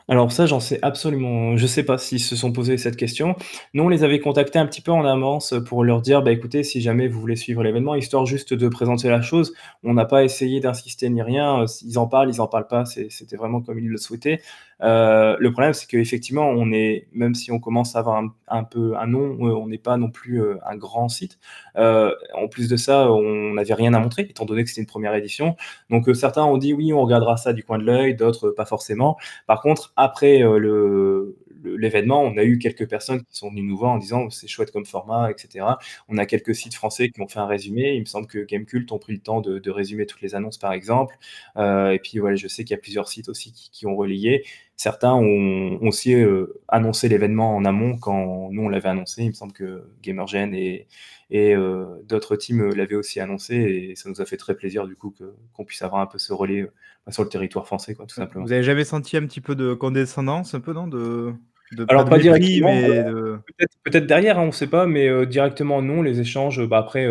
Alors 0.09 0.33
ça, 0.33 0.47
j'en 0.47 0.59
sais 0.61 0.79
absolument 0.83 1.57
je 1.57 1.67
sais 1.67 1.85
pas 1.85 1.97
s'ils 1.99 2.19
se 2.21 2.35
sont 2.35 2.53
posé 2.53 2.77
cette 2.77 2.97
question. 2.97 3.37
Nous, 3.75 3.85
on 3.85 3.89
les 3.89 4.03
avait 4.05 4.19
contactés 4.21 4.59
un 4.59 4.67
petit 4.67 4.81
peu 4.81 4.91
en 4.93 5.05
avance, 5.05 5.55
pour 5.67 5.85
leur 5.85 6.01
dire: 6.03 6.23
«Bah, 6.23 6.33
écoutez, 6.33 6.65
si 6.65 6.81
jamais 6.81 7.07
vous 7.09 7.21
voulez 7.21 7.37
suivre 7.37 7.63
l'événement», 7.63 7.95
histoire 7.95 8.27
juste 8.27 8.53
de 8.55 8.69
présenter 8.69 9.09
la 9.09 9.23
chose. 9.23 9.53
On 9.85 9.95
n'a 9.95 10.05
pas 10.05 10.25
essayé 10.25 10.61
d'insister 10.61 11.09
ni 11.09 11.23
rien, 11.23 11.63
heu, 11.63 11.67
s'ils 11.67 11.99
en 11.99 12.07
parlent, 12.09 12.31
ils 12.31 12.41
en 12.41 12.49
parlent 12.49 12.67
pas, 12.67 12.85
c'était 12.85 13.37
vraiment 13.37 13.61
comme 13.61 13.79
ils 13.79 13.89
le 13.89 13.97
souhaitaient. 13.99 14.41
Heu, 14.83 15.37
le 15.39 15.53
problème, 15.53 15.73
c'est 15.73 15.87
qu'effectivement, 15.89 16.49
on 16.49 16.73
est 16.73 17.07
même 17.13 17.35
si 17.37 17.53
on 17.53 17.61
commence 17.61 17.95
à 17.95 18.01
avoir 18.01 18.23
un 18.49 18.65
peu 18.65 18.97
un 18.97 19.07
nom, 19.07 19.35
heu, 19.47 19.55
on 19.55 19.69
n'est 19.69 19.79
pas 19.79 19.97
non 19.97 20.11
plus, 20.11 20.43
un 20.67 20.77
grand 20.77 21.09
site. 21.09 21.39
En 21.77 22.49
plus 22.51 22.69
de 22.69 22.77
ça, 22.77 23.11
on 23.13 23.55
n'avait 23.55 23.75
rien 23.75 23.95
à 23.95 24.01
montrer, 24.01 24.23
étant 24.23 24.45
donné 24.45 24.65
que 24.65 24.69
c'était 24.71 24.81
une 24.81 24.87
première 24.87 25.15
édition. 25.15 25.57
Donc, 25.91 26.09
certains 26.15 26.45
ont 26.45 26.59
dit: 26.59 26.73
«Oui, 26.75 26.93
on 26.93 27.03
regardera 27.03 27.37
ça 27.37 27.53
du 27.53 27.63
coin 27.63 27.79
de 27.79 27.85
l'œil», 27.85 28.15
d'autres, 28.17 28.51
pas 28.51 28.65
forcément. 28.65 29.17
Par 29.47 29.61
contre, 29.63 29.92
après, 29.97 30.39
le 30.41 31.37
l'événement, 31.65 32.23
on 32.23 32.37
a 32.39 32.43
eu 32.45 32.59
quelques 32.59 32.89
personnes 32.89 33.21
qui 33.21 33.37
sont 33.37 33.49
venues 33.51 33.63
nous 33.63 33.77
voir 33.77 33.93
en 33.93 33.99
disant: 33.99 34.31
«C'est 34.31 34.49
chouette 34.49 34.73
comme 34.73 34.85
format» 34.87 35.31
et 35.31 35.35
cetera. 35.39 35.79
On 36.09 36.19
a 36.19 36.27
quelques 36.27 36.55
sites 36.57 36.75
français 36.75 37.09
qui 37.11 37.21
ont 37.23 37.29
fait 37.29 37.39
un 37.39 37.47
résumé. 37.47 37.93
Il 37.95 38.01
me 38.01 38.05
semble 38.07 38.27
que 38.27 38.41
Gamecult 38.45 38.91
ont 38.93 38.99
pris 38.99 39.13
le 39.13 39.21
temps 39.21 39.41
de 39.41 39.71
résumer 39.71 40.07
toutes 40.07 40.23
les 40.23 40.35
annonces, 40.35 40.59
par 40.59 40.73
exemple. 40.73 41.17
Heu, 41.57 41.93
et 41.95 41.99
puis, 42.01 42.19
je 42.37 42.49
sais 42.49 42.65
qu'il 42.65 42.73
y 42.75 42.79
a 42.79 42.81
plusieurs 42.83 43.09
sites 43.09 43.29
aussi 43.29 43.53
qui 43.53 43.71
qui 43.71 43.87
ont 43.87 43.95
relayé. 43.97 44.45
Certains 44.83 45.15
ont 45.15 45.79
ont 45.81 45.87
aussi, 45.89 46.13
heu, 46.15 46.61
annoncé 46.69 47.09
l'événement 47.09 47.55
en 47.57 47.65
amont 47.65 47.97
quand 47.99 48.49
nous, 48.51 48.63
on 48.65 48.69
l'avait 48.69 48.89
annoncé. 48.89 49.23
Il 49.23 49.29
me 49.29 49.33
semble 49.33 49.53
que 49.53 49.85
Gamergen 50.03 50.53
et 50.55 50.89
et 51.31 51.55
heu, 51.55 51.87
d'autres 52.09 52.35
teams, 52.37 52.75
l'avaient 52.75 52.97
aussi 52.97 53.21
annoncé 53.21 53.55
et 53.55 53.95
ça 53.97 54.11
nous 54.11 54.21
a 54.21 54.27
fait 54.27 54.37
très 54.37 54.55
plaisir 54.57 54.87
du 54.89 54.97
coup 54.97 55.15
qu'on 55.55 55.65
puisse 55.65 55.83
avoir 55.83 56.03
un 56.03 56.07
peu 56.07 56.19
ce 56.19 56.33
relais, 56.33 56.65
bah, 57.07 57.13
sur 57.13 57.23
le 57.23 57.29
territoire 57.31 57.67
français 57.67 57.95
quoi, 57.95 58.07
tout 58.07 58.17
simplement. 58.17 58.45
Vous 58.45 58.53
avez 58.53 58.65
jamais 58.65 58.85
senti 58.85 59.17
un 59.17 59.25
petit 59.27 59.41
peu 59.41 59.55
de 59.55 59.73
condescendance 59.73 60.53
un 60.55 60.61
peu, 60.61 60.73
non? 60.73 60.89
De 60.89 61.33
de 61.73 61.85
pas 61.87 61.93
Alors 61.95 62.05
de 62.05 62.11
pas 62.11 62.17
mépris, 62.19 62.41
directement, 62.41 62.69
mais 62.75 63.05
de 63.05 63.39
peut-être 63.85 64.07
derrière, 64.07 64.39
hein, 64.39 64.45
on 64.49 64.53
sait 64.53 64.67
pas, 64.67 64.87
mais 64.87 65.27
directement 65.27 65.81
non. 65.81 66.03
Les 66.03 66.21
échanges, 66.21 66.61
bah, 66.67 66.79
après, 66.79 67.07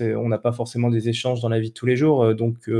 on 0.00 0.28
n'a 0.28 0.38
pas 0.38 0.52
forcément 0.52 0.90
des 0.90 1.08
échanges 1.08 1.40
dans 1.40 1.48
la 1.48 1.58
vie 1.58 1.70
de 1.70 1.74
tous 1.74 1.86
les 1.86 1.96
jours, 1.96 2.34
donc 2.34 2.70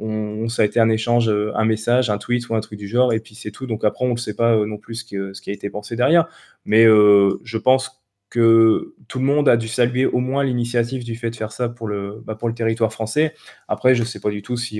on 0.00 0.48
ça 0.48 0.62
a 0.62 0.64
été 0.66 0.80
un 0.80 0.88
échange, 0.90 1.28
heu, 1.28 1.52
un 1.56 1.64
message, 1.64 2.10
un 2.10 2.18
tweet 2.18 2.48
ou 2.48 2.54
un 2.56 2.60
truc 2.60 2.78
du 2.78 2.88
genre 2.88 3.12
et 3.12 3.20
puis 3.20 3.34
c'est 3.34 3.50
tout. 3.52 3.66
Donc 3.66 3.84
après, 3.84 4.04
on 4.04 4.12
ne 4.12 4.16
sait 4.18 4.34
pas, 4.34 4.54
heu, 4.56 4.66
non 4.66 4.78
plus 4.78 4.96
ce 4.96 5.04
que 5.04 5.32
ce 5.34 5.42
qui 5.42 5.50
a 5.50 5.52
été 5.52 5.70
pensé 5.70 5.96
derrière. 5.96 6.26
Mais 6.64 6.84
je 6.84 7.58
pense 7.58 8.02
que 8.30 8.94
tout 9.08 9.18
le 9.20 9.24
monde 9.24 9.48
a 9.48 9.56
dû 9.56 9.68
saluer 9.68 10.06
au 10.06 10.18
moins 10.18 10.42
l'initiative 10.44 11.04
du 11.04 11.14
fait 11.16 11.30
de 11.30 11.36
faire 11.36 11.52
ça 11.52 11.68
pour 11.68 11.86
le, 11.86 12.20
bah, 12.24 12.34
pour 12.34 12.48
le 12.48 12.54
territoire 12.54 12.92
français. 12.92 13.34
Après, 13.68 13.94
je 13.94 14.02
sais 14.04 14.18
pas 14.20 14.30
du 14.30 14.42
tout 14.42 14.56
s'il 14.56 14.78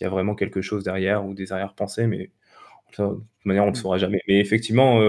y 0.00 0.04
a 0.04 0.08
vraiment 0.08 0.34
quelque 0.36 0.60
chose 0.62 0.84
derrière 0.84 1.26
ou 1.26 1.34
des 1.34 1.52
arrière-pensées, 1.52 2.06
mais 2.06 2.30
de 2.98 3.04
toute 3.06 3.24
manière, 3.44 3.64
on 3.64 3.66
le 3.68 3.72
Mmh. 3.72 3.76
saura 3.76 3.98
jamais. 3.98 4.20
Mais 4.28 4.40
effectivement, 4.40 5.00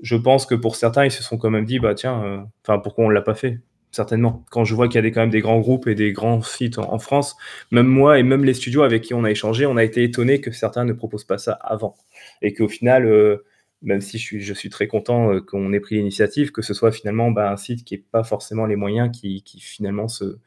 je 0.00 0.16
pense 0.16 0.46
que 0.46 0.54
pour 0.56 0.76
certains, 0.76 1.04
ils 1.06 1.10
se 1.12 1.22
sont 1.22 1.38
quand 1.38 1.50
même 1.50 1.64
dit: 1.66 1.78
«Bah 1.80 1.94
tiens, 1.94 2.48
enfin 2.64 2.78
pourquoi 2.80 3.04
on 3.06 3.10
l'a 3.10 3.22
pas 3.22 3.34
fait?» 3.34 3.60
Certainement. 3.94 4.44
Quand 4.50 4.64
je 4.64 4.74
vois 4.74 4.88
qu'il 4.88 5.02
y 5.04 5.06
a 5.06 5.10
quand 5.10 5.20
même 5.20 5.30
des 5.30 5.40
grands 5.40 5.60
groupes 5.60 5.86
et 5.86 5.94
des 5.94 6.12
grands 6.12 6.42
sites 6.42 6.78
en 6.78 6.98
France, 6.98 7.36
même 7.70 7.86
moi 7.86 8.18
et 8.18 8.22
même 8.22 8.44
les 8.44 8.54
studios 8.54 8.82
avec 8.82 9.02
qui 9.02 9.14
on 9.14 9.24
a 9.24 9.30
échangé, 9.30 9.66
on 9.66 9.76
a 9.76 9.84
été 9.84 10.02
étonnés 10.04 10.40
que 10.40 10.50
certains 10.52 10.84
ne 10.84 10.92
proposent 10.92 11.24
pas 11.24 11.38
ça 11.38 11.52
avant 11.52 11.96
et 12.42 12.52
qu'au 12.54 12.68
final, 12.68 13.06
heu, 13.06 13.44
même 13.82 14.00
si 14.00 14.18
je 14.18 14.54
suis 14.54 14.70
très 14.70 14.86
content, 14.88 15.32
heu, 15.32 15.40
qu'on 15.42 15.72
ait 15.72 15.80
pris 15.80 15.96
l'initiative, 15.96 16.52
que 16.52 16.62
ce 16.62 16.74
soit 16.74 16.92
finalement, 16.92 17.30
bah, 17.30 17.50
un 17.50 17.56
site 17.56 17.84
qui 17.84 17.94
ait 17.94 18.04
pas 18.10 18.24
forcément 18.24 18.66
les 18.66 18.76
moyens 18.76 19.10
qui 19.12 19.42
finalement 19.60 20.08
se 20.08 20.38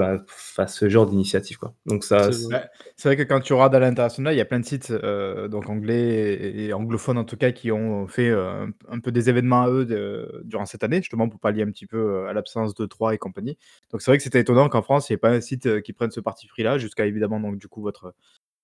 bah, 0.00 0.24
fasse 0.28 0.76
ce 0.78 0.88
genre 0.88 1.06
d'initiative, 1.06 1.58
quoi. 1.58 1.74
Donc 1.86 2.04
ça 2.04 2.30
C'est 2.30 2.34
vrai. 2.34 2.68
C'est 2.96 3.08
vrai 3.08 3.16
que 3.16 3.22
quand 3.22 3.40
tu 3.40 3.52
regardes 3.54 3.74
à 3.74 3.78
l'international, 3.78 4.34
il 4.34 4.36
y 4.36 4.40
a 4.40 4.44
plein 4.44 4.58
de 4.60 4.64
sites, 4.66 4.90
heu, 4.90 5.48
donc 5.48 5.68
anglais 5.70 6.34
et 6.34 6.64
et 6.66 6.72
anglophones 6.72 7.16
en 7.18 7.24
tout 7.24 7.36
cas, 7.36 7.52
qui 7.52 7.70
ont 7.70 8.08
fait, 8.08 8.28
heu, 8.30 8.74
un 8.88 9.00
peu 9.00 9.12
des 9.12 9.30
événements 9.30 9.62
à 9.62 9.70
eux 9.70 9.84
de 9.86 10.42
durant 10.44 10.66
cette 10.66 10.82
année, 10.82 10.96
justement 10.98 11.28
pour 11.28 11.38
pallier 11.40 11.62
un 11.62 11.70
petit 11.70 11.86
peu, 11.86 11.96
heu, 11.98 12.26
à 12.28 12.32
l'absence 12.32 12.74
d'E3 12.74 13.14
et 13.14 13.18
compagnie. 13.18 13.56
Donc 13.92 14.02
c'est 14.02 14.10
vrai 14.10 14.18
que 14.18 14.24
c'était 14.24 14.40
étonnant 14.40 14.68
qu'en 14.68 14.82
France, 14.82 15.08
il 15.08 15.12
y 15.12 15.14
ait 15.14 15.18
pas 15.18 15.30
un 15.30 15.40
site, 15.40 15.82
qui 15.82 15.92
prenne 15.92 16.10
ce 16.10 16.20
parti 16.20 16.48
pris 16.48 16.62
là, 16.64 16.78
jusqu'à 16.78 17.06
évidemment 17.06 17.38
donc 17.40 17.58
du 17.58 17.68
coup 17.68 17.80
votre 17.80 18.12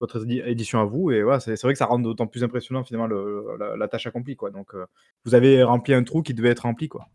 votre 0.01 0.25
édi 0.25 0.41
édition 0.45 0.81
à 0.81 0.85
vous 0.85 1.11
et 1.13 1.23
voilà, 1.23 1.41
c'est 1.41 1.57
c'est 1.57 1.67
vrai 1.67 1.73
que 1.75 1.79
ça 1.79 1.87
rend 1.87 1.99
d'autant 2.01 2.27
plus 2.27 2.45
impressionnant 2.45 2.85
finalement 2.85 3.07
le 3.07 3.57
la 3.59 3.77
la 3.77 3.89
tâche 3.89 4.07
accomplie, 4.07 4.37
quoi. 4.37 4.51
Donc, 4.51 4.73
vous 5.25 5.35
avez 5.35 5.63
rempli 5.63 5.95
un 5.95 6.03
trou 6.05 6.23
qui 6.23 6.35
devait 6.35 6.51
être 6.51 6.61
rempli, 6.65 6.89
quoi. 6.89 7.07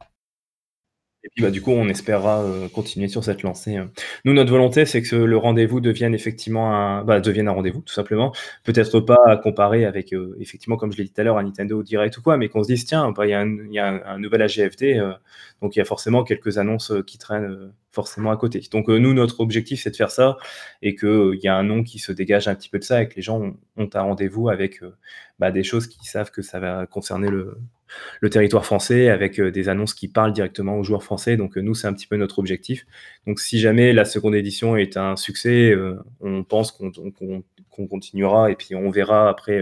Et 1.23 1.29
puis, 1.29 1.43
bah, 1.43 1.51
du 1.51 1.61
coup, 1.61 1.71
on 1.71 1.87
espérera, 1.87 2.43
heu, 2.43 2.67
continuer 2.69 3.07
sur 3.07 3.23
cette 3.23 3.43
lancée, 3.43 3.77
heu. 3.77 3.89
Nous, 4.25 4.33
notre 4.33 4.49
volonté, 4.51 4.85
c'est 4.85 5.03
que 5.03 5.15
le 5.15 5.37
rendez-vous 5.37 5.79
devienne 5.79 6.15
effectivement 6.15 6.75
un 6.75 7.03
bah, 7.03 7.19
devienne 7.19 7.47
un 7.47 7.51
rendez-vous, 7.51 7.81
tout 7.81 7.93
simplement. 7.93 8.31
Peut-être 8.63 8.99
pas 9.01 9.17
à 9.27 9.37
comparer 9.37 9.85
avec, 9.85 10.13
heu, 10.13 10.35
effectivement, 10.39 10.77
comme 10.77 10.91
je 10.91 10.97
l'ai 10.97 11.03
dit 11.03 11.11
tout 11.13 11.21
à 11.21 11.23
l'heure, 11.23 11.37
un 11.37 11.43
Nintendo 11.43 11.83
Direct 11.83 12.17
ou 12.17 12.21
quoi, 12.23 12.37
mais 12.37 12.49
qu'on 12.49 12.63
se 12.63 12.69
dise: 12.69 12.85
«Tiens, 12.85 13.11
bah, 13.11 13.27
il 13.27 13.29
y 13.29 13.33
a 13.33 13.39
un 13.41 14.01
un 14.05 14.17
nouvel 14.19 14.41
AGFT, 14.41 14.97
heu, 14.99 15.13
donc 15.61 15.75
il 15.75 15.79
y 15.79 15.81
a 15.81 15.85
forcément 15.85 16.23
quelques 16.23 16.57
annonces, 16.57 16.91
qui 17.05 17.17
traînent, 17.19 17.71
forcément 17.91 18.31
à 18.31 18.37
côté». 18.37 18.61
Donc, 18.71 18.89
heu, 18.89 18.97
nous, 18.99 19.13
notre 19.13 19.39
objectif, 19.41 19.81
c'est 19.83 19.91
de 19.91 19.95
faire 19.95 20.11
ça 20.11 20.37
et 20.81 20.95
qu'il 20.95 21.39
y 21.43 21.47
a 21.47 21.55
un 21.55 21.63
nom 21.63 21.83
qui 21.83 21.99
se 21.99 22.11
dégage 22.11 22.47
un 22.47 22.55
petit 22.55 22.69
peu 22.69 22.79
de 22.79 22.83
ça 22.83 23.01
et 23.03 23.07
que 23.09 23.15
les 23.15 23.21
gens 23.21 23.41
ont 23.77 23.89
un 23.93 24.01
rendez-vous 24.01 24.49
avec, 24.49 24.81
heu, 24.83 24.93
bah, 25.39 25.51
des 25.51 25.63
choses 25.63 25.87
qu'ils 25.87 26.07
savent 26.07 26.31
que 26.31 26.41
ça 26.41 26.59
va 26.59 26.85
concerner 26.87 27.29
le 27.29 28.29
territoire 28.29 28.65
français 28.65 29.09
avec, 29.09 29.39
heu, 29.39 29.51
des 29.51 29.67
annonces 29.69 29.93
qui 29.93 30.07
parlent 30.07 30.33
directement 30.33 30.77
aux 30.77 30.83
joueurs 30.83 31.03
français. 31.03 31.37
Donc, 31.37 31.57
nous, 31.57 31.75
c'est 31.75 31.87
un 31.87 31.93
petit 31.93 32.07
peu 32.07 32.15
notre 32.17 32.39
objectif. 32.39 32.85
Donc 33.27 33.39
si 33.39 33.59
jamais 33.59 33.93
la 33.93 34.05
seconde 34.05 34.35
édition 34.35 34.77
est 34.77 34.97
un 34.97 35.15
succès, 35.17 35.75
on 36.21 36.43
pense 36.43 36.71
qu'on 36.71 37.87
continuera 37.87 38.51
et 38.51 38.55
puis 38.55 38.75
on 38.75 38.89
verra 38.91 39.29
après, 39.29 39.61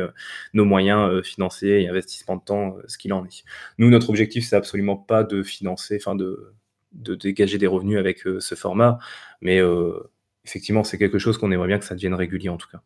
nos 0.53 0.65
moyens, 0.65 1.21
financiers 1.23 1.81
et 1.83 1.87
investissements 1.89 2.35
de 2.37 2.43
temps, 2.43 2.75
ce 2.87 2.97
qu'il 2.97 3.13
en 3.13 3.25
est. 3.25 3.43
Nous, 3.79 3.89
notre 3.89 4.09
objectif, 4.09 4.45
c'est 4.47 4.55
absolument 4.55 4.97
pas 4.97 5.23
de 5.23 5.41
financer, 5.43 5.97
enfin 6.01 6.15
de 6.15 6.53
de 6.93 7.15
dégager 7.15 7.57
des 7.57 7.67
revenus 7.67 7.97
avec, 7.97 8.25
heu, 8.27 8.39
ce 8.39 8.55
format, 8.55 8.99
mais, 9.41 9.59
heu, 9.59 10.11
effectivement, 10.45 10.83
c'est 10.83 10.97
quelque 10.97 11.19
chose 11.19 11.37
qu'on 11.37 11.51
aimerait 11.51 11.67
bien 11.67 11.79
que 11.79 11.85
ça 11.85 11.95
devienne 11.95 12.13
régulier, 12.13 12.49
en 12.49 12.57
tout 12.57 12.69
cas. 12.69 12.81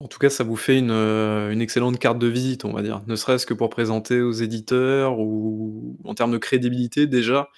En 0.00 0.08
tout 0.08 0.18
cas, 0.18 0.28
ça 0.28 0.44
vous 0.44 0.56
fait 0.56 0.78
une, 0.78 0.90
une 0.90 1.62
excellente 1.62 1.98
carte 1.98 2.18
de 2.18 2.26
visite, 2.26 2.66
on 2.66 2.72
va 2.72 2.82
dire. 2.82 3.02
Ne 3.06 3.16
serait-ce 3.16 3.46
que 3.46 3.54
pour 3.54 3.70
présenter 3.70 4.20
aux 4.20 4.32
éditeurs 4.32 5.18
ou 5.18 5.96
en 6.04 6.14
termes 6.14 6.32
de 6.32 6.38
crédibilité 6.38 7.06
déjà, 7.06 7.48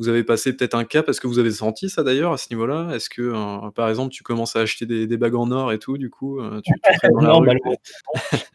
vous 0.00 0.08
avez 0.08 0.24
passé 0.24 0.56
peut-être 0.56 0.74
un 0.74 0.84
cap? 0.84 1.08
Est-ce 1.08 1.20
que 1.20 1.26
vous 1.28 1.38
avez 1.38 1.50
senti 1.52 1.90
ça 1.90 2.02
d'ailleurs 2.02 2.32
à 2.32 2.38
ce 2.38 2.46
niveau-là? 2.50 2.88
Est-ce 2.94 3.10
que, 3.10 3.20
heu, 3.22 3.70
par 3.74 3.88
exemple, 3.90 4.12
tu 4.12 4.22
commences 4.22 4.56
à 4.56 4.60
acheter 4.60 4.86
des 4.86 5.06
des 5.06 5.16
bagues 5.18 5.34
en 5.36 5.50
or 5.50 5.72
et 5.72 5.78
tout 5.78 5.98
du 5.98 6.08
coup, 6.10 6.40
heu, 6.40 6.60
tu 6.64 6.72
dans 7.12 7.20
la 7.20 7.28
Non, 7.28 7.40
rue? 7.40 7.48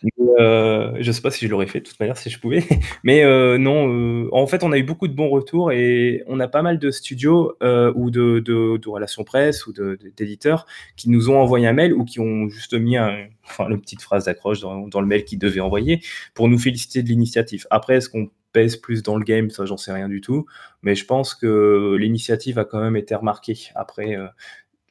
mais, 0.04 0.12
heu, 0.40 0.94
je 1.00 1.12
sais 1.12 1.22
pas 1.22 1.32
si 1.32 1.46
je 1.46 1.52
l'aurais 1.52 1.68
fait 1.68 1.80
de 1.82 1.86
toute 1.86 2.00
manière 2.00 2.18
si 2.18 2.30
je 2.30 2.40
pouvais, 2.40 2.64
mais, 3.04 3.24
non, 3.60 4.28
en 4.32 4.48
fait, 4.48 4.64
on 4.64 4.72
a 4.72 4.78
eu 4.78 4.84
beaucoup 4.84 5.08
de 5.08 5.14
bons 5.14 5.30
retours 5.30 5.72
et 5.72 6.24
on 6.28 6.40
a 6.40 6.48
pas 6.48 6.62
mal 6.64 6.80
de 6.80 6.92
studios, 6.92 7.54
ou 7.96 8.12
de 8.12 8.40
de 8.40 8.78
de 8.78 8.90
relations 8.90 9.24
presse 9.24 9.68
ou 9.68 9.74
d'éditeurs 10.18 10.66
qui 10.98 11.10
nous 11.10 11.30
ont 11.30 11.38
envoyé 11.40 11.68
un 11.68 11.74
mail 11.74 11.94
ou 11.94 12.06
qui 12.06 12.20
ont 12.20 12.50
juste 12.50 12.74
mis 12.74 12.98
un 12.98 13.28
enfin, 13.46 13.70
une 13.70 13.80
petite 13.80 14.02
phrase 14.02 14.26
d'accroche 14.26 14.62
dans 14.62 14.88
dans 14.88 15.02
le 15.02 15.08
mail 15.08 15.24
qu'ils 15.26 15.40
devaient 15.40 15.60
envoyer 15.62 16.02
pour 16.34 16.48
nous 16.50 16.58
féliciter 16.58 17.04
de 17.04 17.10
l'initiative. 17.10 17.68
Après, 17.70 17.98
est-ce 17.98 18.10
qu'on 18.10 18.30
pèse 18.56 18.78
plus 18.78 19.04
dans 19.04 19.18
le 19.18 19.26
game? 19.26 19.50
Ça, 19.50 19.66
j'en 19.66 19.78
sais 19.78 19.92
rien 19.92 20.10
du 20.10 20.22
tout, 20.22 20.46
mais 20.82 20.96
je 20.96 21.06
pense 21.06 21.36
que 21.36 21.96
l'initiative 22.00 22.58
a 22.58 22.66
quand 22.66 22.82
même 22.82 22.96
été 22.96 23.14
remarquée. 23.16 23.58
Après, 23.76 24.16
heu, 24.16 24.28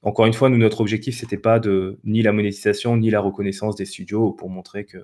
encore 0.03 0.27
une 0.27 0.35
fois, 0.35 0.51
nous, 0.51 0.59
notre 0.59 0.83
objectif, 0.83 1.17
c'était 1.19 1.39
pas 1.39 1.59
de 1.59 1.99
ni 2.05 2.23
la 2.23 2.33
monétisation, 2.33 2.97
ni 2.99 3.11
la 3.11 3.21
reconnaissance 3.21 3.75
des 3.77 3.87
studios 3.87 4.33
pour 4.33 4.51
montrer 4.51 4.85
que 4.85 4.99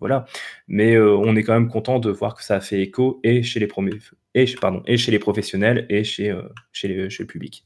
voilà, 0.00 0.26
mais, 0.68 0.94
heu, 0.96 1.16
on 1.16 1.36
est 1.36 1.42
quand 1.42 1.54
même 1.54 1.70
content 1.70 1.98
de 1.98 2.10
voir 2.10 2.34
que 2.34 2.44
ça 2.44 2.56
a 2.56 2.60
fait 2.60 2.80
écho 2.82 3.18
et 3.24 3.42
chez 3.42 3.60
les 3.60 3.68
f 3.68 4.14
et 4.34 4.44
pardon, 4.60 4.82
et 4.86 4.98
chez 4.98 5.10
les 5.10 5.18
professionnels 5.18 5.86
et 5.88 6.04
chez, 6.04 6.30
heu, 6.30 6.50
chez 6.72 6.88
le 6.88 7.08
chez 7.08 7.22
le 7.22 7.28
public. 7.28 7.64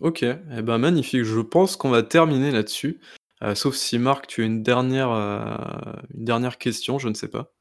OK 0.00 0.22
et 0.22 0.62
bah, 0.62 0.78
magnifique. 0.78 1.24
Je 1.24 1.40
pense 1.40 1.76
qu'on 1.76 1.90
va 1.90 2.02
terminer 2.02 2.50
là-dessus, 2.50 3.00
sauf 3.54 3.74
si 3.74 3.98
Marc, 3.98 4.26
tu 4.26 4.42
as 4.42 4.46
une 4.46 4.62
dernière, 4.62 5.10
une 5.10 6.24
dernière 6.24 6.56
question, 6.56 6.98
je 6.98 7.08
ne 7.10 7.14
sais 7.14 7.28
pas? 7.28 7.52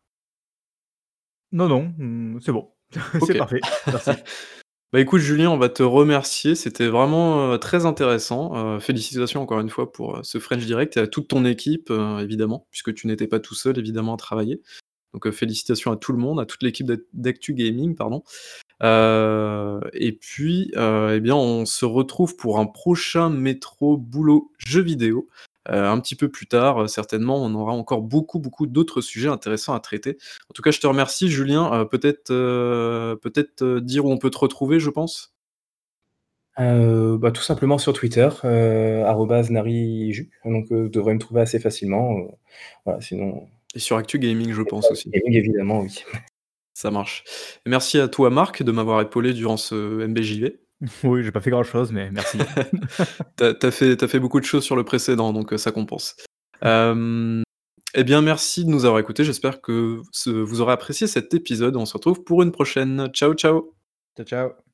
Non, 1.51 1.67
non, 1.67 1.93
mmh, 1.97 2.39
c'est 2.41 2.51
bon. 2.51 2.69
C'est 3.25 3.37
parfait. 3.37 3.59
Merci. 3.87 4.11
Bah, 4.91 4.99
écoute, 4.99 5.21
Julien, 5.21 5.51
on 5.51 5.57
va 5.59 5.69
te 5.69 5.83
remercier. 5.83 6.55
C'était 6.55 6.87
vraiment, 6.87 7.53
heu, 7.53 7.59
très 7.59 7.85
intéressant. 7.85 8.75
Heu, 8.77 8.79
félicitations 8.79 9.39
encore 9.39 9.59
une 9.59 9.69
fois 9.69 9.91
pour, 9.91 10.17
heu, 10.17 10.21
ce 10.23 10.39
French 10.39 10.65
Direct 10.65 10.97
et 10.97 11.01
à 11.01 11.05
toute 11.05 11.27
ton 11.27 11.45
équipe, 11.45 11.91
évidemment, 12.19 12.65
puisque 12.71 12.95
tu 12.95 13.05
n'étais 13.05 13.27
pas 13.27 13.39
tout 13.39 13.53
seul 13.53 13.77
évidemment 13.77 14.15
à 14.15 14.17
travailler. 14.17 14.63
Donc, 15.13 15.29
félicitations 15.29 15.91
à 15.91 15.95
tout 15.95 16.11
le 16.11 16.17
monde, 16.17 16.39
à 16.39 16.47
toute 16.47 16.63
l'équipe 16.63 16.87
d'Ac 16.87 17.01
d'Actu 17.13 17.53
Gaming, 17.53 17.95
pardon. 17.95 18.23
Et 18.81 20.11
puis, 20.19 20.71
et 20.75 21.19
bien, 21.19 21.35
on 21.35 21.67
se 21.67 21.85
retrouve 21.85 22.35
pour 22.35 22.57
un 22.59 22.65
prochain 22.65 23.29
Métro 23.29 23.95
Boulot 23.95 24.51
Jeux 24.57 24.81
Vidéo, 24.81 25.27
heu, 25.69 25.73
un 25.73 25.99
petit 25.99 26.15
peu 26.15 26.29
plus 26.29 26.47
tard, 26.47 26.81
heu, 26.83 26.87
certainement. 26.87 27.37
On 27.43 27.53
aura 27.55 27.73
encore 27.73 28.01
beaucoup, 28.01 28.39
beaucoup 28.39 28.67
d'autres 28.67 29.01
sujets 29.01 29.29
intéressants 29.29 29.73
à 29.73 29.79
traiter. 29.79 30.17
En 30.49 30.53
tout 30.53 30.61
cas, 30.61 30.71
je 30.71 30.79
te 30.79 30.87
remercie 30.87 31.29
Julien, 31.29 31.71
heu, 31.81 31.85
peut-être, 31.87 32.29
peut-être, 33.21 33.79
dire 33.79 34.05
où 34.05 34.11
on 34.11 34.17
peut 34.17 34.29
te 34.29 34.37
retrouver, 34.39 34.79
je 34.79 34.89
pense? 34.89 35.29
Bah, 36.57 37.31
tout 37.31 37.41
simplement 37.41 37.77
sur 37.77 37.93
Twitter, 37.93 38.27
Nariju, 38.43 40.29
donc, 40.45 40.67
vous 40.71 40.89
devrez 40.89 41.13
me 41.13 41.19
trouver 41.19 41.41
assez 41.41 41.59
facilement, 41.59 42.15
voilà, 42.85 42.99
sinon 43.01 43.47
Et 43.75 43.79
sur 43.79 43.97
Actu 43.97 44.19
Gaming, 44.19 44.51
je 44.51 44.61
pense 44.63 44.91
aussi. 44.91 45.09
gaming 45.09 45.37
évidemment, 45.37 45.81
oui. 45.81 46.03
Ça 46.73 46.91
marche. 46.91 47.23
Merci 47.65 47.99
à 47.99 48.07
toi 48.07 48.29
Marc, 48.29 48.63
de 48.63 48.71
m'avoir 48.71 49.01
épaulé 49.01 49.33
durant 49.33 49.57
ce 49.57 50.05
MBJV. 50.07 50.59
Oui, 51.03 51.23
j'ai 51.23 51.31
pas 51.31 51.41
fait 51.41 51.49
grand-chose, 51.49 51.91
mais 51.91 52.09
merci. 52.11 52.37
Tu 53.37 53.43
as 53.43 53.53
tu 53.53 53.65
as 53.65 53.71
fait 53.71 53.97
tu 53.97 54.05
as 54.05 54.07
fait 54.07 54.19
beaucoup 54.19 54.39
de 54.39 54.45
choses 54.45 54.63
sur 54.63 54.75
le 54.75 54.83
précédent, 54.83 55.33
donc, 55.33 55.53
heu, 55.53 55.57
ça 55.57 55.71
compense. 55.71 56.15
Hem 56.61 57.43
et 57.95 58.03
bien, 58.03 58.21
merci 58.21 58.65
de 58.65 58.69
nous 58.69 58.85
avoir 58.85 58.99
écoutés. 58.99 59.23
J'espère 59.23 59.61
que 59.61 60.01
vous 60.27 60.61
aurez 60.61 60.73
apprécié 60.73 61.07
cet 61.07 61.33
épisode. 61.33 61.75
On 61.75 61.85
se 61.85 61.93
retrouve 61.93 62.23
pour 62.23 62.43
une 62.43 62.51
prochaine. 62.51 63.07
Ciao, 63.13 63.33
ciao. 63.33 63.73
Ciao, 64.15 64.25
ciao. 64.25 64.59